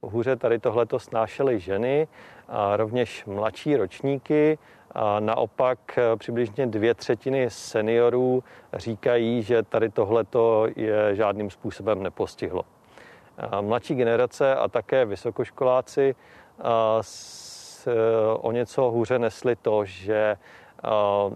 Hůře 0.03 0.37
tady 0.37 0.59
tohleto 0.59 0.99
snášely 0.99 1.61
ženy 1.61 2.09
a 2.49 2.77
rovněž 2.77 3.25
mladší 3.25 3.77
ročníky. 3.77 4.59
A 4.95 5.21
naopak 5.21 5.79
eh, 5.99 6.17
přibližně 6.17 6.67
dvě 6.67 6.95
třetiny 6.95 7.51
seniorů 7.51 8.45
říkají, 8.73 9.43
že 9.43 9.63
tady 9.63 9.89
tohleto 9.89 10.67
je 10.77 11.15
žádným 11.17 11.51
způsobem 11.51 12.03
nepostihlo. 12.03 12.63
Mladší 13.61 13.95
generace 13.95 14.55
a 14.55 14.69
také 14.69 15.05
vysokoškoláci 15.05 16.15
s, 17.01 17.89
o 18.41 18.53
něco 18.53 18.91
hůře 18.91 19.19
nesli 19.19 19.57
to, 19.57 19.85
že 19.85 20.37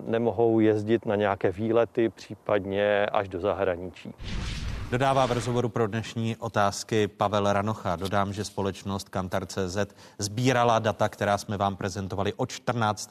nemohou 0.07 0.61
jezdit 0.61 1.07
na 1.07 1.15
nějaké 1.15 1.51
výlety, 1.51 2.09
případně 2.09 3.07
až 3.07 3.29
do 3.29 3.41
zahraničí. 3.41 4.15
Dodává 4.91 5.27
v 5.27 5.33
rozhovoru 5.33 5.69
pro 5.69 5.87
dnešní 5.87 6.37
otázky 6.37 7.09
Pavel 7.09 7.53
Ranocha. 7.53 7.97
Dodám, 7.97 8.33
že 8.33 8.45
společnost 8.45 9.09
Kantar.cz 9.09 9.77
sbírala 10.19 10.79
data, 10.79 11.09
která 11.09 11.39
jsme 11.39 11.57
vám 11.57 11.77
prezentovali 11.77 12.33
od 12.35 12.51
14. 12.51 13.11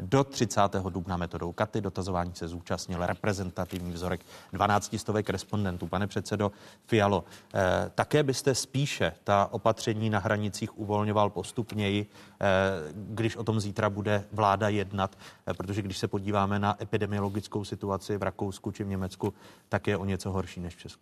do 0.00 0.24
30. 0.24 0.60
dubna 0.88 1.16
metodou 1.16 1.52
Katy. 1.52 1.80
Dotazování 1.80 2.32
se 2.34 2.48
zúčastnil 2.48 3.06
reprezentativní 3.06 3.92
vzorek 3.92 4.20
12 4.52 4.98
stovek 4.98 5.30
respondentů. 5.30 5.86
Pane 5.86 6.06
předsedo 6.06 6.52
Fialo, 6.86 7.24
eh, 7.54 7.90
také 7.94 8.22
byste 8.22 8.54
spíše 8.54 9.12
ta 9.24 9.48
opatření 9.50 10.10
na 10.10 10.18
hranicích 10.18 10.78
uvolňoval 10.78 11.30
postupněji, 11.30 12.06
eh, 12.40 12.46
když 12.94 13.36
o 13.36 13.44
tom 13.44 13.60
zítra 13.60 13.90
bude 13.90 14.24
vláda 14.32 14.68
jednat, 14.68 15.18
eh, 15.46 15.54
protože 15.54 15.82
když 15.82 15.98
se 15.98 16.08
podíváme 16.08 16.58
na 16.58 16.82
epidemiologickou 16.82 17.64
situaci 17.64 18.16
v 18.16 18.22
Rakousku 18.22 18.70
či 18.70 18.84
v 18.84 18.88
Německu, 18.88 19.34
tak 19.68 19.86
je 19.86 19.96
o 19.96 20.04
něco 20.04 20.30
horší 20.30 20.60
než 20.60 20.76
v 20.76 20.78
Česku. 20.78 21.01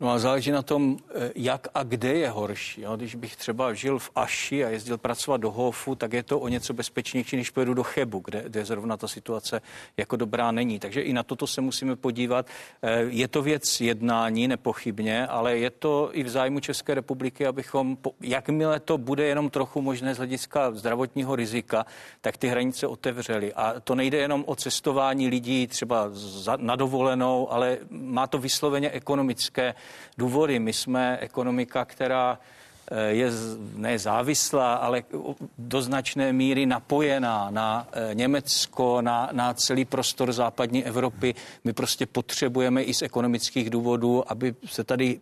No 0.00 0.10
a 0.10 0.18
záleží 0.18 0.50
na 0.50 0.62
tom, 0.62 0.96
eh, 1.14 1.30
jak 1.34 1.68
a 1.74 1.82
kde 1.82 2.14
je 2.14 2.30
horší. 2.30 2.80
Jo? 2.80 2.96
Když 2.96 3.14
bych 3.14 3.36
třeba 3.36 3.74
žil 3.74 3.98
v 3.98 4.10
Aši 4.16 4.64
a 4.64 4.68
jezdil 4.68 4.98
pracovat 4.98 5.36
do 5.36 5.50
Hofu, 5.50 5.94
tak 5.94 6.12
je 6.12 6.22
to 6.22 6.40
o 6.40 6.48
něco 6.48 6.72
bezpečnější, 6.72 7.36
než 7.36 7.50
pojedu 7.50 7.74
do 7.74 7.82
Chebu, 7.82 8.22
kde, 8.24 8.42
kde 8.46 8.64
zrovna 8.64 8.96
ta 8.96 9.08
situace 9.08 9.62
jako 9.96 10.16
dobrá 10.16 10.50
není. 10.50 10.78
Takže 10.78 11.00
i 11.00 11.12
na 11.12 11.22
toto 11.22 11.46
se 11.46 11.60
musíme 11.60 11.96
podívat. 11.96 12.46
Eh, 12.82 13.00
je 13.08 13.28
to 13.28 13.42
věc 13.42 13.80
jednání, 13.80 14.48
nepochybně, 14.48 15.26
ale 15.26 15.58
je 15.58 15.70
to 15.70 16.10
i 16.12 16.22
v 16.22 16.28
zájmu 16.28 16.60
České 16.60 16.94
republiky, 16.94 17.46
abychom, 17.46 17.98
jakmile 18.20 18.80
to 18.80 18.98
bude 18.98 19.24
jenom 19.24 19.50
trochu 19.50 19.82
možné 19.82 20.14
z 20.14 20.18
hlediska 20.18 20.72
zdravotního 20.72 21.36
rizika, 21.36 21.86
tak 22.20 22.36
ty 22.36 22.48
hranice 22.48 22.86
otevřeli. 22.86 23.52
A 23.54 23.80
to 23.80 23.94
nejde 23.94 24.18
jenom 24.18 24.44
o 24.46 24.56
cestování 24.56 25.28
lidí 25.28 25.66
třeba 25.66 26.10
na 26.56 26.76
dovolenou, 26.76 27.52
ale 27.52 27.78
má 27.90 28.26
to 28.26 28.38
vysloveně 28.38 28.90
ekonomické 28.90 29.74
důvody. 30.18 30.58
My 30.58 30.72
jsme 30.72 31.18
ekonomika, 31.20 31.84
která 31.84 32.38
eh, 32.90 33.10
je 33.10 33.30
ne 33.76 33.98
závislá, 33.98 34.74
ale 34.74 35.02
do 35.58 35.82
značné 35.82 36.32
míry 36.32 36.66
napojená 36.66 37.50
na 37.50 37.88
eh, 37.92 38.14
Německo, 38.14 39.02
na, 39.02 39.28
na 39.32 39.54
celý 39.54 39.84
prostor 39.84 40.32
západní 40.32 40.84
Evropy. 40.84 41.34
My 41.64 41.72
prostě 41.72 42.06
potřebujeme 42.06 42.82
i 42.82 42.94
z 42.94 43.02
ekonomických 43.02 43.70
důvodů, 43.70 44.32
aby 44.32 44.54
se 44.66 44.84
tady 44.84 45.20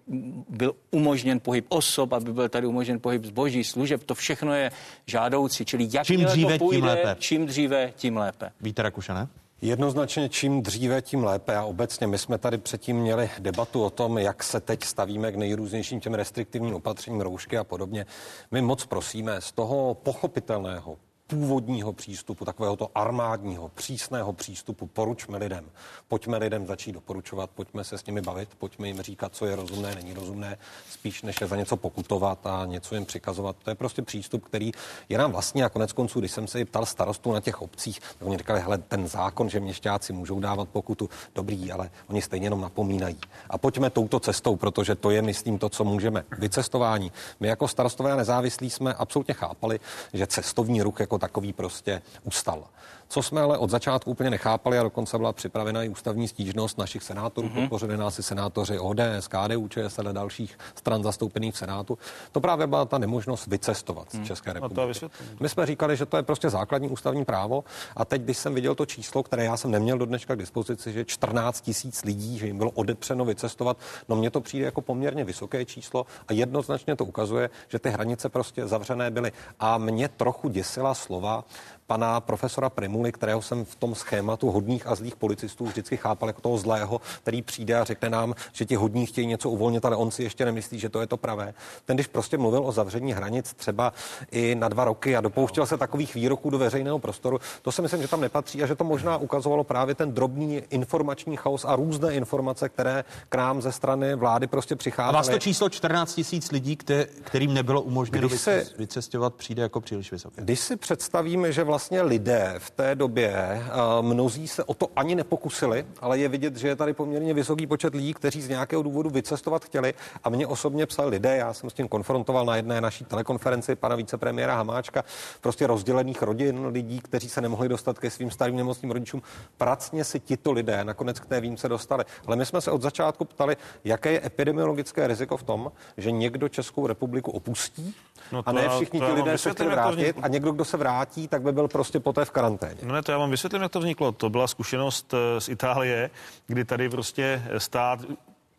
byl 0.49 0.75
umožněn 0.91 1.41
pohyb 1.41 1.67
osob, 1.69 2.13
aby 2.13 2.33
byl 2.33 2.49
tady 2.49 2.67
umožněn 2.67 3.01
pohyb 3.01 3.25
zboží, 3.25 3.65
služeb. 3.65 4.05
To 4.05 4.15
všechno 4.15 4.55
je 4.55 4.71
žádoucí. 5.07 5.65
Čili 5.65 5.89
jak 5.93 6.07
čím 6.07 6.25
dříve, 6.25 6.59
to 6.59 6.65
půjde, 6.65 6.79
tím 6.79 6.85
lépe. 6.85 7.17
Čím 7.19 7.47
dříve, 7.47 7.93
tím 7.97 8.17
lépe. 8.17 8.51
Víte, 8.61 8.83
Rakušane? 8.83 9.29
Jednoznačně 9.63 10.29
čím 10.29 10.63
dříve, 10.63 11.03
tím 11.03 11.25
lépe. 11.25 11.57
A 11.57 11.65
obecně 11.65 12.07
my 12.07 12.19
jsme 12.19 12.39
tady 12.39 12.59
předtím 12.59 12.97
měli 12.97 13.31
debatu 13.39 13.85
o 13.85 13.91
tom, 13.91 14.19
jak 14.19 14.43
se 14.43 14.61
teď 14.61 14.85
stavíme 14.85 15.33
k 15.33 15.37
nejrůznějším 15.37 16.01
těm 16.01 16.15
restriktivním 16.15 16.75
opatřením, 16.75 17.21
roušky 17.21 17.59
a 17.59 17.65
podobně. 17.65 18.07
My 18.51 18.63
moc 18.63 18.87
prosíme 18.87 19.41
z 19.41 19.53
toho 19.53 19.95
pochopitelného, 19.95 20.97
původního 21.29 21.93
přístupu, 21.93 22.45
takového 22.45 22.77
to 22.77 22.91
armádního, 22.95 23.69
přísného 23.69 24.33
přístupu, 24.33 24.87
poručme 24.87 25.39
lidem. 25.39 25.65
Pojďme 26.09 26.37
lidem 26.37 26.67
začít 26.67 26.93
doporučovat, 26.93 27.51
pojďme 27.51 27.85
se 27.85 27.99
s 27.99 28.07
nimi 28.07 28.21
bavit, 28.21 28.49
pojďme 28.59 28.89
jim 28.89 29.03
říkat, 29.03 29.35
co 29.35 29.47
je 29.47 29.57
rozumné, 29.57 29.95
není 29.95 30.15
rozumné, 30.15 30.59
spíš 30.91 31.23
než 31.23 31.41
je 31.41 31.47
za 31.47 31.57
něco 31.57 31.77
pokutovat 31.77 32.47
a 32.47 32.67
něco 32.67 32.95
jim 32.95 33.05
přikazovat. 33.05 33.57
To 33.65 33.71
je 33.71 33.75
prostě 33.75 34.03
přístup, 34.03 34.45
který 34.45 34.73
je 35.09 35.19
nám 35.19 35.33
vlastně 35.33 35.65
a 35.65 35.69
konec 35.69 35.93
konců, 35.93 36.21
když 36.21 36.33
jsem 36.33 36.47
se 36.47 36.65
ptal 36.65 36.87
starostů 36.87 37.33
na 37.33 37.41
těch 37.41 37.63
obcích, 37.63 38.01
tak 38.01 38.29
oni 38.29 38.39
říkali, 38.39 38.61
hele, 38.61 38.79
ten 38.79 39.09
zákon, 39.09 39.49
že 39.49 39.61
měšťáci 39.61 40.13
můžou 40.13 40.41
dávat 40.41 40.69
pokutu, 40.69 41.11
dobrý, 41.35 41.73
ale 41.73 41.91
oni 42.07 42.23
stejně 42.23 42.47
jenom 42.47 42.61
napomínají. 42.61 43.19
A 43.51 43.59
pojďme 43.59 43.91
touto 43.91 44.21
cestou, 44.21 44.57
protože 44.57 44.95
to 44.95 45.11
je, 45.11 45.23
myslím, 45.23 45.59
to, 45.59 45.69
co 45.69 45.85
můžeme. 45.85 46.25
Vycestování. 46.39 47.13
My 47.41 47.49
jako 47.49 47.69
starostové 47.69 48.13
a 48.13 48.17
nezávislí 48.17 48.71
jsme 48.71 48.95
absolutně 48.95 49.35
chápali, 49.35 49.81
že 50.13 50.27
cestovní 50.27 50.83
ruch 50.83 51.01
jako 51.01 51.18
takový 51.19 51.53
prostě 51.53 52.03
ustal. 52.25 52.65
Co 53.09 53.23
jsme 53.23 53.41
ale 53.41 53.59
od 53.59 53.71
začátku 53.71 54.11
úplně 54.11 54.31
nechápali 54.31 54.79
a 54.79 54.83
dokonce 54.83 55.19
byla 55.19 55.33
připravena 55.33 55.83
i 55.83 55.89
ústavní 55.89 56.29
stížnost 56.29 56.79
našich 56.79 57.03
senátorů, 57.03 57.49
mm-hmm. 57.49 57.61
podpořili 57.61 57.97
nás 57.97 58.19
i 58.19 58.23
senátoři 58.23 58.79
ODS, 58.79 59.29
KDU, 59.29 59.69
ČSL 59.69 60.09
a 60.09 60.13
dalších 60.13 60.59
stran 60.75 61.03
zastoupených 61.03 61.55
v 61.55 61.59
Senátu, 61.59 61.99
to 62.33 62.41
právě 62.41 62.67
byla 62.67 62.85
ta 62.85 62.99
nemožnost 62.99 63.47
vycestovat 63.47 64.15
mm. 64.15 64.25
z 64.25 64.27
České 64.27 64.53
republiky. 64.53 65.07
My 65.41 65.49
jsme 65.49 65.67
říkali, 65.67 65.97
že 65.97 66.07
to 66.07 66.17
je 66.17 66.23
prostě 66.23 66.51
základní 66.51 66.89
ústavní 66.89 67.25
právo 67.25 67.65
a 67.97 68.05
teď, 68.05 68.23
když 68.23 68.39
jsem 68.39 68.55
viděl 68.55 68.75
to 68.75 68.87
číslo, 68.87 69.23
které 69.23 69.45
já 69.45 69.57
jsem 69.57 69.71
neměl 69.71 69.99
do 69.99 70.07
dneška 70.07 70.35
k 70.35 70.39
dispozici, 70.39 70.93
že 70.93 71.05
14 71.05 71.61
tisíc 71.61 72.05
lidí, 72.05 72.39
že 72.39 72.47
jim 72.47 72.59
bylo 72.59 72.71
odepřeno 72.71 73.25
vycestovat, 73.25 73.77
no 74.09 74.17
mně 74.17 74.31
to 74.31 74.41
přijde 74.41 74.65
jako 74.65 74.81
poměrně 74.81 75.25
vysoké 75.25 75.65
číslo 75.65 76.07
a 76.29 76.33
jednoznačně 76.33 76.97
to 76.97 77.05
ukazuje, 77.05 77.51
že 77.69 77.79
ty 77.79 77.91
hranice 77.91 78.29
prostě 78.29 78.67
zavřené 78.67 79.11
byly. 79.11 79.33
A 79.61 79.79
mě 79.79 80.09
trochu 80.09 80.49
děsila 80.49 80.95
slova 80.95 81.45
pana 81.89 82.21
profesora 82.21 82.71
Primuly, 82.71 83.13
kterého 83.13 83.43
jsem 83.43 83.65
v 83.65 83.75
tom 83.75 83.95
schématu 83.95 84.51
hodných 84.51 84.87
a 84.87 84.95
zlých 84.95 85.17
policistů 85.17 85.67
vždycky 85.67 85.97
chápal 85.97 86.29
jako 86.29 86.41
toho 86.41 86.59
zlého, 86.59 87.01
který 87.23 87.43
přijde 87.43 87.77
a 87.77 87.85
řekne 87.85 88.11
nám, 88.11 88.35
že 88.53 88.65
ti 88.65 88.75
hodní 88.75 89.07
chtějí 89.07 89.27
něco 89.27 89.51
uvolnit, 89.51 89.85
ale 89.85 89.97
on 89.97 90.11
si 90.11 90.23
ještě 90.23 90.45
nemyslí, 90.45 90.79
že 90.79 90.89
to 90.89 91.01
je 91.01 91.07
to 91.07 91.17
pravé. 91.17 91.55
Ten, 91.85 91.97
když 91.97 92.07
prostě 92.07 92.39
mluvil 92.39 92.67
o 92.67 92.73
zavření 92.73 93.13
hranic 93.13 93.55
třeba 93.55 93.93
i 94.31 94.55
na 94.55 94.69
dva 94.69 94.85
roky 94.85 95.17
a 95.17 95.21
dopouštěl 95.21 95.67
se 95.67 95.77
takových 95.77 96.15
výroků 96.15 96.51
do 96.51 96.59
veřejného 96.59 96.99
prostoru, 96.99 97.39
to 97.63 97.73
si 97.73 97.83
myslím, 97.83 98.03
že 98.03 98.09
tam 98.09 98.21
nepatří 98.21 98.63
a 98.63 98.67
že 98.67 98.75
to 98.75 98.85
možná 98.85 99.17
ukazovalo 99.17 99.65
právě 99.65 99.95
ten 99.95 100.13
drobný 100.13 100.63
informační 100.71 101.37
chaos 101.37 101.65
a 101.65 101.77
různé 101.77 102.15
informace, 102.15 102.69
které 102.69 103.05
k 103.29 103.35
nám 103.35 103.63
ze 103.63 103.73
strany 103.73 104.15
vlády 104.15 104.47
prostě 104.47 104.77
přicházely. 104.77 105.15
A 105.15 105.19
vás 105.19 105.29
to 105.29 105.39
číslo 105.39 105.69
14 105.69 106.15
tisíc 106.15 106.51
lidí, 106.51 106.77
kterým 107.23 107.55
nebylo 107.55 107.83
umožněno 107.83 108.29
se, 108.29 108.67
vycestovat, 108.79 109.35
přijde 109.35 109.63
jako 109.63 109.81
příliš 109.81 110.13
vysoké. 110.13 110.43
Když 110.43 110.61
si 110.61 110.77
představíme, 110.77 111.53
že 111.53 111.65
vlastně 111.65 111.78
lidé 112.03 112.55
v 112.59 112.71
té 112.71 112.95
době, 112.95 113.63
mnozí 114.01 114.49
se 114.49 114.65
o 114.65 114.75
to 114.75 114.89
ani 114.97 115.15
nepokusili, 115.15 115.87
ale 116.01 116.19
je 116.19 116.29
vidět, 116.29 116.57
že 116.57 116.69
je 116.69 116.77
tady 116.77 116.93
poměrně 116.93 117.35
vysoký 117.35 117.67
počet 117.67 117.95
lidí, 117.95 118.15
kteří 118.15 118.43
z 118.43 118.49
nějakého 118.49 118.83
důvodu 118.83 119.11
vycestovat 119.11 119.65
chtěli 119.65 119.95
a 120.25 120.29
mě 120.29 120.47
osobně 120.47 120.87
psali 120.87 121.11
lidé, 121.11 121.37
já 121.37 121.53
jsem 121.53 121.71
s 121.71 121.73
tím 121.73 121.89
konfrontoval 121.89 122.47
na 122.47 122.57
jedné 122.57 122.81
naší 122.81 123.05
telekonferenci 123.05 123.77
pana 123.77 123.97
vicepremiéra 123.97 124.55
Hamáčka, 124.55 125.05
prostě 125.41 125.67
rozdělených 125.67 126.23
rodin 126.23 126.67
lidí, 126.67 127.01
kteří 127.01 127.29
se 127.29 127.41
nemohli 127.41 127.69
dostat 127.69 127.99
ke 127.99 128.11
svým 128.11 128.31
starým 128.31 128.57
nemocným 128.57 128.91
rodičům. 128.91 129.23
Pracně 129.57 130.05
si 130.05 130.21
tito 130.21 130.53
lidé 130.53 130.85
nakonec 130.85 131.21
k 131.21 131.27
té 131.27 131.41
výjimce 131.41 131.69
dostali. 131.69 132.05
Ale 132.27 132.37
my 132.37 132.47
jsme 132.47 132.61
se 132.61 132.71
od 132.71 132.83
začátku 132.83 133.25
ptali, 133.25 133.57
jaké 133.85 134.13
je 134.13 134.27
epidemiologické 134.27 135.07
riziko 135.07 135.37
v 135.37 135.43
tom, 135.43 135.73
že 135.97 136.11
někdo 136.11 136.49
Českou 136.49 136.87
republiku 136.87 137.31
opustí 137.31 137.95
no 138.33 138.43
a 138.47 138.53
ne 138.53 138.69
všichni 138.69 139.01
ti 139.01 139.13
lidé 139.13 139.39
se 139.39 139.51
chtěli 139.51 139.71
vrátit 139.71 140.17
a 140.23 140.29
někdo, 140.29 140.53
kdo 140.53 140.65
se 140.65 140.77
vrátí, 140.77 141.29
tak 141.29 141.43
by 141.43 141.53
byl 141.53 141.68
prostě 141.69 142.01
poté 142.01 142.25
v 142.25 142.31
karanténě. 142.31 142.81
No 142.83 142.95
ne, 142.95 143.03
to 143.03 143.13
já 143.13 143.19
vám 143.19 143.31
vysvětlím, 143.31 143.63
jak 143.63 143.73
to 143.73 143.79
vzniklo. 143.79 144.13
To 144.13 144.31
byla 144.31 144.47
zkušenost 144.47 145.15
eh, 145.15 145.41
z 145.41 145.49
Itálie, 145.49 146.11
kdy 146.47 146.65
tady 146.65 146.89
prostě 146.89 147.43
stát 147.59 148.01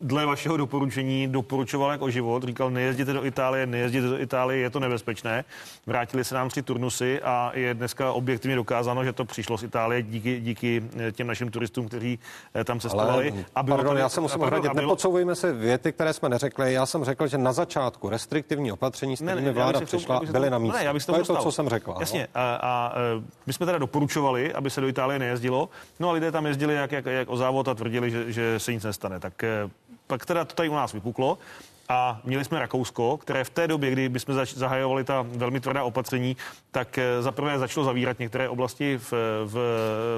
dle 0.02 0.26
vašeho 0.26 0.58
doporučení 0.58 1.28
doporučoval 1.28 1.92
jak 1.92 2.02
o 2.02 2.10
život, 2.10 2.44
říkal 2.44 2.72
nejezděte 2.72 3.14
do 3.14 3.26
Itálie, 3.26 3.66
nejezděte 3.66 4.08
do 4.08 4.20
Itálie, 4.20 4.60
je 4.60 4.70
to 4.70 4.80
nebezpečné. 4.80 5.46
Vrátili 5.86 6.24
se 6.24 6.36
nám 6.36 6.50
tři 6.50 6.62
turnusy 6.62 7.22
a 7.22 7.52
je 7.54 7.74
dneska 7.74 8.12
objektivně 8.12 8.56
dokázáno, 8.56 9.04
že 9.04 9.14
to 9.14 9.26
přišlo 9.26 9.58
z 9.58 9.64
Itálie 9.64 10.02
díky, 10.02 10.40
díky 10.40 10.84
eh, 10.98 11.12
těm 11.12 11.28
našim 11.28 11.52
turistům, 11.52 11.88
kteří 11.88 12.20
eh, 12.56 12.64
tam 12.64 12.80
cestovali. 12.80 13.32
Ale, 13.32 13.46
a 13.56 13.64
pardon, 13.64 13.88
tady, 13.88 14.00
já 14.00 14.10
se 14.10 14.22
musím 14.22 14.42
ohradit, 14.42 14.72
bylo... 14.72 14.82
nepodsouvejme 14.82 15.36
se 15.36 15.54
věty, 15.54 15.92
které 15.92 16.14
jsme 16.14 16.30
neřekli. 16.30 16.74
Já 16.74 16.86
jsem 16.86 17.04
řekl, 17.04 17.28
že 17.28 17.38
na 17.38 17.54
začátku 17.54 18.10
restriktivní 18.10 18.72
opatření, 18.72 19.18
s 19.18 19.22
kterými 19.22 19.52
vláda 19.52 19.82
přišla, 19.82 20.20
to, 20.20 20.26
byly 20.26 20.50
na 20.50 20.58
místě. 20.58 20.78
Ne, 20.78 20.86
já 20.86 20.94
to, 20.94 21.00
to 21.00 21.18
je 21.18 21.24
to, 21.24 21.36
co 21.36 21.52
jsem 21.52 21.70
řekl. 21.70 21.96
Jasně. 22.00 22.28
A, 22.36 22.56
a, 22.56 22.94
eh, 22.96 23.24
my 23.46 23.54
jsme 23.54 23.66
teda 23.66 23.78
doporučovali, 23.78 24.54
aby 24.54 24.70
se 24.70 24.82
do 24.82 24.88
Itálie 24.88 25.20
nejezdilo. 25.20 25.70
No 26.00 26.10
a 26.10 26.12
lidé 26.12 26.32
tam 26.32 26.46
jezdili 26.46 26.76
jak, 26.76 26.92
jak, 26.92 27.06
jak 27.06 27.30
o 27.30 27.38
závod 27.38 27.68
a 27.68 27.76
tvrdili, 27.76 28.12
že, 28.12 28.32
že 28.32 28.60
se 28.60 28.74
nic 28.74 28.84
nestane. 28.84 29.20
Tak 29.20 29.44
pak 30.10 30.26
teda 30.26 30.46
to 30.46 30.56
tady 30.56 30.70
u 30.70 30.76
nás 30.76 30.94
vypuklo 30.94 31.38
a 31.90 32.22
měli 32.24 32.46
jsme 32.46 32.60
Rakousko, 32.60 33.18
které 33.18 33.44
v 33.44 33.50
té 33.50 33.68
době, 33.68 33.92
kdy 33.92 34.10
bychom 34.10 34.46
zahajovali 34.46 35.04
ta 35.04 35.26
velmi 35.28 35.60
tvrdá 35.60 35.84
opatření, 35.84 36.38
tak 36.72 36.98
eh, 36.98 37.22
zaprvé 37.22 37.60
začalo 37.60 37.86
zavírat 37.86 38.20
některé 38.20 38.50
oblasti 38.50 38.98
v, 38.98 39.14
v, 39.46 39.56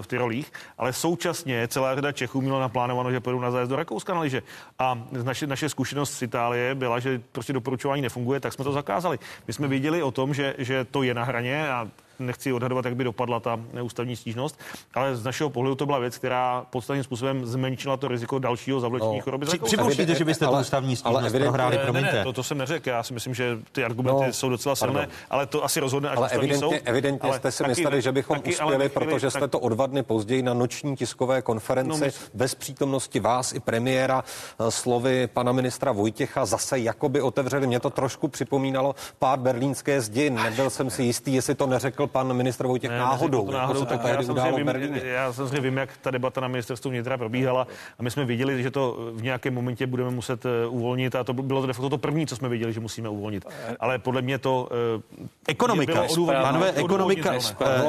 v 0.01 0.07
Tyrolích, 0.07 0.53
ale 0.77 0.93
současně 0.93 1.67
celá 1.67 1.95
řada 1.95 2.11
Čechů 2.11 2.41
měla 2.41 2.59
naplánováno, 2.59 3.11
že 3.11 3.19
půjdou 3.19 3.39
na 3.39 3.51
zájezd 3.51 3.69
do 3.69 3.75
Rakouska 3.75 4.13
na 4.13 4.19
liže. 4.19 4.43
A 4.79 5.03
naše, 5.23 5.47
naše 5.47 5.69
zkušenost 5.69 6.11
z 6.11 6.21
Itálie 6.21 6.75
byla, 6.75 6.99
že 6.99 7.21
prostě 7.31 7.53
doporučování 7.53 8.01
nefunguje, 8.01 8.39
tak 8.39 8.53
jsme 8.53 8.63
to 8.63 8.71
zakázali. 8.71 9.19
My 9.47 9.53
jsme 9.53 9.67
věděli 9.67 10.03
o 10.03 10.11
tom, 10.11 10.33
že, 10.33 10.55
že 10.57 10.85
to 10.85 11.03
je 11.03 11.13
na 11.13 11.23
hraně 11.23 11.69
a 11.69 11.87
nechci 12.21 12.53
odhadovat, 12.53 12.85
jak 12.85 12.95
by 12.95 13.03
dopadla 13.03 13.39
ta 13.39 13.59
ústavní 13.81 14.15
stížnost, 14.15 14.59
ale 14.93 15.15
z 15.15 15.23
našeho 15.23 15.49
pohledu 15.49 15.75
to 15.75 15.85
byla 15.85 15.99
věc, 15.99 16.17
která 16.17 16.65
podstatným 16.69 17.03
způsobem 17.03 17.45
zmenšila 17.45 17.97
to 17.97 18.07
riziko 18.07 18.39
dalšího 18.39 18.79
zavlečení 18.79 19.17
no. 19.17 19.21
choroby. 19.21 19.45
Připouštíte, 19.45 20.15
že 20.15 20.25
byste 20.25 20.45
ale, 20.45 20.57
tu 20.57 20.61
ústavní 20.61 20.95
stížnost 20.95 21.25
ale 21.25 21.39
prohráli, 21.39 21.77
ne, 21.77 21.91
ne, 21.91 22.01
ne, 22.01 22.23
to, 22.23 22.33
to 22.33 22.43
jsem 22.43 22.57
neřekl. 22.57 22.89
Já 22.89 23.03
si 23.03 23.13
myslím, 23.13 23.33
že 23.33 23.57
ty 23.71 23.83
argumenty 23.83 24.23
no, 24.25 24.33
jsou 24.33 24.49
docela 24.49 24.75
silné, 24.75 24.93
pardon. 24.93 25.15
ale 25.29 25.45
to 25.45 25.63
asi 25.63 25.79
rozhodne 25.79 26.09
až 26.09 26.17
ale 26.17 26.29
evidentně, 26.29 26.59
soud. 26.59 26.75
evidentně 26.83 27.29
ale 27.29 27.37
jste 27.37 27.51
si 27.51 27.57
taky, 27.57 27.69
mysleli, 27.69 28.01
že 28.01 28.11
bychom 28.11 28.37
taky, 28.37 28.49
uspěli, 28.49 28.75
ale, 28.75 28.89
protože 28.89 29.27
tak, 29.27 29.31
jste 29.31 29.47
to 29.47 29.59
o 29.59 29.69
dva 29.69 29.87
dny 29.87 30.03
později 30.03 30.43
na 30.43 30.53
noční 30.53 30.95
tiskové 30.95 31.41
konferenci 31.41 32.01
no, 32.01 32.05
my... 32.05 32.11
bez 32.33 32.55
přítomnosti 32.55 33.19
vás 33.19 33.53
i 33.53 33.59
premiéra 33.59 34.23
eh, 34.23 34.71
slovy 34.71 35.27
pana 35.27 35.51
ministra 35.51 35.91
Vojtěcha 35.91 36.45
zase 36.45 36.79
jakoby 36.79 37.21
otevřeli. 37.21 37.67
Mě 37.67 37.79
to 37.79 37.89
trošku 37.89 38.27
připomínalo 38.27 38.95
pád 39.19 39.39
berlínské 39.39 40.01
zdi. 40.01 40.29
Nebyl 40.29 40.69
jsem 40.69 40.89
si 40.89 41.03
jistý, 41.03 41.33
jestli 41.33 41.55
to 41.55 41.67
neřekl 41.67 42.07
pan 42.11 42.33
ministr 42.33 42.67
Vojtěch 42.67 42.91
ne, 42.91 42.97
náhodou. 42.97 43.45
To 43.45 43.51
náhodou 43.51 43.79
jako 43.79 43.97
tak 43.97 44.03
já, 44.05 44.23
samozřejmě 44.23 44.73
vím, 44.73 44.95
já 45.03 45.33
samozřejmě 45.33 45.59
vím, 45.59 45.77
jak 45.77 45.97
ta 46.01 46.11
debata 46.11 46.41
na 46.41 46.47
ministerstvu 46.47 46.91
vnitra 46.91 47.17
probíhala 47.17 47.67
a 47.99 48.03
my 48.03 48.11
jsme 48.11 48.25
viděli, 48.25 48.63
že 48.63 48.71
to 48.71 48.97
v 49.13 49.23
nějakém 49.23 49.53
momentě 49.53 49.87
budeme 49.87 50.11
muset 50.11 50.45
eh, 50.45 50.67
uvolnit 50.67 51.15
a 51.15 51.23
to 51.23 51.33
bylo 51.33 51.65
de 51.65 51.73
facto 51.73 51.89
to 51.89 51.97
první, 51.97 52.27
co 52.27 52.35
jsme 52.35 52.49
viděli, 52.49 52.73
že 52.73 52.79
musíme 52.79 53.09
uvolnit. 53.09 53.45
Ale 53.79 53.99
podle 53.99 54.21
mě 54.21 54.37
to 54.37 54.69
uh, 55.17 55.27
ekonomika, 55.47 56.03
pánové, 56.25 56.71
ekonomika. 56.71 57.33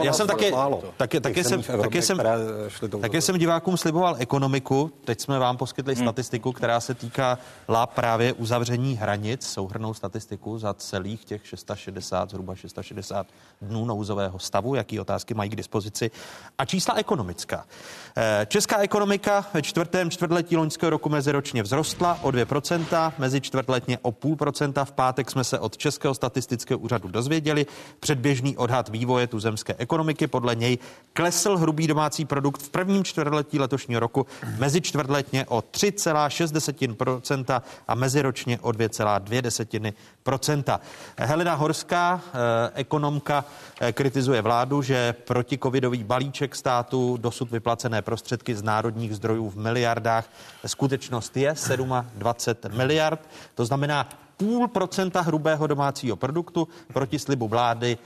Já 0.03 0.13
jsem 0.13 0.27
také, 0.27 0.51
také, 0.97 1.21
také 1.21 1.45
jsem, 1.45 1.63
také 1.63 2.03
jsem, 2.03 2.19
také 3.01 3.21
jsem 3.21 3.39
divákům 3.39 3.77
sliboval 3.77 4.17
ekonomiku. 4.19 4.93
Teď 5.05 5.21
jsme 5.21 5.39
vám 5.39 5.57
poskytli 5.57 5.95
hmm. 5.95 6.05
statistiku, 6.05 6.53
která 6.53 6.81
se 6.81 6.95
týká 6.95 7.39
lá 7.69 7.87
právě 7.87 8.33
uzavření 8.33 8.97
hranic, 8.97 9.47
souhrnou 9.47 9.95
statistiku 9.95 10.59
za 10.59 10.75
celých 10.75 11.25
těch 11.25 11.47
660, 11.47 12.31
zhruba 12.31 12.55
660 12.55 13.27
dnů 13.63 13.85
nouzového 13.85 14.12
stavu, 14.37 14.75
jaký 14.75 15.01
otázky 15.01 15.35
mají 15.35 15.51
k 15.51 15.57
dispozici. 15.57 16.11
A 16.59 16.65
čísla 16.65 16.95
ekonomická. 16.95 17.65
Eh, 18.17 18.47
česká 18.47 18.79
ekonomika 18.79 19.47
ve 19.55 19.63
čtvrtém 19.63 20.11
čtvrtletí 20.11 20.57
loňského 20.57 20.91
roku 20.91 21.09
meziročně 21.09 21.63
vzrostla 21.63 22.19
o 22.23 22.31
2%, 22.31 23.13
mezi 23.19 23.41
čtvrtletně 23.41 23.99
o 24.03 24.13
půl 24.13 24.37
procenta. 24.37 24.85
V 24.85 24.93
pátek 24.93 25.31
jsme 25.31 25.45
se 25.45 25.59
od 25.59 25.77
Českého 25.77 26.15
statistického 26.15 26.79
úřadu 26.79 27.09
dozvěděli 27.09 27.67
předběžný 28.01 28.57
odhad 28.57 28.89
vývoje 28.89 29.27
tuzemské 29.27 29.75
ekonomiky. 29.79 30.27
Podle 30.27 30.55
něj 30.55 30.79
klesl 31.13 31.57
hrubý 31.57 31.87
domácí 31.87 32.25
produkt 32.25 32.63
v 32.63 32.71
prvním 32.71 33.05
čtvrtletí 33.05 33.59
letošního 33.59 34.01
roku 34.01 34.27
mezi 34.59 34.81
čtvrtletně 34.81 35.47
o 35.47 35.59
3,6% 35.59 37.63
a 37.89 37.95
meziročně 37.95 38.59
o 38.61 38.71
2,2%. 38.71 39.93
Helena 41.19 41.55
Horská, 41.55 42.21
eh, 42.27 42.71
ekonomka, 42.75 43.45
eh, 43.81 43.93
kritizuje 43.93 44.43
vládu, 44.43 44.83
že 44.83 45.13
proti 45.13 45.59
covidový 45.59 46.05
balíček 46.05 46.57
státu 46.57 47.17
dosud 47.17 47.51
vyplacené 47.51 48.03
prostředky 48.03 48.55
z 48.55 48.63
národních 48.63 49.17
zdrojů 49.17 49.51
v 49.51 49.57
miliardách. 49.57 50.25
Skutečnost 50.67 51.37
je 51.37 51.57
27 52.15 52.77
miliard, 52.77 53.21
to 53.55 53.65
znamená 53.65 54.09
půl 54.43 54.69
procenta 54.69 55.21
hrubého 55.21 55.67
domácího 55.67 56.17
produktu 56.17 56.69
proti 56.93 57.19
slibu 57.19 57.49
vlády 57.49 57.99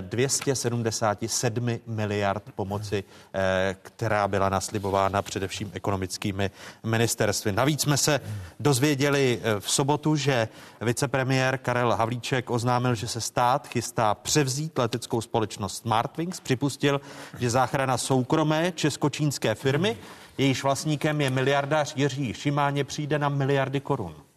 277 0.00 1.68
eh, 1.68 1.78
miliard 1.86 2.42
pomoci, 2.54 3.04
eh, 3.34 3.76
která 3.82 4.28
byla 4.28 4.48
naslibována 4.48 5.22
především 5.22 5.70
ekonomickými 5.74 6.50
ministerstvy. 6.84 7.52
Navíc 7.52 7.82
jsme 7.82 7.96
se 7.96 8.20
dozvěděli 8.60 9.40
eh, 9.42 9.60
v 9.60 9.70
sobotu, 9.70 10.16
že 10.16 10.48
vicepremiér 10.80 11.58
Karel 11.58 11.92
Havlíček 11.92 12.50
oznámil, 12.50 12.94
že 12.94 13.08
se 13.08 13.20
stát 13.20 13.68
chystá 13.68 14.14
převzít 14.14 14.78
leteckou 14.78 15.20
společnost 15.20 15.76
Smartwings. 15.76 16.40
Připustil, 16.40 17.00
že 17.38 17.50
záchrana 17.50 17.98
soukromé 17.98 18.72
česko-čínské 18.72 19.54
firmy, 19.54 19.96
jejíž 20.38 20.62
vlastníkem 20.62 21.20
je 21.20 21.30
miliardář 21.30 21.92
Jiří 21.96 22.34
Šimáně, 22.34 22.84
přijde 22.84 23.18
na 23.18 23.28
miliardy 23.28 23.80
korun. 23.80 24.27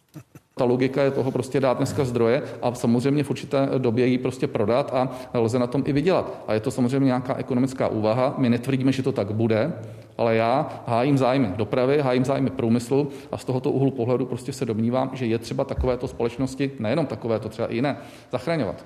Ta 0.54 0.64
logika 0.64 1.02
je 1.02 1.10
toho 1.10 1.30
prostě 1.30 1.60
dát 1.60 1.76
dneska 1.76 2.04
zdroje 2.04 2.42
a 2.62 2.74
samozřejmě 2.74 3.24
v 3.24 3.30
určité 3.30 3.68
době 3.78 4.06
ji 4.06 4.18
prostě 4.18 4.46
prodat 4.46 4.90
a 4.94 5.08
lze 5.34 5.58
na 5.58 5.66
tom 5.66 5.82
i 5.86 5.92
vydělat. 5.92 6.44
A 6.46 6.54
je 6.54 6.60
to 6.60 6.70
samozřejmě 6.70 7.06
nějaká 7.06 7.34
ekonomická 7.34 7.88
úvaha. 7.88 8.34
My 8.38 8.48
netvrdíme, 8.48 8.92
že 8.92 9.02
to 9.02 9.12
tak 9.12 9.32
bude, 9.32 9.72
ale 10.18 10.36
já 10.36 10.82
hájím 10.86 11.18
zájmy 11.18 11.52
dopravy, 11.56 12.00
hájím 12.00 12.24
zájmy 12.24 12.50
průmyslu 12.50 13.08
a 13.32 13.38
z 13.38 13.44
tohoto 13.44 13.70
úhlu 13.70 13.90
pohledu 13.90 14.26
prostě 14.26 14.52
se 14.52 14.64
domnívám, 14.64 15.10
že 15.12 15.26
je 15.26 15.38
třeba 15.38 15.64
takovéto 15.64 16.08
společnosti, 16.08 16.70
nejenom 16.78 17.06
takovéto, 17.06 17.48
třeba 17.48 17.68
i 17.68 17.74
jiné, 17.74 17.96
zachraňovat. 18.32 18.84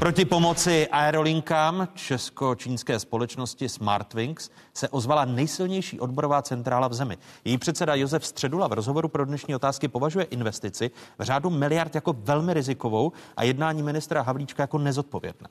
Proti 0.00 0.24
pomoci 0.24 0.88
aerolinkám 0.88 1.88
česko-čínské 1.94 2.98
společnosti 2.98 3.68
Smartwings 3.68 4.50
se 4.74 4.88
ozvala 4.88 5.24
nejsilnější 5.24 6.00
odborová 6.00 6.42
centrála 6.42 6.88
v 6.88 6.94
zemi. 6.94 7.18
Její 7.44 7.58
předseda 7.58 7.94
Josef 7.94 8.26
Středula 8.26 8.68
v 8.68 8.72
rozhovoru 8.72 9.08
pro 9.08 9.24
dnešní 9.24 9.54
otázky 9.54 9.88
považuje 9.88 10.24
investici 10.24 10.90
v 11.18 11.22
řádu 11.22 11.50
miliard 11.50 11.94
jako 11.94 12.12
velmi 12.18 12.54
rizikovou 12.54 13.12
a 13.36 13.44
jednání 13.44 13.82
ministra 13.82 14.22
Havlíčka 14.22 14.62
jako 14.62 14.78
nezodpovědné 14.78 15.48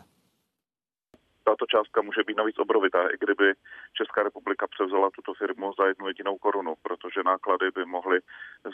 tato 1.49 1.65
částka 1.65 2.01
může 2.01 2.23
být 2.23 2.37
navíc 2.37 2.57
obrovitá, 2.59 3.01
i 3.07 3.17
kdyby 3.19 3.53
Česká 3.93 4.23
republika 4.23 4.67
převzala 4.67 5.09
tuto 5.15 5.33
firmu 5.33 5.73
za 5.79 5.87
jednu 5.87 6.07
jedinou 6.07 6.37
korunu, 6.37 6.73
protože 6.81 7.19
náklady 7.25 7.71
by 7.75 7.85
mohly 7.85 8.19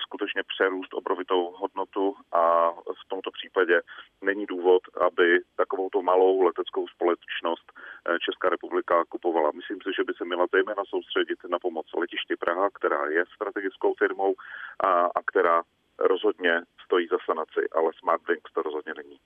skutečně 0.04 0.44
přerůst 0.44 0.94
obrovitou 0.94 1.42
hodnotu 1.62 2.16
a 2.32 2.72
v 2.72 3.04
tomto 3.08 3.32
případě 3.32 3.82
není 4.22 4.46
důvod, 4.46 4.82
aby 5.08 5.40
takovouto 5.56 6.02
malou 6.02 6.42
leteckou 6.42 6.88
společnost 6.88 7.68
eh, 7.72 8.20
Česká 8.26 8.50
republika 8.50 9.06
kupovala. 9.10 9.52
Myslím 9.52 9.80
si, 9.82 9.90
že 9.98 10.04
by 10.04 10.14
se 10.14 10.26
měla 10.26 10.46
zejména 10.52 10.84
soustředit 10.90 11.40
na 11.50 11.60
pomoc 11.60 11.88
letišti 11.98 12.36
Praha, 12.36 12.70
která 12.70 13.02
je 13.06 13.24
strategickou 13.36 13.94
firmou 13.94 14.36
a, 14.80 14.90
a 15.18 15.20
která 15.26 15.64
rozhodně 16.00 16.62
stojí 16.86 17.08
za 17.08 17.18
sanaci, 17.26 17.62
ale 17.76 17.92
Smartwings 18.00 18.52
to 18.54 18.62
rozhodně 18.62 18.94
není. 18.98 19.20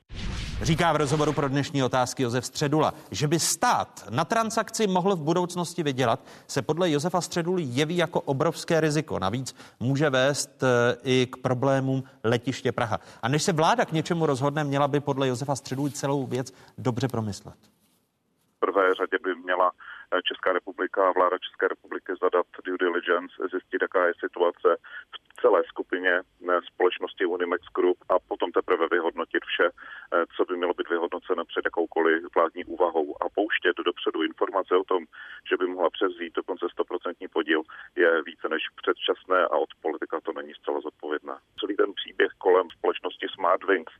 Říká 0.62 0.94
v 0.94 0.96
rozhovoru 0.96 1.34
pro 1.34 1.50
dnešní 1.50 1.84
otázky 1.84 2.24
Josef 2.24 2.46
Středula, 2.46 2.94
že 3.12 3.28
by 3.28 3.40
stát 3.40 4.06
na 4.10 4.26
transakci 4.26 4.88
mohl 4.88 5.16
v 5.16 5.22
budoucnosti 5.22 5.84
vydělat, 5.84 6.20
se 6.48 6.62
podle 6.62 6.92
Josefa 6.92 7.22
Středuly 7.22 7.64
jeví 7.66 7.98
jako 7.98 8.22
obrovské 8.22 8.82
riziko. 8.82 9.20
Navíc 9.20 9.56
může 9.80 10.10
vést 10.10 10.64
eh, 10.64 10.98
i 11.04 11.28
k 11.32 11.38
problémům 11.38 12.04
letiště 12.24 12.72
Praha. 12.72 13.00
A 13.22 13.28
než 13.28 13.44
se 13.44 13.54
vláda 13.54 13.86
k 13.86 13.92
něčemu 13.92 14.26
rozhodne, 14.26 14.64
měla 14.64 14.88
by 14.88 15.00
podle 15.00 15.28
Josefa 15.28 15.56
Středuly 15.56 15.92
celou 15.92 16.26
věc 16.26 16.54
dobře 16.78 17.08
promyslet. 17.08 17.56
Prvé 18.60 18.89
řadě 19.00 19.18
by 19.26 19.36
měla 19.36 19.72
eh, 19.72 20.22
Česká 20.30 20.50
republika 20.54 21.00
a 21.08 21.16
vláda 21.18 21.38
České 21.48 21.68
republiky 21.68 22.12
zadat 22.22 22.46
due 22.66 22.78
diligence, 22.78 23.34
zjistit, 23.52 23.82
jaká 23.82 24.02
je 24.08 24.14
situace 24.20 24.70
v 25.14 25.42
celé 25.42 25.60
skupině 25.72 26.14
eh, 26.20 26.60
společnosti 26.72 27.26
Unimex 27.26 27.64
Group 27.78 27.98
a 28.10 28.16
potom 28.20 28.52
teprve 28.52 28.86
vyhodnotit 28.92 29.44
vše, 29.46 29.68
eh, 29.70 30.26
co 30.36 30.42
by 30.46 30.58
mělo 30.58 30.74
být 30.74 30.90
vyhodnoceno 30.90 31.46
před 31.46 31.64
jakoukoliv 31.66 32.18
vládní 32.36 32.64
úvahou 32.66 33.08
a 33.24 33.26
pouštět 33.30 33.76
dopředu 33.86 34.24
informace 34.24 34.76
o 34.76 34.84
tom, 34.92 35.04
že 35.50 35.58
by 35.58 35.66
mohla 35.68 35.90
převzít 35.90 36.34
dokonce 36.36 36.66
100% 36.66 37.28
podíl, 37.28 37.62
je 37.96 38.10
více 38.30 38.50
než 38.50 38.64
předčasné 38.82 39.40
a 39.52 39.56
od 39.66 39.72
politika 39.82 40.20
to 40.22 40.32
není 40.34 40.54
zcela 40.54 40.80
zodpovědné. 40.82 41.36
Celý 41.60 41.76
ten 41.76 41.94
příběh 41.94 42.32
kolem 42.38 42.68
společnosti 42.78 43.28
Smartwings 43.36 43.94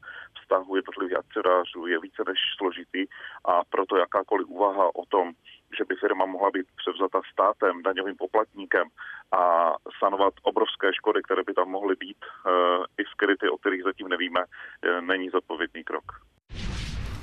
vztahu 0.50 0.76
jednotlivých 0.76 1.18
akcionářů 1.18 1.88
je 1.88 2.00
více 2.00 2.24
než 2.28 2.40
složitý 2.58 3.06
a 3.46 3.64
proto 3.64 3.98
jakákoliv 3.98 4.48
úvaha 4.48 4.89
o 4.96 5.06
tom, 5.06 5.32
že 5.78 5.86
by 5.86 5.96
firma 5.96 6.26
mohla 6.26 6.52
být 6.52 6.68
převzata 6.76 7.22
státem, 7.34 7.84
daňovým 7.84 8.16
poplatníkem 8.16 8.88
a 9.32 9.74
sanovat 10.00 10.34
obrovské 10.44 10.94
škody, 10.94 11.22
které 11.24 11.44
by 11.44 11.54
tam 11.54 11.70
mohly 11.70 11.96
být, 11.96 12.18
eh, 12.26 13.02
i 13.02 13.06
skryty, 13.06 13.50
o 13.50 13.58
kterých 13.58 13.84
zatím 13.84 14.08
nevíme, 14.08 14.42
není 15.02 15.30
zodpovědný 15.30 15.84
krok. 15.84 16.04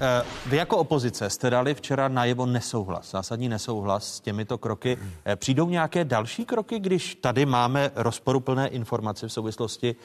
Eh, 0.00 0.22
vy 0.46 0.56
jako 0.56 0.76
opozice 0.78 1.30
jste 1.30 1.50
dali 1.50 1.74
včera 1.74 2.08
najevo 2.08 2.46
nesouhlas, 2.46 3.10
zásadní 3.10 3.48
nesouhlas 3.48 4.16
s 4.16 4.20
těmito 4.20 4.58
kroky. 4.58 4.98
Eh, 5.24 5.36
přijdou 5.36 5.68
nějaké 5.68 6.04
další 6.04 6.44
kroky, 6.44 6.78
když 6.78 7.14
tady 7.14 7.46
máme 7.46 7.90
rozporuplné 7.94 8.68
informace 8.68 9.28
v 9.28 9.32
souvislosti 9.32 9.96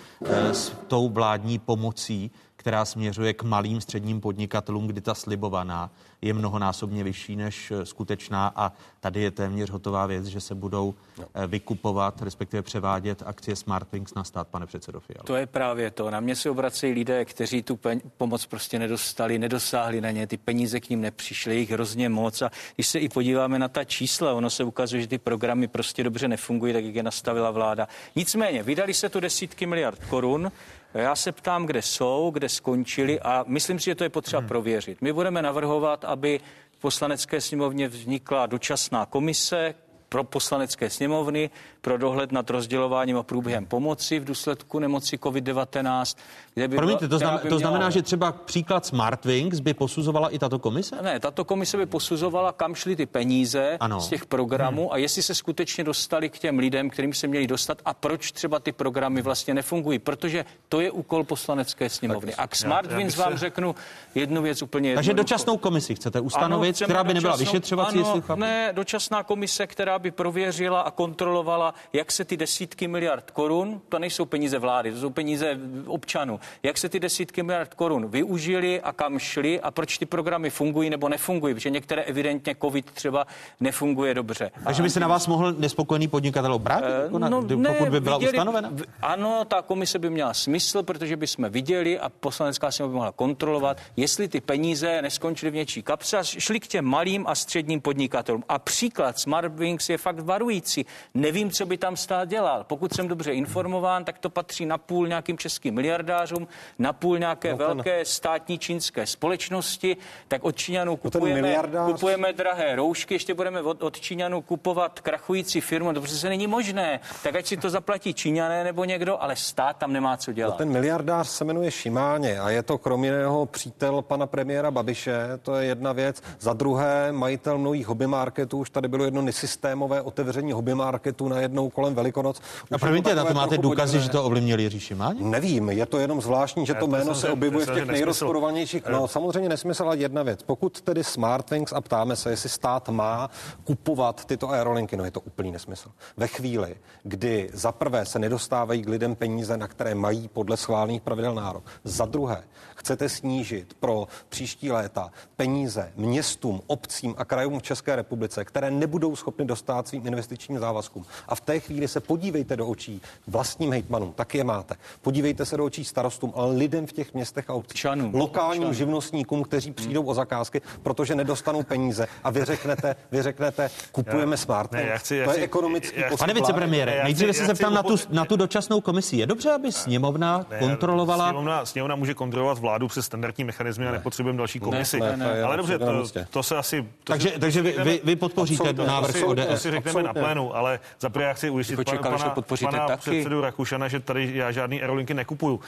s 0.51 0.69
tou 0.69 1.09
vládní 1.09 1.59
pomocí, 1.59 2.31
která 2.61 2.85
směřuje 2.85 3.33
k 3.33 3.43
malým 3.43 3.81
středním 3.81 4.21
podnikatelům, 4.21 4.87
kdy 4.87 5.01
ta 5.01 5.13
slibovaná 5.13 5.91
je 6.21 6.33
mnohonásobně 6.33 7.03
vyšší 7.03 7.35
než 7.35 7.71
eh, 7.71 7.85
skutečná 7.85 8.53
a 8.55 8.71
tady 8.99 9.21
je 9.21 9.31
téměř 9.31 9.69
hotová 9.69 10.05
věc, 10.05 10.25
že 10.25 10.41
se 10.41 10.55
budou 10.55 10.93
no. 11.17 11.25
vykupovat, 11.47 12.21
respektive 12.21 12.63
převádět 12.63 13.23
akcie 13.25 13.55
Smartwings 13.55 14.13
na 14.13 14.23
stát, 14.23 14.47
pane 14.47 14.65
předsedo 14.65 14.99
Fiala. 14.99 15.23
To 15.23 15.35
je 15.35 15.45
právě 15.45 15.91
to. 15.91 16.09
Na 16.09 16.19
mě 16.19 16.35
se 16.35 16.49
obracejí 16.49 16.93
lidé, 16.93 17.25
kteří 17.25 17.63
tu 17.63 17.75
pen- 17.75 18.01
pomoc 18.17 18.45
prostě 18.45 18.79
nedostali, 18.79 19.39
nedosáhli 19.39 20.01
na 20.01 20.11
ně, 20.11 20.27
ty 20.27 20.37
peníze 20.37 20.79
k 20.79 20.89
ním 20.89 21.01
nepřišly, 21.01 21.57
jich 21.57 21.71
hrozně 21.71 22.09
moc 22.09 22.41
a 22.41 22.51
když 22.75 22.87
se 22.87 22.99
i 22.99 23.09
podíváme 23.09 23.59
na 23.59 23.67
ta 23.67 23.83
čísla, 23.83 24.33
ono 24.33 24.49
se 24.49 24.63
ukazuje, 24.63 25.01
že 25.01 25.07
ty 25.07 25.17
programy 25.17 25.67
prostě 25.67 26.03
dobře 26.03 26.27
nefungují, 26.27 26.73
tak 26.73 26.85
jak 26.85 26.95
je 26.95 27.03
nastavila 27.03 27.51
vláda. 27.51 27.87
Nicméně, 28.15 28.63
vydali 28.63 28.93
se 28.93 29.09
tu 29.09 29.19
desítky 29.19 29.65
miliard 29.65 29.99
korun, 30.09 30.51
já 30.93 31.15
se 31.15 31.31
ptám, 31.31 31.65
kde 31.65 31.81
jsou, 31.81 32.31
kde 32.33 32.49
skončili 32.49 33.19
a 33.19 33.43
myslím 33.47 33.79
si, 33.79 33.85
že 33.85 33.95
to 33.95 34.03
je 34.03 34.09
potřeba 34.09 34.39
hmm. 34.39 34.47
prověřit. 34.47 35.01
My 35.01 35.13
budeme 35.13 35.41
navrhovat, 35.41 36.05
aby 36.05 36.39
v 36.71 36.77
poslanecké 36.77 37.41
sněmovně 37.41 37.87
vznikla 37.87 38.45
dočasná 38.45 39.05
komise, 39.05 39.73
pro 40.11 40.23
poslanecké 40.23 40.89
sněmovny, 40.89 41.49
pro 41.81 41.97
dohled 41.97 42.31
nad 42.31 42.49
rozdělováním 42.49 43.17
a 43.17 43.23
průběhem 43.23 43.65
pomoci 43.65 44.19
v 44.19 44.25
důsledku 44.25 44.79
nemoci 44.79 45.17
COVID-19. 45.17 46.17
Kde 46.53 46.67
by 46.67 46.75
Promiňte, 46.75 47.07
to, 47.07 47.17
znamená, 47.17 47.43
by 47.43 47.49
to 47.49 47.59
znamená, 47.59 47.89
že 47.89 48.01
třeba 48.01 48.31
příklad 48.31 48.85
Smartwings 48.85 49.59
by 49.59 49.73
posuzovala 49.73 50.29
i 50.29 50.39
tato 50.39 50.59
komise? 50.59 50.95
Ne, 51.01 51.19
tato 51.19 51.45
komise 51.45 51.77
by 51.77 51.85
posuzovala, 51.85 52.51
kam 52.51 52.75
šly 52.75 52.95
ty 52.95 53.05
peníze 53.05 53.77
ano. 53.79 54.01
z 54.01 54.07
těch 54.07 54.25
programů 54.25 54.81
hmm. 54.81 54.91
a 54.91 54.97
jestli 54.97 55.23
se 55.23 55.35
skutečně 55.35 55.83
dostali 55.83 56.29
k 56.29 56.39
těm 56.39 56.59
lidem, 56.59 56.89
kterým 56.89 57.13
se 57.13 57.27
měli 57.27 57.47
dostat 57.47 57.81
a 57.85 57.93
proč 57.93 58.31
třeba 58.31 58.59
ty 58.59 58.71
programy 58.71 59.21
vlastně 59.21 59.53
nefungují, 59.53 59.99
protože 59.99 60.45
to 60.69 60.81
je 60.81 60.91
úkol 60.91 61.23
poslanecké 61.23 61.89
sněmovny. 61.89 62.35
A 62.35 62.47
k 62.47 62.55
Smartwings 62.55 63.17
vám 63.17 63.37
řeknu 63.37 63.75
jednu 64.15 64.41
věc 64.41 64.61
úplně 64.61 64.89
jednoduchou. 64.89 64.97
Takže 64.97 65.13
dočasnou 65.13 65.57
komisi 65.57 65.95
chcete 65.95 66.19
ustanovit, 66.19 66.81
ano, 66.81 66.85
která 66.85 67.03
by 67.03 67.13
nebyla 67.13 67.35
vyšetřovací, 67.35 67.99
ano, 67.99 68.13
jestli 68.15 68.35
Ne, 68.35 68.69
dočasná 68.73 69.23
komise, 69.23 69.67
která 69.67 69.99
by 69.99 70.11
prověřila 70.11 70.81
a 70.81 70.91
kontrolovala, 70.91 71.70
jak 71.93 72.11
se 72.11 72.25
ty 72.25 72.37
desítky 72.37 72.87
miliard 72.87 73.31
korun, 73.31 73.81
to 73.89 73.99
nejsou 73.99 74.25
peníze 74.25 74.59
vlády, 74.59 74.91
to 74.91 74.99
jsou 74.99 75.09
peníze 75.09 75.57
občanů, 75.85 76.39
jak 76.63 76.77
se 76.77 76.89
ty 76.89 76.99
desítky 76.99 77.43
miliard 77.43 77.73
korun 77.73 78.07
využili 78.07 78.81
a 78.81 78.91
kam 78.91 79.19
šli 79.19 79.61
a 79.61 79.71
proč 79.71 79.97
ty 79.97 80.05
programy 80.05 80.49
fungují 80.49 80.89
nebo 80.89 81.09
nefungují, 81.09 81.53
protože 81.53 81.69
některé 81.69 82.01
evidentně 82.03 82.55
COVID 82.61 82.91
třeba 82.91 83.27
nefunguje 83.59 84.13
dobře. 84.13 84.51
Takže 84.63 84.83
by 84.83 84.89
se 84.89 84.99
na 84.99 85.07
vás 85.07 85.27
mohl 85.27 85.53
nespokojený 85.53 86.07
podnikatel 86.07 86.53
obrátit, 86.53 86.85
uh, 86.85 87.03
jako 87.03 87.19
na, 87.19 87.29
no, 87.29 87.41
pokud 87.41 87.83
ne, 87.83 87.89
by 87.89 87.99
byla 87.99 88.17
viděli, 88.17 88.37
ustanovena? 88.37 88.71
Ano, 89.01 89.45
ta 89.45 89.61
komise 89.61 89.99
by 89.99 90.09
měla 90.09 90.33
smysl, 90.33 90.83
protože 90.83 91.17
by 91.17 91.27
jsme 91.27 91.49
viděli 91.49 91.99
a 91.99 92.09
poslanecká 92.09 92.71
sněmovna 92.71 92.91
by 92.91 92.95
mohla 92.95 93.11
kontrolovat, 93.11 93.77
jestli 93.97 94.27
ty 94.27 94.41
peníze 94.41 95.01
neskončily 95.01 95.51
v 95.51 95.55
něčí 95.55 95.83
kapse 95.83 96.17
a 96.17 96.23
šli 96.23 96.59
k 96.59 96.67
těm 96.67 96.85
malým 96.85 97.27
a 97.27 97.35
středním 97.35 97.81
podnikatelům. 97.81 98.43
A 98.49 98.59
příklad 98.59 99.19
Smartwings 99.19 99.89
je 99.89 99.97
fakt 99.97 100.19
varující. 100.19 100.85
Nevím, 101.13 101.51
co 101.51 101.60
by 101.65 101.77
tam 101.77 101.97
stát 101.97 102.29
dělal. 102.29 102.63
Pokud 102.63 102.93
jsem 102.93 103.07
dobře 103.07 103.33
informován, 103.33 104.05
tak 104.05 104.19
to 104.19 104.29
patří 104.29 104.65
na 104.65 104.77
půl 104.77 105.07
nějakým 105.07 105.37
českým 105.37 105.75
miliardářům, 105.75 106.47
na 106.79 106.93
půl 106.93 107.19
nějaké 107.19 107.51
no 107.51 107.57
ten... 107.57 107.67
velké 107.67 108.05
státní 108.05 108.59
čínské 108.59 109.05
společnosti. 109.05 109.97
Tak 110.27 110.43
od 110.43 110.55
Číňanů 110.55 110.91
no 110.91 110.97
kupujeme, 110.97 111.41
miliardář... 111.41 111.91
kupujeme 111.91 112.33
drahé 112.33 112.75
roušky, 112.75 113.13
ještě 113.13 113.33
budeme 113.33 113.61
od, 113.61 113.83
od 113.83 113.99
Číňanů 113.99 114.41
kupovat 114.41 114.99
krachující 114.99 115.61
firmu. 115.61 115.93
To 115.93 116.01
se 116.07 116.29
není 116.29 116.47
možné. 116.47 116.99
Tak 117.23 117.35
ať 117.35 117.45
si 117.45 117.57
to 117.57 117.69
zaplatí 117.69 118.13
Číňané 118.13 118.63
nebo 118.63 118.85
někdo, 118.85 119.21
ale 119.21 119.35
stát 119.35 119.77
tam 119.77 119.93
nemá 119.93 120.17
co 120.17 120.33
dělat. 120.33 120.51
No 120.51 120.57
ten 120.57 120.69
miliardář 120.69 121.27
se 121.27 121.45
jmenuje 121.45 121.71
Šimáně 121.71 122.39
a 122.39 122.49
je 122.49 122.63
to 122.63 122.77
kromě 122.77 123.09
jiného 123.09 123.45
přítel 123.45 124.01
pana 124.01 124.27
premiéra 124.27 124.71
Babiše. 124.71 125.39
To 125.41 125.55
je 125.55 125.65
jedna 125.65 125.93
věc. 125.93 126.23
Za 126.39 126.53
druhé, 126.53 127.11
majitel 127.11 127.57
mnohých 127.57 127.87
hobby 127.87 128.07
marketů, 128.07 128.57
už 128.57 128.69
tady 128.69 128.87
bylo 128.87 129.05
jedno 129.05 129.21
nesystémové 129.21 130.01
otevření 130.01 130.51
hobby 130.51 130.75
marketů 130.75 131.29
najednou 131.51 131.69
kolem 131.69 131.95
Velikonoc. 131.95 132.41
A 132.71 132.77
promiňte, 132.77 133.15
na 133.15 133.25
to 133.25 133.33
máte 133.33 133.57
důkazy, 133.57 133.99
že 133.99 134.09
to 134.09 134.23
ovlivnil 134.23 134.59
Jiří 134.59 134.79
Šimáně? 134.79 135.23
Nevím, 135.23 135.69
je 135.69 135.85
to 135.85 135.99
jenom 135.99 136.21
zvláštní, 136.21 136.65
že 136.65 136.73
to 136.73 136.87
jméno 136.87 137.15
se 137.15 137.29
objevuje 137.29 137.65
v 137.65 137.73
těch 137.73 137.85
nejrozporovanějších. 137.85 138.83
No 138.91 139.07
samozřejmě 139.07 139.49
nesmysl, 139.49 139.83
ale 139.83 139.97
jedna 139.97 140.23
věc. 140.23 140.43
Pokud 140.43 140.81
tedy 140.81 141.03
Smartwings 141.03 141.73
a 141.73 141.81
ptáme 141.81 142.15
se, 142.15 142.29
jestli 142.29 142.49
stát 142.49 142.89
má 142.89 143.29
kupovat 143.63 144.25
tyto 144.25 144.49
aerolinky, 144.49 144.97
no 144.97 145.05
je 145.05 145.11
to 145.11 145.19
úplný 145.19 145.51
nesmysl. 145.51 145.89
Ve 146.17 146.27
chvíli, 146.27 146.75
kdy 147.03 147.49
za 147.53 147.71
prvé 147.71 148.05
se 148.05 148.19
nedostávají 148.19 148.81
k 148.81 148.89
lidem 148.89 149.15
peníze, 149.15 149.57
na 149.57 149.67
které 149.67 149.95
mají 149.95 150.27
podle 150.27 150.57
schválených 150.57 151.01
pravidel 151.01 151.35
nárok. 151.35 151.63
Za 151.83 152.05
druhé, 152.05 152.43
chcete 152.75 153.09
snížit 153.09 153.73
pro 153.79 154.07
příští 154.29 154.71
léta 154.71 155.11
peníze 155.37 155.91
městům, 155.95 156.61
obcím 156.67 157.15
a 157.17 157.25
krajům 157.25 157.59
v 157.59 157.63
České 157.63 157.95
republice, 157.95 158.45
které 158.45 158.71
nebudou 158.71 159.15
schopny 159.15 159.45
dostat 159.45 159.87
svým 159.87 160.07
investičním 160.07 160.59
závazkům. 160.59 161.05
A 161.27 161.35
v 161.35 161.40
té 161.45 161.59
chvíli 161.59 161.87
se 161.87 161.99
podívejte 161.99 162.55
do 162.55 162.67
očí 162.67 163.01
vlastním 163.27 163.71
hejtmanům, 163.71 164.13
tak 164.13 164.35
je 164.35 164.43
máte. 164.43 164.75
Podívejte 165.01 165.45
se 165.45 165.57
do 165.57 165.65
očí 165.65 165.85
starostům, 165.85 166.33
ale 166.35 166.55
lidem 166.55 166.87
v 166.87 166.93
těch 166.93 167.13
městech 167.13 167.49
a 167.49 167.53
obcích, 167.53 167.79
Čanů. 167.81 168.11
lokálním 168.13 168.61
Čanů. 168.61 168.73
živnostníkům, 168.73 169.43
kteří 169.43 169.71
přijdou 169.71 170.03
o 170.03 170.13
zakázky, 170.13 170.61
protože 170.83 171.15
nedostanou 171.15 171.63
peníze 171.63 172.07
a 172.23 172.29
vy 172.29 172.45
řeknete, 172.45 172.95
vy 173.11 173.21
řeknete, 173.21 173.69
kupujeme 173.91 174.37
smart. 174.37 174.71
Ne, 174.71 174.83
já 174.83 174.97
chci, 174.97 175.15
já 175.15 175.25
to 175.25 175.37
je 175.37 175.43
ekonomický 175.43 176.03
Pane 176.19 176.33
vicepremiére, 176.33 177.03
nejdříve 177.03 177.33
se 177.33 177.45
zeptám 177.45 177.73
na 177.73 177.83
tu, 177.83 177.95
na 178.09 178.25
tu 178.25 178.35
dočasnou 178.35 178.81
komisi. 178.81 179.17
Je 179.17 179.27
dobře, 179.27 179.51
aby 179.51 179.71
sněmovna 179.71 180.45
ne, 180.49 180.59
kontrolovala? 180.59 181.29
Sněmovna, 181.29 181.65
sněmovna 181.65 181.95
může 181.95 182.13
kontrolovat 182.13 182.57
vládu 182.57 182.87
přes 182.87 183.05
standardní 183.05 183.43
mechanizmy 183.43 183.87
a 183.87 183.91
nepotřebujeme 183.91 184.37
další 184.37 184.59
komisi. 184.59 184.99
Ne, 184.99 185.17
ne, 185.17 185.17
ne, 185.17 185.43
ale 185.43 185.57
dobře, 185.57 185.79
to, 185.79 186.05
to 186.29 186.43
se 186.43 186.57
asi... 186.57 186.81
To 186.81 186.87
takže 187.03 187.29
si, 187.29 187.39
takže 187.39 187.61
vy, 187.61 187.75
vy, 187.83 188.01
vy 188.03 188.15
podpoříte 188.15 188.73
návrh 188.73 189.23
ODS? 189.23 189.45
To 189.47 189.57
si 189.57 189.71
řekneme 189.71 190.03
na 190.03 190.13
plénu, 190.13 190.55
ale 190.55 190.79
za 190.99 191.09
prvé 191.09 191.30
já 191.31 191.35
chci 191.35 191.49
ujistit 191.49 191.75
pana, 191.85 192.01
pana, 192.01 192.35
pana 192.61 192.87
taky. 192.87 192.99
předsedu 192.99 193.41
Rakušana, 193.41 193.87
že 193.87 193.99
tady 193.99 194.31
já 194.33 194.51
žádný 194.51 194.81
aerolinky 194.81 195.13
nekupuju. 195.13 195.59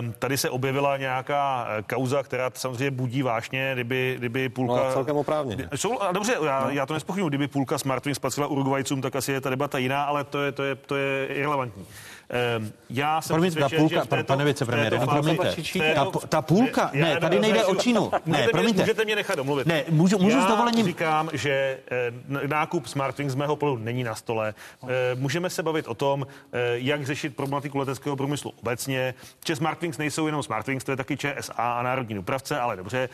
Um, 0.00 0.12
tady 0.18 0.36
se 0.36 0.50
objevila 0.50 0.96
nějaká 0.96 1.68
eh, 1.78 1.82
kauza, 1.82 2.22
která 2.22 2.50
samozřejmě 2.54 2.90
budí 2.90 3.22
vášně, 3.22 3.70
kdyby, 3.74 4.14
kdyby 4.18 4.48
půlka... 4.48 4.84
No, 4.84 4.92
celkem 4.92 5.16
oprávně. 5.16 5.68
Jsou, 5.74 5.98
a 5.98 6.12
dobře, 6.12 6.36
já, 6.44 6.64
no. 6.64 6.70
já 6.70 6.86
to 6.86 6.94
nespochybnuju, 6.94 7.28
kdyby 7.28 7.48
půlka 7.48 7.78
Smartwings 7.78 8.18
patřila 8.18 8.46
Urugvajcům, 8.46 9.02
tak 9.02 9.16
asi 9.16 9.32
je 9.32 9.40
ta 9.40 9.50
debata 9.50 9.78
jiná, 9.78 10.02
ale 10.02 10.24
to 10.24 10.42
je, 10.42 10.52
to 10.52 10.62
je, 10.62 10.74
to 10.74 10.96
je 10.96 11.26
irrelevantní. 11.26 11.86
Ehm, 12.30 12.72
já 12.90 13.20
jsem 13.20 13.34
promiňte, 13.34 13.60
ta 13.60 13.68
půlka, 13.68 14.04
této, 14.04 14.24
pane 14.24 14.44
vicepremiére, 14.44 14.98
no, 14.98 15.06
promiňte, 15.06 15.54
ta, 15.94 16.06
ta 16.28 16.42
půlka, 16.42 16.90
ne, 16.94 17.20
tady 17.20 17.40
nejde 17.40 17.64
o 17.64 17.74
Čínu. 17.74 18.10
Ne, 18.26 18.48
promiňte. 18.48 18.82
Můžete 18.82 19.04
mě 19.04 19.16
nechat 19.16 19.34
domluvit. 19.34 19.66
Ne, 19.66 19.84
můžu, 19.88 20.18
můžu 20.18 20.36
já 20.36 20.44
s 20.44 20.48
dovolením. 20.48 20.86
říkám, 20.86 21.30
že 21.32 21.78
eh, 21.90 22.46
nákup 22.46 22.86
Smartwings 22.86 23.32
z 23.32 23.34
mého 23.34 23.56
pohledu 23.56 23.84
není 23.84 24.04
na 24.04 24.14
stole. 24.14 24.54
Eh, 24.82 24.86
můžeme 25.14 25.50
se 25.50 25.62
bavit 25.62 25.88
o 25.88 25.94
tom, 25.94 26.26
eh, 26.52 26.58
jak 26.74 27.06
řešit 27.06 27.36
problematiku 27.36 27.78
leteckého 27.78 28.16
průmyslu 28.16 28.52
obecně. 28.62 29.14
Že 29.46 29.56
Smartwings 29.56 29.98
nejsou 29.98 30.26
jenom 30.26 30.42
Smartwings, 30.42 30.84
to 30.84 30.90
je 30.90 30.96
taky 30.96 31.16
ČSA 31.16 31.52
a 31.52 31.82
národní 31.82 32.14
dopravce, 32.14 32.60
ale 32.60 32.76
dobře. 32.76 33.08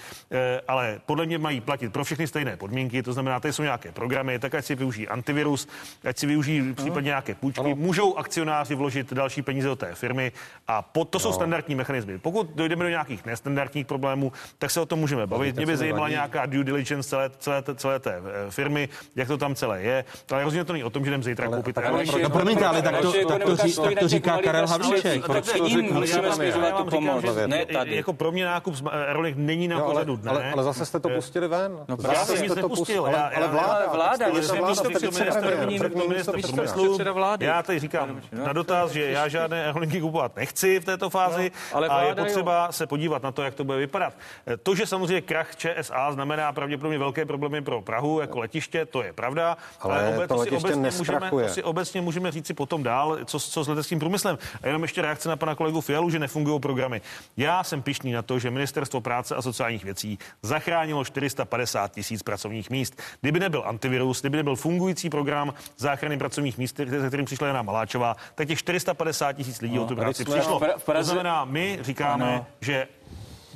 Ale 0.69 1.01
podle 1.07 1.27
mě 1.27 1.39
mají 1.39 1.61
platit 1.61 1.93
pro 1.93 2.05
všechny 2.05 2.27
stejné 2.27 2.57
podmínky, 2.57 3.03
to 3.03 3.13
znamená, 3.13 3.41
tady 3.41 3.53
jsou 3.53 3.63
nějaké 3.63 3.93
programy, 3.93 4.39
tak 4.39 4.55
ať 4.55 4.65
si 4.65 4.75
využijí 4.75 5.09
antivirus, 5.09 5.69
ať 6.05 6.19
si 6.19 6.27
využijí 6.27 6.73
případně 6.75 7.09
nějaké 7.09 7.35
půjčky. 7.35 7.75
Můžou 7.75 8.17
akcionáři 8.17 8.75
vložit 8.75 9.06
další 9.15 9.43
peníze 9.43 9.69
do 9.69 9.77
té 9.77 9.95
firmy 9.95 10.33
a 10.69 10.83
pod, 10.83 11.09
to 11.09 11.19
no. 11.19 11.21
jsou 11.21 11.33
standardní 11.33 11.75
mechanismy. 11.75 12.19
Pokud 12.19 12.51
dojdeme 12.55 12.85
do 12.85 12.91
nějakých 12.91 13.25
nestandardních 13.25 13.87
problémů, 13.87 14.33
tak 14.59 14.71
se 14.71 14.81
o 14.81 14.87
tom 14.87 14.99
můžeme 14.99 15.27
bavit. 15.27 15.57
Mě 15.57 15.67
by 15.67 15.77
zajímala 15.77 16.09
nějaká 16.09 16.47
due 16.47 16.65
diligence 16.65 17.09
celé, 17.09 17.31
celé, 17.39 17.63
celé 17.77 18.01
té 18.01 18.17
eh, 18.17 18.51
firmy, 18.51 18.89
jak 19.17 19.29
to 19.29 19.39
tam 19.39 19.55
celé 19.55 19.83
je. 19.83 20.05
Ale 20.31 20.45
rozhodně 20.45 20.65
to 20.65 20.73
není 20.73 20.85
o 20.85 20.91
tom, 20.91 21.05
že 21.05 21.11
jdem 21.11 21.23
zítra 21.23 21.47
ale, 21.47 21.57
koupit. 21.57 21.75
Tak, 21.75 21.85
ale, 21.85 22.05
no, 22.23 22.31
promiňte, 22.31 22.67
ale 22.67 22.83
tak 22.83 23.01
to, 23.01 23.13
tak 23.29 23.45
to, 23.45 23.57
tak 23.83 23.99
to 23.99 24.09
říká 24.09 24.39
Karel 24.45 24.67
Havlíček. 24.67 25.23
Jako 27.85 28.13
pro 28.13 28.33
mě 28.33 28.45
nákup 28.45 28.75
Aerolik 28.91 29.37
není 29.37 29.69
na 29.69 29.81
pořadu 29.81 30.17
dne. 30.17 30.53
Ale 30.53 30.65
zase 30.65 30.87
jste 30.87 31.01
to 31.01 31.09
pustili 31.09 31.49
ven. 31.49 31.79
No, 31.89 31.97
já 32.13 32.25
jsem 32.25 32.43
nic 32.43 32.55
nepustil. 32.55 33.07
Ale 33.07 33.49
vláda, 33.49 33.87
vláda, 33.93 34.27
já 37.41 37.63
tady 37.63 37.79
říkám 37.79 38.21
na 38.33 38.53
dotaz, 38.53 38.91
že 38.97 39.11
já 39.11 39.29
žádné 39.29 39.65
aerolinky 39.65 40.01
kupovat 40.01 40.37
nechci 40.37 40.81
v 40.81 40.85
této 40.85 41.11
fázi 41.11 41.51
no, 41.55 41.77
ale 41.77 41.89
a 41.89 42.03
je 42.03 42.15
potřeba 42.15 42.67
jo. 42.67 42.73
se 42.73 42.87
podívat 42.87 43.23
na 43.23 43.33
to, 43.33 43.43
jak 43.43 43.55
to 43.55 43.65
bude 43.65 43.79
vypadat. 43.79 44.15
To, 44.63 44.75
že 44.75 44.87
samozřejmě 44.87 45.21
krach 45.21 45.57
ČSA 45.57 46.13
znamená 46.13 46.53
pravděpodobně 46.53 46.99
velké 46.99 47.27
problémy 47.27 47.63
pro 47.63 47.83
Prahu 47.83 48.21
jako 48.21 48.39
letiště, 48.39 48.87
to 48.87 49.03
je 49.03 49.13
pravda, 49.13 49.57
ale, 49.81 50.15
ale 50.15 50.29
to, 50.29 50.45
si 50.45 50.51
obecně 50.51 50.91
můžeme, 50.99 51.31
to 51.31 51.49
si 51.49 51.63
obecně 51.63 52.01
můžeme 52.01 52.31
říct 52.31 52.47
si 52.47 52.55
potom 52.55 52.83
dál, 52.83 53.19
co, 53.25 53.41
co 53.41 53.65
s 53.65 53.69
leteckým 53.69 53.99
průmyslem. 53.99 54.39
A 54.63 54.67
jenom 54.67 54.83
ještě 54.83 55.03
reakce 55.03 55.29
na 55.29 55.37
pana 55.37 55.55
kolegu 55.55 55.81
Fialu, 55.81 56.11
že 56.11 56.19
nefungují 56.19 56.61
programy. 56.61 57.01
Já 57.37 57.65
jsem 57.65 57.83
pišný 57.83 58.13
na 58.13 58.23
to, 58.23 58.39
že 58.39 58.51
Ministerstvo 58.51 59.01
práce 59.01 59.37
a 59.37 59.43
sociálních 59.43 59.85
věcí 59.85 60.19
zachránilo 60.43 61.05
450 61.05 61.93
tisíc 61.93 62.23
pracovních 62.23 62.71
míst. 62.71 63.03
Kdyby 63.21 63.41
nebyl 63.41 63.63
antivirus, 63.67 64.21
kdyby 64.21 64.37
nebyl 64.37 64.57
fungující 64.57 65.11
program 65.11 65.55
záchrany 65.77 66.19
pracovních 66.19 66.59
míst, 66.59 66.77
se 66.77 67.09
kterým 67.09 67.27
přišla 67.27 67.47
Jana 67.47 67.63
Maláčová, 67.63 68.17
tak 68.35 68.49
těch 68.49 68.59
450 68.81 69.33
tisíc 69.33 69.61
lidí 69.61 69.77
no, 69.77 69.83
o 69.85 69.87
tu 69.87 69.97
práci 69.97 70.25
přišlo. 70.25 70.61
To 70.93 71.03
znamená, 71.03 71.45
my 71.45 71.79
říkáme, 71.81 72.35
ano. 72.35 72.47
že 72.61 72.89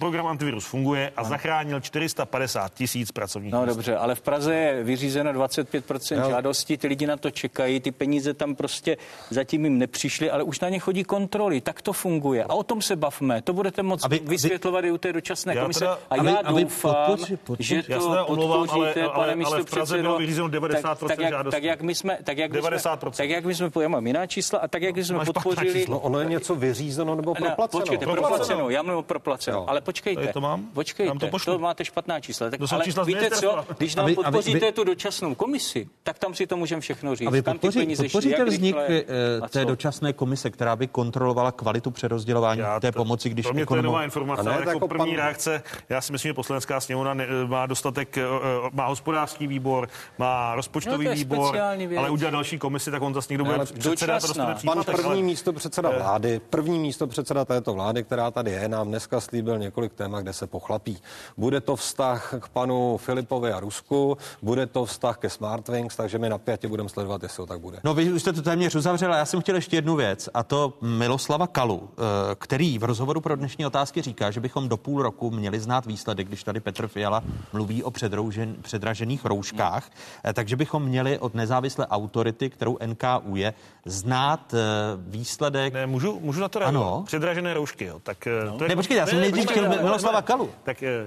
program 0.01 0.27
antivirus 0.27 0.65
funguje 0.65 1.13
a 1.17 1.25
zachránil 1.25 1.81
450 1.81 2.75
tisíc 2.75 3.13
pracovních 3.13 3.53
No 3.53 3.61
míst. 3.61 3.69
dobře, 3.69 3.97
ale 3.97 4.15
v 4.15 4.21
Praze 4.21 4.55
je 4.55 4.85
vyřízeno 4.85 5.33
25% 5.33 6.21
no. 6.21 6.31
žádostí, 6.31 6.77
ty 6.77 6.87
lidi 6.87 7.07
na 7.07 7.17
to 7.17 7.31
čekají, 7.31 7.81
ty 7.81 7.91
peníze 7.91 8.35
tam 8.35 8.55
prostě 8.55 8.97
zatím 9.31 9.65
jim 9.65 9.79
nepřišly, 9.79 10.31
ale 10.31 10.43
už 10.43 10.61
na 10.61 10.69
ně 10.69 10.79
chodí 10.79 11.05
kontroly, 11.05 11.61
tak 11.61 11.83
to 11.83 11.93
funguje. 11.93 12.45
A 12.45 12.55
o 12.55 12.63
tom 12.63 12.83
se 12.83 12.97
bavme, 12.97 13.43
to 13.43 13.53
budete 13.53 13.83
moct 13.83 14.05
aby, 14.05 14.21
vysvětlovat 14.25 14.81
vy... 14.81 14.89
i 14.89 14.91
u 14.91 14.99
té 14.99 15.13
dočasné 15.13 15.57
komise. 15.57 15.81
Teda, 15.81 15.99
a 16.11 16.17
já 16.17 16.37
aby, 16.45 16.65
doufám, 16.65 16.95
podpoři, 17.07 17.37
podpoři, 17.37 17.63
že 17.63 17.83
to 17.83 18.15
já 18.15 18.25
podpoříte, 18.25 19.03
ale, 19.03 19.13
ale, 19.13 19.15
pane 19.15 19.37
místo 19.37 19.55
ale 19.55 19.63
v 19.63 19.71
Praze 19.71 19.99
bylo 20.03 20.19
vyřízeno 20.19 20.49
90% 20.49 20.83
tak, 20.83 20.99
tak, 21.09 21.19
jak, 21.19 21.31
žádostí. 21.31 21.57
Tak 21.57 21.63
jak 21.65 21.83
my 21.83 21.95
jsme, 21.95 22.19
tak 22.25 22.39
jak 22.39 22.53
90%. 22.53 22.99
Jsme, 22.99 23.11
tak 23.17 23.31
jak 23.31 23.45
my 23.45 23.55
jsme, 23.55 23.71
já 23.81 23.89
mám 23.89 24.07
jiná 24.07 24.27
čísla, 24.27 24.59
a 24.59 24.69
tak 24.69 24.83
jak 24.83 24.97
my 24.97 25.05
jsme 25.05 25.25
podpořili... 25.25 25.87
No 25.89 26.01
ono 26.01 26.21
je 26.21 26.27
něco 26.27 26.55
vyřízeno 26.55 27.15
nebo 27.15 27.35
proplaceno. 27.35 27.81
Počkejte, 27.81 28.07
proplaceno, 28.07 28.71
já 28.71 28.83
mluvím 28.83 28.99
o 28.99 29.03
proplaceno, 29.03 29.71
ale 29.71 29.81
počkejte. 29.91 30.21
Tady 30.21 30.33
to 30.33 30.41
mám. 30.41 30.67
Počkejte, 30.73 31.19
to 31.19 31.27
pošlu. 31.29 31.53
to 31.53 31.59
máte 31.59 31.85
špatná 31.85 32.21
čísla. 32.21 32.51
Tak, 32.51 32.61
To 32.61 32.67
ale 32.75 32.85
čísla 32.85 33.05
víte 33.05 33.31
co, 33.31 33.65
když 33.79 33.95
nám 33.95 34.15
podpoříte 34.15 34.73
tu 34.73 34.85
dočasnou 34.85 35.35
komisi, 35.35 35.89
tak 36.03 36.19
tam 36.19 36.35
si 36.35 36.47
to 36.47 36.57
můžeme 36.57 36.81
všechno 36.81 37.17
říct. 37.17 37.27
A 37.29 37.31
vy 37.31 37.43
tam 37.43 37.59
ty 37.59 37.67
podpoří, 37.67 37.97
podpoříte 37.97 38.39
jak 38.39 38.49
vznik 38.49 38.77
rychle 38.89 39.03
eh, 39.45 39.49
té 39.49 39.65
dočasné 39.65 40.13
komise, 40.13 40.51
která 40.51 40.77
by 40.77 40.87
kontrolovala 40.87 41.53
kvalitu 41.53 41.91
přerozdělování 41.91 42.61
Já 42.61 42.81
té 42.81 42.93
to- 42.93 42.99
pomoci, 42.99 43.29
když 43.29 43.47
Pro 43.47 43.55
mě 43.55 43.67
to 43.67 43.77
je 43.77 43.83
nová 43.83 44.05
informace, 44.05 44.41
A 44.41 44.45
ne, 44.45 44.51
ale 44.51 44.59
tak 44.59 44.67
jako 44.67 44.77
jako 44.77 44.89
první 44.89 45.07
pan- 45.17 45.17
reakce, 45.25 45.63
já 45.89 46.01
si 46.01 46.13
myslím, 46.13 46.29
že 46.29 46.35
poslanecká 46.35 46.81
sněmovna 46.81 47.15
ne- 47.15 47.27
má 47.47 47.67
dostatek, 47.67 48.19
eh, 48.19 48.23
eh, 48.23 48.71
má 48.73 48.87
hospodářský 48.87 49.47
výbor, 49.47 49.89
má 50.19 50.55
rozpočtový 50.55 51.05
No, 51.05 51.11
to 51.11 51.17
výbor, 51.17 51.59
ale 51.99 52.11
udělat 52.11 52.31
další 52.31 52.59
komisi, 52.59 52.91
tak 52.91 53.03
on 53.03 53.15
zase 53.15 53.33
někdo 53.33 53.45
bude 53.45 53.57
ale 53.57 53.67
předsedat 53.67 54.25
a 54.25 54.27
dostane 54.27 54.55
Pan 54.65 54.85
první 54.85 55.23
místo 55.23 55.53
předseda 55.53 55.91
vlády, 55.91 56.41
první 56.51 56.79
místo 56.79 57.07
předseda 57.07 57.45
této 57.45 57.75
vlády, 57.75 58.05
která 58.05 58.31
tady 58.31 58.51
je, 58.51 58.69
nám 58.69 58.89
dneska 58.89 59.21
slíbil 59.21 59.59
několik 59.59 59.80
témat, 59.89 60.21
kde 60.21 60.33
se 60.33 60.47
pochlapí. 60.47 60.99
Bude 61.37 61.61
to 61.61 61.77
vztah 61.77 62.35
k 62.41 62.49
panu 62.49 62.97
Filipovi 62.97 63.53
a 63.53 63.61
Rusku, 63.61 64.17
bude 64.43 64.67
to 64.67 64.85
vztah 64.85 65.19
ke 65.19 65.31
Smartwings, 65.31 65.97
takže 65.97 66.19
my 66.19 66.29
napjatě 66.29 66.69
budeme 66.69 66.89
sledovat, 66.89 67.23
jestli 67.23 67.37
to 67.37 67.47
tak 67.47 67.61
bude. 67.61 67.81
No 67.85 67.95
vy 67.95 68.13
už 68.13 68.21
jste 68.21 68.33
to 68.33 68.43
téměř 68.43 68.75
uzavřela. 68.75 69.17
Já 69.17 69.25
jsem 69.25 69.41
chtěl 69.41 69.55
ještě 69.55 69.77
jednu 69.77 69.97
věc 69.97 70.29
a 70.35 70.43
to 70.43 70.73
Miloslava 70.81 71.47
Kalu, 71.47 71.91
eh, 71.93 72.03
který 72.35 72.79
v 72.79 72.85
rozhovoru 72.85 73.21
pro 73.21 73.37
dnešní 73.37 73.67
otázky 73.67 74.03
říká, 74.03 74.31
že 74.31 74.41
bychom 74.41 74.69
do 74.69 74.77
půl 74.77 75.03
roku 75.03 75.31
měli 75.31 75.61
znát 75.61 75.87
výsledek, 75.87 76.29
když 76.29 76.45
tady 76.45 76.61
Petr 76.61 76.89
Fiala 76.89 77.23
mluví 77.53 77.83
o 77.83 77.91
předroužen, 77.91 78.57
předražených 78.63 79.25
rouškách, 79.25 79.91
eh, 80.25 80.33
takže 80.33 80.57
bychom 80.57 80.83
měli 80.83 81.19
od 81.19 81.35
nezávislé 81.35 81.87
autority, 81.87 82.51
kterou 82.51 82.79
NKU 82.87 83.37
je, 83.37 83.55
znát 83.85 84.55
eh, 84.55 84.59
výsledek. 84.97 85.75
Ne, 85.75 85.87
můžu, 85.87 86.21
můžu 86.21 86.41
na 86.41 86.49
to 86.49 86.59
Ano. 86.59 86.81
reagovat? 86.81 87.05
Předražené 87.07 87.55
roušky, 87.55 87.85
jo. 87.85 88.01
Tak, 88.03 88.29
no. 88.47 88.59
to 88.59 88.65
je... 88.65 88.69
Ne, 88.69 88.77
počkej, 88.77 88.97
já 88.97 89.07
jsem 89.07 89.21
nejdřív 89.21 89.47
Miloslava 89.69 90.21
ne. 90.21 90.27
Kalu. 90.27 90.51
Tak 90.63 90.83
eh, 90.83 91.07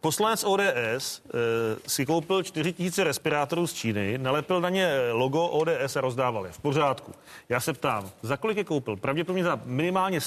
poslanec 0.00 0.44
ODS 0.44 1.22
eh, 1.26 1.78
si 1.86 2.06
koupil 2.06 2.42
4 2.42 2.74
000 2.78 2.90
respirátorů 3.04 3.66
z 3.66 3.72
Číny, 3.72 4.18
nalepil 4.18 4.60
na 4.60 4.68
ně 4.68 4.88
logo 5.12 5.46
ODS 5.46 5.96
a 5.96 6.00
rozdával 6.00 6.46
je. 6.46 6.52
V 6.52 6.58
pořádku. 6.58 7.12
Já 7.48 7.60
se 7.60 7.72
ptám, 7.72 8.10
za 8.22 8.36
kolik 8.36 8.56
je 8.56 8.64
koupil? 8.64 8.96
Pravděpodobně 8.96 9.44
za 9.44 9.60
minimálně 9.64 10.20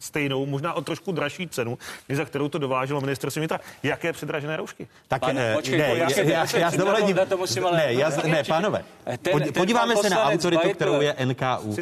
stejnou, 0.00 0.46
možná 0.46 0.72
o 0.72 0.80
trošku 0.80 1.12
dražší 1.12 1.48
cenu, 1.48 1.78
než 2.08 2.18
za 2.18 2.24
kterou 2.24 2.48
to 2.48 2.58
dováželo 2.58 3.00
ministerstvo 3.00 3.40
vnitra. 3.40 3.60
Jaké 3.82 4.12
předražené 4.12 4.56
roušky? 4.56 4.88
Tak 5.08 5.20
Pane, 5.20 5.52
eh, 5.52 5.54
počkejte, 5.54 5.88
ne, 5.88 5.88
já, 5.88 6.10
já, 6.10 6.24
já, 6.24 6.40
počkejte, 6.42 6.70
s 6.70 6.76
dovolením, 6.76 7.16
na 7.16 7.24
to 7.24 7.36
musím 7.36 7.66
ale- 7.66 7.76
ne, 7.76 7.92
já, 7.92 8.10
ne, 8.24 8.44
pánové, 8.44 8.84
Ten- 9.04 9.32
pod- 9.32 9.42
ten 9.42 9.52
podíváme 9.52 9.94
pan 9.94 10.02
se 10.02 10.10
na 10.10 10.24
autoritu, 10.24 10.62
Weigl 10.62 10.74
kterou 10.74 11.00
je 11.00 11.14
NKU. 11.18 11.76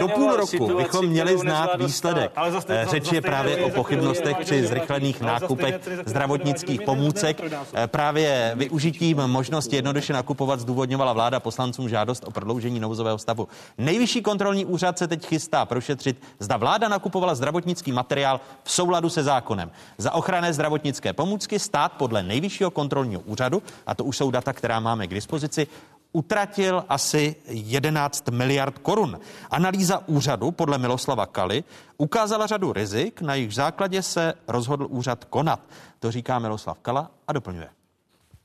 Do 0.00 0.08
půl 0.08 0.32
roku 0.36 0.46
situaci, 0.46 0.74
bychom 0.74 1.06
měli 1.06 1.38
znát 1.38 1.70
výsledek. 1.78 2.32
Eh, 2.68 2.86
Řeč 2.90 3.12
je 3.12 3.20
právě 3.20 3.56
o 3.64 3.70
pochybnostech 3.70 4.36
při 4.36 4.66
zrychlených 4.66 5.20
nákupech 5.20 5.80
zdravotnických 6.06 6.82
pomůcek. 6.82 7.40
Eh, 7.74 7.86
Právě 7.86 8.52
využitím 8.54 9.16
možnosti 9.26 9.76
jednoduše 9.76 10.12
nakupovat 10.12 10.60
zdůvodňovala 10.60 11.12
vláda 11.12 11.40
poslancům 11.40 11.88
žádost 11.88 12.24
o 12.26 12.30
prodloužení 12.30 12.80
nouzového 12.80 13.18
stavu. 13.18 13.48
Nejvyšší 13.78 14.22
kontrolní 14.22 14.64
úřad 14.64 14.98
se 14.98 15.08
teď 15.08 15.26
chystá 15.26 15.64
prošetřit, 15.64 16.22
zda 16.38 16.56
vláda 16.56 16.88
nakupovala 16.88 17.34
zdravotnický 17.60 17.92
materiál 17.92 18.40
v 18.64 18.70
souladu 18.70 19.08
se 19.08 19.22
zákonem. 19.22 19.70
Za 19.98 20.12
ochranné 20.12 20.52
zdravotnické 20.52 21.12
pomůcky 21.12 21.58
stát 21.58 21.92
podle 21.92 22.22
nejvyššího 22.22 22.70
kontrolního 22.70 23.20
úřadu, 23.20 23.62
a 23.86 23.94
to 23.94 24.04
už 24.04 24.16
jsou 24.16 24.30
data, 24.30 24.52
která 24.52 24.80
máme 24.80 25.06
k 25.06 25.14
dispozici, 25.14 25.66
utratil 26.12 26.84
asi 26.88 27.36
11 27.48 28.28
miliard 28.30 28.78
korun. 28.78 29.20
Analýza 29.50 30.08
úřadu 30.08 30.50
podle 30.50 30.78
Miloslava 30.78 31.26
Kaly 31.26 31.64
ukázala 31.98 32.46
řadu 32.46 32.72
rizik, 32.72 33.20
na 33.20 33.34
jejich 33.34 33.54
základě 33.54 34.02
se 34.02 34.32
rozhodl 34.48 34.86
úřad 34.90 35.24
konat. 35.24 35.60
To 36.00 36.10
říká 36.10 36.38
Miloslav 36.38 36.78
Kala 36.78 37.10
a 37.28 37.32
doplňuje. 37.32 37.68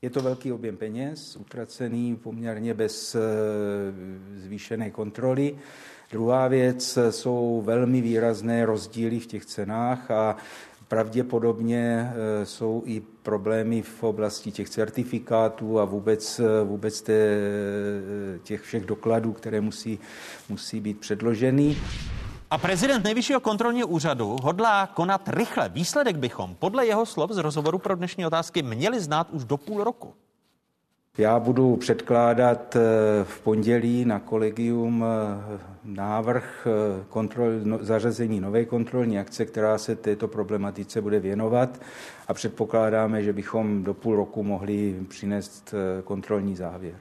Je 0.02 0.10
to 0.10 0.20
velký 0.20 0.52
objem 0.52 0.76
peněz, 0.76 1.36
utracený 1.36 2.16
poměrně 2.16 2.74
bez 2.74 3.14
eh, 3.14 3.20
zvýšené 4.36 4.90
kontroly. 4.90 5.56
Druhá 6.10 6.48
věc 6.48 6.98
jsou 7.10 7.62
velmi 7.64 8.00
výrazné 8.00 8.66
rozdíly 8.66 9.20
v 9.20 9.26
těch 9.26 9.46
cenách 9.46 10.10
a 10.10 10.36
pravděpodobně 10.88 12.12
eh, 12.12 12.46
jsou 12.46 12.82
i 12.86 13.02
problémy 13.22 13.82
v 13.82 14.02
oblasti 14.02 14.50
těch 14.52 14.70
certifikátů 14.70 15.80
a 15.80 15.84
vůbec, 15.84 16.40
eh, 16.40 16.64
vůbec 16.64 17.02
té, 17.02 17.12
eh, 17.12 18.38
těch 18.42 18.62
všech 18.62 18.86
dokladů, 18.86 19.32
které 19.32 19.60
musí, 19.60 19.98
musí 20.48 20.80
být 20.80 21.00
předloženy. 21.00 21.76
A 22.50 22.58
prezident 22.58 23.04
nejvyššího 23.04 23.40
kontrolního 23.40 23.88
úřadu 23.88 24.36
hodlá 24.42 24.86
konat 24.86 25.28
rychle. 25.28 25.68
Výsledek 25.68 26.16
bychom 26.16 26.54
podle 26.54 26.86
jeho 26.86 27.06
slov 27.06 27.30
z 27.30 27.38
rozhovoru 27.38 27.78
pro 27.78 27.96
dnešní 27.96 28.26
otázky 28.26 28.62
měli 28.62 29.00
znát 29.00 29.26
už 29.30 29.44
do 29.44 29.56
půl 29.56 29.84
roku. 29.84 30.14
Já 31.18 31.38
budu 31.40 31.76
předkládat 31.76 32.76
eh, 32.76 32.80
v 33.24 33.40
pondělí 33.40 34.04
na 34.04 34.20
kolegium 34.20 35.04
eh, 35.04 35.58
návrh 35.84 36.66
eh, 36.66 37.04
kontrol, 37.08 37.48
no, 37.64 37.78
zařazení 37.80 38.40
nové 38.40 38.64
kontrolní 38.64 39.18
akce, 39.18 39.44
která 39.44 39.78
se 39.78 39.96
této 39.96 40.28
problematice 40.28 41.00
bude 41.00 41.20
věnovat 41.20 41.80
a 42.28 42.34
předpokládáme, 42.34 43.22
že 43.22 43.32
bychom 43.32 43.84
do 43.84 43.94
půl 43.94 44.16
roku 44.16 44.42
mohli 44.42 44.96
přinést 45.08 45.74
kontrolní 46.04 46.56
závěr. 46.56 46.94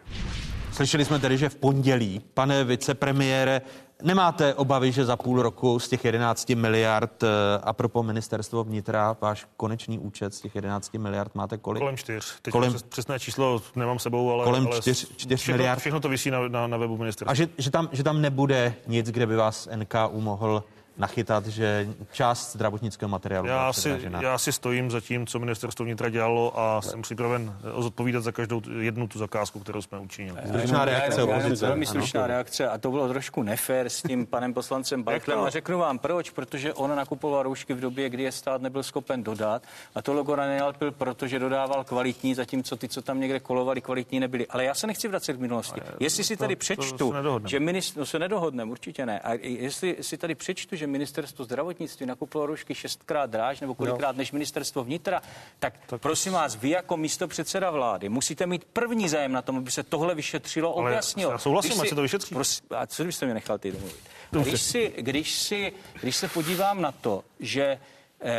Slyšeli 0.75 1.05
jsme 1.05 1.19
tedy, 1.19 1.37
že 1.37 1.49
v 1.49 1.55
pondělí, 1.55 2.21
pane 2.33 2.63
vicepremiére, 2.63 3.61
nemáte 4.03 4.53
obavy, 4.53 4.91
že 4.91 5.05
za 5.05 5.17
půl 5.17 5.41
roku 5.41 5.79
z 5.79 5.87
těch 5.87 6.05
11 6.05 6.55
miliard, 6.55 7.23
eh, 7.23 7.27
a 7.63 7.73
pro 7.73 8.03
ministerstvo 8.03 8.63
vnitra, 8.63 9.15
váš 9.21 9.47
konečný 9.57 9.99
účet 9.99 10.33
z 10.33 10.41
těch 10.41 10.55
11 10.55 10.97
miliard 10.97 11.35
máte 11.35 11.57
kolik? 11.57 11.81
Kolem 11.81 11.97
čtyř. 11.97 12.39
Teď 12.41 12.51
Kolem- 12.51 12.71
Kolem... 12.71 12.89
přesné 12.89 13.19
číslo 13.19 13.61
nemám 13.75 13.99
sebou, 13.99 14.31
ale... 14.31 14.43
Kolem 14.43 14.67
ale 14.67 14.79
čtyř- 14.79 15.07
čtyř 15.17 15.39
všechno, 15.39 15.57
miliard. 15.57 15.79
Všechno 15.79 15.99
to 15.99 16.09
vysí 16.09 16.31
na, 16.31 16.47
na, 16.47 16.67
na 16.67 16.77
webu 16.77 16.97
ministerstva. 16.97 17.31
A 17.31 17.33
že, 17.33 17.49
že, 17.57 17.71
tam, 17.71 17.89
že 17.91 18.03
tam 18.03 18.21
nebude 18.21 18.73
nic, 18.87 19.11
kde 19.11 19.25
by 19.25 19.35
vás 19.35 19.69
NKU 19.75 20.21
mohl 20.21 20.63
nachytat, 20.97 21.45
že 21.47 21.87
část 22.11 22.53
zdravotnického 22.53 23.09
materiálu 23.09 23.45
byla 23.45 23.65
Já 23.65 23.73
si, 23.73 23.99
já 24.21 24.37
si 24.37 24.51
stojím 24.51 24.91
za 24.91 25.01
tím, 25.01 25.27
co 25.27 25.39
ministerstvo 25.39 25.85
vnitra 25.85 26.09
dělalo 26.09 26.59
a 26.59 26.81
jsem 26.81 27.01
připraven 27.01 27.53
eh, 27.79 27.81
zodpovídat 27.81 28.23
za 28.23 28.31
každou 28.31 28.61
jednu 28.79 29.07
tu 29.07 29.19
zakázku, 29.19 29.59
kterou 29.59 29.81
jsme 29.81 29.99
učinili. 29.99 30.37
Stručná 30.47 30.85
reakce 30.85 31.21
Já- 31.21 31.27
já- 31.27 31.37
opozice. 31.37 31.65
Velmi 31.67 31.85
Ano. 31.85 31.93
slušná 31.99 32.27
reakce 32.27 32.69
a 32.69 32.77
to 32.77 32.91
bylo 32.91 33.07
trošku 33.07 33.43
nefér 33.43 33.85
s 33.89 34.01
tím 34.01 34.25
panem 34.25 34.53
poslancem 34.53 35.03
Bajtlem 35.03 35.37
to? 35.37 35.45
a 35.45 35.49
řeknu 35.49 35.77
vám 35.79 35.99
proč, 35.99 36.29
protože 36.29 36.73
on 36.73 36.95
nakupoval 36.95 37.43
roušky 37.43 37.73
v 37.73 37.79
době, 37.79 38.09
kdy 38.09 38.23
je 38.23 38.31
stát 38.31 38.61
nebyl 38.61 38.83
schopen 38.83 39.23
dodat 39.23 39.63
a 39.95 40.01
to 40.01 40.13
logo 40.13 40.35
nenalepil, 40.35 40.91
protože 40.91 41.39
dodával 41.39 41.83
kvalitní, 41.83 42.35
zatímco 42.35 42.75
ty, 42.75 42.89
co 42.89 43.01
tam 43.01 43.19
někde 43.19 43.39
kolovali, 43.39 43.81
kvalitní 43.81 44.19
nebyly. 44.19 44.47
Ale 44.47 44.63
já 44.65 44.73
se 44.73 44.87
nechci 44.87 45.07
vracet 45.07 45.33
k 45.33 45.39
minulosti. 45.39 45.81
Jestli 45.99 46.23
si 46.23 46.37
tady 46.37 46.55
přečtu, 46.55 47.13
že 47.45 47.59
ministr, 47.59 47.99
no 47.99 48.05
se 48.05 48.19
nedohodneme, 48.19 48.71
určitě 48.71 49.05
ne. 49.05 49.19
A 49.19 49.33
jestli 49.41 49.97
si 50.01 50.17
tady 50.17 50.35
přečtu, 50.35 50.75
že 50.75 50.84
ministerstvo 50.87 51.45
zdravotnictví 51.45 52.05
nakupovalo 52.05 52.45
roušky 52.47 52.75
šestkrát 52.75 53.29
dráž 53.29 53.59
nebo 53.59 53.75
kolikrát 53.75 54.15
než 54.17 54.31
ministerstvo 54.31 54.83
vnitra, 54.83 55.21
tak, 55.59 55.73
tak 55.87 56.01
prosím 56.01 56.33
vás, 56.33 56.55
vy 56.55 56.69
jako 56.69 56.97
místo 56.97 57.27
předseda 57.27 57.71
vlády 57.71 58.09
musíte 58.09 58.45
mít 58.45 58.65
první 58.65 59.09
zájem 59.09 59.31
na 59.31 59.41
tom, 59.41 59.57
aby 59.57 59.71
se 59.71 59.83
tohle 59.83 60.15
vyšetřilo, 60.15 60.77
Ale 60.77 60.91
objasnilo. 60.91 61.31
já 61.31 61.37
souhlasím, 61.37 61.71
si- 61.71 61.87
se 61.89 61.95
to 61.95 62.01
vyšetří. 62.01 62.35
Prosím, 62.35 62.65
a 62.77 62.87
co 62.87 63.03
byste 63.03 63.25
mě 63.25 63.33
nechal 63.33 63.57
ty 63.57 63.71
domluvit? 63.71 63.95
Když, 64.31 64.61
si, 64.61 64.93
když, 64.97 65.31
si, 65.35 65.73
když 66.01 66.15
se 66.15 66.27
podívám 66.27 66.81
na 66.81 66.91
to, 66.91 67.23
že 67.39 67.79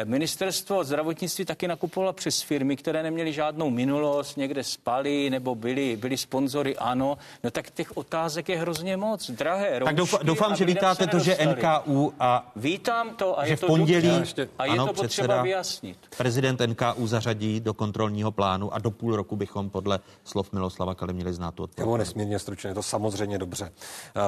Ministerstvo 0.05 0.85
zdravotnictví 0.85 1.45
taky 1.45 1.69
nakupovalo 1.69 2.13
přes 2.13 2.41
firmy, 2.43 2.77
které 2.77 3.03
neměly 3.03 3.33
žádnou 3.33 3.71
minulost, 3.71 4.37
někde 4.37 4.65
spali 4.65 5.31
nebo 5.31 5.55
byli, 5.55 5.97
byli 5.97 6.17
sponzory, 6.17 6.77
ano. 6.77 7.19
No 7.45 7.51
tak 7.51 7.71
těch 7.71 7.97
otázek 7.97 8.49
je 8.49 8.59
hrozně 8.59 8.97
moc. 8.97 9.31
Drahé 9.31 9.81
Tak 9.85 9.95
doufám, 9.97 10.19
roušky 10.19 10.27
doufám 10.27 10.57
že 10.57 10.65
vítáte 10.65 11.07
to, 11.07 11.19
že. 11.19 11.37
NKU 11.47 12.13
a 12.21 12.53
Vítám 12.57 13.11
to 13.17 13.39
a 13.39 13.45
že 13.47 13.53
je 13.53 13.57
v 13.57 13.61
to 13.61 13.67
pondělí 13.67 14.09
dobře. 14.09 14.49
a 14.59 14.65
je 14.65 14.71
ano, 14.71 14.87
to 14.87 14.93
potřeba 14.93 15.43
vyjasnit. 15.43 15.99
prezident 16.17 16.61
NKU 16.67 17.07
zařadí 17.07 17.61
do 17.61 17.75
kontrolního 17.75 18.33
plánu 18.33 18.75
a 18.75 18.79
do 18.79 18.91
půl 18.91 19.17
roku 19.17 19.37
bychom 19.37 19.71
podle 19.71 20.01
slov 20.25 20.53
Miloslava 20.53 20.95
Kaly 20.95 21.13
měli 21.13 21.33
znát 21.33 21.55
tu 21.55 21.63
odpověď. 21.63 21.85
budu 21.87 21.97
nesmírně 21.97 22.39
stručně, 22.39 22.75
to 22.75 22.83
samozřejmě 22.83 23.39
dobře. 23.39 23.73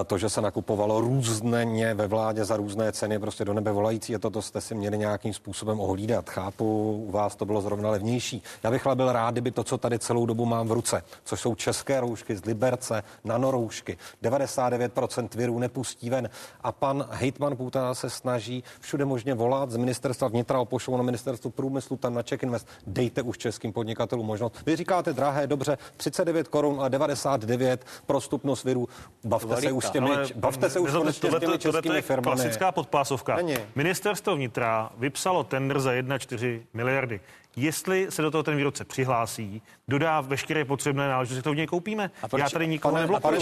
Eh, 0.01 0.05
To, 0.05 0.19
že 0.19 0.29
se 0.29 0.41
nakupovalo 0.41 1.01
různě 1.01 1.95
ve 1.95 2.07
vládě 2.07 2.45
za 2.45 2.57
různé 2.57 2.93
ceny, 2.93 3.19
prostě 3.19 3.45
do 3.45 3.53
nebe 3.53 3.73
volající, 3.73 4.13
je 4.13 4.19
to, 4.19 4.31
to 4.31 4.43
jste 4.43 4.61
si 4.61 4.75
měli 4.75 4.99
nějakým 4.99 5.33
způsobem 5.39 5.81
ohlídat. 5.81 6.31
Chápu, 6.31 6.93
u 7.09 7.11
vás 7.11 7.37
to 7.37 7.45
bylo 7.45 7.61
zrovna 7.61 7.91
levnější. 7.91 8.43
Já 8.63 8.71
bych 8.71 8.87
ale 8.87 8.97
byl 8.97 9.13
rád, 9.13 9.31
kdyby 9.31 9.51
to, 9.51 9.65
co 9.65 9.79
tady 9.79 9.99
celou 9.99 10.27
dobu 10.27 10.47
mám 10.47 10.69
v 10.69 10.73
ruce, 10.73 11.03
což 11.25 11.41
jsou 11.41 11.55
české 11.55 12.01
roušky 12.01 12.37
z 12.37 12.45
Liberce, 12.45 13.03
nanoroušky, 13.25 13.97
99% 14.23 15.29
virů 15.37 15.59
nepustí 15.59 16.11
ven. 16.11 16.31
A 16.61 16.73
pan 16.73 17.07
hejtman 17.11 17.57
Půta 17.57 17.95
se 17.95 18.11
snaží 18.11 18.65
všude 18.81 19.05
možně 19.05 19.35
volat 19.35 19.71
z 19.71 19.77
ministerstva 19.77 20.29
vnitra, 20.29 20.61
opošou 20.61 20.97
na 20.97 21.03
ministerstvu 21.03 21.51
průmyslu, 21.51 21.97
tam 21.97 22.15
na 22.15 22.23
Czech 22.23 22.43
Invest. 22.43 22.69
Dejte 22.87 23.23
už 23.23 23.39
českým 23.39 23.73
podnikatelům 23.73 24.27
možnost. 24.27 24.55
Vy 24.67 24.77
říkáte, 24.77 25.13
drahé, 25.13 25.47
dobře, 25.47 25.79
39 25.97 26.49
korun 26.49 26.79
a 26.83 26.89
99 26.89 27.85
prostupnost 28.07 28.65
virů. 28.65 28.89
Bavte 29.25 29.57
se 29.57 29.73
už 29.73 29.85
s 29.85 29.91
těmi, 29.91 30.11
bavte 30.35 30.71
se 30.71 30.81
už 30.81 30.91
s 30.91 31.21
těmi 31.21 31.41
tohleto 31.41 31.59
českými 31.59 31.95
je 31.95 32.03
firmami. 32.03 32.37
Klasická 32.37 32.73
podpásovka. 32.73 33.37
Není. 33.37 33.57
Ministerstvo 33.75 34.37
vnitra 34.37 34.91
vypsalo 34.99 35.28
vypsalo 35.29 35.45
tender 35.45 35.81
za 35.81 35.91
1,4 35.91 36.61
miliardy. 36.75 37.21
Jestli 37.59 38.07
se 38.11 38.23
do 38.23 38.31
toho 38.31 38.43
ten 38.43 38.57
výrobce 38.57 38.85
přihlásí, 38.85 39.63
dodá 39.89 40.21
veškeré 40.21 40.65
potřebné 40.65 41.09
náležitosti, 41.09 41.43
to 41.43 41.53
v 41.53 41.57
něj 41.57 41.67
koupíme. 41.67 42.11
A 42.23 42.29
proč, 42.29 42.43
Já 42.43 42.51
tady 42.51 42.67
nikoho 42.69 42.99
neblokuju. 42.99 43.41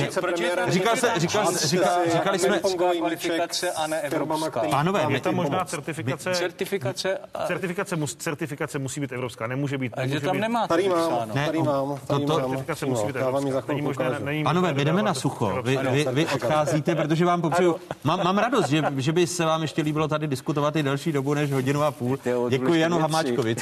Říkal 0.68 0.96
se, 0.96 1.12
říkal, 1.16 1.52
říkal, 1.56 1.98
říkali 2.12 2.38
jsme... 2.38 2.60
kvalifikace 2.60 3.72
a 3.72 3.86
ne 3.86 4.00
evropská. 4.00 4.60
Pánové, 4.70 5.06
je 5.08 5.20
tam 5.20 5.34
možná 5.34 5.64
certifikace. 5.64 6.34
Certifikace. 6.34 7.18
A... 7.34 7.46
Certifikace, 7.46 7.96
mus, 7.96 8.14
certifikace 8.14 8.78
musí 8.78 9.00
být 9.00 9.12
evropská, 9.12 9.46
nemůže 9.46 9.78
být. 9.78 9.92
A 9.96 10.06
že 10.06 10.08
může 10.08 10.20
tam 10.20 10.36
být, 10.36 10.40
nemá 10.40 10.66
Tady 10.66 10.88
mám, 10.88 11.28
tady 11.28 11.62
mám, 11.62 11.98
certifikace 12.06 12.86
musí 12.86 13.06
být 13.06 13.16
evropská. 13.16 14.04
Pánové, 14.44 14.72
my 14.74 14.84
jdeme 14.84 15.02
na 15.02 15.14
sucho. 15.14 15.62
Vy, 15.62 15.78
evropské. 15.78 16.10
vy, 16.10 16.14
vy 16.14 16.26
odcházíte, 16.26 16.94
protože 16.94 17.24
vám 17.24 17.42
popřeju. 17.42 17.76
Mám, 18.04 18.24
mám 18.24 18.38
radost, 18.38 18.68
že, 18.68 18.82
že 18.96 19.12
by 19.12 19.26
se 19.26 19.44
vám 19.44 19.62
ještě 19.62 19.82
líbilo 19.82 20.08
tady 20.08 20.26
diskutovat 20.26 20.76
i 20.76 20.82
delší 20.82 21.12
dobu 21.12 21.34
než 21.34 21.52
hodinu 21.52 21.82
a 21.82 21.90
půl. 21.90 22.18
Děkuji 22.48 22.80
Janu 22.80 22.98
Hamáčkovi, 22.98 23.54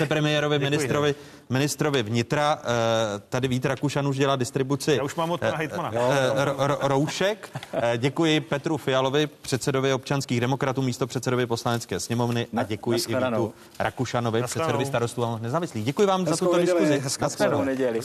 vicepremiérovi, 0.48 0.58
ministrovi, 0.58 1.14
ministrovi 1.50 2.02
vnitra. 2.02 2.58
Eh, 2.62 3.22
Tady 3.28 3.48
Vít 3.48 3.64
Rakušan 3.64 4.08
už 4.08 4.16
dělá 4.16 4.36
distribuci 4.36 4.92
Já 4.96 5.02
už 5.02 5.14
mám 5.14 5.30
od 5.30 5.40
pana 5.40 5.52
eh, 5.52 5.56
hejtmana. 5.56 5.90
eh, 5.94 6.44
ro- 6.44 6.56
ro- 6.56 6.78
roušek. 6.80 7.50
Děkuji 7.96 8.40
Petru 8.40 8.76
Fialovi, 8.76 9.26
předsedovi 9.26 9.92
občanských 9.92 10.40
demokratů, 10.40 10.82
místo 10.82 11.06
předsedovi 11.06 11.46
poslanecké 11.46 12.00
sněmovny 12.00 12.46
a 12.56 12.62
děkuji 12.62 12.98
i. 13.08 13.14
Vítu 13.14 13.54
Rakušanovi, 13.78 14.42
předsedovi 14.42 14.86
starostů 14.86 15.24
a 15.24 15.38
nezávislých. 15.42 15.84
Děkuji 15.84 16.06
vám 16.06 16.26
za 16.26 16.36
tuto 16.36 16.56
neděli. 16.56 16.80
diskuzi. 16.80 17.00
Hezkou 17.00 17.64
neděli. 17.64 18.00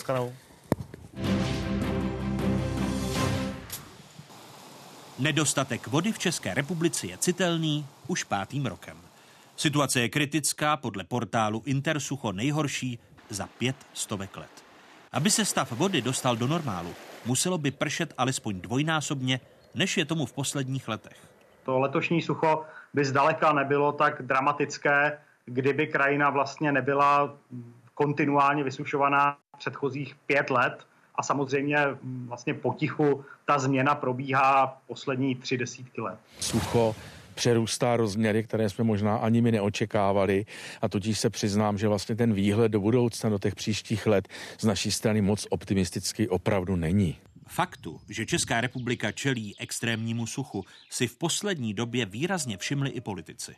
Nedostatek 5.19 5.87
vody 5.87 6.11
v 6.11 6.19
České 6.19 6.53
republice 6.53 7.07
je 7.07 7.17
citelný 7.17 7.85
už 8.07 8.23
pátým 8.23 8.65
rokem. 8.65 9.08
Situace 9.59 9.99
je 9.99 10.09
kritická, 10.09 10.77
podle 10.77 11.03
portálu 11.03 11.61
Intersucho 11.65 12.31
nejhorší 12.31 12.99
za 13.29 13.47
pět 13.57 13.75
stovek 13.93 14.37
let. 14.37 14.63
Aby 15.11 15.31
se 15.31 15.45
stav 15.45 15.71
vody 15.71 16.01
dostal 16.01 16.35
do 16.35 16.47
normálu, 16.47 16.93
muselo 17.25 17.57
by 17.57 17.71
pršet 17.71 18.13
alespoň 18.17 18.61
dvojnásobně, 18.61 19.39
než 19.75 19.97
je 19.97 20.05
tomu 20.05 20.25
v 20.25 20.33
posledních 20.33 20.87
letech. 20.87 21.17
To 21.63 21.79
letošní 21.79 22.21
sucho 22.21 22.65
by 22.93 23.05
zdaleka 23.05 23.53
nebylo 23.53 23.91
tak 23.91 24.21
dramatické, 24.21 25.17
kdyby 25.45 25.87
krajina 25.87 26.29
vlastně 26.29 26.71
nebyla 26.71 27.35
kontinuálně 27.93 28.63
vysušovaná 28.63 29.37
předchozích 29.57 30.15
pět 30.25 30.49
let. 30.49 30.87
A 31.15 31.23
samozřejmě 31.23 31.77
vlastně 32.27 32.53
potichu 32.53 33.25
ta 33.45 33.59
změna 33.59 33.95
probíhá 33.95 34.77
poslední 34.87 35.35
tři 35.35 35.57
desítky 35.57 36.01
let. 36.01 36.19
Sucho 36.39 36.95
přerůstá 37.39 37.97
rozměry, 37.97 38.43
které 38.43 38.69
jsme 38.69 38.83
možná 38.83 39.15
ani 39.15 39.41
my 39.41 39.51
neočekávali 39.51 40.45
a 40.81 40.89
totiž 40.89 41.19
se 41.19 41.29
přiznám, 41.29 41.77
že 41.77 41.87
vlastně 41.87 42.15
ten 42.15 42.33
výhled 42.33 42.69
do 42.69 42.79
budoucna, 42.79 43.29
do 43.29 43.39
těch 43.39 43.55
příštích 43.55 44.07
let 44.07 44.27
z 44.59 44.65
naší 44.65 44.91
strany 44.91 45.21
moc 45.21 45.47
optimistický 45.49 46.27
opravdu 46.27 46.75
není. 46.75 47.15
Faktu, 47.47 48.01
že 48.09 48.25
Česká 48.25 48.61
republika 48.61 49.11
čelí 49.11 49.55
extrémnímu 49.59 50.27
suchu, 50.27 50.65
si 50.89 51.07
v 51.07 51.17
poslední 51.17 51.73
době 51.73 52.05
výrazně 52.05 52.57
všimli 52.57 52.89
i 52.89 53.01
politici. 53.01 53.55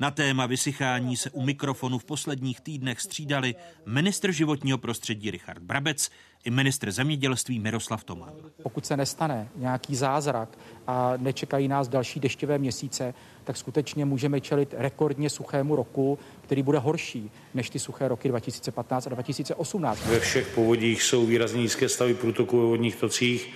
Na 0.00 0.10
téma 0.10 0.46
vysychání 0.46 1.16
se 1.16 1.30
u 1.30 1.42
mikrofonu 1.42 1.98
v 1.98 2.04
posledních 2.04 2.60
týdnech 2.60 3.00
střídali 3.00 3.54
ministr 3.86 4.32
životního 4.32 4.78
prostředí 4.78 5.30
Richard 5.30 5.62
Brabec 5.62 6.10
i 6.44 6.50
ministr 6.50 6.90
zemědělství 6.90 7.58
Miroslav 7.58 8.04
Toman. 8.04 8.32
Pokud 8.62 8.86
se 8.86 8.96
nestane 8.96 9.48
nějaký 9.56 9.96
zázrak 9.96 10.58
a 10.86 11.12
nečekají 11.16 11.68
nás 11.68 11.88
další 11.88 12.20
dešťové 12.20 12.58
měsíce, 12.58 13.14
tak 13.44 13.56
skutečně 13.56 14.04
můžeme 14.04 14.40
čelit 14.40 14.74
rekordně 14.78 15.30
suchému 15.30 15.76
roku, 15.76 16.18
který 16.42 16.62
bude 16.62 16.78
horší 16.78 17.30
než 17.54 17.70
ty 17.70 17.78
suché 17.78 18.08
roky 18.08 18.28
2015 18.28 19.06
a 19.06 19.10
2018. 19.10 20.06
Ve 20.06 20.20
všech 20.20 20.46
povodích 20.54 21.02
jsou 21.02 21.26
výrazně 21.26 21.62
nízké 21.62 21.88
stavy 21.88 22.14
průtoku 22.14 22.60
ve 22.60 22.66
vodních 22.66 22.96
tocích. 22.96 23.54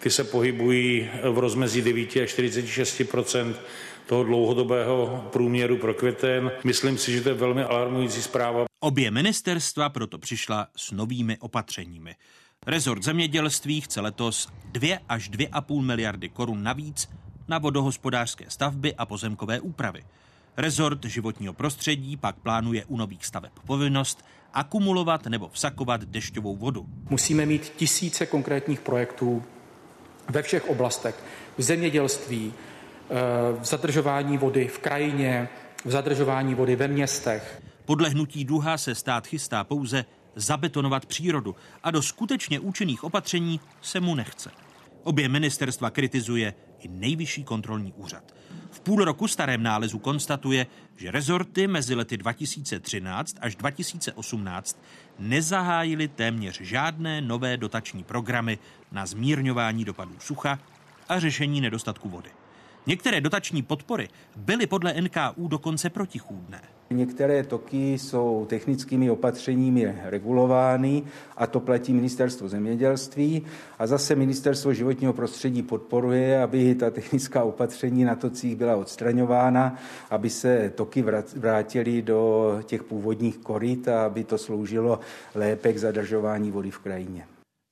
Ty 0.00 0.10
se 0.10 0.24
pohybují 0.24 1.10
v 1.30 1.38
rozmezí 1.38 1.82
9 1.82 2.16
až 2.16 2.30
46 2.30 3.02
toho 4.06 4.24
dlouhodobého 4.24 5.28
průměru 5.32 5.76
pro 5.76 5.94
květen. 5.94 6.52
Myslím 6.64 6.98
si, 6.98 7.12
že 7.12 7.20
to 7.20 7.28
je 7.28 7.34
velmi 7.34 7.62
alarmující 7.62 8.22
zpráva. 8.22 8.64
Obě 8.80 9.10
ministerstva 9.10 9.88
proto 9.88 10.18
přišla 10.18 10.66
s 10.76 10.90
novými 10.90 11.38
opatřeními. 11.38 12.14
Rezort 12.66 13.02
zemědělství 13.02 13.80
chce 13.80 14.00
letos 14.00 14.48
2 14.72 14.98
až 15.08 15.30
2,5 15.30 15.82
miliardy 15.82 16.28
korun 16.28 16.62
navíc 16.62 17.08
na 17.48 17.58
vodohospodářské 17.58 18.44
stavby 18.48 18.94
a 18.94 19.06
pozemkové 19.06 19.60
úpravy. 19.60 20.04
Rezort 20.56 21.04
životního 21.04 21.52
prostředí 21.52 22.16
pak 22.16 22.36
plánuje 22.36 22.84
u 22.84 22.96
nových 22.96 23.26
staveb 23.26 23.52
povinnost 23.66 24.24
akumulovat 24.54 25.26
nebo 25.26 25.48
vsakovat 25.52 26.04
dešťovou 26.04 26.56
vodu. 26.56 26.86
Musíme 27.10 27.46
mít 27.46 27.72
tisíce 27.76 28.26
konkrétních 28.26 28.80
projektů 28.80 29.42
ve 30.28 30.42
všech 30.42 30.68
oblastech. 30.68 31.24
V 31.58 31.62
zemědělství, 31.62 32.52
v 33.60 33.64
zadržování 33.64 34.38
vody 34.38 34.68
v 34.68 34.78
krajině, 34.78 35.48
v 35.84 35.90
zadržování 35.90 36.54
vody 36.54 36.76
ve 36.76 36.88
městech. 36.88 37.62
Podle 37.84 38.08
hnutí 38.08 38.44
Duha 38.44 38.78
se 38.78 38.94
stát 38.94 39.26
chystá 39.26 39.64
pouze 39.64 40.04
zabetonovat 40.34 41.06
přírodu 41.06 41.56
a 41.82 41.90
do 41.90 42.02
skutečně 42.02 42.60
účinných 42.60 43.04
opatření 43.04 43.60
se 43.80 44.00
mu 44.00 44.14
nechce. 44.14 44.50
Obě 45.02 45.28
ministerstva 45.28 45.90
kritizuje 45.90 46.54
i 46.78 46.88
nejvyšší 46.88 47.44
kontrolní 47.44 47.92
úřad. 47.92 48.34
V 48.70 48.80
půl 48.80 49.04
roku 49.04 49.28
starém 49.28 49.62
nálezu 49.62 49.98
konstatuje, 49.98 50.66
že 50.96 51.10
rezorty 51.10 51.66
mezi 51.66 51.94
lety 51.94 52.16
2013 52.16 53.36
až 53.40 53.56
2018 53.56 54.82
nezahájily 55.18 56.08
téměř 56.08 56.60
žádné 56.60 57.20
nové 57.20 57.56
dotační 57.56 58.04
programy 58.04 58.58
na 58.92 59.06
zmírňování 59.06 59.84
dopadů 59.84 60.14
sucha 60.18 60.58
a 61.08 61.18
řešení 61.18 61.60
nedostatku 61.60 62.08
vody. 62.08 62.30
Některé 62.86 63.20
dotační 63.20 63.62
podpory 63.62 64.08
byly 64.36 64.66
podle 64.66 64.94
NKU 65.00 65.48
dokonce 65.48 65.90
protichůdné. 65.90 66.62
Některé 66.90 67.44
toky 67.44 67.92
jsou 67.92 68.46
technickými 68.48 69.10
opatřeními 69.10 69.94
regulovány 70.04 71.02
a 71.36 71.46
to 71.46 71.60
platí 71.60 71.92
ministerstvo 71.92 72.48
zemědělství 72.48 73.42
a 73.78 73.86
zase 73.86 74.14
ministerstvo 74.14 74.72
životního 74.72 75.12
prostředí 75.12 75.62
podporuje, 75.62 76.42
aby 76.42 76.74
ta 76.74 76.90
technická 76.90 77.42
opatření 77.42 78.04
na 78.04 78.14
tocích 78.14 78.56
byla 78.56 78.76
odstraňována, 78.76 79.78
aby 80.10 80.30
se 80.30 80.72
toky 80.74 81.04
vrátily 81.36 82.02
do 82.02 82.52
těch 82.62 82.82
původních 82.82 83.38
koryt 83.38 83.88
a 83.88 84.04
aby 84.04 84.24
to 84.24 84.38
sloužilo 84.38 85.00
lépe 85.34 85.72
k 85.72 85.78
zadržování 85.78 86.50
vody 86.50 86.70
v 86.70 86.78
krajině. 86.78 87.26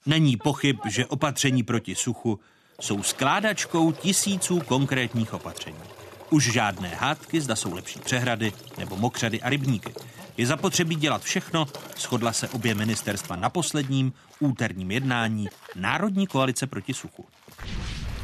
Není 0.06 0.36
pochyb, 0.36 0.76
že 0.88 1.06
opatření 1.06 1.62
proti 1.62 1.94
suchu 1.94 2.38
jsou 2.80 3.02
skládačkou 3.02 3.92
tisíců 3.92 4.60
konkrétních 4.60 5.34
opatření. 5.34 5.78
Už 6.30 6.52
žádné 6.52 6.88
hádky, 6.88 7.40
zda 7.40 7.56
jsou 7.56 7.74
lepší 7.74 8.00
přehrady 8.00 8.52
nebo 8.78 8.96
mokřady 8.96 9.42
a 9.42 9.48
rybníky. 9.48 9.94
Je 10.36 10.46
zapotřebí 10.46 10.96
dělat 10.96 11.22
všechno, 11.22 11.66
shodla 11.98 12.32
se 12.32 12.48
obě 12.48 12.74
ministerstva 12.74 13.36
na 13.36 13.50
posledním 13.50 14.12
úterním 14.40 14.90
jednání 14.90 15.48
Národní 15.76 16.26
koalice 16.26 16.66
proti 16.66 16.94
suchu. 16.94 17.24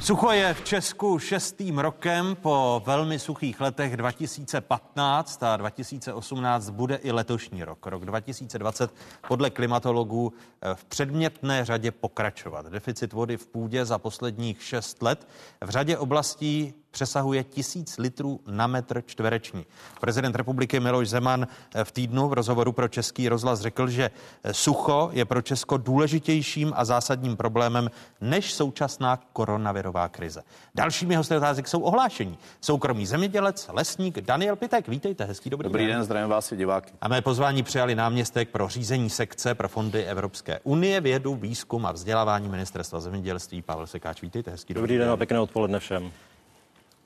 Sucho 0.06 0.30
je 0.30 0.54
v 0.54 0.64
Česku 0.64 1.18
šestým 1.18 1.78
rokem 1.78 2.36
po 2.36 2.82
velmi 2.86 3.18
suchých 3.18 3.60
letech 3.60 3.96
2015 3.96 5.42
a 5.42 5.56
2018 5.56 6.70
bude 6.70 6.96
i 6.96 7.12
letošní 7.12 7.64
rok. 7.64 7.86
Rok 7.86 8.04
2020 8.04 8.94
podle 9.28 9.50
klimatologů 9.50 10.32
eh, 10.32 10.74
v 10.74 10.84
předmětné 10.84 11.64
řadě 11.64 11.90
pokračovat. 11.90 12.66
Deficit 12.66 13.12
vody 13.12 13.36
v 13.36 13.46
půdě 13.46 13.84
za 13.84 13.98
posledních 13.98 14.62
šest 14.62 15.02
let 15.02 15.28
v 15.64 15.70
řadě 15.70 15.98
oblastí 15.98 16.74
přesahuje 16.96 17.44
tisíc 17.44 17.98
litrů 17.98 18.40
na 18.46 18.66
metr 18.66 19.02
čtvereční. 19.06 19.66
Prezident 20.00 20.36
republiky 20.36 20.80
Miloš 20.80 21.08
Zeman 21.08 21.46
v 21.84 21.92
týdnu 21.92 22.28
v 22.28 22.32
rozhovoru 22.32 22.72
pro 22.72 22.88
Český 22.88 23.28
rozhlas 23.28 23.60
řekl, 23.60 23.88
že 23.88 24.10
sucho 24.52 25.10
je 25.12 25.24
pro 25.24 25.42
Česko 25.42 25.76
důležitějším 25.76 26.72
a 26.76 26.84
zásadním 26.84 27.36
problémem 27.36 27.90
než 28.20 28.52
současná 28.52 29.16
koronavirová 29.32 30.08
krize. 30.08 30.42
Dalšími 30.74 31.16
hosty 31.16 31.36
otázek 31.36 31.68
jsou 31.68 31.80
ohlášení. 31.80 32.38
Soukromý 32.60 33.06
zemědělec, 33.06 33.68
lesník 33.72 34.20
Daniel 34.20 34.56
Pitek. 34.56 34.88
Vítejte, 34.88 35.24
hezký 35.24 35.50
dobrý, 35.50 35.64
Dobrý 35.64 35.86
den, 35.86 36.04
zdravím 36.04 36.28
vás 36.28 36.52
i 36.52 36.56
diváky. 36.56 36.92
A 37.00 37.08
mé 37.08 37.22
pozvání 37.22 37.62
přijali 37.62 37.94
náměstek 37.94 38.48
pro 38.48 38.68
řízení 38.68 39.10
sekce 39.10 39.54
pro 39.54 39.68
fondy 39.68 40.04
Evropské 40.04 40.60
unie, 40.64 41.00
vědu, 41.00 41.34
výzkum 41.34 41.86
a 41.86 41.92
vzdělávání 41.92 42.48
ministerstva 42.48 43.00
zemědělství 43.00 43.62
Pavel 43.62 43.86
Sekáč. 43.86 44.22
Vítejte, 44.22 44.50
hezký 44.50 44.74
Dobrý 44.74 44.98
den 44.98 45.10
a 45.10 45.16
pěkné 45.16 45.40
odpoledne 45.40 45.78
všem. 45.78 46.12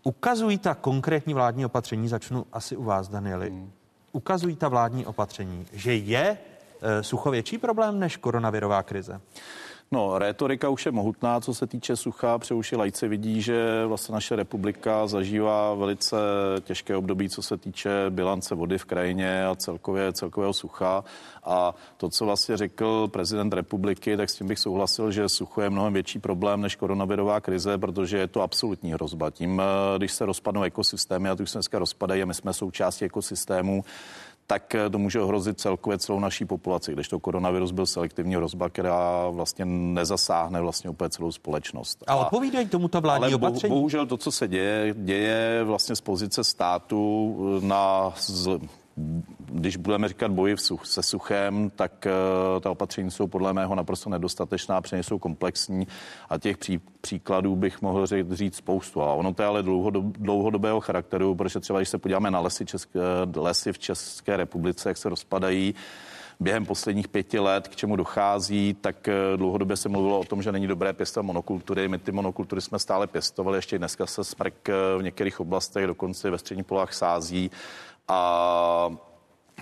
Ukazují 0.02 0.58
ta 0.58 0.74
konkrétní 0.74 1.34
vládní 1.34 1.66
opatření, 1.66 2.08
začnu 2.08 2.46
asi 2.52 2.76
u 2.76 2.84
vás, 2.84 3.08
Danieli, 3.08 3.50
hmm. 3.50 3.72
ukazují 4.12 4.56
ta 4.56 4.68
vládní 4.68 5.06
opatření, 5.06 5.66
že 5.72 5.94
je 5.94 6.38
e, 6.82 7.02
sucho 7.02 7.30
větší 7.30 7.58
problém 7.58 7.98
než 7.98 8.16
koronavirová 8.16 8.82
krize? 8.82 9.20
No, 9.92 10.18
rétorika 10.18 10.68
už 10.68 10.86
je 10.86 10.92
mohutná, 10.92 11.40
co 11.40 11.54
se 11.54 11.66
týče 11.66 11.96
sucha. 11.96 12.38
Přeuši 12.38 12.76
lajci 12.76 13.08
vidí, 13.08 13.42
že 13.42 13.86
vlastně 13.86 14.12
naše 14.12 14.36
republika 14.36 15.06
zažívá 15.06 15.74
velice 15.74 16.16
těžké 16.60 16.96
období, 16.96 17.28
co 17.28 17.42
se 17.42 17.56
týče 17.56 17.90
bilance 18.10 18.54
vody 18.54 18.78
v 18.78 18.84
krajině 18.84 19.46
a 19.46 19.54
celkově, 19.54 20.12
celkového 20.12 20.52
sucha. 20.52 21.04
A 21.44 21.74
to, 21.96 22.08
co 22.08 22.24
vlastně 22.24 22.56
řekl 22.56 23.08
prezident 23.08 23.52
republiky, 23.52 24.16
tak 24.16 24.30
s 24.30 24.34
tím 24.34 24.48
bych 24.48 24.58
souhlasil, 24.58 25.10
že 25.10 25.28
sucho 25.28 25.60
je 25.60 25.70
mnohem 25.70 25.92
větší 25.92 26.18
problém 26.18 26.60
než 26.60 26.76
koronavirová 26.76 27.40
krize, 27.40 27.78
protože 27.78 28.18
je 28.18 28.26
to 28.26 28.42
absolutní 28.42 28.92
hrozba. 28.92 29.30
Tím, 29.30 29.60
eh, 29.60 29.98
když 29.98 30.12
se 30.12 30.26
rozpadnou 30.26 30.62
ekosystémy, 30.62 31.28
a 31.28 31.36
ty 31.36 31.42
už 31.42 31.50
se 31.50 31.58
dneska 31.58 31.78
rozpadají 31.78 32.22
a 32.22 32.26
my 32.26 32.34
jsme 32.34 32.52
součástí 32.52 33.04
ekosystému, 33.04 33.84
tak 34.50 34.74
eh, 34.74 34.90
to 34.90 34.98
může 34.98 35.20
ohrozit 35.20 35.60
celkově 35.60 35.98
celou 35.98 36.20
naší 36.20 36.44
populaci, 36.44 36.92
když 36.92 37.08
to 37.08 37.20
koronavirus 37.20 37.70
byl 37.70 37.86
selektivní 37.86 38.34
hrozba, 38.34 38.68
která 38.68 39.28
vlastně 39.28 39.64
nezasáhne 39.64 40.60
vlastně 40.60 40.90
úplně 40.90 41.10
celou 41.10 41.32
společnost. 41.32 42.04
A 42.06 42.16
odpovídají 42.16 42.66
tomu 42.68 42.88
ta 42.88 43.00
vládní 43.00 43.24
ale 43.24 43.34
opatření? 43.34 43.74
bohužel 43.74 44.06
to, 44.06 44.16
co 44.16 44.32
se 44.32 44.48
děje, 44.48 44.94
děje 44.98 45.64
vlastně 45.64 45.96
z 45.96 46.00
pozice 46.00 46.44
státu 46.44 47.36
na 47.62 48.12
z, 48.16 48.58
když 49.52 49.76
budeme 49.76 50.08
říkat 50.08 50.30
boji 50.30 50.56
such, 50.56 50.86
se 50.86 51.02
suchem, 51.02 51.70
tak 51.70 52.06
uh, 52.06 52.60
ta 52.60 52.70
opatření 52.70 53.10
jsou 53.10 53.26
podle 53.26 53.52
mého 53.52 53.74
naprosto 53.74 54.10
nedostatečná, 54.10 54.82
jsou 54.92 55.18
komplexní 55.18 55.86
a 56.28 56.38
těch 56.38 56.58
pří, 56.58 56.80
příkladů 57.00 57.56
bych 57.56 57.82
mohl 57.82 58.06
říct, 58.06 58.32
říct 58.32 58.56
spoustu. 58.56 59.02
A 59.02 59.14
ono 59.14 59.34
to 59.34 59.42
je 59.42 59.48
ale 59.48 59.62
dlouhodob, 59.62 60.04
dlouhodobého 60.04 60.80
charakteru, 60.80 61.34
protože 61.34 61.60
třeba 61.60 61.78
když 61.78 61.88
se 61.88 61.98
podíváme 61.98 62.30
na 62.30 62.40
lesy, 62.40 62.66
české, 62.66 63.00
lesy 63.36 63.72
v 63.72 63.78
České 63.78 64.36
republice, 64.36 64.88
jak 64.90 64.96
se 64.96 65.08
rozpadají, 65.08 65.74
během 66.40 66.66
posledních 66.66 67.08
pěti 67.08 67.38
let, 67.38 67.68
k 67.68 67.76
čemu 67.76 67.96
dochází, 67.96 68.76
tak 68.80 69.08
eh, 69.08 69.36
dlouhodobě 69.36 69.76
se 69.76 69.88
mluvilo 69.88 70.20
o 70.20 70.24
tom, 70.24 70.42
že 70.42 70.52
není 70.52 70.66
dobré 70.66 70.92
pěstovat 70.92 71.26
monokultury. 71.26 71.88
My 71.88 71.98
ty 71.98 72.12
monokultury 72.12 72.60
jsme 72.60 72.78
stále 72.78 73.06
pěstovali, 73.06 73.58
ještě 73.58 73.78
dneska 73.78 74.06
se 74.06 74.24
smrk 74.24 74.68
eh, 74.68 74.72
v 74.98 75.02
některých 75.02 75.40
oblastech, 75.40 75.86
dokonce 75.86 76.30
ve 76.30 76.38
středních 76.38 76.66
polách 76.66 76.92
sází 76.92 77.50
a 78.10 78.90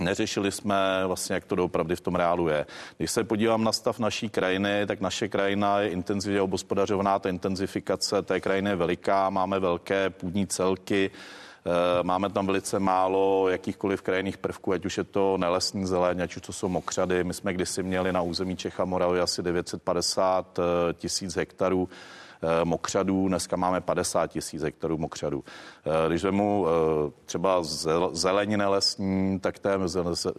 Neřešili 0.00 0.52
jsme 0.52 1.02
vlastně, 1.06 1.34
jak 1.34 1.44
to 1.44 1.56
doopravdy 1.56 1.96
v 1.96 2.00
tom 2.00 2.14
reálu 2.14 2.48
je. 2.48 2.66
Když 2.96 3.10
se 3.10 3.24
podívám 3.24 3.64
na 3.64 3.72
stav 3.72 3.98
naší 3.98 4.28
krajiny, 4.28 4.86
tak 4.86 5.00
naše 5.00 5.28
krajina 5.28 5.80
je 5.80 5.88
intenzivně 5.88 6.40
obospodařovaná, 6.40 7.18
ta 7.18 7.28
intenzifikace 7.28 8.22
té 8.22 8.40
krajiny 8.40 8.70
je 8.70 8.76
veliká, 8.76 9.30
máme 9.30 9.60
velké 9.60 10.10
půdní 10.10 10.46
celky, 10.46 11.10
eh, 11.10 12.02
Máme 12.02 12.30
tam 12.30 12.46
velice 12.46 12.78
málo 12.78 13.48
jakýchkoliv 13.48 14.02
krajinných 14.02 14.38
prvků, 14.38 14.72
ať 14.72 14.86
už 14.86 14.98
je 14.98 15.04
to 15.04 15.36
nelesní 15.38 15.86
zeleň, 15.86 16.22
ať 16.22 16.36
už 16.36 16.42
to 16.42 16.52
jsou 16.52 16.68
mokřady. 16.68 17.24
My 17.24 17.34
jsme 17.34 17.52
kdysi 17.52 17.82
měli 17.82 18.12
na 18.12 18.22
území 18.22 18.56
Čech 18.56 18.80
a 18.80 18.84
Moravy 18.84 19.20
asi 19.20 19.42
950 19.42 20.58
eh, 20.58 20.62
tisíc 20.92 21.36
hektarů 21.36 21.88
mokřadů, 22.64 23.28
dneska 23.28 23.56
máme 23.56 23.80
50 23.80 24.26
tisíc 24.26 24.62
hektarů 24.62 24.98
mokřadů. 24.98 25.44
Eh, 25.86 26.08
když 26.08 26.24
vemu 26.24 26.66
eh, 26.66 27.10
třeba 27.24 27.58
zeleně 28.12 28.56
nelesní, 28.56 29.40
tak 29.40 29.58
té 29.58 29.78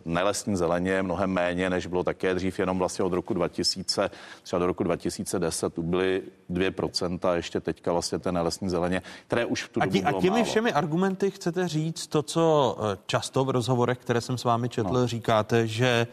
nelesní 0.05 0.55
zeleně 0.55 0.91
je 0.91 1.03
mnohem 1.03 1.29
méně, 1.29 1.69
než 1.69 1.87
bylo 1.87 2.03
také 2.03 2.33
dřív, 2.33 2.59
jenom 2.59 2.79
vlastně 2.79 3.05
od 3.05 3.13
roku 3.13 3.33
2000, 3.33 4.09
třeba 4.43 4.59
do 4.59 4.67
roku 4.67 4.83
2010 4.83 5.73
tu 5.73 5.83
byly 5.83 6.21
2%, 6.51 7.33
ještě 7.33 7.59
teďka 7.59 7.91
vlastně 7.91 8.19
té 8.19 8.31
nelesní 8.31 8.69
zeleně, 8.69 9.01
které 9.27 9.45
už 9.45 9.63
v 9.63 9.69
tu 9.69 9.81
a, 9.81 9.85
dobu 9.85 10.07
a 10.07 10.11
těmi 10.11 10.29
málo. 10.29 10.43
všemi 10.43 10.73
argumenty 10.73 11.31
chcete 11.31 11.67
říct 11.67 12.07
to, 12.07 12.23
co 12.23 12.77
často 13.05 13.45
v 13.45 13.49
rozhovorech, 13.49 13.97
které 13.97 14.21
jsem 14.21 14.37
s 14.37 14.43
vámi 14.43 14.69
četl, 14.69 14.93
no. 14.93 15.07
říkáte, 15.07 15.67
že 15.67 16.07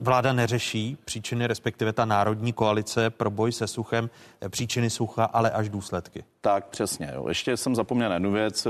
vláda 0.00 0.32
neřeší 0.32 0.96
příčiny, 1.04 1.46
respektive 1.46 1.92
ta 1.92 2.04
národní 2.04 2.52
koalice 2.52 3.10
pro 3.10 3.30
boj 3.30 3.52
se 3.52 3.66
suchem, 3.66 4.10
příčiny 4.48 4.90
sucha, 4.90 5.24
ale 5.24 5.50
až 5.50 5.68
důsledky. 5.68 6.24
Tak, 6.44 6.66
přesně. 6.66 7.10
Jo. 7.14 7.28
Ještě 7.28 7.56
jsem 7.56 7.74
zapomněl 7.74 8.12
jednu 8.12 8.32
věc. 8.32 8.66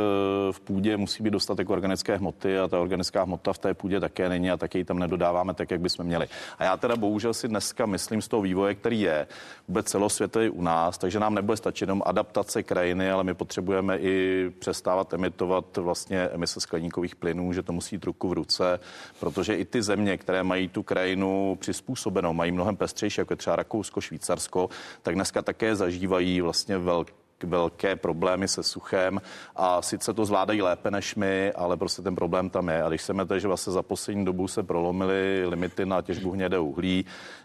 V 0.50 0.60
půdě 0.60 0.96
musí 0.96 1.22
být 1.22 1.30
dostatek 1.30 1.70
organické 1.70 2.16
hmoty 2.16 2.58
a 2.58 2.68
ta 2.68 2.80
organická 2.80 3.22
hmota 3.22 3.52
v 3.52 3.58
té 3.58 3.74
půdě 3.74 4.00
také 4.00 4.28
není 4.28 4.50
a 4.50 4.56
taky 4.56 4.78
ji 4.78 4.84
tam 4.84 4.98
nedodáváme 4.98 5.54
tak, 5.54 5.70
jak 5.70 5.80
bychom 5.80 6.06
měli. 6.06 6.26
A 6.58 6.64
já 6.64 6.76
teda 6.76 6.96
bohužel 6.96 7.34
si 7.34 7.48
dneska 7.48 7.86
myslím 7.86 8.22
z 8.22 8.28
toho 8.28 8.42
vývoje, 8.42 8.74
který 8.74 9.00
je 9.00 9.26
vůbec 9.68 9.86
celosvětový 9.86 10.50
u 10.50 10.62
nás, 10.62 10.98
takže 10.98 11.20
nám 11.20 11.34
nebude 11.34 11.56
stačit 11.56 11.82
jenom 11.82 12.02
adaptace 12.06 12.62
krajiny, 12.62 13.10
ale 13.10 13.24
my 13.24 13.34
potřebujeme 13.34 13.98
i 13.98 14.50
přestávat 14.58 15.14
emitovat 15.14 15.76
vlastně 15.76 16.20
emise 16.20 16.60
skleníkových 16.60 17.16
plynů, 17.16 17.52
že 17.52 17.62
to 17.62 17.72
musí 17.72 17.94
jít 17.94 18.04
ruku 18.04 18.28
v 18.28 18.32
ruce, 18.32 18.80
protože 19.20 19.54
i 19.54 19.64
ty 19.64 19.82
země, 19.82 20.18
které 20.18 20.42
mají 20.42 20.68
tu 20.68 20.82
krajinu 20.82 21.56
přizpůsobenou, 21.60 22.32
mají 22.32 22.52
mnohem 22.52 22.76
pestřejší, 22.76 23.20
jako 23.20 23.32
je 23.32 23.36
třeba 23.36 23.56
Rakousko, 23.56 24.00
Švýcarsko, 24.00 24.68
tak 25.02 25.14
dneska 25.14 25.42
také 25.42 25.76
zažívají 25.76 26.40
vlastně 26.40 26.78
velké 26.78 27.23
velké 27.42 27.96
problémy 27.96 28.48
se 28.48 28.62
suchem 28.62 29.20
a 29.56 29.82
sice 29.82 30.14
to 30.14 30.24
zvládají 30.24 30.62
lépe 30.62 30.90
než 30.90 31.14
my, 31.14 31.52
ale 31.52 31.76
prostě 31.76 32.02
ten 32.02 32.14
problém 32.14 32.50
tam 32.50 32.68
je. 32.68 32.82
A 32.82 32.88
když 32.88 33.00
chceme, 33.00 33.26
že 33.38 33.48
vlastně 33.48 33.72
za 33.72 33.82
poslední 33.82 34.24
dobu 34.24 34.48
se 34.48 34.62
prolomily 34.62 35.46
limity 35.46 35.86
na 35.86 36.02
těžbu 36.02 36.30
hnědé 36.30 36.58
uhlí, 36.58 37.04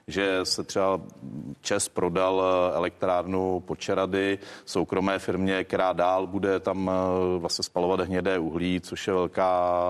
že 0.10 0.40
se 0.44 0.64
třeba 0.64 1.02
Čes 1.62 1.90
prodal 1.90 2.44
eh, 2.44 2.76
elektrárnu 2.76 3.60
Počerady 3.60 4.40
soukromé 4.66 5.20
firmě, 5.20 5.64
která 5.64 5.94
dál 5.94 6.28
bude 6.28 6.60
tam 6.60 6.92
eh, 6.92 7.40
vlastně 7.40 7.64
spalovat 7.64 8.00
hnědé 8.00 8.40
uhlí, 8.40 8.82
což 8.82 9.08
je 9.08 9.14
velká, 9.14 9.82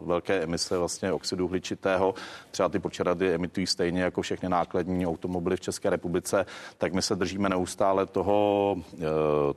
velké 0.00 0.42
emise 0.42 0.78
vlastně 0.78 1.12
oxidu 1.12 1.44
uhličitého. 1.44 2.14
Třeba 2.50 2.68
ty 2.68 2.78
Počerady 2.78 3.34
emitují 3.34 3.66
stejně 3.66 4.02
jako 4.02 4.22
všechny 4.22 4.48
nákladní 4.48 5.06
automobily 5.06 5.56
v 5.56 5.60
České 5.60 5.90
republice, 5.90 6.46
tak 6.78 6.92
my 6.92 7.02
se 7.02 7.16
držíme 7.16 7.48
neustále 7.48 8.06
toho, 8.06 8.76
eh, 8.94 9.04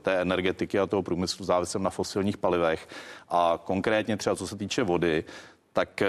té 0.02 0.20
energetiky 0.20 0.78
a 0.78 0.86
toho 0.86 1.02
průmyslu 1.02 1.44
závislém 1.44 1.82
na 1.82 1.90
fosilních 1.90 2.36
palivech. 2.36 2.88
A 3.28 3.60
konkrétně 3.64 4.16
třeba 4.16 4.36
co 4.36 4.46
se 4.46 4.56
týče 4.56 4.82
vody, 4.82 5.24
tak 5.72 6.02
eh, 6.02 6.08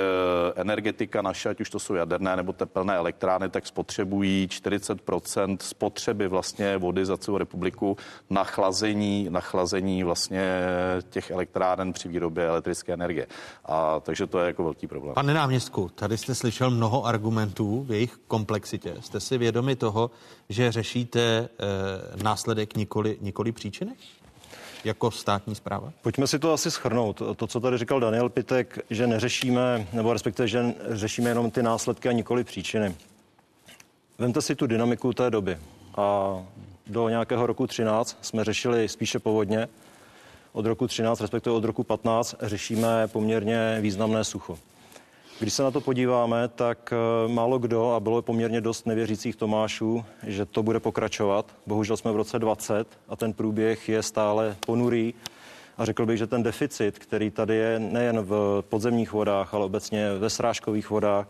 energetika 0.56 1.22
naše, 1.22 1.50
ať 1.50 1.62
už 1.62 1.70
to 1.70 1.80
jsou 1.80 1.94
jaderné 1.94 2.36
nebo 2.36 2.54
tepelné 2.54 2.96
elektrárny, 2.96 3.50
tak 3.50 3.68
spotřebují 3.68 4.48
40% 4.48 5.58
spotřeby 5.62 6.28
vlastně 6.28 6.78
vody 6.78 7.06
za 7.06 7.18
celou 7.18 7.38
republiku 7.38 7.98
na 8.30 8.44
chlazení, 8.44 9.28
na 9.30 9.40
chlazení 9.40 10.04
vlastně 10.04 10.62
těch 11.10 11.32
elektráren 11.32 11.94
při 11.94 12.08
výrobě 12.10 12.48
elektrické 12.48 12.94
energie. 12.94 13.28
A 13.66 14.00
takže 14.00 14.28
to 14.28 14.40
je 14.40 14.48
jako 14.48 14.64
velký 14.64 14.88
problém. 14.88 15.14
Pane 15.14 15.34
náměstku, 15.34 15.90
tady 15.96 16.18
jste 16.18 16.36
slyšel 16.36 16.72
mnoho 16.72 17.06
argumentů 17.06 17.84
v 17.84 17.92
jejich 17.92 18.18
komplexitě. 18.28 18.96
Jste 19.00 19.20
si 19.20 19.38
vědomi 19.38 19.76
toho, 19.76 20.12
že 20.50 20.72
řešíte 20.72 21.22
e, 21.22 21.50
následek 22.24 22.76
nikoli, 22.76 23.18
nikoli 23.22 23.52
příčiny? 23.52 23.92
Jako 24.84 25.12
státní 25.12 25.56
zpráva? 25.56 25.94
Pojďme 26.02 26.28
si 26.28 26.40
to 26.40 26.54
asi 26.54 26.72
schrnout. 26.72 27.22
To, 27.36 27.48
co 27.48 27.60
tady 27.60 27.78
říkal 27.78 28.00
Daniel 28.00 28.30
Pitek, 28.30 28.80
že 28.90 29.08
neřešíme, 29.08 29.88
nebo 29.94 30.14
respektive, 30.14 30.48
že 30.48 30.74
řešíme 30.90 31.30
jenom 31.30 31.52
ty 31.52 31.64
následky 31.64 32.10
a 32.10 32.12
nikoli 32.12 32.44
příčiny. 32.44 32.96
Vemte 34.18 34.42
si 34.42 34.56
tu 34.56 34.68
dynamiku 34.68 35.14
té 35.14 35.30
doby. 35.30 35.58
A 35.98 36.38
do 36.88 37.10
nějakého 37.10 37.48
roku 37.48 37.68
13 37.68 38.18
jsme 38.22 38.44
řešili 38.44 38.90
spíše 38.90 39.20
povodně. 39.20 39.70
Od 40.54 40.66
roku 40.66 40.88
13, 40.88 41.22
respektive 41.22 41.56
od 41.56 41.64
roku 41.64 41.84
15, 41.84 42.36
řešíme 42.42 43.08
poměrně 43.08 43.78
významné 43.82 44.24
sucho. 44.24 44.58
Když 45.42 45.54
se 45.54 45.64
na 45.64 45.72
to 45.72 45.82
podíváme, 45.82 46.48
tak 46.48 46.94
eh, 46.94 47.28
málo 47.28 47.60
kdo, 47.60 47.92
a 47.92 48.00
bylo 48.00 48.22
poměrně 48.22 48.62
dost 48.62 48.86
nevěřících 48.86 49.36
Tomášů, 49.36 50.06
že 50.28 50.46
to 50.46 50.64
bude 50.64 50.80
pokračovat. 50.80 51.56
Bohužel 51.68 51.98
jsme 51.98 52.12
v 52.12 52.16
roce 52.16 52.40
20 52.40 52.88
a 53.10 53.16
ten 53.16 53.34
průběh 53.34 53.90
je 53.90 54.04
stále 54.04 54.56
ponurý. 54.66 55.14
A 55.78 55.86
řekl 55.86 56.06
bych, 56.06 56.18
že 56.18 56.28
ten 56.28 56.44
deficit, 56.44 57.00
který 57.00 57.32
tady 57.32 57.56
je 57.56 57.80
nejen 57.80 58.22
v 58.22 58.64
podzemních 58.70 59.14
vodách, 59.14 59.54
ale 59.54 59.66
obecně 59.66 60.14
ve 60.14 60.30
srážkových 60.30 60.90
vodách, 60.90 61.28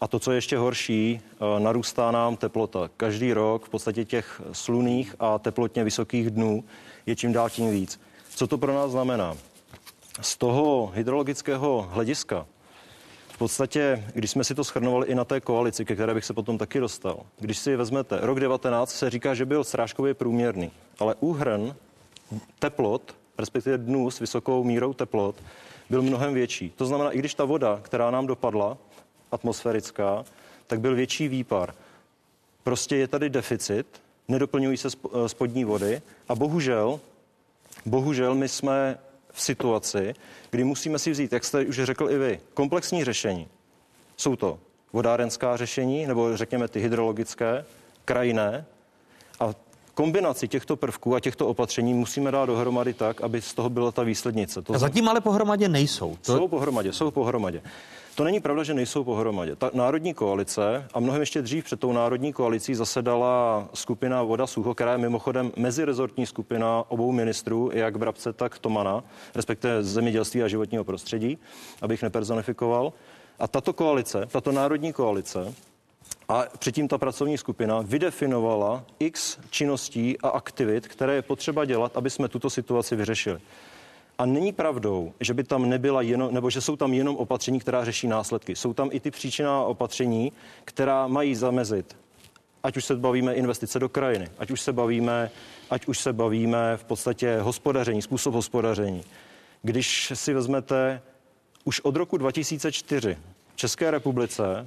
a 0.00 0.08
to, 0.08 0.18
co 0.18 0.30
je 0.30 0.36
ještě 0.36 0.58
horší, 0.58 1.20
eh, 1.20 1.60
narůstá 1.60 2.10
nám 2.10 2.36
teplota. 2.36 2.90
Každý 2.96 3.32
rok 3.32 3.64
v 3.64 3.68
podstatě 3.68 4.04
těch 4.04 4.42
sluných 4.52 5.14
a 5.20 5.38
teplotně 5.38 5.84
vysokých 5.84 6.30
dnů 6.30 6.64
je 7.06 7.16
čím 7.16 7.32
dál 7.32 7.50
tím 7.50 7.70
víc. 7.70 8.00
Co 8.36 8.46
to 8.46 8.58
pro 8.58 8.74
nás 8.74 8.90
znamená? 8.90 9.36
Z 10.20 10.36
toho 10.36 10.92
hydrologického 10.94 11.88
hlediska 11.92 12.46
v 13.38 13.46
podstatě, 13.46 14.04
když 14.14 14.30
jsme 14.30 14.44
si 14.44 14.54
to 14.54 14.64
schrnovali 14.64 15.06
i 15.06 15.14
na 15.14 15.24
té 15.24 15.40
koalici, 15.40 15.84
ke 15.84 15.94
které 15.94 16.14
bych 16.14 16.24
se 16.24 16.34
potom 16.34 16.58
taky 16.58 16.80
dostal, 16.80 17.20
když 17.38 17.58
si 17.58 17.76
vezmete, 17.76 18.18
rok 18.20 18.40
19 18.40 18.90
se 18.90 19.10
říká, 19.10 19.34
že 19.34 19.46
byl 19.46 19.64
srážkově 19.64 20.14
průměrný, 20.14 20.70
ale 20.98 21.14
úhrn 21.20 21.74
teplot, 22.58 23.14
respektive 23.38 23.78
dnů 23.78 24.10
s 24.10 24.20
vysokou 24.20 24.64
mírou 24.64 24.92
teplot, 24.92 25.36
byl 25.90 26.02
mnohem 26.02 26.34
větší. 26.34 26.72
To 26.76 26.86
znamená, 26.86 27.10
i 27.10 27.18
když 27.18 27.34
ta 27.34 27.44
voda, 27.44 27.80
která 27.82 28.10
nám 28.10 28.26
dopadla, 28.26 28.78
atmosférická, 29.32 30.24
tak 30.66 30.80
byl 30.80 30.94
větší 30.94 31.28
výpar. 31.28 31.74
Prostě 32.64 32.96
je 32.96 33.08
tady 33.08 33.30
deficit, 33.30 33.86
nedoplňují 34.28 34.76
se 34.76 34.88
spodní 35.26 35.64
vody 35.64 36.02
a 36.28 36.34
bohužel, 36.34 37.00
bohužel 37.86 38.34
my 38.34 38.48
jsme 38.48 38.98
v 39.32 39.42
situaci, 39.42 40.14
kdy 40.50 40.64
musíme 40.64 40.98
si 40.98 41.10
vzít, 41.10 41.32
jak 41.32 41.44
jste 41.44 41.64
už 41.64 41.80
řekl 41.82 42.10
i 42.10 42.18
vy, 42.18 42.40
komplexní 42.54 43.04
řešení. 43.04 43.48
Jsou 44.16 44.36
to 44.36 44.58
vodárenská 44.92 45.56
řešení, 45.56 46.06
nebo 46.06 46.36
řekněme 46.36 46.68
ty 46.68 46.80
hydrologické, 46.80 47.64
krajinné. 48.04 48.66
A 49.40 49.54
kombinaci 49.94 50.48
těchto 50.48 50.76
prvků 50.76 51.14
a 51.14 51.20
těchto 51.20 51.46
opatření 51.46 51.94
musíme 51.94 52.30
dát 52.30 52.46
dohromady 52.46 52.94
tak, 52.94 53.20
aby 53.20 53.42
z 53.42 53.54
toho 53.54 53.70
byla 53.70 53.92
ta 53.92 54.02
výslednice. 54.02 54.62
To 54.62 54.74
a 54.74 54.78
zatím 54.78 55.08
ale 55.08 55.20
pohromadě 55.20 55.68
nejsou. 55.68 56.16
To... 56.26 56.36
Jsou 56.36 56.48
pohromadě, 56.48 56.92
jsou 56.92 57.10
pohromadě. 57.10 57.62
To 58.18 58.24
není 58.24 58.40
pravda, 58.40 58.62
že 58.62 58.74
nejsou 58.74 59.04
pohromadě. 59.04 59.56
Ta 59.56 59.70
národní 59.74 60.14
koalice 60.14 60.88
a 60.94 61.00
mnohem 61.00 61.20
ještě 61.20 61.42
dřív 61.42 61.64
před 61.64 61.80
tou 61.80 61.92
národní 61.92 62.32
koalicí 62.32 62.74
zasedala 62.74 63.68
skupina 63.74 64.22
Voda 64.22 64.46
Sucho, 64.46 64.74
která 64.74 64.92
je 64.92 64.98
mimochodem 64.98 65.52
mezirezortní 65.56 66.26
skupina 66.26 66.84
obou 66.88 67.12
ministrů, 67.12 67.70
jak 67.72 67.98
Brabce, 67.98 68.32
tak 68.32 68.58
Tomana, 68.58 69.04
respektive 69.34 69.84
zemědělství 69.84 70.42
a 70.42 70.48
životního 70.48 70.84
prostředí, 70.84 71.38
abych 71.82 72.02
nepersonifikoval. 72.02 72.92
A 73.38 73.48
tato 73.48 73.72
koalice, 73.72 74.26
tato 74.32 74.52
národní 74.52 74.92
koalice, 74.92 75.54
a 76.28 76.44
předtím 76.58 76.88
ta 76.88 76.98
pracovní 76.98 77.38
skupina 77.38 77.80
vydefinovala 77.80 78.84
x 78.98 79.38
činností 79.50 80.18
a 80.18 80.28
aktivit, 80.28 80.88
které 80.88 81.14
je 81.14 81.22
potřeba 81.22 81.64
dělat, 81.64 81.96
aby 81.96 82.10
jsme 82.10 82.28
tuto 82.28 82.50
situaci 82.50 82.96
vyřešili. 82.96 83.40
A 84.18 84.26
není 84.26 84.52
pravdou, 84.52 85.12
že 85.20 85.34
by 85.34 85.44
tam 85.44 85.68
nebyla 85.68 86.02
jenom, 86.02 86.34
nebo 86.34 86.50
že 86.50 86.60
jsou 86.60 86.76
tam 86.76 86.94
jenom 86.94 87.16
opatření, 87.16 87.60
která 87.60 87.84
řeší 87.84 88.08
následky. 88.08 88.56
Jsou 88.56 88.74
tam 88.74 88.88
i 88.92 89.00
ty 89.00 89.10
příčinná 89.10 89.62
opatření, 89.62 90.32
která 90.64 91.06
mají 91.06 91.34
zamezit 91.34 91.96
ať 92.62 92.76
už 92.76 92.84
se 92.84 92.96
bavíme 92.96 93.34
investice 93.34 93.78
do 93.78 93.88
krajiny, 93.88 94.28
ať 94.38 94.50
už 94.50 94.60
se 94.60 94.72
bavíme, 94.72 95.30
ať 95.70 95.86
už 95.86 95.98
se 95.98 96.12
bavíme 96.12 96.76
v 96.76 96.84
podstatě 96.84 97.38
hospodaření, 97.40 98.02
způsob 98.02 98.34
hospodaření. 98.34 99.04
Když 99.62 100.12
si 100.14 100.34
vezmete, 100.34 101.02
už 101.64 101.80
od 101.80 101.96
roku 101.96 102.16
2004 102.16 103.18
v 103.54 103.56
České 103.56 103.90
republice 103.90 104.66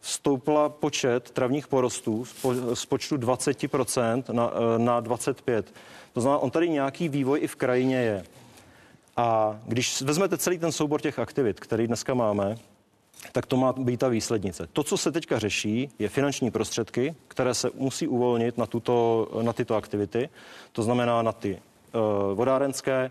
stoupla 0.00 0.68
počet 0.68 1.30
travních 1.30 1.68
porostů 1.68 2.24
z 2.74 2.86
počtu 2.86 3.16
20% 3.16 4.22
na, 4.32 4.52
na 4.78 5.02
25%. 5.02 5.64
To 6.12 6.20
znamená, 6.20 6.38
on 6.38 6.50
tady 6.50 6.68
nějaký 6.68 7.08
vývoj 7.08 7.40
i 7.42 7.46
v 7.46 7.56
krajině 7.56 7.96
je. 7.96 8.24
A 9.16 9.58
když 9.66 10.02
vezmete 10.02 10.38
celý 10.38 10.58
ten 10.58 10.72
soubor 10.72 11.00
těch 11.00 11.18
aktivit, 11.18 11.60
který 11.60 11.86
dneska 11.86 12.14
máme, 12.14 12.56
tak 13.32 13.46
to 13.46 13.56
má 13.56 13.72
být 13.72 14.00
ta 14.00 14.08
výslednice. 14.08 14.68
To, 14.72 14.82
co 14.82 14.96
se 14.96 15.12
teďka 15.12 15.38
řeší, 15.38 15.90
je 15.98 16.08
finanční 16.08 16.50
prostředky, 16.50 17.14
které 17.28 17.54
se 17.54 17.70
musí 17.74 18.06
uvolnit 18.06 18.58
na, 18.58 18.66
tuto, 18.66 19.28
na 19.42 19.52
tyto 19.52 19.74
aktivity, 19.74 20.28
to 20.72 20.82
znamená 20.82 21.22
na 21.22 21.32
ty 21.32 21.52
uh, 21.94 22.36
vodárenské, 22.36 23.10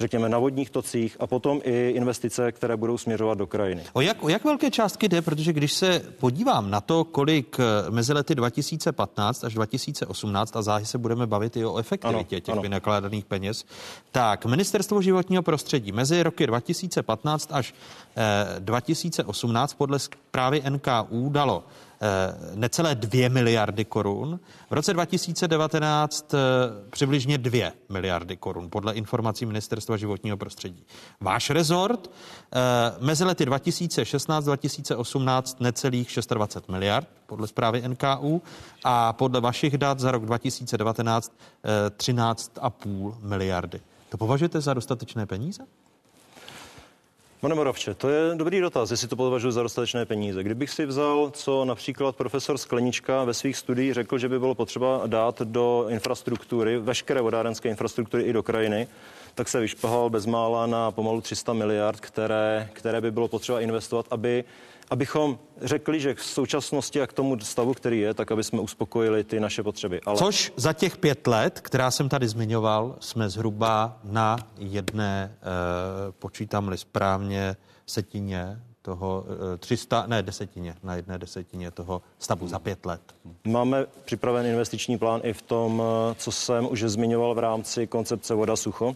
řekněme, 0.00 0.28
na 0.28 0.38
vodních 0.38 0.70
tocích 0.70 1.16
a 1.20 1.26
potom 1.26 1.60
i 1.64 1.92
investice, 1.96 2.52
které 2.52 2.76
budou 2.76 2.98
směřovat 2.98 3.38
do 3.38 3.46
krajiny. 3.46 3.82
O 3.92 4.00
jak, 4.00 4.24
o 4.24 4.28
jak 4.28 4.44
velké 4.44 4.70
částky 4.70 5.08
jde? 5.08 5.22
Protože 5.22 5.52
když 5.52 5.72
se 5.72 6.02
podívám 6.20 6.70
na 6.70 6.80
to, 6.80 7.04
kolik 7.04 7.56
eh, 7.60 7.90
mezi 7.90 8.12
lety 8.12 8.34
2015 8.34 9.44
až 9.44 9.54
2018, 9.54 10.56
a 10.56 10.62
záhy 10.62 10.86
se 10.86 10.98
budeme 10.98 11.26
bavit 11.26 11.56
i 11.56 11.64
o 11.64 11.78
efektivitě 11.78 12.36
ano, 12.36 12.40
těch 12.40 12.52
ano. 12.52 12.62
vynakládaných 12.62 13.24
peněz, 13.24 13.64
tak 14.12 14.46
Ministerstvo 14.46 15.02
životního 15.02 15.42
prostředí 15.42 15.92
mezi 15.92 16.22
roky 16.22 16.46
2015 16.46 17.48
až 17.52 17.74
eh, 18.16 18.60
2018 18.60 19.74
podle 19.74 19.98
zprávy 19.98 20.62
NKU 20.68 21.28
dalo 21.28 21.64
necelé 22.54 22.94
2 22.94 23.28
miliardy 23.28 23.84
korun. 23.84 24.40
V 24.70 24.72
roce 24.72 24.92
2019 24.92 26.34
eh, 26.34 26.38
přibližně 26.90 27.38
2 27.38 27.72
miliardy 27.88 28.36
korun, 28.36 28.70
podle 28.70 28.94
informací 28.94 29.46
Ministerstva 29.46 29.96
životního 29.96 30.36
prostředí. 30.36 30.86
Váš 31.20 31.50
rezort 31.50 32.10
eh, 32.10 32.12
mezi 33.00 33.24
lety 33.24 33.44
2016-2018 33.44 35.56
necelých 35.60 36.08
26 36.28 36.68
miliard, 36.68 37.08
podle 37.26 37.46
zprávy 37.46 37.82
NKU, 37.88 38.42
a 38.84 39.12
podle 39.12 39.40
vašich 39.40 39.78
dat 39.78 40.00
za 40.00 40.10
rok 40.10 40.26
2019 40.26 41.32
13,5 41.96 43.14
miliardy. 43.22 43.80
To 44.08 44.18
považujete 44.18 44.60
za 44.60 44.74
dostatečné 44.74 45.26
peníze? 45.26 45.62
Pane 47.44 47.54
Moravče, 47.54 47.94
to 47.94 48.08
je 48.08 48.34
dobrý 48.34 48.60
dotaz, 48.60 48.90
jestli 48.90 49.08
to 49.08 49.16
považuji 49.16 49.50
za 49.50 49.62
dostatečné 49.62 50.06
peníze. 50.06 50.42
Kdybych 50.42 50.70
si 50.70 50.86
vzal, 50.86 51.30
co 51.30 51.64
například 51.64 52.16
profesor 52.16 52.58
Sklenička 52.58 53.24
ve 53.24 53.34
svých 53.34 53.56
studiích 53.56 53.94
řekl, 53.94 54.18
že 54.18 54.28
by 54.28 54.38
bylo 54.38 54.54
potřeba 54.54 55.02
dát 55.06 55.42
do 55.42 55.86
infrastruktury, 55.88 56.78
veškeré 56.78 57.20
vodárenské 57.20 57.68
infrastruktury 57.68 58.22
i 58.22 58.32
do 58.32 58.42
krajiny, 58.42 58.88
tak 59.34 59.48
se 59.48 59.60
vyšpahal 59.60 60.10
bezmála 60.10 60.66
na 60.66 60.90
pomalu 60.90 61.20
300 61.20 61.52
miliard, 61.52 62.00
které, 62.00 62.68
které 62.72 63.00
by 63.00 63.10
bylo 63.10 63.28
potřeba 63.28 63.60
investovat, 63.60 64.06
aby 64.10 64.44
abychom 64.90 65.38
řekli, 65.62 66.00
že 66.00 66.14
v 66.14 66.24
současnosti 66.24 67.00
a 67.00 67.06
k 67.06 67.12
tomu 67.12 67.40
stavu, 67.40 67.74
který 67.74 68.00
je, 68.00 68.14
tak 68.14 68.32
aby 68.32 68.44
jsme 68.44 68.60
uspokojili 68.60 69.24
ty 69.24 69.40
naše 69.40 69.62
potřeby. 69.62 70.00
Ale... 70.06 70.16
Což 70.16 70.52
za 70.56 70.72
těch 70.72 70.96
pět 70.96 71.26
let, 71.26 71.60
která 71.60 71.90
jsem 71.90 72.08
tady 72.08 72.28
zmiňoval, 72.28 72.96
jsme 73.00 73.28
zhruba 73.28 73.98
na 74.04 74.36
jedné, 74.58 75.36
eh, 75.36 76.12
počítám-li 76.18 76.78
správně, 76.78 77.56
setině 77.86 78.60
toho 78.82 79.24
eh, 79.54 79.58
300, 79.58 80.04
ne 80.06 80.22
desetině, 80.22 80.74
na 80.82 80.94
jedné 80.94 81.18
desetině 81.18 81.70
toho 81.70 82.02
stavu 82.18 82.48
za 82.48 82.58
pět 82.58 82.86
let. 82.86 83.00
Máme 83.44 83.86
připraven 84.04 84.46
investiční 84.46 84.98
plán 84.98 85.20
i 85.24 85.32
v 85.32 85.42
tom, 85.42 85.82
eh, 85.82 86.14
co 86.14 86.32
jsem 86.32 86.68
už 86.70 86.82
zmiňoval 86.82 87.34
v 87.34 87.38
rámci 87.38 87.86
koncepce 87.86 88.34
Voda 88.34 88.56
Sucho. 88.56 88.94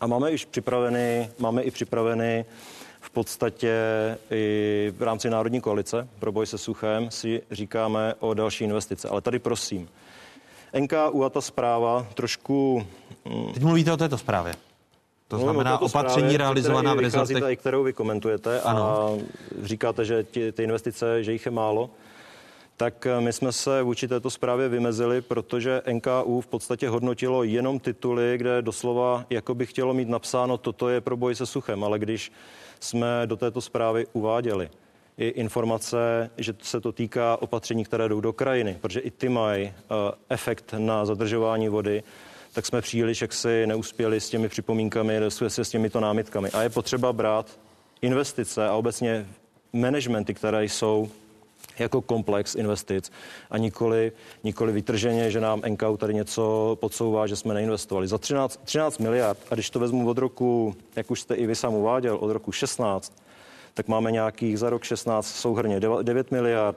A 0.00 0.06
máme, 0.06 0.30
už 0.30 0.44
připraveny, 0.44 1.30
máme 1.38 1.62
i 1.62 1.70
připraveny 1.70 2.44
v 3.00 3.10
podstatě 3.10 3.74
i 4.30 4.92
v 4.96 5.02
rámci 5.02 5.30
Národní 5.30 5.60
koalice 5.60 6.08
pro 6.18 6.32
boj 6.32 6.46
se 6.46 6.58
suchem 6.58 7.10
si 7.10 7.42
říkáme 7.50 8.14
o 8.18 8.34
další 8.34 8.64
investice. 8.64 9.08
Ale 9.08 9.20
tady 9.20 9.38
prosím, 9.38 9.88
NKU 10.80 11.24
a 11.24 11.30
ta 11.30 11.40
zpráva 11.40 12.06
trošku... 12.14 12.86
Mm, 13.24 13.52
Teď 13.52 13.62
mluvíte 13.62 13.92
o 13.92 13.96
této 13.96 14.18
zprávě. 14.18 14.54
To 15.28 15.36
Mluvím 15.36 15.54
znamená 15.54 15.78
opatření 15.78 16.16
zprávě, 16.16 16.38
realizovaná 16.38 16.94
v 16.94 16.98
rezortech. 16.98 17.42
I 17.48 17.56
kterou 17.56 17.82
vy 17.82 17.92
komentujete 17.92 18.60
ano. 18.60 18.82
a 18.82 19.10
říkáte, 19.62 20.04
že 20.04 20.22
ty, 20.22 20.52
ty 20.52 20.62
investice, 20.62 21.24
že 21.24 21.32
jich 21.32 21.46
je 21.46 21.52
málo 21.52 21.90
tak 22.78 23.06
eh, 23.06 23.20
my 23.20 23.32
jsme 23.32 23.52
se 23.52 23.82
vůči 23.82 24.08
této 24.08 24.30
zprávě 24.30 24.68
vymezili, 24.68 25.20
protože 25.20 25.82
NKU 25.92 26.40
v 26.40 26.46
podstatě 26.46 26.88
hodnotilo 26.88 27.42
jenom 27.42 27.80
tituly, 27.80 28.38
kde 28.38 28.62
doslova 28.62 29.24
jako 29.30 29.54
by 29.54 29.66
chtělo 29.66 29.94
mít 29.94 30.08
napsáno, 30.08 30.58
toto 30.58 30.88
je 30.88 31.00
pro 31.00 31.16
boj 31.16 31.34
se 31.34 31.46
suchem, 31.46 31.84
ale 31.84 31.98
když 31.98 32.32
jsme 32.80 33.22
do 33.26 33.36
této 33.36 33.60
zprávy 33.60 34.06
uváděli 34.12 34.70
i 35.18 35.28
informace, 35.28 36.30
že 36.36 36.54
se 36.62 36.80
to 36.80 36.92
týká 36.92 37.36
opatření, 37.42 37.84
které 37.84 38.08
jdou 38.08 38.20
do 38.20 38.32
krajiny, 38.32 38.78
protože 38.80 39.00
i 39.00 39.10
ty 39.10 39.28
mají 39.28 39.64
uh, 39.64 39.72
efekt 40.28 40.74
na 40.78 41.06
zadržování 41.06 41.68
vody, 41.68 42.02
tak 42.52 42.66
jsme 42.66 42.80
příliš 42.80 43.22
jaksi 43.22 43.66
neuspěli 43.66 44.20
s 44.20 44.30
těmi 44.30 44.48
připomínkami, 44.48 45.20
se 45.28 45.64
s 45.64 45.70
těmito 45.70 46.00
námitkami. 46.00 46.50
A 46.50 46.62
je 46.62 46.70
potřeba 46.70 47.12
brát 47.12 47.58
investice 48.02 48.68
a 48.68 48.74
obecně 48.74 49.26
managementy, 49.72 50.34
které 50.34 50.64
jsou 50.64 51.10
jako 51.78 52.02
komplex 52.02 52.54
investic 52.54 53.12
a 53.50 53.58
nikoli, 53.58 54.12
nikoli 54.44 54.72
vytrženě, 54.72 55.30
že 55.30 55.40
nám 55.40 55.62
NKU 55.68 55.96
tady 55.96 56.14
něco 56.14 56.76
podsouvá, 56.80 57.26
že 57.26 57.36
jsme 57.36 57.54
neinvestovali. 57.54 58.08
Za 58.08 58.18
13, 58.18 58.60
13 58.64 58.98
miliard, 58.98 59.38
a 59.50 59.54
když 59.54 59.70
to 59.70 59.78
vezmu 59.78 60.08
od 60.08 60.18
roku, 60.18 60.76
jak 60.96 61.10
už 61.10 61.20
jste 61.20 61.34
i 61.34 61.46
vy 61.46 61.54
sám 61.54 61.74
uváděl, 61.74 62.16
od 62.16 62.30
roku 62.30 62.52
16, 62.52 63.12
tak 63.74 63.88
máme 63.88 64.12
nějakých 64.12 64.58
za 64.58 64.70
rok 64.70 64.84
16 64.84 65.26
souhrně 65.26 65.80
9 66.02 66.30
miliard, 66.30 66.76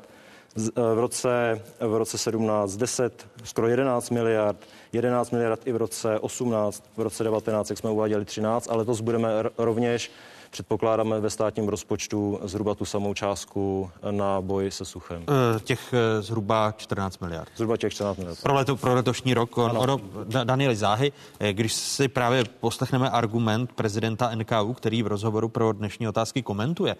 v 0.75 0.99
roce, 0.99 1.61
v 1.79 1.97
roce 1.97 2.17
17 2.17 2.75
10, 2.75 3.27
skoro 3.43 3.67
11 3.67 4.09
miliard, 4.09 4.57
11 4.93 5.31
miliard 5.31 5.61
i 5.65 5.71
v 5.71 5.75
roce 5.75 6.19
18, 6.19 6.83
v 6.97 7.01
roce 7.01 7.23
19, 7.23 7.69
jak 7.69 7.79
jsme 7.79 7.89
uváděli 7.89 8.25
13, 8.25 8.67
ale 8.71 8.85
to 8.85 8.93
budeme 8.93 9.29
rovněž 9.57 10.11
Předpokládáme 10.51 11.19
ve 11.19 11.29
státním 11.29 11.67
rozpočtu 11.67 12.39
zhruba 12.43 12.75
tu 12.75 12.85
samou 12.85 13.13
částku 13.13 13.91
na 14.11 14.41
boj 14.41 14.71
se 14.71 14.85
suchem. 14.85 15.23
E, 15.55 15.59
těch 15.59 15.93
e, 15.93 16.21
zhruba 16.21 16.73
14 16.77 17.19
miliard. 17.19 17.49
Zhruba 17.55 17.77
těch 17.77 17.93
14 17.93 18.17
miliard. 18.17 18.41
Pro, 18.41 18.53
leto, 18.53 18.75
pro 18.75 18.95
letošní 18.95 19.33
rok. 19.33 19.57
Ono, 19.57 19.79
ono, 19.79 20.01
Daniel 20.43 20.75
Záhy, 20.75 21.11
když 21.51 21.73
si 21.73 22.07
právě 22.07 22.43
poslechneme 22.59 23.09
argument 23.09 23.71
prezidenta 23.73 24.35
NKU, 24.35 24.73
který 24.73 25.03
v 25.03 25.07
rozhovoru 25.07 25.49
pro 25.49 25.73
dnešní 25.73 26.07
otázky 26.07 26.41
komentuje 26.41 26.95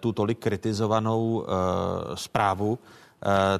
tu 0.00 0.12
tolik 0.12 0.38
kritizovanou 0.38 1.46
zprávu, 2.14 2.78
Eh, 2.82 2.99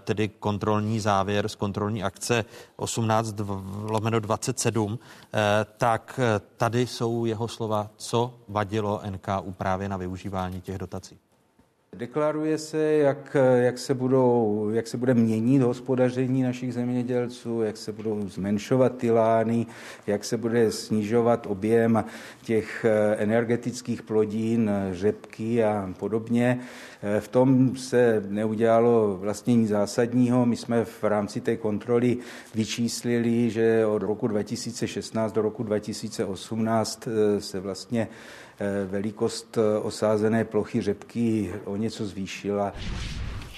tedy 0.04 0.28
kontrolní 0.28 1.00
závěr 1.00 1.48
z 1.48 1.54
kontrolní 1.54 2.02
akce 2.02 2.44
18 2.76 3.34
lomeno 3.82 4.20
27, 4.20 4.98
eh, 4.98 5.66
tak 5.76 6.20
eh, 6.22 6.40
tady 6.56 6.86
jsou 6.86 7.24
jeho 7.24 7.48
slova, 7.48 7.90
co 7.96 8.34
vadilo 8.48 9.00
NKU 9.10 9.52
právě 9.52 9.88
na 9.88 9.96
využívání 9.96 10.60
těch 10.60 10.78
dotací. 10.78 11.18
Deklaruje 12.00 12.58
se, 12.58 12.78
jak, 12.78 13.36
jak, 13.56 13.78
se 13.78 13.94
budou, 13.94 14.70
jak 14.72 14.86
se 14.86 14.96
bude 14.96 15.14
měnit 15.14 15.62
hospodaření 15.62 16.42
našich 16.42 16.74
zemědělců, 16.74 17.62
jak 17.62 17.76
se 17.76 17.92
budou 17.92 18.28
zmenšovat 18.28 18.96
ty 18.96 19.10
lány, 19.10 19.66
jak 20.06 20.24
se 20.24 20.36
bude 20.36 20.72
snižovat 20.72 21.46
objem 21.46 22.04
těch 22.42 22.84
eh, 22.84 23.16
energetických 23.16 24.02
plodin, 24.02 24.70
řepky 24.92 25.64
a 25.64 25.94
podobně. 25.98 26.60
V 27.20 27.28
tom 27.28 27.76
se 27.76 28.22
neudělalo 28.28 29.16
vlastně 29.16 29.56
nic 29.56 29.68
zásadního. 29.68 30.46
My 30.46 30.56
jsme 30.56 30.84
v 30.84 31.04
rámci 31.04 31.40
té 31.40 31.56
kontroly 31.56 32.16
vyčíslili, 32.54 33.50
že 33.50 33.86
od 33.86 34.02
roku 34.02 34.28
2016 34.28 35.32
do 35.32 35.42
roku 35.42 35.62
2018 35.62 37.08
se 37.38 37.60
vlastně 37.60 38.00
Eh, 38.00 38.39
velikost 38.86 39.58
eh, 39.58 39.78
osázené 39.78 40.44
plochy 40.44 40.82
řepky 40.82 41.54
o 41.64 41.76
něco 41.76 42.06
zvýšila. 42.06 42.72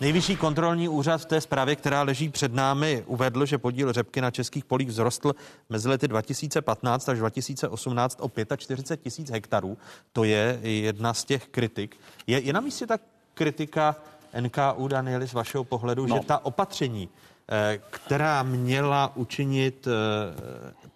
Nejvyšší 0.01 0.37
kontrolní 0.37 0.89
úřad 0.89 1.21
v 1.21 1.25
té 1.25 1.41
zprávě, 1.41 1.77
která 1.77 2.03
leží 2.03 2.29
před 2.29 2.55
námi, 2.55 3.05
uvedl, 3.07 3.47
že 3.47 3.59
podíl 3.59 3.93
řepky 3.93 4.21
na 4.21 4.31
českých 4.31 4.65
polích 4.65 4.89
vzrostl 4.89 5.35
mezi 5.69 5.89
lety 5.89 6.09
2015 6.09 7.09
až 7.09 7.19
2018 7.19 8.19
o 8.21 8.31
45 8.57 9.05
tisíc 9.05 9.31
hektarů. 9.31 9.79
To 10.13 10.25
je 10.25 10.59
jedna 10.63 11.15
z 11.15 11.25
těch 11.25 11.47
kritik. 11.47 11.97
Je, 12.27 12.41
je 12.41 12.53
na 12.53 12.61
místě 12.61 12.87
ta 12.87 12.99
kritika 13.35 13.97
NKU, 14.41 14.89
Danieli, 14.89 15.29
z 15.29 15.33
vašeho 15.33 15.65
pohledu, 15.65 16.07
no. 16.07 16.17
že 16.17 16.27
ta 16.27 16.45
opatření, 16.45 17.09
eh, 17.49 17.81
která 17.91 18.43
měla 18.43 19.17
učinit 19.17 19.89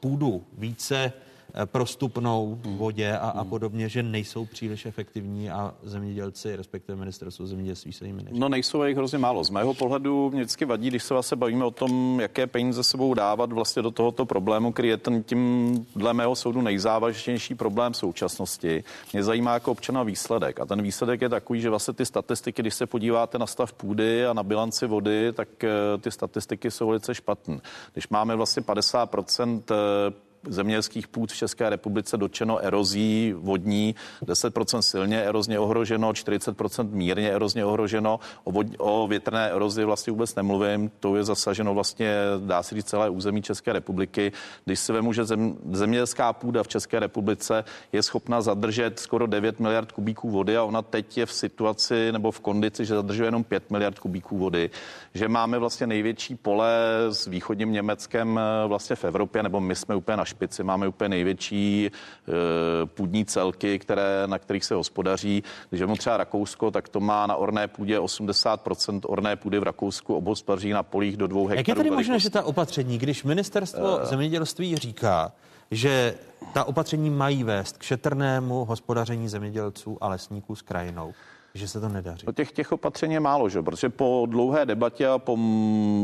půdu 0.00 0.44
více 0.58 1.12
Eh, 1.12 1.25
prostupnou 1.64 2.58
vodě 2.64 3.12
a, 3.12 3.28
a 3.28 3.40
hmm. 3.40 3.50
podobně, 3.50 3.88
že 3.88 4.02
nejsou 4.02 4.46
příliš 4.46 4.86
efektivní 4.86 5.50
a 5.50 5.74
zemědělci, 5.82 6.56
respektive 6.56 6.98
ministerstvo 6.98 7.46
zemědělství 7.46 7.92
se 7.92 8.06
jimi. 8.06 8.24
No 8.30 8.48
nejsou 8.48 8.84
jich 8.84 8.96
hrozně 8.96 9.18
málo. 9.18 9.44
Z 9.44 9.50
mého 9.50 9.74
pohledu 9.74 10.30
mě 10.30 10.40
vždycky 10.40 10.64
vadí, 10.64 10.88
když 10.88 11.02
se 11.02 11.14
vlastně 11.14 11.36
bavíme 11.36 11.64
o 11.64 11.70
tom, 11.70 12.20
jaké 12.20 12.46
peníze 12.46 12.84
sebou 12.84 13.14
dávat 13.14 13.52
vlastně 13.52 13.82
do 13.82 13.90
tohoto 13.90 14.26
problému, 14.26 14.72
který 14.72 14.88
je 14.88 14.96
ten 14.96 15.22
tím 15.22 15.86
dle 15.96 16.14
mého 16.14 16.36
soudu 16.36 16.62
nejzávažnější 16.62 17.54
problém 17.54 17.92
v 17.92 17.96
současnosti. 17.96 18.84
Mě 19.12 19.22
zajímá 19.22 19.54
jako 19.54 19.72
občana 19.72 20.02
výsledek. 20.02 20.60
A 20.60 20.66
ten 20.66 20.82
výsledek 20.82 21.20
je 21.20 21.28
takový, 21.28 21.60
že 21.60 21.70
vlastně 21.70 21.94
ty 21.94 22.06
statistiky, 22.06 22.62
když 22.62 22.74
se 22.74 22.86
podíváte 22.86 23.38
na 23.38 23.46
stav 23.46 23.72
půdy 23.72 24.26
a 24.26 24.32
na 24.32 24.42
bilanci 24.42 24.86
vody, 24.86 25.32
tak 25.32 25.64
eh, 25.64 25.70
ty 26.00 26.10
statistiky 26.10 26.70
jsou 26.70 26.86
velice 26.88 27.14
špatné. 27.14 27.58
Když 27.92 28.08
máme 28.08 28.36
vlastně 28.36 28.62
50 28.62 29.10
zemědělských 30.48 31.08
půd 31.08 31.32
v 31.32 31.36
České 31.36 31.70
republice 31.70 32.16
dotčeno 32.16 32.58
erozí 32.58 33.34
vodní, 33.36 33.94
10% 34.24 34.78
silně 34.80 35.22
erozně 35.22 35.58
ohroženo, 35.58 36.12
40% 36.12 36.90
mírně 36.90 37.30
erozně 37.32 37.64
ohroženo. 37.64 38.20
O, 38.44 38.52
vod, 38.52 38.66
o 38.78 39.06
větrné 39.06 39.50
erozi 39.50 39.84
vlastně 39.84 40.10
vůbec 40.10 40.34
nemluvím, 40.34 40.90
to 41.00 41.16
je 41.16 41.24
zasaženo 41.24 41.74
vlastně, 41.74 42.14
dá 42.46 42.62
se 42.62 42.74
říct, 42.74 42.86
celé 42.86 43.10
území 43.10 43.42
České 43.42 43.72
republiky. 43.72 44.32
Když 44.64 44.80
si 44.80 44.92
vemu, 44.92 45.12
že 45.12 45.24
zem, 45.24 45.56
zemědělská 45.72 46.32
půda 46.32 46.62
v 46.62 46.68
České 46.68 47.00
republice 47.00 47.64
je 47.92 48.02
schopna 48.02 48.40
zadržet 48.40 48.98
skoro 48.98 49.26
9 49.26 49.60
miliard 49.60 49.92
kubíků 49.92 50.30
vody 50.30 50.56
a 50.56 50.64
ona 50.64 50.82
teď 50.82 51.18
je 51.18 51.26
v 51.26 51.32
situaci 51.32 52.12
nebo 52.12 52.30
v 52.30 52.40
kondici, 52.40 52.84
že 52.84 52.94
zadržuje 52.94 53.26
jenom 53.26 53.44
5 53.44 53.70
miliard 53.70 53.98
kubíků 53.98 54.38
vody, 54.38 54.70
že 55.14 55.28
máme 55.28 55.58
vlastně 55.58 55.86
největší 55.86 56.34
pole 56.34 56.70
s 57.10 57.26
východním 57.26 57.72
Německem 57.72 58.38
eh, 58.38 58.68
vlastně 58.68 58.96
v 58.96 59.04
Evropě, 59.04 59.42
nebo 59.42 59.60
my 59.60 59.74
jsme 59.74 59.94
úplně 59.94 60.16
na 60.16 60.24
špici, 60.36 60.62
máme 60.62 60.88
úplně 60.88 61.08
největší 61.08 61.86
e, 61.86 61.90
půdní 62.86 63.24
celky, 63.24 63.78
které, 63.78 64.22
na 64.26 64.38
kterých 64.38 64.64
se 64.64 64.74
hospodaří. 64.74 65.42
Když 65.70 65.82
mu 65.82 65.96
třeba 65.96 66.16
Rakousko, 66.16 66.70
tak 66.70 66.88
to 66.88 67.00
má 67.00 67.26
na 67.26 67.36
orné 67.36 67.68
půdě 67.68 68.00
80% 68.00 69.00
orné 69.06 69.36
půdy 69.36 69.58
v 69.58 69.62
Rakousku 69.62 70.14
obhospodaří 70.14 70.70
na 70.70 70.82
polích 70.82 71.16
do 71.16 71.26
dvou 71.26 71.46
hektarů. 71.46 71.58
Jak 71.58 71.68
je 71.68 71.74
tedy 71.74 71.90
možné, 71.90 72.18
že 72.18 72.30
ta 72.30 72.42
opatření, 72.42 72.98
když 72.98 73.24
ministerstvo 73.24 73.96
uh, 73.96 74.04
zemědělství 74.04 74.76
říká, 74.76 75.32
že 75.70 76.14
ta 76.52 76.64
opatření 76.64 77.10
mají 77.10 77.44
vést 77.44 77.78
k 77.78 77.82
šetrnému 77.82 78.64
hospodaření 78.64 79.28
zemědělců 79.28 79.98
a 80.00 80.08
lesníků 80.08 80.54
s 80.54 80.62
krajinou, 80.62 81.14
že 81.56 81.68
se 81.68 81.80
to 81.80 81.88
nedaří? 81.88 82.26
No 82.26 82.32
těch, 82.32 82.52
těch 82.52 82.72
opatření 82.72 83.14
je 83.14 83.20
málo, 83.20 83.48
že? 83.48 83.62
protože 83.62 83.88
po 83.88 84.26
dlouhé 84.30 84.66
debatě 84.66 85.08
a 85.08 85.18
po 85.18 85.38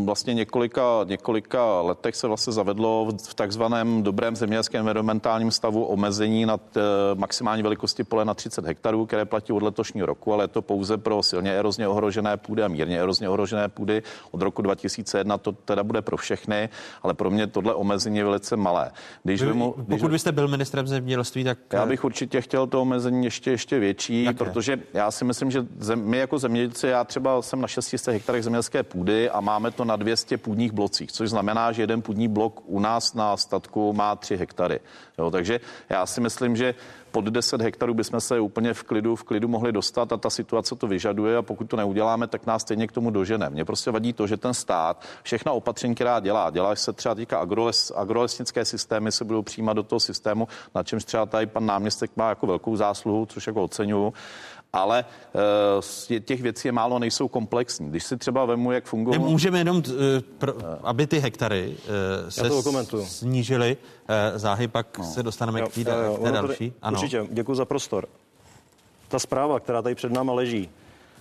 vlastně 0.05 0.35
několika, 0.35 0.83
několika 1.05 1.81
letech 1.81 2.17
se 2.17 2.27
vlastně 2.27 2.53
zavedlo 2.53 3.09
v 3.29 3.35
takzvaném 3.35 4.03
dobrém 4.03 4.37
zemědělském 4.37 4.81
environmentálním 4.81 5.51
stavu 5.51 5.85
omezení 5.85 6.47
nad 6.47 6.77
e, 6.77 6.81
maximální 7.15 7.63
velikosti 7.63 8.05
pole 8.05 8.25
na 8.25 8.35
30 8.35 8.67
hektarů, 8.67 9.07
které 9.07 9.25
platí 9.25 9.53
od 9.53 9.63
letošního 9.63 10.07
roku, 10.07 10.33
ale 10.33 10.45
je 10.45 10.49
to 10.49 10.63
pouze 10.63 10.99
pro 10.99 11.23
silně 11.23 11.59
erozně 11.59 11.89
ohrožené 11.89 12.37
půdy 12.37 12.63
a 12.63 12.69
mírně 12.69 13.01
erozně 13.01 13.29
ohrožené 13.29 13.69
půdy. 13.69 14.03
Od 14.31 14.43
roku 14.43 14.63
2001 14.63 15.39
to 15.39 15.53
teda 15.53 15.85
bude 15.85 16.03
pro 16.03 16.17
všechny, 16.17 16.69
ale 17.03 17.15
pro 17.15 17.31
mě 17.31 17.47
tohle 17.47 17.75
omezení 17.75 18.19
je 18.19 18.25
velice 18.25 18.57
malé. 18.57 18.91
Když 19.23 19.43
Vy, 19.43 19.53
mu, 19.53 19.75
když, 19.77 20.01
pokud 20.01 20.11
byste 20.11 20.33
byl 20.33 20.49
ministrem 20.49 20.87
zemědělství, 20.87 21.45
tak... 21.45 21.59
Já 21.73 21.87
bych 21.87 22.05
určitě 22.05 22.41
chtěl 22.41 22.67
to 22.67 22.83
omezení 22.83 23.25
ještě, 23.25 23.51
ještě 23.51 23.79
větší, 23.79 24.25
Jaké? 24.25 24.39
protože 24.39 24.81
já 24.95 25.11
si 25.11 25.25
myslím, 25.25 25.42
myslím, 25.45 25.63
že 25.63 25.69
zem, 25.79 26.05
my 26.05 26.19
jako 26.19 26.39
zemědělci, 26.39 26.87
já 26.87 27.05
třeba 27.05 27.43
jsem 27.43 27.61
na 27.61 27.69
600 27.69 28.15
hektarech 28.15 28.45
zemědělské 28.45 28.83
půdy 28.83 29.31
a 29.31 29.41
máme 29.41 29.71
to 29.71 29.85
na 29.85 29.97
200 29.97 30.39
půdních 30.39 30.73
blocích, 30.73 31.13
což 31.13 31.31
znamená, 31.31 31.73
že 31.73 31.83
jeden 31.83 32.03
půdní 32.03 32.29
blok 32.29 32.63
u 32.67 32.81
nás 32.81 33.15
na 33.15 33.37
statku 33.37 33.93
má 33.93 34.17
3 34.17 34.37
hektary. 34.37 34.81
Jo, 35.19 35.31
takže 35.31 35.61
já 35.89 36.07
si 36.07 36.21
myslím, 36.21 36.57
že 36.57 36.75
pod 37.11 37.25
10 37.25 37.61
hektarů 37.61 37.95
bychom 37.95 38.21
se 38.21 38.41
úplně 38.41 38.75
v 38.75 38.83
klidu, 38.83 39.17
v 39.17 39.25
klidu 39.25 39.49
mohli 39.49 39.73
dostat 39.73 40.13
a 40.13 40.17
ta 40.17 40.31
situace 40.31 40.75
to 40.75 40.87
vyžaduje 40.87 41.37
a 41.37 41.43
pokud 41.43 41.65
to 41.65 41.77
neuděláme, 41.77 42.27
tak 42.27 42.47
nás 42.47 42.63
stejně 42.63 42.87
k 42.87 42.93
tomu 42.93 43.11
dožene. 43.11 43.51
Mně 43.51 43.65
prostě 43.65 43.91
vadí 43.91 44.13
to, 44.13 44.27
že 44.27 44.37
ten 44.37 44.55
stát 44.55 45.05
všechna 45.23 45.53
opatření, 45.53 45.95
která 45.95 46.21
dělá, 46.21 46.51
dělá 46.51 46.77
se 46.77 46.93
třeba 46.93 47.15
týká 47.15 47.39
agroles, 47.39 47.93
agrolesnické 47.97 48.65
systémy, 48.65 49.13
se 49.13 49.25
budou 49.25 49.43
přijímat 49.43 49.73
do 49.73 49.83
toho 49.83 50.01
systému, 50.01 50.49
na 50.75 50.83
čemž 50.83 51.05
třeba 51.05 51.27
tady 51.27 51.47
pan 51.47 51.67
náměstek 51.67 52.11
má 52.17 52.29
jako 52.29 52.47
velkou 52.47 52.77
zásluhu, 52.77 53.27
což 53.27 53.47
jako 53.47 53.65
oceňuju 53.65 54.13
ale 54.73 55.05
uh, 56.11 56.19
těch 56.21 56.43
věcí 56.43 56.69
je 56.69 56.73
málo, 56.73 56.99
nejsou 56.99 57.29
komplexní. 57.29 57.91
Když 57.91 58.05
si 58.05 58.17
třeba 58.17 58.45
vemu, 58.45 58.73
jak 58.73 58.85
fungují... 58.85 59.19
Můžeme 59.19 59.59
jenom, 59.59 59.77
uh, 59.77 59.83
pro, 60.39 60.55
aby 60.83 61.07
ty 61.07 61.19
hektary 61.19 61.77
uh, 62.25 62.29
se 62.29 62.51
snížily 63.05 63.77
záhy, 64.35 64.69
pak 64.69 64.99
no. 64.99 65.05
se 65.05 65.23
dostaneme 65.23 65.61
jo, 65.61 65.67
k 65.67 65.75
té, 65.75 65.81
jo, 65.81 66.17
k 66.21 66.23
té 66.23 66.33
další. 66.33 66.73
ano. 66.83 66.99
Určitě, 66.99 67.27
děkuji 67.31 67.55
za 67.55 67.65
prostor. 67.65 68.09
Ta 69.09 69.19
zpráva, 69.19 69.61
která 69.61 69.83
tady 69.83 69.95
před 69.95 70.13
náma 70.13 70.33
leží, 70.33 70.69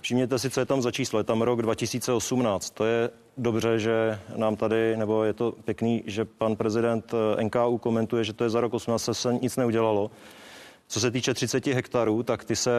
Všimněte 0.02 0.38
si, 0.38 0.50
co 0.50 0.60
je 0.60 0.66
tam 0.66 0.82
za 0.82 0.90
číslo. 0.90 1.20
Je 1.20 1.24
tam 1.24 1.42
rok 1.42 1.62
2018. 1.62 2.70
To 2.70 2.84
je 2.84 3.10
dobře, 3.36 3.78
že 3.78 4.20
nám 4.36 4.56
tady, 4.56 4.96
nebo 4.96 5.24
je 5.24 5.32
to 5.32 5.52
pěkný, 5.64 6.02
že 6.06 6.24
pan 6.24 6.56
prezident 6.56 7.14
NKU 7.42 7.78
komentuje, 7.78 8.24
že 8.24 8.32
to 8.32 8.44
je 8.44 8.50
za 8.50 8.60
rok 8.60 8.74
18, 8.74 9.08
se 9.12 9.34
nic 9.42 9.56
neudělalo. 9.56 10.10
Co 10.92 11.00
se 11.00 11.10
týče 11.10 11.34
30 11.34 11.66
hektarů, 11.66 12.22
tak 12.22 12.44
ty, 12.44 12.56
se, 12.56 12.70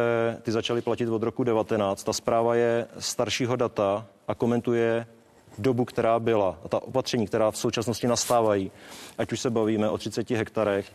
ty 0.42 0.52
začaly 0.52 0.82
platit 0.82 1.10
od 1.10 1.24
roku 1.24 1.44
19. 1.44 2.04
Ta 2.04 2.14
zpráva 2.14 2.56
je 2.56 2.88
staršího 3.00 3.56
data 3.56 4.06
a 4.28 4.36
komentuje 4.36 5.08
dobu, 5.58 5.86
která 5.86 6.20
byla 6.20 6.60
a 6.66 6.68
ta 6.68 6.84
opatření, 6.84 7.28
která 7.28 7.52
v 7.52 7.58
současnosti 7.58 8.08
nastávají, 8.08 8.72
ať 9.18 9.32
už 9.32 9.40
se 9.40 9.50
bavíme 9.50 9.90
o 9.90 9.98
30 9.98 10.32
hektarech, 10.32 10.92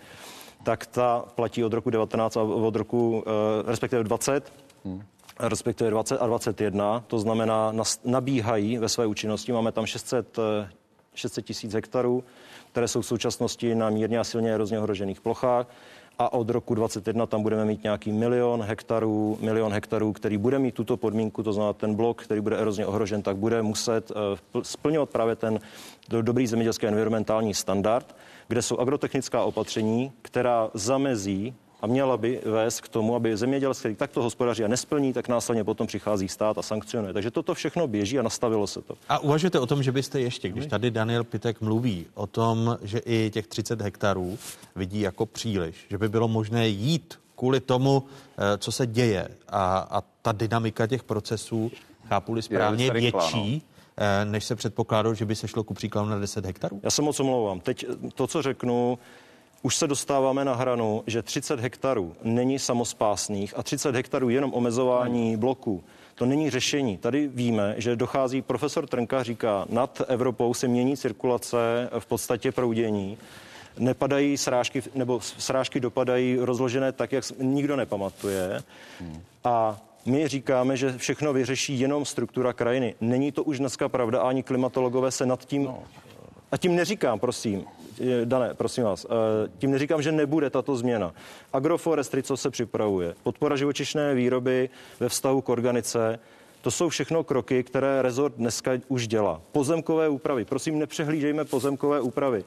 tak 0.64 0.86
ta 0.86 1.24
platí 1.34 1.64
od 1.64 1.72
roku 1.72 1.90
19 1.90 2.36
a 2.36 2.42
od 2.42 2.76
roku, 2.76 3.24
eh, 3.26 3.30
respektive 3.70 4.04
20, 4.04 4.52
hmm. 4.84 5.02
respektive 5.38 5.90
20 5.90 6.18
a 6.18 6.26
21, 6.26 7.04
to 7.06 7.18
znamená 7.18 7.72
nabíhají 8.04 8.78
ve 8.78 8.88
své 8.88 9.06
účinnosti. 9.06 9.52
Máme 9.52 9.72
tam 9.72 9.86
600, 9.86 10.38
600 11.14 11.44
tisíc 11.44 11.74
hektarů, 11.74 12.24
které 12.72 12.88
jsou 12.88 13.00
v 13.00 13.06
současnosti 13.06 13.74
na 13.74 13.90
mírně 13.90 14.18
a 14.18 14.24
silně 14.24 14.54
erozně 14.54 14.78
ohrožených 14.78 15.20
plochách 15.20 15.66
a 16.18 16.32
od 16.32 16.50
roku 16.50 16.74
2021 16.74 17.26
tam 17.26 17.42
budeme 17.42 17.64
mít 17.64 17.82
nějaký 17.82 18.12
milion 18.12 18.62
hektarů, 18.62 19.38
milion 19.40 19.72
hektarů, 19.72 20.12
který 20.12 20.38
bude 20.38 20.58
mít 20.58 20.74
tuto 20.74 20.96
podmínku, 20.96 21.42
to 21.42 21.52
znamená 21.52 21.72
ten 21.72 21.94
blok, 21.94 22.22
který 22.22 22.40
bude 22.40 22.58
erozně 22.58 22.86
ohrožen, 22.86 23.22
tak 23.22 23.36
bude 23.36 23.62
muset 23.62 24.10
uh, 24.10 24.62
splňovat 24.62 25.10
právě 25.10 25.36
ten 25.36 25.60
dobrý 26.08 26.46
zemědělský 26.46 26.86
environmentální 26.86 27.54
standard, 27.54 28.16
kde 28.48 28.62
jsou 28.62 28.78
agrotechnická 28.78 29.42
opatření, 29.42 30.12
která 30.22 30.70
zamezí 30.74 31.54
a 31.80 31.86
měla 31.86 32.16
by 32.16 32.40
vést 32.44 32.80
k 32.80 32.88
tomu, 32.88 33.14
aby 33.14 33.36
zemědělec, 33.36 33.78
který 33.78 33.94
takto 33.94 34.22
hospodaří 34.22 34.64
a 34.64 34.68
nesplní, 34.68 35.12
tak 35.12 35.28
následně 35.28 35.64
potom 35.64 35.86
přichází 35.86 36.28
stát 36.28 36.58
a 36.58 36.62
sankcionuje. 36.62 37.12
Takže 37.12 37.30
toto 37.30 37.54
všechno 37.54 37.86
běží 37.86 38.18
a 38.18 38.22
nastavilo 38.22 38.66
se 38.66 38.82
to. 38.82 38.94
A 39.08 39.18
uvažujete 39.18 39.58
o 39.58 39.66
tom, 39.66 39.82
že 39.82 39.92
byste 39.92 40.20
ještě, 40.20 40.48
když 40.48 40.66
tady 40.66 40.90
Daniel 40.90 41.24
Pitek 41.24 41.60
mluví 41.60 42.06
o 42.14 42.26
tom, 42.26 42.78
že 42.82 42.98
i 42.98 43.30
těch 43.30 43.46
30 43.46 43.80
hektarů 43.80 44.38
vidí 44.76 45.00
jako 45.00 45.26
příliš, 45.26 45.76
že 45.90 45.98
by 45.98 46.08
bylo 46.08 46.28
možné 46.28 46.68
jít 46.68 47.18
kvůli 47.36 47.60
tomu, 47.60 48.02
eh, 48.38 48.58
co 48.58 48.72
se 48.72 48.86
děje 48.86 49.28
a, 49.48 49.78
a 49.78 50.02
ta 50.22 50.32
dynamika 50.32 50.86
těch 50.86 51.02
procesů, 51.02 51.70
chápu-li 52.08 52.42
správně, 52.42 52.90
větší, 52.90 53.62
no. 53.98 54.04
eh, 54.04 54.24
než 54.24 54.44
se 54.44 54.56
předpokládalo, 54.56 55.14
že 55.14 55.24
by 55.24 55.34
se 55.34 55.48
šlo 55.48 55.64
ku 55.64 55.74
příkladu 55.74 56.08
na 56.08 56.18
10 56.18 56.46
hektarů? 56.46 56.80
Já 56.82 56.90
se 56.90 57.02
moc 57.02 57.20
omlouvám. 57.20 57.60
Teď 57.60 57.86
to, 58.14 58.26
co 58.26 58.42
řeknu, 58.42 58.98
už 59.62 59.76
se 59.76 59.86
dostáváme 59.86 60.44
na 60.44 60.54
hranu, 60.54 61.02
že 61.06 61.22
30 61.22 61.60
hektarů 61.60 62.16
není 62.22 62.58
samospásných 62.58 63.54
a 63.56 63.62
30 63.62 63.94
hektarů 63.94 64.28
jenom 64.28 64.54
omezování 64.54 65.36
bloků 65.36 65.84
To 66.18 66.26
není 66.26 66.50
řešení. 66.50 66.96
Tady 66.96 67.28
víme, 67.28 67.74
že 67.76 67.96
dochází, 67.96 68.42
profesor 68.42 68.86
Trnka 68.86 69.22
říká, 69.22 69.66
nad 69.70 70.02
Evropou 70.08 70.54
se 70.54 70.68
mění 70.68 70.96
cirkulace 70.96 71.90
v 71.98 72.06
podstatě 72.06 72.52
proudění 72.52 73.18
nepadají 73.78 74.36
srážky, 74.36 74.82
nebo 74.94 75.20
srážky 75.20 75.80
dopadají 75.80 76.36
rozložené 76.40 76.92
tak, 76.92 77.12
jak 77.12 77.24
nikdo 77.38 77.76
nepamatuje. 77.76 78.62
A 79.44 79.78
my 80.06 80.28
říkáme, 80.28 80.76
že 80.76 80.98
všechno 80.98 81.32
vyřeší 81.32 81.80
jenom 81.80 82.04
struktura 82.04 82.52
krajiny. 82.52 82.94
Není 83.00 83.32
to 83.32 83.44
už 83.44 83.58
dneska 83.58 83.88
pravda, 83.88 84.20
ani 84.20 84.42
klimatologové 84.42 85.10
se 85.10 85.26
nad 85.26 85.44
tím... 85.44 85.64
No. 85.64 85.82
A 86.52 86.56
tím 86.56 86.76
neříkám, 86.76 87.20
prosím, 87.20 87.64
Dané, 88.24 88.54
prosím 88.54 88.84
vás, 88.84 89.06
eh, 89.10 89.48
tím 89.58 89.70
neříkám, 89.70 90.02
že 90.02 90.12
nebude 90.12 90.50
tato 90.50 90.76
změna. 90.76 91.14
Agroforestry, 91.52 92.22
co 92.22 92.36
se 92.36 92.50
připravuje, 92.50 93.14
podpora 93.22 93.56
živočišné 93.56 94.14
výroby 94.14 94.70
ve 95.00 95.08
vztahu 95.08 95.40
k 95.40 95.48
organice, 95.48 96.18
to 96.62 96.70
jsou 96.70 96.88
všechno 96.88 97.24
kroky, 97.24 97.62
které 97.62 98.02
rezort 98.02 98.34
dneska 98.36 98.70
už 98.88 99.08
dělá. 99.08 99.40
Pozemkové 99.52 100.08
úpravy, 100.08 100.44
prosím, 100.44 100.78
nepřehlížejme 100.78 101.44
pozemkové 101.44 102.00
úpravy. 102.00 102.44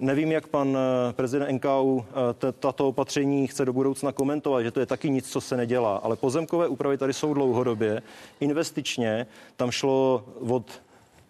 Nevím, 0.00 0.32
jak 0.32 0.46
pan 0.46 0.76
eh, 0.76 1.12
prezident 1.12 1.52
NKU 1.52 2.04
eh, 2.08 2.52
tato 2.52 2.88
opatření 2.88 3.46
chce 3.46 3.64
do 3.64 3.72
budoucna 3.72 4.12
komentovat, 4.12 4.62
že 4.62 4.70
to 4.70 4.80
je 4.80 4.86
taky 4.86 5.10
nic, 5.10 5.30
co 5.30 5.40
se 5.40 5.56
nedělá, 5.56 5.96
ale 5.96 6.16
pozemkové 6.16 6.68
úpravy 6.68 6.98
tady 6.98 7.12
jsou 7.12 7.34
dlouhodobě. 7.34 8.02
Investičně 8.40 9.26
tam 9.56 9.70
šlo 9.70 10.24
od, 10.48 10.82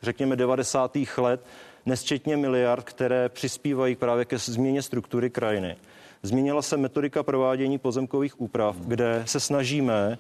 řekněme, 0.03 0.37
90. 0.37 0.97
let 1.17 1.41
nesčetně 1.86 2.36
miliard, 2.36 2.85
které 2.85 3.28
přispívají 3.28 3.97
právě 3.97 4.24
ke 4.24 4.39
změně 4.39 4.82
struktury 4.82 5.31
krajiny. 5.31 5.77
Změnila 6.23 6.62
se 6.62 6.77
metodika 6.77 7.23
provádění 7.23 7.78
pozemkových 7.78 8.40
úprav, 8.40 8.77
kde 8.77 9.23
se 9.27 9.40
snažíme, 9.40 10.19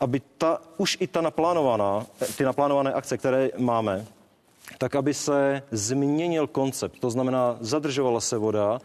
aby 0.00 0.22
ta, 0.38 0.60
už 0.76 0.96
i 1.00 1.06
ta 1.06 1.20
naplánovaná, 1.20 2.06
ty 2.36 2.44
naplánované 2.44 2.92
akce, 2.92 3.18
které 3.18 3.50
máme, 3.58 4.04
tak 4.78 4.94
aby 4.94 5.14
se 5.14 5.62
změnil 5.70 6.46
koncept. 6.46 6.98
To 7.00 7.10
znamená, 7.10 7.56
zadržovala 7.60 8.20
se 8.20 8.38
voda, 8.38 8.78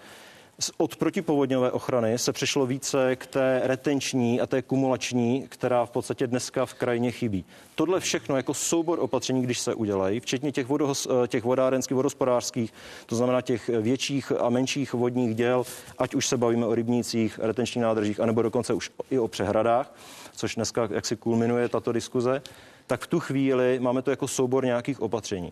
od 0.78 0.96
protipovodňové 0.96 1.72
ochrany 1.72 2.18
se 2.18 2.34
přešlo 2.34 2.66
více 2.66 3.16
k 3.16 3.28
té 3.28 3.62
retenční 3.64 4.42
a 4.42 4.48
té 4.48 4.62
kumulační, 4.62 5.46
která 5.50 5.86
v 5.86 5.92
podstatě 5.92 6.28
dneska 6.28 6.66
v 6.66 6.74
krajině 6.74 7.12
chybí. 7.12 7.46
Tohle 7.76 8.00
všechno 8.00 8.38
jako 8.38 8.54
soubor 8.54 9.00
opatření, 9.00 9.42
když 9.42 9.60
se 9.60 9.74
udělají, 9.74 10.20
včetně 10.20 10.52
těch, 10.52 10.68
vodohos, 10.68 11.08
těch 11.28 11.44
vodárenských, 11.44 11.96
vodospodářských, 11.96 12.74
to 13.06 13.16
znamená 13.16 13.42
těch 13.42 13.68
větších 13.68 14.32
a 14.40 14.50
menších 14.50 14.94
vodních 14.94 15.36
děl, 15.36 15.64
ať 15.98 16.16
už 16.16 16.28
se 16.28 16.38
bavíme 16.38 16.66
o 16.66 16.76
rybnících, 16.76 17.40
retenčních 17.44 17.84
nádržích, 17.84 18.20
anebo 18.20 18.42
dokonce 18.42 18.74
už 18.74 18.92
i 19.12 19.20
o 19.20 19.28
přehradách, 19.28 19.94
což 20.36 20.56
dneska 20.56 20.90
jaksi 20.92 21.16
kulminuje 21.16 21.70
tato 21.70 21.92
diskuze, 21.92 22.42
tak 22.88 23.02
v 23.02 23.08
tu 23.08 23.20
chvíli 23.20 23.80
máme 23.80 24.02
to 24.02 24.12
jako 24.12 24.28
soubor 24.28 24.66
nějakých 24.66 25.02
opatření. 25.02 25.52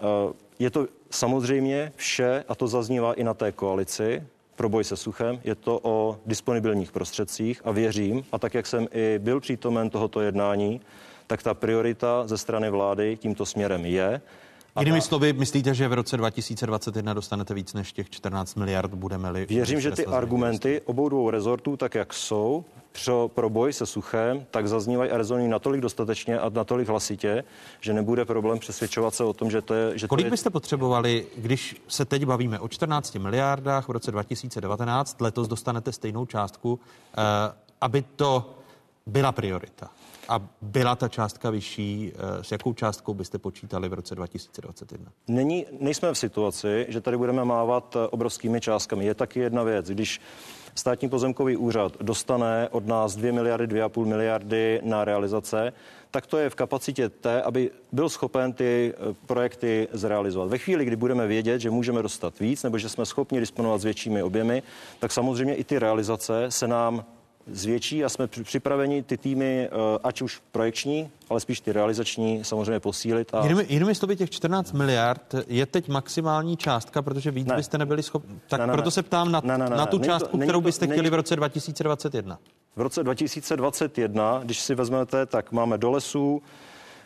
Eh, 0.00 0.32
je 0.58 0.70
to 0.70 0.86
samozřejmě 1.10 1.92
vše, 1.96 2.44
a 2.48 2.54
to 2.54 2.68
zaznívá 2.68 3.12
i 3.12 3.24
na 3.24 3.34
té 3.34 3.52
koalici, 3.52 4.22
pro 4.56 4.68
boj 4.68 4.84
se 4.84 4.96
suchem, 4.96 5.40
je 5.44 5.54
to 5.54 5.80
o 5.82 6.18
disponibilních 6.26 6.92
prostředcích 6.92 7.60
a 7.64 7.70
věřím, 7.70 8.24
a 8.32 8.38
tak 8.38 8.54
jak 8.54 8.66
jsem 8.66 8.88
i 8.92 9.18
byl 9.18 9.40
přítomen 9.40 9.90
tohoto 9.90 10.20
jednání, 10.20 10.80
tak 11.26 11.42
ta 11.42 11.54
priorita 11.54 12.26
ze 12.26 12.38
strany 12.38 12.70
vlády 12.70 13.16
tímto 13.16 13.46
směrem 13.46 13.84
je. 13.84 14.20
Jinými 14.80 15.00
slovy, 15.00 15.32
myslíte, 15.32 15.74
že 15.74 15.88
v 15.88 15.92
roce 15.92 16.16
2021 16.16 17.14
dostanete 17.14 17.54
víc 17.54 17.74
než 17.74 17.92
těch 17.92 18.10
14 18.10 18.54
miliard, 18.54 18.94
budeme-li... 18.94 19.46
Věřím, 19.46 19.80
že 19.80 19.90
ty 19.90 20.06
argumenty 20.06 20.80
obou 20.84 21.08
dvou 21.08 21.30
rezortů, 21.30 21.76
tak 21.76 21.94
jak 21.94 22.14
jsou, 22.14 22.64
pro, 23.04 23.28
pro 23.28 23.50
boj 23.50 23.72
se 23.72 23.86
suchem, 23.86 24.46
tak 24.50 24.68
zaznívají 24.68 25.10
a 25.10 25.16
rezonují 25.16 25.48
natolik 25.48 25.80
dostatečně 25.80 26.38
a 26.38 26.48
natolik 26.48 26.88
hlasitě, 26.88 27.44
že 27.80 27.92
nebude 27.92 28.24
problém 28.24 28.58
přesvědčovat 28.58 29.14
se 29.14 29.24
o 29.24 29.32
tom, 29.32 29.50
že 29.50 29.62
to 29.62 29.74
je... 29.74 29.98
Že 29.98 30.08
Kolik 30.08 30.24
to 30.24 30.26
je... 30.26 30.30
byste 30.30 30.50
potřebovali, 30.50 31.26
když 31.36 31.82
se 31.88 32.04
teď 32.04 32.24
bavíme 32.24 32.58
o 32.58 32.68
14 32.68 33.14
miliardách 33.14 33.88
v 33.88 33.92
roce 33.92 34.10
2019, 34.10 35.20
letos 35.20 35.48
dostanete 35.48 35.92
stejnou 35.92 36.26
částku, 36.26 36.80
eh, 37.12 37.20
aby 37.80 38.04
to 38.16 38.54
byla 39.06 39.32
priorita? 39.32 39.90
A 40.28 40.40
byla 40.62 40.96
ta 40.96 41.08
částka 41.08 41.50
vyšší? 41.50 42.12
Eh, 42.14 42.44
s 42.44 42.52
jakou 42.52 42.72
částkou 42.72 43.14
byste 43.14 43.38
počítali 43.38 43.88
v 43.88 43.92
roce 43.92 44.14
2021? 44.14 45.12
Není, 45.28 45.66
nejsme 45.80 46.14
v 46.14 46.18
situaci, 46.18 46.86
že 46.88 47.00
tady 47.00 47.16
budeme 47.16 47.44
mávat 47.44 47.96
eh, 47.96 48.08
obrovskými 48.08 48.60
částkami. 48.60 49.04
Je 49.04 49.14
taky 49.14 49.40
jedna 49.40 49.62
věc, 49.62 49.86
když 49.86 50.20
státní 50.74 51.08
pozemkový 51.08 51.56
úřad 51.56 51.96
dostane 52.00 52.68
od 52.70 52.86
nás 52.86 53.16
2 53.16 53.32
miliardy, 53.32 53.66
2,5 53.66 54.06
miliardy 54.06 54.80
na 54.84 55.04
realizace, 55.04 55.72
tak 56.10 56.26
to 56.26 56.38
je 56.38 56.50
v 56.50 56.54
kapacitě 56.54 57.08
té, 57.08 57.42
aby 57.42 57.70
byl 57.92 58.08
schopen 58.08 58.52
ty 58.52 58.94
eh, 58.96 59.14
projekty 59.26 59.88
zrealizovat. 59.92 60.48
Ve 60.48 60.58
chvíli, 60.58 60.84
kdy 60.84 60.96
budeme 60.96 61.26
vědět, 61.26 61.60
že 61.60 61.70
můžeme 61.70 62.02
dostat 62.02 62.38
víc 62.38 62.62
nebo 62.62 62.78
že 62.78 62.88
jsme 62.88 63.06
schopni 63.06 63.40
disponovat 63.40 63.80
s 63.80 63.84
většími 63.84 64.22
objemy, 64.22 64.62
tak 65.00 65.12
samozřejmě 65.12 65.54
i 65.54 65.64
ty 65.64 65.78
realizace 65.78 66.46
se 66.48 66.68
nám 66.68 67.04
zvětší 67.46 68.04
a 68.04 68.08
jsme 68.08 68.26
připraveni 68.26 69.02
ty 69.02 69.16
týmy, 69.16 69.68
eh, 69.72 69.98
ať 70.04 70.22
už 70.22 70.42
projekční, 70.52 71.10
ale 71.30 71.40
spíš 71.40 71.60
ty 71.60 71.72
realizační, 71.72 72.44
samozřejmě 72.44 72.80
posílit. 72.80 73.34
A... 73.34 73.42
Jinými, 73.42 73.66
jinými 73.68 73.94
slovy, 73.94 74.16
těch 74.16 74.30
14 74.30 74.72
miliard 74.72 75.34
je 75.46 75.66
teď 75.66 75.88
maximální 75.88 76.56
částka, 76.56 77.02
protože 77.02 77.30
víc 77.30 77.46
ne. 77.46 77.56
byste 77.56 77.78
nebyli 77.78 78.02
schopni. 78.02 78.38
Tak 78.48 78.60
ne, 78.60 78.66
ne, 78.66 78.72
proto 78.72 78.86
ne. 78.86 78.90
se 78.90 79.02
ptám 79.02 79.32
na, 79.32 79.40
ne, 79.44 79.58
ne, 79.58 79.70
ne, 79.70 79.76
na 79.76 79.86
tu 79.86 79.98
částku, 79.98 80.38
to, 80.38 80.42
kterou 80.42 80.60
byste 80.60 80.86
to, 80.86 80.92
chtěli 80.92 81.10
v 81.10 81.14
roce 81.14 81.36
2021. 81.36 82.38
V 82.76 82.80
roce 82.80 83.04
2021, 83.04 84.40
když 84.44 84.60
si 84.60 84.74
vezmete, 84.74 85.26
tak 85.26 85.52
máme 85.52 85.78
do 85.78 85.90
lesů 85.90 86.42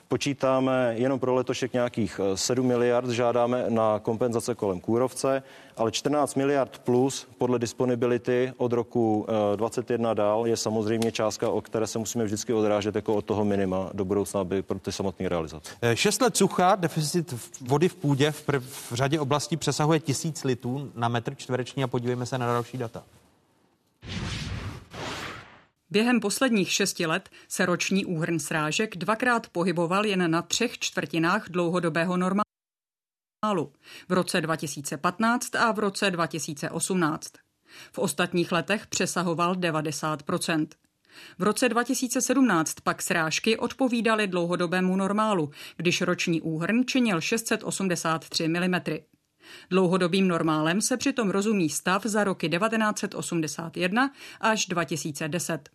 Počítáme 0.08 0.94
jenom 0.96 1.20
pro 1.20 1.34
letošek 1.34 1.72
nějakých 1.72 2.20
7 2.34 2.64
eh, 2.64 2.68
miliard, 2.68 3.10
žádáme 3.10 3.64
na 3.68 3.98
kompenzace 3.98 4.54
kolem 4.54 4.80
Kůrovce, 4.80 5.42
ale 5.76 5.92
14 5.92 6.34
miliard 6.34 6.78
plus 6.78 7.26
podle 7.38 7.58
disponibility 7.58 8.52
od 8.56 8.72
roku 8.72 9.26
2021 9.56 10.10
eh, 10.10 10.14
dál 10.14 10.46
je 10.46 10.56
samozřejmě 10.56 11.12
částka, 11.12 11.50
o 11.50 11.60
které 11.60 11.86
se 11.86 11.98
musíme 11.98 12.24
vždycky 12.24 12.52
odrážet 12.52 12.94
jako 12.94 13.14
od 13.14 13.24
toho 13.24 13.44
minima 13.44 13.90
do 13.92 14.04
budoucna, 14.04 14.40
aby 14.40 14.62
pro 14.62 14.78
ty 14.78 14.92
samotné 14.92 15.28
realizace. 15.28 15.74
Eh, 15.82 15.96
šest 15.96 16.20
let 16.20 16.36
sucha, 16.36 16.76
deficit 16.76 17.34
vody 17.60 17.88
v 17.88 17.94
půdě 17.94 18.30
v, 18.30 18.42
prv, 18.42 18.62
v 18.64 18.92
řadě 18.92 19.20
oblastí 19.20 19.56
přesahuje 19.56 20.00
tisíc 20.00 20.44
litrů 20.44 20.90
na 20.94 21.08
metr 21.08 21.34
čtvereční 21.34 21.84
a 21.84 21.86
podívejme 21.86 22.26
se 22.26 22.38
na 22.38 22.46
další 22.46 22.78
data. 22.78 23.02
Během 25.90 26.20
posledních 26.20 26.72
šesti 26.72 27.06
let 27.06 27.30
se 27.48 27.66
roční 27.66 28.04
úhrn 28.04 28.38
srážek 28.38 28.96
dvakrát 28.96 29.48
pohyboval 29.48 30.06
jen 30.06 30.30
na 30.30 30.42
třech 30.42 30.78
čtvrtinách 30.78 31.48
dlouhodobého 31.48 32.16
normálu. 32.16 33.72
V 34.08 34.12
roce 34.12 34.40
2015 34.40 35.54
a 35.54 35.72
v 35.72 35.78
roce 35.78 36.10
2018. 36.10 37.32
V 37.92 37.98
ostatních 37.98 38.52
letech 38.52 38.86
přesahoval 38.86 39.54
90% 39.54 40.66
v 41.38 41.42
roce 41.42 41.68
2017 41.68 42.74
pak 42.80 43.02
srážky 43.02 43.56
odpovídaly 43.56 44.26
dlouhodobému 44.26 44.96
normálu, 44.96 45.50
když 45.76 46.00
roční 46.00 46.40
úhrn 46.40 46.82
činil 46.86 47.20
683 47.20 48.48
mm. 48.48 48.74
Dlouhodobým 49.70 50.28
normálem 50.28 50.80
se 50.80 50.96
přitom 50.96 51.30
rozumí 51.30 51.68
stav 51.68 52.06
za 52.06 52.24
roky 52.24 52.48
1981 52.48 54.12
až 54.40 54.66
2010. 54.66 55.68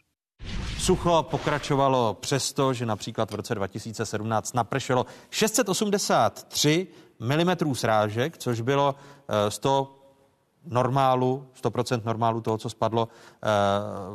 Sucho 0.84 1.24
pokračovalo 1.24 2.14
přesto, 2.14 2.74
že 2.74 2.86
například 2.86 3.32
v 3.32 3.36
roce 3.36 3.56
2017 3.56 4.54
napršelo 4.54 5.06
683 5.30 6.88
mm 7.20 7.76
srážek, 7.76 8.38
což 8.38 8.62
bylo 8.62 8.96
100 9.50 9.90
eh, 9.90 10.00
normálu, 10.66 11.48
100% 11.64 12.02
normálu 12.06 12.42
toho, 12.42 12.58
co 12.58 12.70
spadlo 12.70 13.08
eh, 13.08 13.48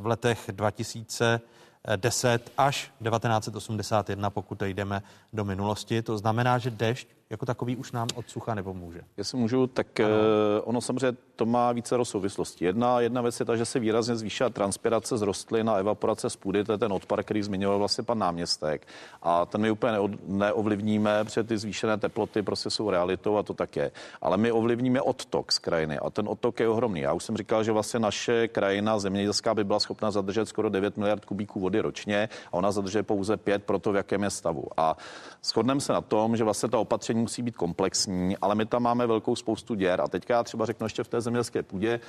v 0.00 0.06
letech 0.06 0.50
2010 0.52 2.52
až 2.58 2.92
1981, 3.02 4.30
pokud 4.30 4.62
jdeme 4.62 5.02
do 5.32 5.44
minulosti. 5.44 6.02
To 6.02 6.18
znamená, 6.18 6.58
že 6.58 6.70
dešť 6.70 7.08
jako 7.30 7.46
takový 7.46 7.76
už 7.76 7.92
nám 7.92 8.08
od 8.14 8.30
sucha 8.30 8.54
nepomůže. 8.54 9.00
Jestli 9.16 9.38
můžu, 9.38 9.66
tak 9.66 10.00
ano. 10.00 10.08
Eh, 10.08 10.60
ono 10.60 10.80
samozřejmě 10.80 11.16
to 11.36 11.46
má 11.46 11.72
více 11.72 11.96
souvislostí. 12.02 12.64
Jedna, 12.64 13.00
jedna 13.00 13.22
věc 13.22 13.40
je 13.40 13.46
ta, 13.46 13.56
že 13.56 13.64
se 13.64 13.78
výrazně 13.78 14.16
zvýšila 14.16 14.50
transpirace 14.50 15.18
z 15.18 15.22
rostlin 15.22 15.70
a 15.70 15.74
evaporace 15.74 16.30
z 16.30 16.36
půdy, 16.36 16.64
to 16.64 16.72
je 16.72 16.78
ten 16.78 16.92
odpar, 16.92 17.22
který 17.22 17.42
zmiňoval 17.42 17.78
vlastně 17.78 18.04
pan 18.04 18.18
náměstek. 18.18 18.86
A 19.22 19.46
ten 19.46 19.60
my 19.60 19.70
úplně 19.70 19.92
neovlivníme, 20.26 21.24
protože 21.24 21.44
ty 21.44 21.58
zvýšené 21.58 21.96
teploty 21.96 22.42
prostě 22.42 22.70
jsou 22.70 22.90
realitou 22.90 23.36
a 23.36 23.42
to 23.42 23.54
tak 23.54 23.76
je. 23.76 23.90
Ale 24.22 24.36
my 24.36 24.52
ovlivníme 24.52 25.02
odtok 25.02 25.52
z 25.52 25.58
krajiny 25.58 25.98
a 25.98 26.10
ten 26.10 26.28
odtok 26.28 26.60
je 26.60 26.68
ohromný. 26.68 27.00
Já 27.00 27.12
už 27.12 27.24
jsem 27.24 27.36
říkal, 27.36 27.64
že 27.64 27.72
vlastně 27.72 28.00
naše 28.00 28.48
krajina 28.48 28.98
zemědělská 28.98 29.54
by 29.54 29.64
byla 29.64 29.80
schopna 29.80 30.10
zadržet 30.10 30.48
skoro 30.48 30.68
9 30.68 30.96
miliard 30.96 31.24
kubíků 31.24 31.60
vody 31.60 31.80
ročně 31.80 32.28
a 32.52 32.54
ona 32.54 32.72
zadržuje 32.72 33.02
pouze 33.02 33.36
5 33.36 33.64
pro 33.64 33.78
to, 33.78 33.92
v 33.92 33.96
jakém 33.96 34.22
je 34.22 34.30
stavu. 34.30 34.64
A 34.76 34.96
shodneme 35.44 35.80
se 35.80 35.92
na 35.92 36.00
tom, 36.00 36.36
že 36.36 36.44
vlastně 36.44 36.68
ta 36.68 36.78
opatření 36.78 37.17
musí 37.18 37.42
být 37.42 37.56
komplexní, 37.56 38.36
ale 38.36 38.54
my 38.54 38.66
tam 38.66 38.82
máme 38.82 39.06
velkou 39.06 39.36
spoustu 39.36 39.74
děr. 39.74 40.00
A 40.00 40.08
teďka 40.08 40.34
já 40.34 40.42
třeba 40.42 40.66
řeknu 40.66 40.86
ještě 40.86 41.04
v 41.04 41.08
té 41.08 41.20
zemědělské 41.20 41.62
půdě, 41.62 42.00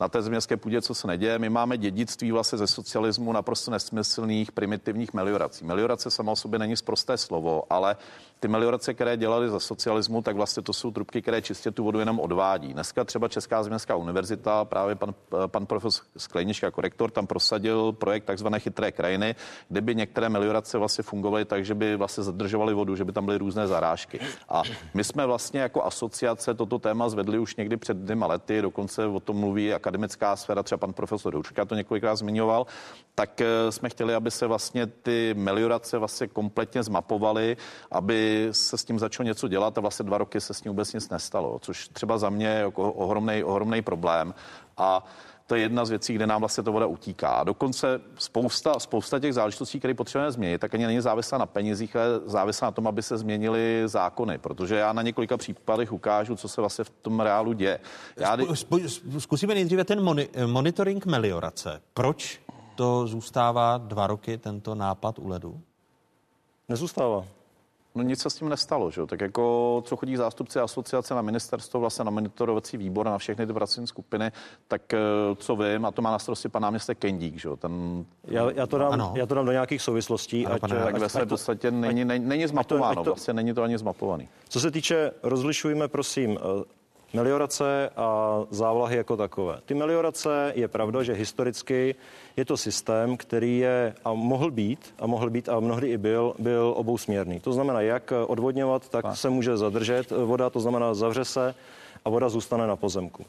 na 0.00 0.08
té 0.08 0.22
zemědělské 0.22 0.56
půdě, 0.56 0.82
co 0.82 0.94
se 0.94 1.06
neděje. 1.06 1.38
My 1.38 1.48
máme 1.48 1.78
dědictví 1.78 2.32
vlastně 2.32 2.58
ze 2.58 2.66
socialismu 2.66 3.32
naprosto 3.32 3.70
nesmyslných 3.70 4.52
primitivních 4.52 5.14
meliorací. 5.14 5.64
Meliorace 5.64 6.10
sama 6.10 6.32
o 6.32 6.36
sobě 6.36 6.58
není 6.58 6.76
zprosté 6.76 7.16
slovo, 7.16 7.62
ale 7.70 7.96
ty 8.40 8.48
meliorace, 8.48 8.94
které 8.94 9.16
dělali 9.16 9.48
za 9.48 9.60
socialismu, 9.60 10.22
tak 10.22 10.36
vlastně 10.36 10.62
to 10.62 10.72
jsou 10.72 10.90
trubky, 10.90 11.22
které 11.22 11.42
čistě 11.42 11.70
tu 11.70 11.84
vodu 11.84 11.98
jenom 11.98 12.20
odvádí. 12.20 12.72
Dneska 12.72 13.04
třeba 13.04 13.28
Česká 13.28 13.62
zemědělská 13.62 13.96
univerzita, 13.96 14.64
právě 14.64 14.94
pan, 14.94 15.14
pan 15.46 15.66
profesor 15.66 16.04
Sklejnička, 16.16 16.70
korektor, 16.70 17.10
tam 17.10 17.26
prosadil 17.26 17.92
projekt 17.92 18.24
takzvané 18.24 18.60
chytré 18.60 18.92
krajiny, 18.92 19.34
kde 19.68 19.80
by 19.80 19.94
některé 19.94 20.28
meliorace 20.28 20.78
vlastně 20.78 21.02
fungovaly 21.02 21.44
tak, 21.44 21.64
že 21.64 21.74
by 21.74 21.96
vlastně 21.96 22.24
zadržovaly 22.24 22.74
vodu, 22.74 22.96
že 22.96 23.04
by 23.04 23.12
tam 23.12 23.24
byly 23.24 23.38
různé 23.38 23.66
zarážky. 23.66 24.20
A 24.48 24.62
my 24.94 25.04
jsme 25.04 25.26
vlastně 25.26 25.60
jako 25.60 25.84
asociace 25.84 26.54
toto 26.54 26.78
téma 26.78 27.08
zvedli 27.08 27.38
už 27.38 27.56
někdy 27.56 27.76
před 27.76 27.96
dvěma 27.96 28.26
lety, 28.26 28.62
dokonce 28.62 29.06
o 29.06 29.20
tom 29.20 29.36
mluví 29.36 29.66
akademická 29.86 30.36
sféra, 30.36 30.62
třeba 30.62 30.78
pan 30.78 30.92
profesor 30.92 31.32
Doučka 31.32 31.64
to 31.64 31.74
několikrát 31.74 32.16
zmiňoval, 32.16 32.66
tak 33.14 33.40
eh, 33.40 33.72
jsme 33.72 33.88
chtěli, 33.88 34.14
aby 34.14 34.30
se 34.30 34.46
vlastně 34.46 34.86
ty 34.86 35.34
meliorace 35.38 35.98
vlastně 35.98 36.26
kompletně 36.26 36.82
zmapovaly, 36.82 37.56
aby 37.90 38.48
se 38.50 38.78
s 38.78 38.84
tím 38.84 38.98
začalo 38.98 39.26
něco 39.26 39.48
dělat 39.48 39.78
a 39.78 39.80
vlastně 39.80 40.04
dva 40.04 40.18
roky 40.18 40.40
se 40.40 40.54
s 40.54 40.60
tím 40.60 40.72
vůbec 40.72 40.92
nic 40.92 41.08
nestalo, 41.08 41.58
což 41.62 41.88
třeba 41.88 42.18
za 42.18 42.30
mě 42.30 42.46
je 42.46 42.60
jako 42.60 42.92
ohromný, 42.92 43.44
ohromný 43.44 43.82
problém. 43.82 44.34
A 44.76 45.04
to 45.46 45.54
je 45.54 45.60
jedna 45.60 45.84
z 45.84 45.90
věcí, 45.90 46.14
kde 46.14 46.26
nám 46.26 46.40
vlastně 46.40 46.62
to 46.64 46.72
voda 46.72 46.86
utíká. 46.86 47.28
A 47.28 47.44
dokonce 47.44 48.00
spousta, 48.18 48.80
spousta 48.80 49.18
těch 49.18 49.34
záležitostí, 49.34 49.78
které 49.78 49.94
potřebujeme 49.94 50.32
změnit, 50.32 50.58
tak 50.58 50.74
ani 50.74 50.86
není 50.86 51.00
závislá 51.00 51.38
na 51.38 51.46
penězích, 51.46 51.96
ale 51.96 52.06
závislá 52.24 52.68
na 52.68 52.72
tom, 52.72 52.86
aby 52.86 53.02
se 53.02 53.18
změnily 53.18 53.82
zákony. 53.86 54.38
Protože 54.38 54.76
já 54.76 54.92
na 54.92 55.02
několika 55.02 55.36
případech 55.36 55.92
ukážu, 55.92 56.36
co 56.36 56.48
se 56.48 56.60
vlastně 56.60 56.84
v 56.84 56.90
tom 56.90 57.20
reálu 57.20 57.52
děje. 57.52 57.80
Já... 58.16 58.36
Zkusíme 59.18 59.54
nejdříve 59.54 59.84
ten 59.84 60.00
moni- 60.00 60.46
monitoring 60.46 61.06
meliorace. 61.06 61.82
Proč 61.94 62.40
to 62.74 63.06
zůstává 63.06 63.78
dva 63.78 64.06
roky, 64.06 64.38
tento 64.38 64.74
nápad 64.74 65.18
u 65.18 65.28
ledu? 65.28 65.60
Nezůstává. 66.68 67.24
No 67.96 68.02
nic 68.02 68.20
se 68.20 68.30
s 68.30 68.34
tím 68.34 68.48
nestalo, 68.48 68.90
že? 68.90 69.06
Tak 69.06 69.20
jako 69.20 69.82
co 69.86 69.96
chodí 69.96 70.16
zástupci 70.16 70.58
asociace 70.58 71.14
na 71.14 71.22
ministerstvo, 71.22 71.80
vlastně 71.80 72.04
na 72.04 72.10
monitorovací 72.10 72.76
výbor 72.76 73.08
a 73.08 73.10
na 73.10 73.18
všechny 73.18 73.46
ty 73.46 73.52
pracovní 73.52 73.86
skupiny, 73.86 74.32
tak 74.68 74.94
eh, 74.94 74.98
co 75.36 75.56
vím, 75.56 75.84
a 75.84 75.90
to 75.90 76.02
má 76.02 76.10
na 76.10 76.18
starosti 76.18 76.48
pan 76.48 76.62
náměstek 76.62 76.98
Kendík, 76.98 77.40
že? 77.40 77.48
Ten... 77.58 78.04
Já, 78.24 78.50
já, 78.50 78.66
to 78.66 78.78
dám, 78.78 79.12
já 79.14 79.26
to 79.26 79.34
dám 79.34 79.46
do 79.46 79.52
nějakých 79.52 79.82
souvislostí. 79.82 80.46
Ano, 80.46 80.54
ať, 80.54 80.60
pane, 80.60 80.78
ať, 80.78 80.92
tak 80.92 81.00
ve 81.00 81.08
své 81.08 81.26
podstatě 81.26 81.70
není, 81.70 82.04
není, 82.04 82.24
není 82.24 82.46
zmapováno, 82.46 82.94
to, 82.94 83.04
to, 83.04 83.10
vlastně 83.10 83.34
není 83.34 83.54
to 83.54 83.62
ani 83.62 83.78
zmapovaný. 83.78 84.28
Co 84.48 84.60
se 84.60 84.70
týče, 84.70 85.10
rozlišujme 85.22 85.88
prosím 85.88 86.38
eh, 86.38 86.75
meliorace 87.12 87.90
a 87.96 88.40
závlahy 88.50 88.96
jako 88.96 89.16
takové. 89.16 89.60
Ty 89.66 89.74
meliorace 89.74 90.52
je 90.54 90.68
pravda, 90.68 91.02
že 91.02 91.12
historicky 91.12 91.94
je 92.36 92.44
to 92.44 92.56
systém, 92.56 93.16
který 93.16 93.58
je 93.58 93.94
a 94.04 94.12
mohl 94.12 94.50
být, 94.50 94.94
a 94.98 95.06
mohl 95.06 95.30
být 95.30 95.48
a 95.48 95.60
mnohdy 95.60 95.88
i 95.88 95.98
byl, 95.98 96.34
byl 96.38 96.74
obousměrný. 96.76 97.40
To 97.40 97.52
znamená, 97.52 97.80
jak 97.80 98.12
odvodňovat, 98.26 98.88
tak 98.88 99.16
se 99.16 99.30
může 99.30 99.56
zadržet 99.56 100.10
voda, 100.10 100.50
to 100.50 100.60
znamená 100.60 100.94
zavře 100.94 101.24
se 101.24 101.54
a 102.04 102.10
voda 102.10 102.28
zůstane 102.28 102.66
na 102.66 102.76
pozemku. 102.76 103.24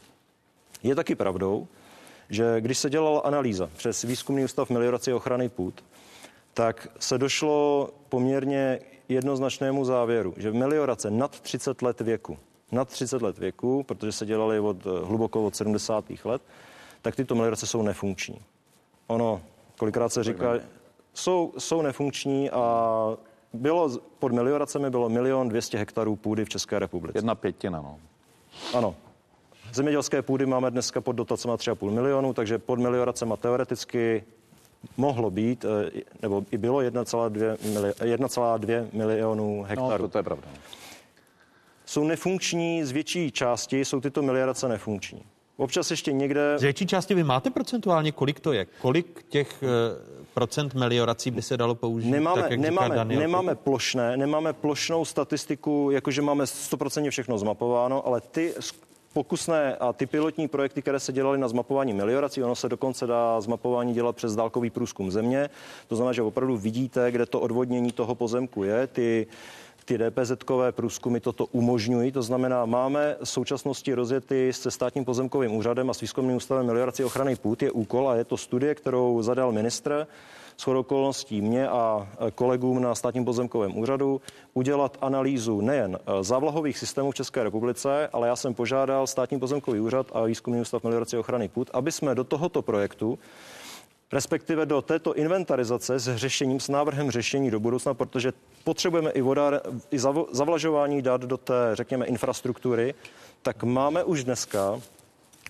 Je 0.84 0.96
taky 0.96 1.16
pravdou, 1.16 1.68
že 2.30 2.62
když 2.62 2.78
se 2.78 2.90
dělala 2.90 3.20
analýza 3.20 3.70
přes 3.78 4.04
výzkumný 4.04 4.44
ústav 4.44 4.70
meliorace 4.70 5.14
ochrany 5.14 5.50
půd, 5.50 5.84
tak 6.54 6.88
se 7.00 7.18
došlo 7.18 7.90
poměrně 8.10 8.80
jednoznačnému 9.10 9.86
závěru, 9.86 10.34
že 10.38 10.52
meliorace 10.52 11.12
nad 11.12 11.40
30 11.40 11.82
let 11.82 12.02
věku 12.02 12.38
nad 12.72 12.90
30 12.90 13.22
let 13.22 13.38
věku, 13.38 13.84
protože 13.84 14.12
se 14.12 14.26
dělali 14.26 14.60
od, 14.60 14.78
eh, 14.88 15.06
hluboko 15.06 15.46
od 15.46 15.56
70. 15.56 16.26
let, 16.26 16.42
tak 17.02 17.16
tyto 17.16 17.36
meliorace 17.36 17.68
jsou 17.68 17.82
nefunkční. 17.82 18.42
Ono, 19.08 19.42
kolikrát 19.78 20.10
se 20.10 20.24
říká, 20.24 20.54
jsou, 21.14 21.54
jsou 21.58 21.82
nefunkční 21.82 22.50
a 22.50 23.18
bylo, 23.54 23.90
pod 24.20 24.32
melioracemi 24.32 24.90
bylo 24.90 25.10
milion 25.10 25.50
200 25.50 25.78
hektarů 25.78 26.16
půdy 26.16 26.46
v 26.46 26.50
České 26.50 26.80
republice. 26.80 27.18
Jedna 27.18 27.36
pětina, 27.36 27.82
no. 27.82 28.00
Ano. 28.74 28.96
Zemědělské 29.74 30.22
půdy 30.22 30.46
máme 30.46 30.72
dneska 30.72 31.02
pod 31.02 31.12
dotacemi 31.12 31.54
3,5 31.54 31.92
milionu, 31.92 32.34
takže 32.34 32.58
pod 32.58 32.80
melioracemi 32.80 33.34
teoreticky 33.40 34.24
mohlo 34.98 35.32
být, 35.32 35.66
eh, 35.66 36.02
nebo 36.22 36.44
i 36.52 36.58
bylo 36.58 36.82
1,2 36.82 37.58
mili, 37.74 37.94
1,2 38.04 38.88
milionů 38.94 39.64
hektarů. 39.64 39.92
No, 39.92 39.98
to, 39.98 40.08
to 40.08 40.18
je 40.18 40.24
pravda 40.24 40.48
jsou 41.88 42.04
nefunkční, 42.04 42.84
z 42.84 42.92
větší 42.92 43.32
části 43.32 43.86
jsou 43.86 44.02
tyto 44.02 44.22
meliorace 44.22 44.68
nefunkční. 44.68 45.22
Občas 45.58 45.92
ještě 45.92 46.12
někde... 46.12 46.60
Z 46.60 46.62
větší 46.62 46.88
části 46.88 47.14
vy 47.14 47.24
máte 47.24 47.50
procentuálně, 47.50 48.12
kolik 48.12 48.40
to 48.40 48.54
je? 48.54 48.66
Kolik 48.82 49.26
těch 49.30 49.64
uh, 49.64 49.70
procent 50.34 50.74
meliorací 50.74 51.32
by 51.32 51.42
se 51.42 51.58
dalo 51.58 51.76
použít? 51.76 52.10
Nemáme, 52.10 52.42
tak, 52.42 52.52
jak 52.52 52.60
nemáme, 52.60 52.96
Daniel, 52.96 53.22
nemáme 53.22 53.56
plošné, 53.56 54.18
nemáme 54.18 54.54
plošnou 54.54 55.06
statistiku, 55.06 55.90
jakože 55.92 56.22
máme 56.22 56.44
100% 56.44 57.10
všechno 57.10 57.38
zmapováno, 57.38 58.08
ale 58.08 58.22
ty 58.22 58.54
pokusné 59.14 59.76
a 59.76 59.94
ty 59.94 60.06
pilotní 60.06 60.48
projekty, 60.48 60.82
které 60.82 61.00
se 61.00 61.14
dělaly 61.14 61.38
na 61.38 61.48
zmapování 61.48 61.94
meliorací, 61.94 62.44
ono 62.44 62.56
se 62.56 62.70
dokonce 62.70 63.08
dá 63.08 63.42
zmapování 63.42 63.94
dělat 63.94 64.16
přes 64.16 64.36
dálkový 64.36 64.70
průzkum 64.70 65.12
země. 65.12 65.50
To 65.88 65.96
znamená, 65.96 66.14
že 66.14 66.22
opravdu 66.22 66.58
vidíte, 66.58 67.12
kde 67.12 67.26
to 67.26 67.40
odvodnění 67.40 67.92
toho 67.92 68.16
pozemku 68.16 68.64
je. 68.64 68.88
Ty 68.88 69.28
ty 69.88 69.98
DPZ-kové 69.98 70.72
průzkumy 70.72 71.20
toto 71.20 71.46
umožňují. 71.46 72.12
To 72.12 72.22
znamená, 72.22 72.66
máme 72.66 73.16
v 73.24 73.30
současnosti 73.30 73.94
rozjety 73.94 74.54
se 74.54 74.72
státním 74.72 75.06
pozemkovým 75.06 75.56
úřadem 75.56 75.90
a 75.90 75.94
s 75.94 76.02
výzkumným 76.02 76.36
ústavem 76.38 76.66
meliorací 76.66 77.04
ochrany 77.04 77.36
půd. 77.36 77.62
Je 77.62 77.72
úkol 77.72 78.10
a 78.10 78.16
je 78.16 78.26
to 78.26 78.38
studie, 78.38 78.76
kterou 78.76 79.22
zadal 79.22 79.52
ministr 79.52 80.08
s 80.58 80.68
okolností 80.68 81.42
mě 81.42 81.70
a 81.70 82.08
kolegům 82.36 82.82
na 82.82 82.96
státním 82.96 83.26
pozemkovém 83.26 83.78
úřadu 83.78 84.22
udělat 84.54 84.98
analýzu 85.02 85.62
nejen 85.62 86.00
závlahových 86.22 86.78
systémů 86.78 87.12
v 87.12 87.16
České 87.16 87.44
republice, 87.44 88.10
ale 88.14 88.28
já 88.28 88.36
jsem 88.36 88.54
požádal 88.54 89.08
státní 89.08 89.40
pozemkový 89.40 89.80
úřad 89.80 90.08
a 90.14 90.24
výzkumný 90.24 90.62
ústav 90.62 90.84
meliorace 90.84 91.18
ochrany 91.18 91.48
půd, 91.48 91.70
aby 91.74 91.92
jsme 91.92 92.16
do 92.16 92.24
tohoto 92.24 92.62
projektu 92.62 93.20
respektive 94.12 94.66
do 94.66 94.82
této 94.82 95.14
inventarizace 95.14 96.00
s 96.00 96.16
řešením, 96.16 96.60
s 96.60 96.70
návrhem 96.70 97.12
řešení 97.12 97.52
do 97.52 97.60
budoucna, 97.60 97.94
protože 97.94 98.34
potřebujeme 98.64 99.12
i 99.12 99.22
voda, 99.22 99.52
i 99.92 100.00
zavlažování 100.32 101.02
dát 101.02 101.22
do 101.22 101.38
té, 101.38 101.54
řekněme, 101.74 102.06
infrastruktury, 102.06 102.94
tak 103.42 103.64
máme 103.64 104.04
už 104.04 104.24
dneska 104.24 104.80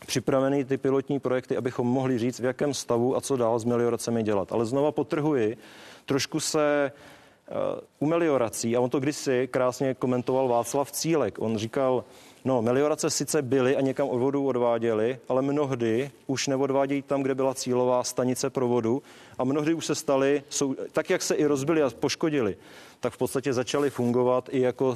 připravený 0.05 0.63
ty 0.63 0.77
pilotní 0.77 1.19
projekty, 1.19 1.57
abychom 1.57 1.87
mohli 1.87 2.19
říct, 2.19 2.39
v 2.39 2.45
jakém 2.45 2.73
stavu 2.73 3.17
a 3.17 3.21
co 3.21 3.37
dál 3.37 3.59
s 3.59 3.65
melioracemi 3.65 4.23
dělat. 4.23 4.51
Ale 4.51 4.65
znova 4.65 4.91
potrhuji, 4.91 5.57
trošku 6.05 6.39
se 6.39 6.91
uh, 6.91 7.55
u 7.99 8.05
meliorací, 8.05 8.75
a 8.75 8.79
on 8.79 8.89
to 8.89 8.99
kdysi 8.99 9.47
krásně 9.51 9.93
komentoval 9.93 10.47
Václav 10.47 10.91
Cílek, 10.91 11.39
on 11.39 11.57
říkal, 11.57 12.03
No, 12.47 12.61
meliorace 12.61 13.09
sice 13.09 13.41
byly 13.41 13.75
a 13.77 13.81
někam 13.81 14.07
od 14.09 14.17
vodu 14.19 14.47
odváděly, 14.47 15.19
ale 15.29 15.41
mnohdy 15.41 16.11
už 16.27 16.47
neodvádějí 16.47 17.01
tam, 17.01 17.21
kde 17.21 17.35
byla 17.35 17.53
cílová 17.53 18.03
stanice 18.03 18.49
pro 18.49 18.67
vodu 18.67 19.03
a 19.37 19.43
mnohdy 19.43 19.73
už 19.73 19.85
se 19.85 19.95
staly, 19.95 20.43
jsou, 20.49 20.75
tak 20.91 21.09
jak 21.09 21.21
se 21.21 21.35
i 21.35 21.45
rozbili 21.45 21.83
a 21.83 21.89
poškodili, 21.89 22.57
tak 22.99 23.13
v 23.13 23.17
podstatě 23.17 23.53
začaly 23.53 23.89
fungovat 23.89 24.49
i 24.51 24.61
jako 24.61 24.95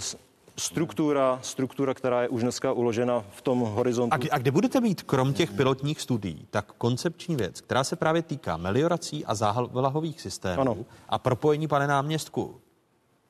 struktura, 0.58 1.40
struktura, 1.42 1.94
která 1.94 2.22
je 2.22 2.30
už 2.30 2.42
dneska 2.42 2.72
uložena 2.72 3.26
v 3.36 3.42
tom 3.42 3.60
horizontu. 3.60 4.14
A, 4.32 4.36
a 4.36 4.38
kde 4.38 4.52
budete 4.52 4.82
mít, 4.82 5.02
krom 5.02 5.34
těch 5.34 5.52
pilotních 5.52 6.02
studií, 6.02 6.48
tak 6.50 6.72
koncepční 6.78 7.36
věc, 7.36 7.62
která 7.62 7.84
se 7.84 7.96
právě 7.96 8.22
týká 8.22 8.58
meliorací 8.58 9.26
a 9.26 9.36
závlahových 9.36 10.22
systémů 10.22 10.62
ano. 10.62 10.78
a 11.10 11.20
propojení, 11.20 11.68
pane 11.68 11.88
náměstku, 11.88 12.62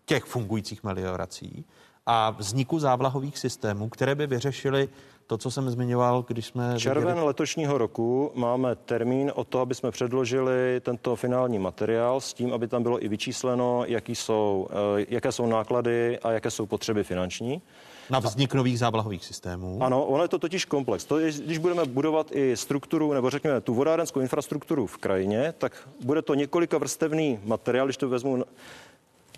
těch 0.06 0.24
fungujících 0.24 0.84
meliorací 0.84 1.66
a 2.12 2.30
vzniku 2.30 2.80
závlahových 2.80 3.38
systémů, 3.38 3.90
které 3.90 4.16
by 4.16 4.28
vyřešily 4.28 4.90
to, 5.28 5.38
co 5.38 5.52
jsem 5.52 5.70
zmiňoval, 5.70 6.26
když 6.28 6.46
jsme... 6.46 6.74
Červen 6.78 7.08
viděli... 7.08 7.26
letošního 7.26 7.78
roku 7.78 8.32
máme 8.36 8.76
termín 8.76 9.32
o 9.36 9.44
to, 9.44 9.60
aby 9.60 9.76
jsme 9.76 9.92
předložili 9.92 10.82
tento 10.82 11.16
finální 11.16 11.60
materiál 11.60 12.22
s 12.22 12.34
tím, 12.34 12.54
aby 12.54 12.68
tam 12.68 12.84
bylo 12.84 13.04
i 13.04 13.08
vyčísleno, 13.08 13.84
jaký 13.88 14.16
jsou, 14.16 14.68
eh, 14.72 15.06
jaké 15.10 15.32
jsou 15.32 15.46
náklady 15.46 16.20
a 16.20 16.32
jaké 16.32 16.52
jsou 16.52 16.66
potřeby 16.66 17.04
finanční. 17.04 17.62
Na 18.10 18.20
vznik 18.20 18.54
nových 18.54 18.80
závlahových 18.80 19.26
systémů. 19.26 19.78
Ano, 19.82 20.06
ono 20.06 20.24
je 20.24 20.28
to 20.28 20.40
totiž 20.40 20.66
komplex. 20.66 21.06
To 21.06 21.20
je, 21.20 21.32
když 21.32 21.58
budeme 21.58 21.86
budovat 21.86 22.32
i 22.32 22.58
strukturu, 22.58 23.14
nebo 23.14 23.30
řekněme 23.30 23.62
tu 23.62 23.74
vodárenskou 23.74 24.20
infrastrukturu 24.20 24.88
v 24.88 24.98
krajině, 24.98 25.54
tak 25.58 25.88
bude 26.04 26.22
to 26.22 26.34
několika 26.34 26.78
vrstevný 26.78 27.40
materiál, 27.44 27.88
když 27.88 27.98
to 27.98 28.10
vezmu 28.10 28.44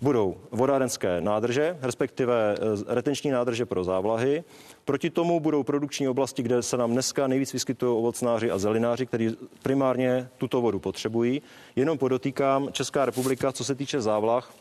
budou 0.02 0.36
vodárenské 0.50 1.20
nádrže, 1.20 1.78
respektive 1.82 2.54
eh, 2.54 2.94
retenční 2.94 3.30
nádrže 3.30 3.66
pro 3.66 3.84
závlahy. 3.84 4.44
Proti 4.84 5.10
tomu 5.10 5.40
budou 5.40 5.62
produkční 5.62 6.08
oblasti, 6.08 6.42
kde 6.42 6.62
se 6.62 6.76
nám 6.76 6.92
dneska 6.92 7.26
nejvíc 7.26 7.52
vyskytují 7.52 7.98
ovocnáři 7.98 8.50
a 8.50 8.58
zelináři, 8.58 9.06
kteří 9.06 9.36
primárně 9.62 10.28
tuto 10.38 10.60
vodu 10.60 10.78
potřebují. 10.78 11.42
Jenom 11.76 11.98
podotýkám, 11.98 12.68
Česká 12.72 13.04
republika, 13.04 13.52
co 13.52 13.64
se 13.64 13.74
týče 13.74 14.00
závlah, 14.00 14.52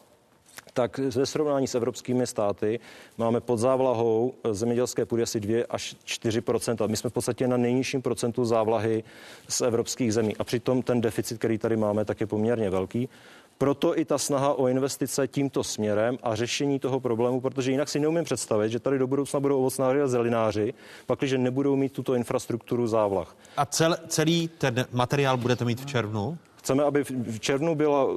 tak 0.74 0.98
ve 0.98 1.26
srovnání 1.26 1.68
s 1.68 1.76
evropskými 1.76 2.28
státy 2.28 2.80
máme 3.18 3.42
pod 3.42 3.58
závlahou 3.58 4.34
zemědělské 4.52 5.06
půdy 5.06 5.24
asi 5.24 5.40
2 5.40 5.66
až 5.70 5.96
4% 6.06 6.88
My 6.88 6.98
jsme 6.98 7.10
v 7.10 7.14
podstatě 7.14 7.48
na 7.48 7.58
nejnižším 7.58 8.02
procentu 8.02 8.46
závlahy 8.46 9.04
z 9.48 9.62
evropských 9.62 10.14
zemí. 10.14 10.38
A 10.38 10.44
přitom 10.44 10.82
ten 10.82 11.02
deficit, 11.02 11.38
který 11.38 11.58
tady 11.58 11.78
máme, 11.78 12.06
tak 12.06 12.22
je 12.22 12.28
poměrně 12.28 12.70
velký. 12.70 13.10
Proto 13.58 14.00
i 14.00 14.06
ta 14.06 14.18
snaha 14.18 14.54
o 14.54 14.68
investice 14.68 15.28
tímto 15.28 15.64
směrem 15.64 16.18
a 16.24 16.36
řešení 16.36 16.80
toho 16.80 17.00
problému, 17.00 17.42
protože 17.42 17.72
jinak 17.72 17.90
si 17.90 18.00
neumím 18.00 18.24
představit, 18.24 18.70
že 18.70 18.80
tady 18.80 18.98
do 19.00 19.08
budoucna 19.08 19.40
budou 19.40 19.58
ovocnáři 19.60 20.02
a 20.02 20.08
zelináři, 20.08 20.74
pakliže 21.06 21.38
nebudou 21.38 21.76
mít 21.76 21.94
tuto 21.94 22.16
infrastrukturu 22.16 22.88
závlah. 22.88 23.36
A 23.58 23.66
cel, 23.66 23.98
celý 24.08 24.48
ten 24.58 24.86
materiál 24.92 25.38
budete 25.38 25.66
mít 25.66 25.82
v 25.82 25.86
červnu? 25.86 26.38
Chceme, 26.56 26.84
aby 26.84 27.04
v 27.04 27.40
červnu 27.40 27.76
byla, 27.76 28.08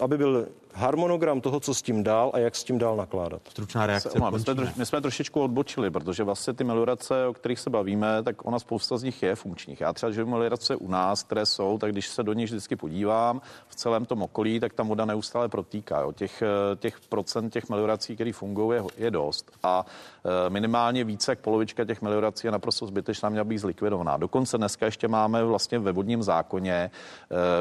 aby 0.00 0.18
byl 0.18 0.46
harmonogram 0.74 1.40
toho, 1.40 1.60
co 1.60 1.74
s 1.74 1.82
tím 1.82 2.02
dál 2.02 2.30
a 2.34 2.38
jak 2.38 2.56
s 2.56 2.64
tím 2.64 2.78
dál 2.78 2.96
nakládat. 2.96 3.42
Stručná 3.48 3.86
reakce. 3.86 4.10
My 4.30 4.38
jsme, 4.40 4.54
troš, 4.54 4.74
my 4.74 4.86
jsme 4.86 5.00
trošičku 5.00 5.40
odbočili, 5.40 5.90
protože 5.90 6.24
vlastně 6.24 6.52
ty 6.52 6.64
meliorace, 6.64 7.26
o 7.26 7.32
kterých 7.32 7.60
se 7.60 7.70
bavíme, 7.70 8.22
tak 8.22 8.46
ona 8.46 8.58
spousta 8.58 8.96
z 8.96 9.02
nich 9.02 9.22
je 9.22 9.36
funkčních. 9.36 9.80
Já 9.80 9.92
třeba, 9.92 10.12
že 10.12 10.24
meliorace 10.24 10.76
u 10.76 10.88
nás, 10.88 11.22
které 11.22 11.46
jsou, 11.46 11.78
tak 11.78 11.92
když 11.92 12.08
se 12.08 12.22
do 12.22 12.32
nich 12.32 12.50
vždycky 12.50 12.76
podívám 12.76 13.40
v 13.68 13.74
celém 13.74 14.04
tom 14.04 14.22
okolí, 14.22 14.60
tak 14.60 14.72
tam 14.72 14.88
voda 14.88 15.04
neustále 15.04 15.48
protýká. 15.48 16.00
Jo. 16.00 16.12
Těch, 16.12 16.42
eh, 16.42 16.76
těch 16.76 17.00
procent 17.08 17.50
těch 17.50 17.68
meliorací, 17.68 18.14
které 18.14 18.32
fungují, 18.32 18.78
je, 18.78 19.04
je 19.04 19.10
dost. 19.10 19.50
A 19.62 19.86
eh, 20.24 20.50
minimálně 20.50 21.04
více 21.04 21.32
jak 21.32 21.38
polovička 21.38 21.84
těch 21.84 22.02
meliorací 22.02 22.46
je 22.46 22.50
naprosto 22.50 22.86
zbytečná, 22.86 23.28
měla 23.28 23.44
být 23.44 23.58
zlikvidovaná. 23.58 24.16
Dokonce 24.16 24.58
dneska 24.58 24.86
ještě 24.86 25.08
máme 25.08 25.44
vlastně 25.44 25.78
ve 25.78 25.92
vodním 25.92 26.22
zákoně 26.22 26.90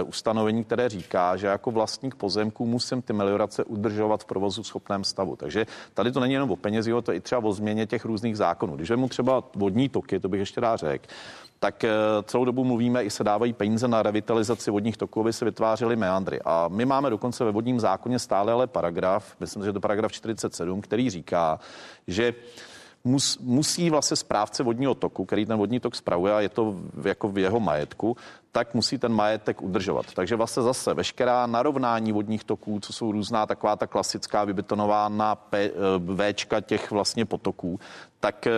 uh, 0.02 0.10
ustanovení, 0.10 0.64
které 0.64 0.90
říká, 0.90 1.38
že 1.38 1.48
jako 1.48 1.72
vlastník 1.72 2.16
pozemku 2.16 2.66
musím 2.66 3.01
ty 3.02 3.14
meliorace 3.14 3.64
udržovat 3.64 4.22
v 4.22 4.26
provozu 4.26 4.64
schopném 4.64 5.04
stavu. 5.04 5.36
Takže 5.36 5.66
tady 5.94 6.12
to 6.12 6.20
není 6.20 6.34
jenom 6.34 6.52
o 6.52 6.56
penězi, 6.56 6.92
to 7.04 7.12
je 7.12 7.18
i 7.18 7.22
třeba 7.22 7.44
o 7.44 7.54
změně 7.54 7.86
těch 7.86 8.06
různých 8.06 8.38
zákonů. 8.38 8.76
Když 8.76 8.90
mu 8.90 9.10
třeba 9.10 9.44
vodní 9.56 9.90
toky, 9.90 10.20
to 10.20 10.30
bych 10.30 10.40
ještě 10.40 10.62
rád 10.62 10.78
řekl, 10.78 11.06
tak 11.60 11.84
eh, 11.84 11.90
celou 12.24 12.46
dobu 12.46 12.64
mluvíme, 12.64 13.04
i 13.04 13.10
se 13.10 13.24
dávají 13.24 13.54
peníze 13.54 13.88
na 13.88 14.04
revitalizaci 14.04 14.72
vodních 14.72 14.98
toků, 14.98 15.22
aby 15.22 15.34
se 15.34 15.46
vytvářely 15.46 15.96
meandry. 15.96 16.40
A 16.46 16.68
my 16.68 16.86
máme 16.86 17.10
dokonce 17.10 17.44
ve 17.44 17.52
vodním 17.52 17.80
zákoně 17.80 18.20
stále 18.20 18.54
ale 18.54 18.68
paragraf, 18.68 19.36
myslím, 19.40 19.64
že 19.64 19.74
to 19.74 19.80
paragraf 19.80 20.12
47, 20.12 20.82
který 20.82 21.10
říká, 21.10 21.60
že 22.08 22.34
mus, 23.04 23.38
musí 23.38 23.90
vlastně 23.90 24.18
správce 24.18 24.64
vodního 24.64 24.96
toku, 24.96 25.26
který 25.26 25.46
ten 25.46 25.58
vodní 25.58 25.80
tok 25.80 25.96
spravuje 25.96 26.34
a 26.34 26.42
je 26.42 26.50
to 26.50 26.76
jako 27.06 27.30
v 27.30 27.38
jeho 27.38 27.60
majetku, 27.60 28.18
tak 28.52 28.74
musí 28.74 28.98
ten 28.98 29.14
majetek 29.14 29.62
udržovat. 29.62 30.06
Takže 30.14 30.36
vlastně 30.36 30.64
zase 30.64 30.94
veškerá 30.94 31.48
narovnání 31.48 32.12
vodních 32.12 32.44
toků, 32.44 32.80
co 32.80 32.94
jsou 32.94 33.12
různá 33.12 33.46
taková 33.46 33.76
ta 33.76 33.88
klasická 33.88 34.44
vybetonována 34.44 35.38
eh, 35.54 35.72
Včka 36.34 36.62
těch 36.62 36.92
vlastně 36.92 37.26
potoků, 37.26 37.80
tak 38.20 38.48
eh, 38.48 38.52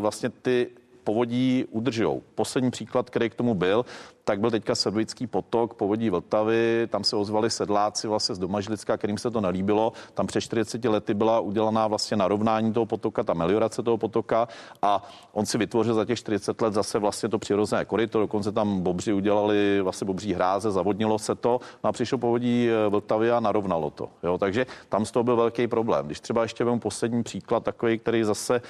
vlastně 0.00 0.30
ty 0.30 0.68
povodí 1.04 1.64
udržou. 1.70 2.22
Poslední 2.34 2.70
příklad, 2.70 3.10
který 3.10 3.30
k 3.30 3.34
tomu 3.34 3.54
byl, 3.54 3.84
tak 4.26 4.40
byl 4.40 4.50
teďka 4.50 4.74
Sedlický 4.74 5.26
potok, 5.26 5.74
povodí 5.74 6.10
Vltavy, 6.10 6.88
tam 6.90 7.04
se 7.04 7.16
ozvali 7.16 7.50
sedláci 7.50 8.08
vlastně 8.08 8.34
z 8.34 8.38
Domažlicka, 8.38 8.96
kterým 8.96 9.18
se 9.18 9.30
to 9.30 9.40
nelíbilo. 9.40 9.92
Tam 10.14 10.26
před 10.26 10.40
40 10.40 10.84
lety 10.84 11.14
byla 11.14 11.40
udělaná 11.40 11.86
vlastně 11.86 12.16
narovnání 12.16 12.72
toho 12.72 12.86
potoka, 12.86 13.22
ta 13.22 13.34
meliorace 13.34 13.82
toho 13.82 13.98
potoka 13.98 14.48
a 14.82 15.08
on 15.32 15.46
si 15.46 15.58
vytvořil 15.58 15.94
za 15.94 16.04
těch 16.04 16.18
40 16.18 16.62
let 16.62 16.74
zase 16.74 16.98
vlastně 16.98 17.28
to 17.28 17.38
přirozené 17.38 17.84
koryto, 17.84 18.20
dokonce 18.20 18.52
tam 18.52 18.80
bobři 18.80 19.12
udělali 19.12 19.80
vlastně 19.82 20.04
bobří 20.04 20.34
hráze, 20.34 20.70
zavodnilo 20.70 21.18
se 21.18 21.34
to 21.34 21.60
no 21.84 21.90
a 21.90 21.92
přišlo 21.92 22.18
povodí 22.18 22.68
eh, 22.68 22.88
Vltavy 22.88 23.30
a 23.30 23.40
narovnalo 23.40 23.90
to. 23.90 24.08
Jo, 24.22 24.38
takže 24.38 24.66
tam 24.88 25.04
z 25.04 25.10
toho 25.10 25.24
byl 25.24 25.36
velký 25.36 25.68
problém. 25.68 26.06
Když 26.06 26.20
třeba 26.20 26.42
ještě 26.42 26.64
vemu 26.64 26.80
poslední 26.80 27.22
příklad 27.22 27.64
takový, 27.64 27.98
který 27.98 28.24
zase 28.24 28.60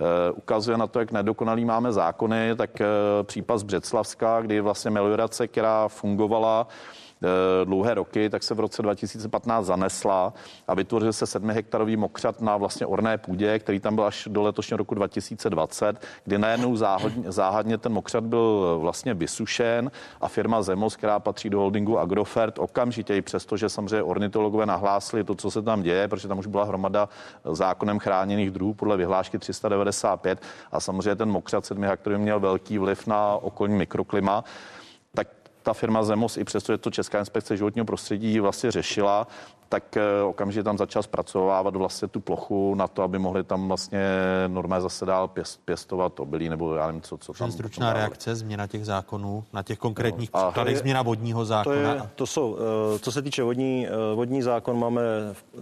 Eh, 0.00 0.32
ukazuje 0.32 0.78
na 0.78 0.86
to, 0.86 0.98
jak 0.98 1.12
nedokonalý 1.12 1.64
máme 1.64 1.92
zákony, 1.92 2.56
tak 2.56 2.80
eh, 2.80 2.86
případ 3.22 3.58
z 3.58 3.62
Břeclavska, 3.62 4.40
kdy 4.40 4.60
vlastně 4.60 4.90
meliorace, 5.04 5.48
která 5.48 5.88
fungovala, 5.88 6.66
Eh, 7.24 7.64
dlouhé 7.64 7.94
roky, 7.94 8.30
tak 8.30 8.42
se 8.42 8.54
v 8.54 8.60
roce 8.60 8.82
2015 8.82 9.66
zanesla 9.66 10.32
a 10.68 10.74
vytvořil 10.74 11.12
se 11.12 11.26
7 11.26 11.50
hektarový 11.50 11.96
mokřat 11.96 12.40
na 12.40 12.56
vlastně 12.56 12.86
orné 12.86 13.18
půdě, 13.18 13.58
který 13.58 13.80
tam 13.80 13.94
byl 13.94 14.04
až 14.04 14.28
do 14.30 14.42
letošního 14.42 14.78
roku 14.78 14.94
2020, 14.94 16.00
kdy 16.24 16.38
najednou 16.38 16.76
záhadně, 16.76 17.32
záhadně 17.32 17.78
ten 17.78 17.92
mokřat 17.92 18.24
byl 18.24 18.78
vlastně 18.80 19.14
vysušen 19.14 19.90
a 20.20 20.28
firma 20.28 20.62
Zemos, 20.62 20.96
která 20.96 21.20
patří 21.20 21.50
do 21.50 21.58
holdingu 21.58 21.98
Agrofert, 21.98 22.58
okamžitě 22.58 23.16
i 23.16 23.22
přesto, 23.22 23.56
že 23.56 23.68
samozřejmě 23.68 24.02
ornitologové 24.02 24.66
nahlásili 24.66 25.24
to, 25.24 25.34
co 25.34 25.50
se 25.50 25.62
tam 25.62 25.82
děje, 25.82 26.08
protože 26.08 26.28
tam 26.28 26.38
už 26.38 26.46
byla 26.46 26.64
hromada 26.64 27.08
zákonem 27.44 27.98
chráněných 27.98 28.50
druhů 28.50 28.74
podle 28.74 28.96
vyhlášky 28.96 29.38
395 29.38 30.42
a 30.72 30.80
samozřejmě 30.80 31.16
ten 31.16 31.28
mokřat 31.30 31.66
7 31.66 31.84
hektarů 31.84 32.18
měl 32.18 32.40
velký 32.40 32.78
vliv 32.78 33.06
na 33.06 33.36
okolní 33.36 33.76
mikroklima 33.76 34.44
ta 35.64 35.72
firma 35.72 36.02
Zemos, 36.02 36.36
i 36.36 36.44
přesto, 36.44 36.72
že 36.72 36.78
to 36.78 36.90
Česká 36.90 37.18
inspekce 37.18 37.56
životního 37.56 37.84
prostředí 37.84 38.40
vlastně 38.40 38.70
řešila, 38.70 39.26
tak 39.68 39.96
eh, 39.96 40.22
okamžitě 40.22 40.62
tam 40.62 40.78
začal 40.78 41.02
zpracovávat 41.02 41.76
vlastně 41.76 42.08
tu 42.08 42.20
plochu 42.20 42.74
na 42.74 42.88
to, 42.88 43.02
aby 43.02 43.18
mohli 43.18 43.44
tam 43.44 43.68
vlastně 43.68 44.00
normálně 44.46 44.82
zase 44.82 45.06
dál 45.06 45.28
pěst, 45.28 45.60
pěstovat 45.64 46.20
obilí 46.20 46.48
nebo 46.48 46.74
já 46.74 46.86
nevím, 46.86 47.02
co, 47.02 47.18
co 47.18 47.32
tam. 47.32 47.52
Stručná 47.52 47.92
reakce, 47.92 48.34
změna 48.34 48.66
těch 48.66 48.86
zákonů 48.86 49.44
na 49.52 49.62
těch 49.62 49.78
konkrétních 49.78 50.30
no, 50.34 50.40
příkladech, 50.40 50.78
změna 50.78 51.02
vodního 51.02 51.44
zákona. 51.44 51.94
To, 51.94 52.02
je, 52.02 52.10
to 52.14 52.26
jsou, 52.26 52.56
eh, 52.94 52.98
co 52.98 53.12
se 53.12 53.22
týče 53.22 53.42
vodní, 53.42 53.86
eh, 53.86 54.14
vodní 54.14 54.42
zákon, 54.42 54.78
máme 54.78 55.02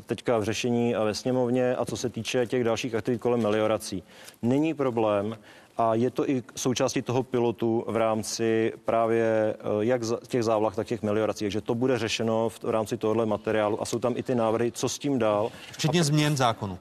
teďka 0.06 0.38
v 0.38 0.44
řešení 0.44 0.94
a 0.94 1.04
ve 1.04 1.14
sněmovně 1.14 1.76
a 1.76 1.84
co 1.84 1.96
se 1.96 2.08
týče 2.08 2.46
těch 2.46 2.64
dalších 2.64 2.94
aktivit 2.94 3.20
kolem 3.20 3.42
meliorací. 3.42 4.02
Není 4.42 4.74
problém 4.74 5.36
a 5.76 5.94
je 5.94 6.10
to 6.10 6.30
i 6.30 6.42
součástí 6.56 7.02
toho 7.02 7.22
pilotu 7.22 7.84
v 7.88 7.96
rámci 7.96 8.72
právě 8.84 9.54
eh, 9.58 9.64
jak 9.80 10.00
těch 10.26 10.42
závlah, 10.42 10.76
tak 10.76 10.86
těch 10.86 11.02
meliorací. 11.02 11.44
Takže 11.44 11.60
to 11.60 11.74
bude 11.74 11.98
řešeno 11.98 12.48
v 12.48 12.64
rámci 12.64 12.96
tohohle 12.96 13.26
materiálu 13.26 13.82
a 13.82 13.84
jsou 13.84 13.98
tam 13.98 14.14
i 14.16 14.22
ty 14.22 14.34
návrhy, 14.34 14.72
co 14.72 14.88
s 14.88 14.98
tím 14.98 15.18
dál. 15.18 15.50
Včetně 15.72 16.00
a... 16.00 16.04
změn 16.04 16.36
zákonu. 16.36 16.78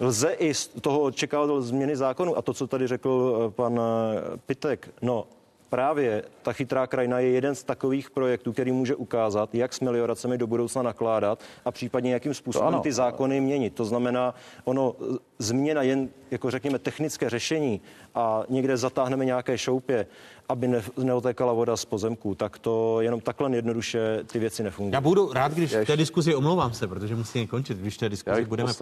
Lze 0.00 0.32
i 0.32 0.54
z 0.54 0.68
toho 0.68 1.00
očekávat 1.00 1.62
změny 1.62 1.96
zákonu 1.96 2.38
a 2.38 2.42
to, 2.42 2.54
co 2.54 2.66
tady 2.66 2.86
řekl 2.86 3.42
eh, 3.46 3.50
pan 3.50 3.80
eh, 3.80 4.36
Pitek, 4.46 4.88
no 5.02 5.26
právě 5.70 6.24
ta 6.42 6.52
chytrá 6.52 6.86
krajina 6.86 7.18
je 7.18 7.30
jeden 7.30 7.54
z 7.54 7.64
takových 7.64 8.10
projektů, 8.10 8.52
který 8.52 8.72
může 8.72 8.94
ukázat, 8.94 9.54
jak 9.54 9.72
s 9.72 9.80
melioracemi 9.80 10.38
do 10.38 10.46
budoucna 10.46 10.82
nakládat 10.82 11.40
a 11.64 11.70
případně 11.70 12.12
jakým 12.12 12.34
způsobem 12.34 12.80
ty 12.80 12.92
zákony 12.92 13.40
měnit. 13.40 13.74
To 13.74 13.84
znamená, 13.84 14.34
ono 14.64 14.94
změna 15.40 15.82
jen, 15.82 16.08
jako 16.30 16.50
řekněme, 16.50 16.78
technické 16.78 17.30
řešení 17.30 17.80
a 18.14 18.42
někde 18.48 18.76
zatáhneme 18.76 19.24
nějaké 19.24 19.58
šoupě, 19.58 20.06
aby 20.48 20.68
ne, 20.68 20.82
neotékala 20.96 21.52
voda 21.52 21.76
z 21.76 21.84
pozemku, 21.84 22.34
tak 22.34 22.58
to 22.58 23.00
jenom 23.00 23.20
takhle 23.20 23.56
jednoduše 23.56 24.24
ty 24.32 24.38
věci 24.38 24.62
nefungují. 24.62 24.92
Já 24.92 25.00
budu 25.00 25.32
rád, 25.32 25.52
když 25.52 25.74
v 25.74 25.84
té 25.84 25.96
diskuzi 25.96 26.34
omlouvám 26.34 26.72
se, 26.72 26.88
protože 26.88 27.16
musíme 27.16 27.46
končit, 27.46 27.78
když 27.78 27.96
té 27.96 28.08
diskuzi 28.08 28.44
budeme, 28.44 28.72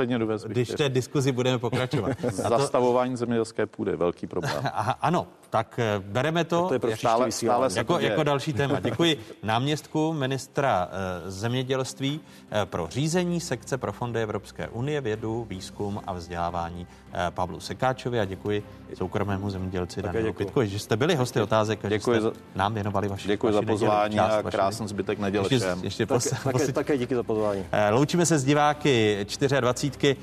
když 0.47 0.69
té 0.69 0.89
diskuzi 0.89 1.33
budeme 1.33 1.59
pokračovat. 1.59 2.11
Zastavování 2.31 3.17
zemědělské 3.17 3.67
půdy, 3.67 3.97
velký 3.97 4.27
problém. 4.27 4.55
Aha, 4.73 4.93
ano, 5.01 5.27
tak 5.51 5.79
eh, 5.79 5.99
bereme 5.99 6.45
to, 6.45 6.69
to 6.69 6.75
je 6.75 6.79
pro 6.79 6.97
stále, 6.97 7.33
stále 7.33 7.69
jako, 7.77 7.99
jako 7.99 8.23
další 8.23 8.53
téma. 8.53 8.81
Děkuji 8.81 9.21
náměstku 9.43 10.13
ministra 10.13 10.87
uh, 10.87 11.31
zemědělství 11.31 12.21
uh, 12.21 12.65
pro 12.65 12.89
řízení 12.91 13.41
sekce 13.41 13.79
pro 13.79 13.93
fondy 13.93 14.23
Evropské 14.23 14.69
unie, 14.69 15.01
vědu, 15.01 15.47
výzkum 15.51 16.01
a 16.07 16.13
vzdělávání 16.13 16.48
uh, 16.51 16.85
Pavlu 17.31 17.61
Sekáčovi 17.61 18.21
a 18.21 18.25
děkuji 18.25 18.63
soukromému 18.95 19.51
zemědělci 19.51 20.03
Danielu 20.03 20.33
Pitkovi, 20.33 20.69
že 20.69 20.79
jste 20.79 20.97
byli 20.97 21.15
hosty 21.15 21.41
otázek 21.41 21.85
a 21.85 21.89
děkuji 21.89 22.21
za, 22.21 22.33
nám 22.55 22.75
věnovali 22.75 23.09
vaši 23.09 23.29
Děkuji 23.29 23.47
vaši 23.47 23.67
za 23.67 23.73
pozvání 23.73 24.15
část, 24.15 24.47
a 24.47 24.51
krásný 24.51 24.89
zbytek 24.89 25.19
neděle 25.19 25.47
ještě, 25.51 25.77
ještě 25.83 26.07
tak, 26.07 26.17
pos, 26.17 26.31
také, 26.31 26.53
pos, 26.53 26.73
také 26.73 26.99
díky 26.99 27.15
za 27.15 27.23
pozvání. 27.23 27.65
Loučíme 27.91 28.27
se 28.27 28.39
s 28.39 28.45
diváky 28.45 29.27
24. 29.61 30.17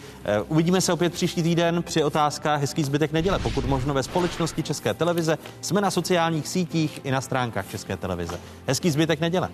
Uvidíme 0.48 0.82
se 0.82 0.94
opět 0.94 1.14
příští 1.14 1.44
týden 1.44 1.84
při 1.84 2.04
otázkách 2.04 2.62
Hezký 2.62 2.84
zbytek 2.84 3.12
neděle, 3.12 3.40
pokud 3.40 3.66
možno 3.66 3.94
ve 3.94 4.04
společnosti 4.04 4.64
České 4.64 4.94
televize. 4.94 5.38
Jsme 5.62 5.82
na 5.82 5.92
sociálních 5.92 6.48
sítích 6.48 7.02
i 7.04 7.12
na 7.12 7.22
stránkách 7.22 7.70
České 7.70 7.98
televize. 7.98 8.40
Hezký 8.68 8.92
zbytek 8.92 9.20
neděle. 9.20 9.50